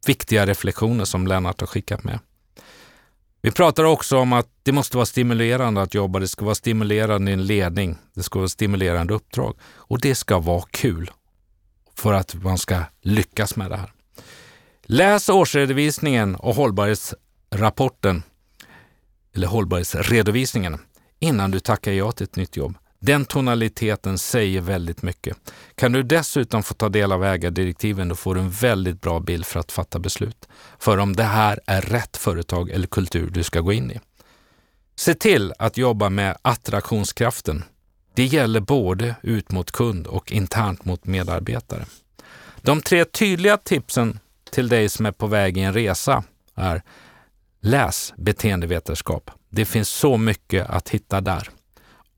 Viktiga 0.07 0.45
reflektioner 0.45 1.05
som 1.05 1.27
Lennart 1.27 1.59
har 1.59 1.67
skickat 1.67 2.03
med. 2.03 2.19
Vi 3.41 3.51
pratar 3.51 3.83
också 3.83 4.17
om 4.17 4.33
att 4.33 4.47
det 4.63 4.71
måste 4.71 4.97
vara 4.97 5.05
stimulerande 5.05 5.81
att 5.81 5.93
jobba. 5.93 6.19
Det 6.19 6.27
ska 6.27 6.45
vara 6.45 6.55
stimulerande 6.55 7.31
i 7.31 7.33
en 7.33 7.45
ledning. 7.45 7.97
Det 8.13 8.23
ska 8.23 8.39
vara 8.39 8.49
stimulerande 8.49 9.13
uppdrag 9.13 9.55
och 9.63 9.99
det 10.01 10.15
ska 10.15 10.39
vara 10.39 10.63
kul 10.71 11.11
för 11.99 12.13
att 12.13 12.35
man 12.35 12.57
ska 12.57 12.81
lyckas 13.01 13.55
med 13.55 13.71
det 13.71 13.77
här. 13.77 13.91
Läs 14.83 15.29
årsredovisningen 15.29 16.35
och 16.35 16.55
hållbarhetsrapporten 16.55 18.23
eller 19.35 19.47
hållbarhetsredovisningen 19.47 20.77
innan 21.19 21.51
du 21.51 21.59
tackar 21.59 21.91
ja 21.91 22.11
till 22.11 22.23
ett 22.23 22.35
nytt 22.35 22.57
jobb. 22.57 22.77
Den 22.99 23.25
tonaliteten 23.25 24.17
säger 24.17 24.61
väldigt 24.61 25.01
mycket. 25.01 25.37
Kan 25.75 25.91
du 25.91 26.03
dessutom 26.03 26.63
få 26.63 26.73
ta 26.73 26.89
del 26.89 27.11
av 27.11 27.25
ägardirektiven 27.25 28.09
då 28.09 28.15
får 28.15 28.35
du 28.35 28.41
en 28.41 28.49
väldigt 28.49 29.01
bra 29.01 29.19
bild 29.19 29.45
för 29.45 29.59
att 29.59 29.71
fatta 29.71 29.99
beslut. 29.99 30.47
För 30.79 30.97
om 30.97 31.15
det 31.15 31.23
här 31.23 31.59
är 31.65 31.81
rätt 31.81 32.17
företag 32.17 32.69
eller 32.69 32.87
kultur 32.87 33.29
du 33.29 33.43
ska 33.43 33.61
gå 33.61 33.73
in 33.73 33.91
i. 33.91 33.99
Se 34.95 35.13
till 35.13 35.53
att 35.59 35.77
jobba 35.77 36.09
med 36.09 36.37
attraktionskraften. 36.41 37.63
Det 38.19 38.25
gäller 38.25 38.59
både 38.59 39.15
ut 39.21 39.51
mot 39.51 39.71
kund 39.71 40.07
och 40.07 40.31
internt 40.31 40.85
mot 40.85 41.05
medarbetare. 41.05 41.85
De 42.61 42.81
tre 42.81 43.05
tydliga 43.05 43.57
tipsen 43.57 44.19
till 44.51 44.69
dig 44.69 44.89
som 44.89 45.05
är 45.05 45.11
på 45.11 45.27
väg 45.27 45.57
i 45.57 45.61
en 45.61 45.73
resa 45.73 46.23
är 46.55 46.81
Läs 47.61 48.13
beteendevetenskap. 48.17 49.31
Det 49.49 49.65
finns 49.65 49.89
så 49.89 50.17
mycket 50.17 50.69
att 50.69 50.89
hitta 50.89 51.21
där. 51.21 51.49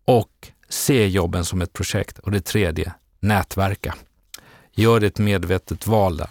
Och 0.06 0.52
se 0.70 1.08
jobben 1.08 1.46
som 1.46 1.62
ett 1.62 1.74
projekt. 1.74 2.20
Och 2.20 2.32
det 2.32 2.42
tredje, 2.42 2.94
nätverka. 3.20 3.96
Gör 4.72 5.04
ett 5.04 5.20
medvetet 5.20 5.88
val 5.88 6.18
där. 6.18 6.30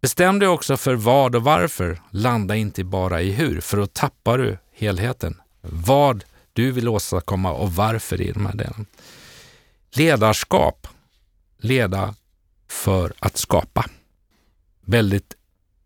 Bestäm 0.00 0.38
dig 0.38 0.48
också 0.48 0.76
för 0.76 0.94
vad 0.94 1.34
och 1.34 1.44
varför. 1.44 2.00
Landa 2.10 2.56
inte 2.56 2.84
bara 2.84 3.22
i 3.22 3.32
hur, 3.32 3.60
för 3.60 3.76
då 3.76 3.86
tappar 3.86 4.38
du 4.38 4.58
helheten. 4.72 5.40
Vad 5.60 6.24
du 6.54 6.70
vill 6.70 6.88
åstadkomma 6.88 7.52
och 7.52 7.74
varför 7.74 8.20
i 8.20 8.32
de 8.32 8.46
här 8.46 8.54
delarna. 8.54 8.84
Ledarskap. 9.90 10.88
Leda 11.58 12.14
för 12.68 13.12
att 13.18 13.36
skapa. 13.36 13.84
Väldigt 14.80 15.34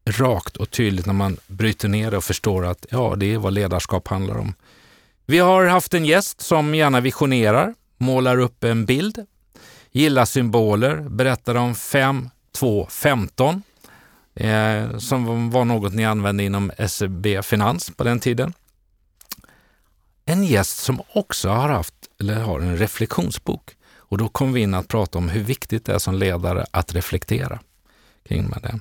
rakt 0.07 0.57
och 0.57 0.71
tydligt 0.71 1.07
när 1.07 1.15
man 1.15 1.37
bryter 1.47 1.89
ner 1.89 2.11
det 2.11 2.17
och 2.17 2.25
förstår 2.25 2.67
att 2.67 2.87
ja, 2.91 3.15
det 3.17 3.35
är 3.35 3.39
vad 3.39 3.53
ledarskap 3.53 4.09
handlar 4.09 4.39
om. 4.39 4.55
Vi 5.27 5.39
har 5.39 5.65
haft 5.65 5.95
en 5.95 6.05
gäst 6.05 6.41
som 6.41 6.75
gärna 6.75 7.01
visionerar, 7.01 7.75
målar 7.99 8.39
upp 8.39 8.65
en 8.65 8.85
bild, 8.85 9.27
gillar 9.91 10.25
symboler, 10.25 10.97
berättar 10.97 11.55
om 11.55 11.75
5, 11.75 12.31
2, 12.53 12.87
15 12.91 13.63
eh, 14.35 14.99
som 14.99 15.51
var 15.51 15.65
något 15.65 15.95
ni 15.95 16.05
använde 16.05 16.43
inom 16.43 16.73
SEB 16.89 17.27
Finans 17.45 17.91
på 17.97 18.05
den 18.05 18.21
tiden. 18.21 18.53
En 20.31 20.45
gäst 20.45 20.79
som 20.79 21.03
också 21.13 21.49
har 21.49 21.69
haft, 21.69 21.95
eller 22.21 22.35
har 22.35 22.61
en 22.61 22.77
reflektionsbok. 22.77 23.77
Och 23.97 24.19
då 24.19 24.29
kom 24.29 24.53
vi 24.53 24.61
in 24.61 24.75
att 24.75 24.89
prata 24.89 25.19
om 25.19 25.29
hur 25.29 25.45
viktigt 25.45 25.85
det 25.85 25.95
är 25.95 25.99
som 25.99 26.15
ledare 26.15 26.67
att 26.71 26.95
reflektera 26.95 27.61
kring 28.29 28.51
det. 28.63 28.81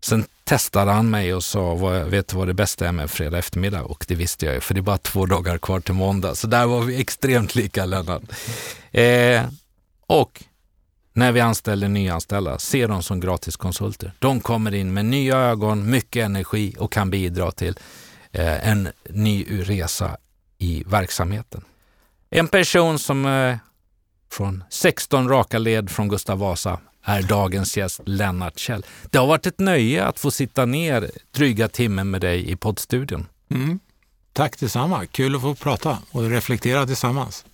Sen 0.00 0.24
testade 0.44 0.90
han 0.90 1.10
mig 1.10 1.34
och 1.34 1.44
sa, 1.44 1.74
vet 2.04 2.28
du 2.28 2.36
vad 2.36 2.46
det 2.46 2.54
bästa 2.54 2.88
är 2.88 2.92
med 2.92 3.10
fredag 3.10 3.38
eftermiddag? 3.38 3.82
Och 3.82 4.04
det 4.08 4.14
visste 4.14 4.46
jag 4.46 4.54
ju, 4.54 4.60
för 4.60 4.74
det 4.74 4.80
är 4.80 4.82
bara 4.82 4.98
två 4.98 5.26
dagar 5.26 5.58
kvar 5.58 5.80
till 5.80 5.94
måndag. 5.94 6.34
Så 6.34 6.46
där 6.46 6.66
var 6.66 6.80
vi 6.80 7.00
extremt 7.00 7.54
lika 7.54 7.86
Lennart. 7.86 8.22
Eh, 8.90 9.44
och 10.06 10.44
när 11.12 11.32
vi 11.32 11.40
anställer 11.40 11.88
nyanställda, 11.88 12.58
se 12.58 12.86
dem 12.86 13.02
som 13.02 13.20
gratiskonsulter. 13.20 14.12
De 14.18 14.40
kommer 14.40 14.74
in 14.74 14.92
med 14.92 15.04
nya 15.04 15.36
ögon, 15.36 15.90
mycket 15.90 16.24
energi 16.24 16.74
och 16.78 16.92
kan 16.92 17.10
bidra 17.10 17.52
till 17.52 17.78
eh, 18.32 18.68
en 18.68 18.88
ny 19.08 19.46
resa 19.50 20.16
i 20.62 20.84
verksamheten. 20.86 21.64
En 22.30 22.48
person 22.48 22.98
som 22.98 23.26
eh, 23.26 23.56
från 24.30 24.64
16 24.70 25.28
raka 25.28 25.58
led 25.58 25.90
från 25.90 26.08
Gustav 26.08 26.38
Vasa 26.38 26.80
är 27.04 27.22
dagens 27.22 27.76
gäst 27.76 28.00
Lennart 28.04 28.58
Kjell. 28.58 28.86
Det 29.10 29.18
har 29.18 29.26
varit 29.26 29.46
ett 29.46 29.58
nöje 29.58 30.04
att 30.04 30.18
få 30.18 30.30
sitta 30.30 30.64
ner 30.64 31.10
dryga 31.30 31.68
timmen 31.68 32.10
med 32.10 32.20
dig 32.20 32.50
i 32.50 32.56
poddstudion. 32.56 33.26
Mm. 33.50 33.80
Tack 34.32 34.58
detsamma. 34.58 35.06
Kul 35.06 35.36
att 35.36 35.42
få 35.42 35.54
prata 35.54 35.98
och 36.10 36.30
reflektera 36.30 36.86
tillsammans. 36.86 37.44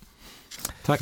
Tack. 0.85 1.01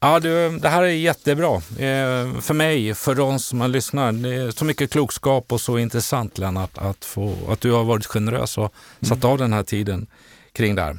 Ja, 0.00 0.20
du, 0.20 0.58
det 0.58 0.68
här 0.68 0.82
är 0.82 0.88
jättebra. 0.88 1.54
Eh, 1.54 2.40
för 2.40 2.54
mig, 2.54 2.94
för 2.94 3.14
de 3.14 3.38
som 3.38 3.60
har 3.60 3.68
lyssnat. 3.68 4.22
Det 4.22 4.34
är 4.34 4.50
så 4.50 4.64
mycket 4.64 4.90
klokskap 4.90 5.52
och 5.52 5.60
så 5.60 5.78
intressant 5.78 6.38
Lennart 6.38 6.78
att, 6.78 7.04
få, 7.04 7.36
att 7.48 7.60
du 7.60 7.72
har 7.72 7.84
varit 7.84 8.06
generös 8.06 8.58
och 8.58 8.74
mm. 9.00 9.08
satt 9.08 9.24
av 9.24 9.38
den 9.38 9.52
här 9.52 9.62
tiden 9.62 10.06
kring 10.52 10.74
det 10.74 10.82
här. 10.82 10.98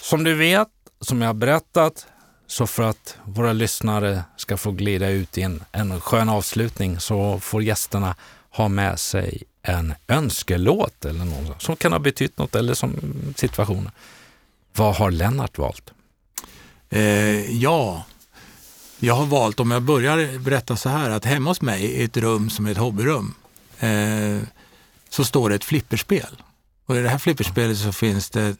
Som 0.00 0.24
du 0.24 0.34
vet, 0.34 0.68
som 1.00 1.22
jag 1.22 1.28
har 1.28 1.34
berättat, 1.34 2.06
så 2.46 2.66
för 2.66 2.82
att 2.82 3.16
våra 3.24 3.52
lyssnare 3.52 4.24
ska 4.36 4.56
få 4.56 4.70
glida 4.70 5.08
ut 5.08 5.38
i 5.38 5.42
en, 5.42 5.64
en 5.72 6.00
skön 6.00 6.28
avslutning 6.28 7.00
så 7.00 7.40
får 7.40 7.62
gästerna 7.62 8.14
ha 8.50 8.68
med 8.68 8.98
sig 8.98 9.42
en 9.62 9.94
önskelåt 10.08 11.04
eller 11.04 11.24
något 11.24 11.62
som 11.62 11.76
kan 11.76 11.92
ha 11.92 11.98
betytt 11.98 12.38
något 12.38 12.54
eller 12.54 12.74
som 12.74 12.94
situationen. 13.36 13.90
Vad 14.72 14.96
har 14.96 15.10
Lennart 15.10 15.58
valt? 15.58 15.90
Eh, 16.90 17.62
ja, 17.62 18.04
jag 18.98 19.14
har 19.14 19.26
valt, 19.26 19.60
om 19.60 19.70
jag 19.70 19.82
börjar 19.82 20.38
berätta 20.38 20.76
så 20.76 20.88
här, 20.88 21.10
att 21.10 21.24
hemma 21.24 21.50
hos 21.50 21.62
mig 21.62 21.84
i 21.84 22.04
ett 22.04 22.16
rum 22.16 22.50
som 22.50 22.66
är 22.66 22.70
ett 22.70 22.78
hobbyrum 22.78 23.34
eh, 23.78 24.38
så 25.08 25.24
står 25.24 25.48
det 25.48 25.54
ett 25.54 25.64
flipperspel. 25.64 26.42
Och 26.86 26.96
i 26.96 27.00
det 27.00 27.08
här 27.08 27.18
flipperspelet 27.18 27.78
så 27.78 27.92
finns 27.92 28.30
det 28.30 28.56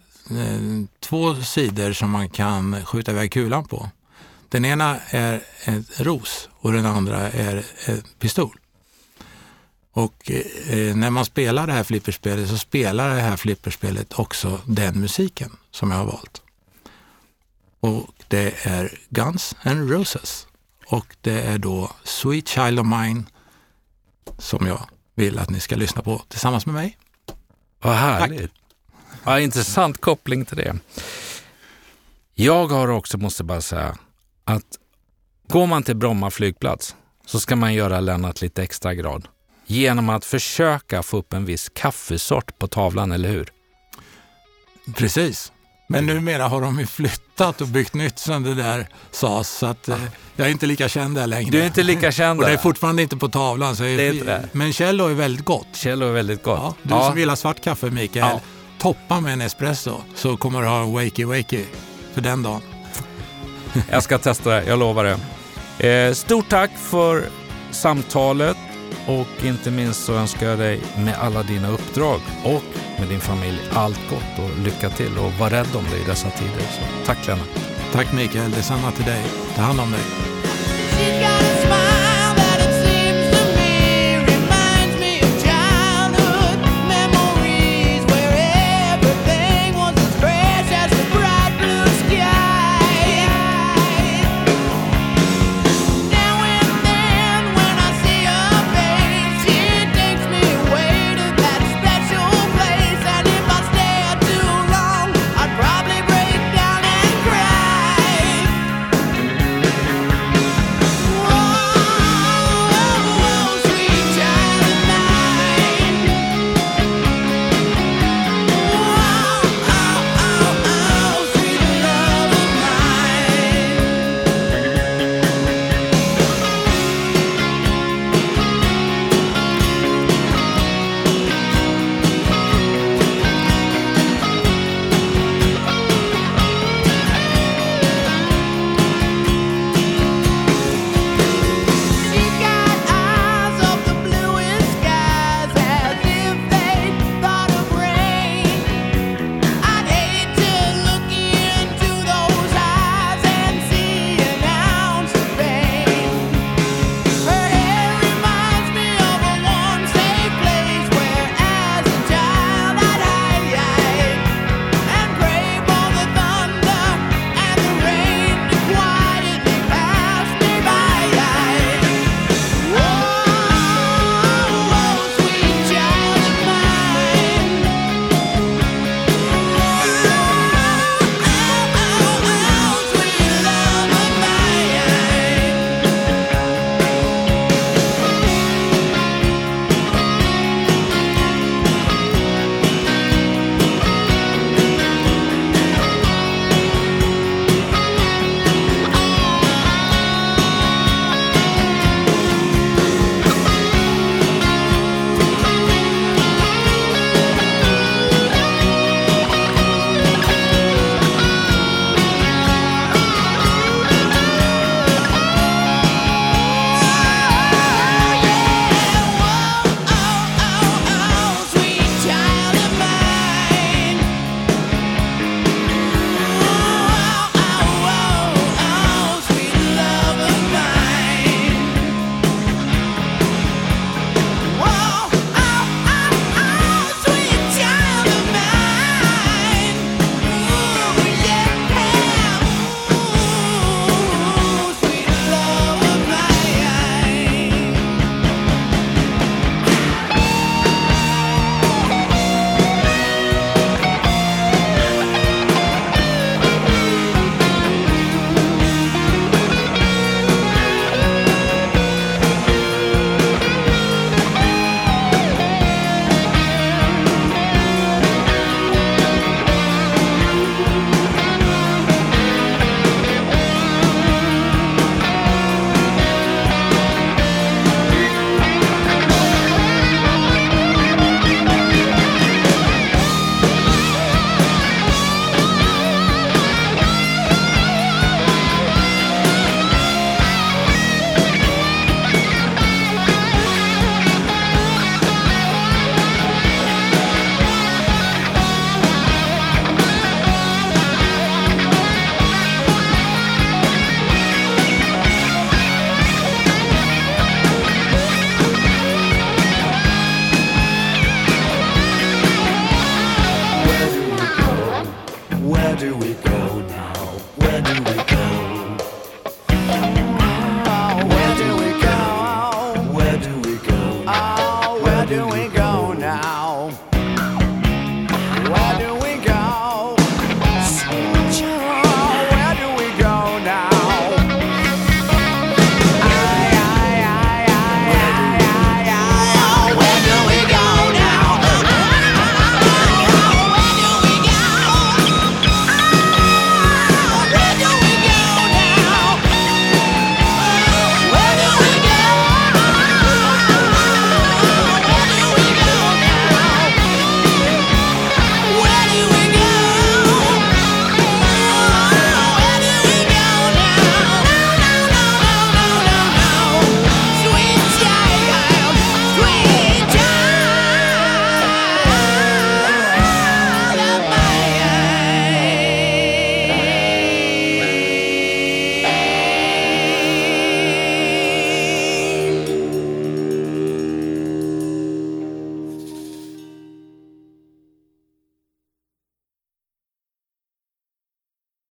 två 1.00 1.34
sidor 1.34 1.92
som 1.92 2.10
man 2.10 2.28
kan 2.28 2.84
skjuta 2.84 3.10
iväg 3.12 3.32
kulan 3.32 3.64
på. 3.64 3.90
Den 4.48 4.64
ena 4.64 4.98
är 5.10 5.42
ett 5.64 6.00
ros 6.00 6.48
och 6.52 6.72
den 6.72 6.86
andra 6.86 7.30
är 7.30 7.64
en 7.84 8.02
pistol. 8.18 8.58
Och 9.92 10.30
eh, 10.30 10.96
när 10.96 11.10
man 11.10 11.24
spelar 11.24 11.66
det 11.66 11.72
här 11.72 11.84
flipperspelet 11.84 12.48
så 12.48 12.58
spelar 12.58 13.14
det 13.14 13.20
här 13.20 13.36
flipperspelet 13.36 14.18
också 14.18 14.60
den 14.66 15.00
musiken 15.00 15.56
som 15.70 15.90
jag 15.90 15.98
har 15.98 16.04
valt. 16.04 16.42
Och 17.80 18.10
det 18.28 18.66
är 18.66 18.98
Guns 19.08 19.56
and 19.62 19.90
Roses. 19.90 20.46
Och 20.86 21.16
det 21.20 21.42
är 21.42 21.58
då 21.58 21.90
Sweet 22.04 22.48
Child 22.48 22.80
of 22.80 22.86
Mine 22.86 23.24
som 24.38 24.66
jag 24.66 24.88
vill 25.14 25.38
att 25.38 25.50
ni 25.50 25.60
ska 25.60 25.76
lyssna 25.76 26.02
på 26.02 26.22
tillsammans 26.28 26.66
med 26.66 26.74
mig. 26.74 26.98
Vad 27.80 27.94
härligt. 27.94 28.40
Tack. 28.40 28.65
Ja, 29.26 29.40
intressant 29.40 30.00
koppling 30.00 30.44
till 30.44 30.56
det. 30.56 30.76
Jag 32.34 32.66
har 32.66 32.88
också, 32.88 33.18
måste 33.18 33.44
bara 33.44 33.60
säga, 33.60 33.96
att 34.44 34.64
går 35.48 35.66
man 35.66 35.82
till 35.82 35.96
Bromma 35.96 36.30
flygplats 36.30 36.96
så 37.26 37.40
ska 37.40 37.56
man 37.56 37.74
göra 37.74 38.00
Lennart 38.00 38.40
lite 38.40 38.62
extra 38.62 38.94
grad 38.94 39.28
genom 39.66 40.08
att 40.08 40.24
försöka 40.24 41.02
få 41.02 41.16
upp 41.16 41.32
en 41.32 41.44
viss 41.44 41.68
kaffesort 41.68 42.58
på 42.58 42.68
tavlan, 42.68 43.12
eller 43.12 43.28
hur? 43.28 43.48
Precis. 44.94 45.52
Men 45.88 46.06
numera 46.06 46.48
har 46.48 46.60
de 46.60 46.78
ju 46.78 46.86
flyttat 46.86 47.60
och 47.60 47.68
byggt 47.68 47.94
nytt 47.94 48.18
som 48.18 48.42
det 48.42 48.54
där 48.54 48.88
sades, 49.10 49.58
så 49.58 49.66
att 49.66 49.88
eh, 49.88 49.98
jag 50.36 50.46
är 50.46 50.50
inte 50.50 50.66
lika 50.66 50.88
känd 50.88 51.16
där 51.16 51.26
längre. 51.26 51.50
Du 51.50 51.60
är 51.60 51.66
inte 51.66 51.82
lika 51.82 52.12
känd 52.12 52.40
Och 52.40 52.46
det 52.46 52.52
är 52.52 52.56
fortfarande 52.56 53.02
inte 53.02 53.16
på 53.16 53.28
tavlan. 53.28 53.76
Så 53.76 53.82
det 53.82 53.88
är 53.88 54.12
inte 54.12 54.24
det. 54.24 54.48
Men 54.52 54.72
Cello 54.72 55.06
är 55.06 55.14
väldigt 55.14 55.44
gott. 55.44 55.68
Cello 55.72 56.06
är 56.06 56.12
väldigt 56.12 56.42
gott. 56.42 56.58
Ja, 56.62 56.74
du 56.82 56.94
ja. 56.94 57.08
som 57.08 57.18
gillar 57.18 57.36
svart 57.36 57.60
kaffe, 57.60 57.90
Mikael. 57.90 58.26
Ja 58.32 58.40
toppa 58.78 59.20
med 59.20 59.32
en 59.32 59.40
espresso 59.40 60.00
så 60.14 60.36
kommer 60.36 60.62
du 60.62 60.68
ha 60.68 60.82
en 60.82 60.92
wakey 60.92 61.24
wakey 61.24 61.64
för 62.14 62.20
den 62.20 62.42
dagen. 62.42 62.60
jag 63.90 64.02
ska 64.02 64.18
testa 64.18 64.50
det, 64.50 64.64
jag 64.64 64.78
lovar 64.78 65.04
det. 65.04 65.18
Eh, 65.88 66.12
stort 66.12 66.48
tack 66.48 66.70
för 66.76 67.28
samtalet 67.70 68.56
och 69.06 69.44
inte 69.44 69.70
minst 69.70 70.04
så 70.04 70.14
önskar 70.14 70.46
jag 70.46 70.58
dig 70.58 70.80
med 70.96 71.14
alla 71.14 71.42
dina 71.42 71.68
uppdrag 71.68 72.20
och 72.44 72.62
med 72.98 73.08
din 73.08 73.20
familj 73.20 73.58
allt 73.72 74.00
gott 74.10 74.44
och 74.44 74.58
lycka 74.64 74.90
till 74.90 75.18
och 75.18 75.32
var 75.32 75.50
rädd 75.50 75.76
om 75.76 75.84
dig 75.84 76.00
i 76.00 76.04
dessa 76.04 76.30
tider. 76.30 76.60
Så, 76.70 77.06
tack 77.06 77.26
Lennart. 77.26 77.48
Tack 77.92 78.12
Mikael, 78.12 78.50
detsamma 78.50 78.90
till 78.90 79.04
dig. 79.04 79.24
Ta 79.56 79.62
hand 79.62 79.80
om 79.80 79.90
dig. 79.90 80.35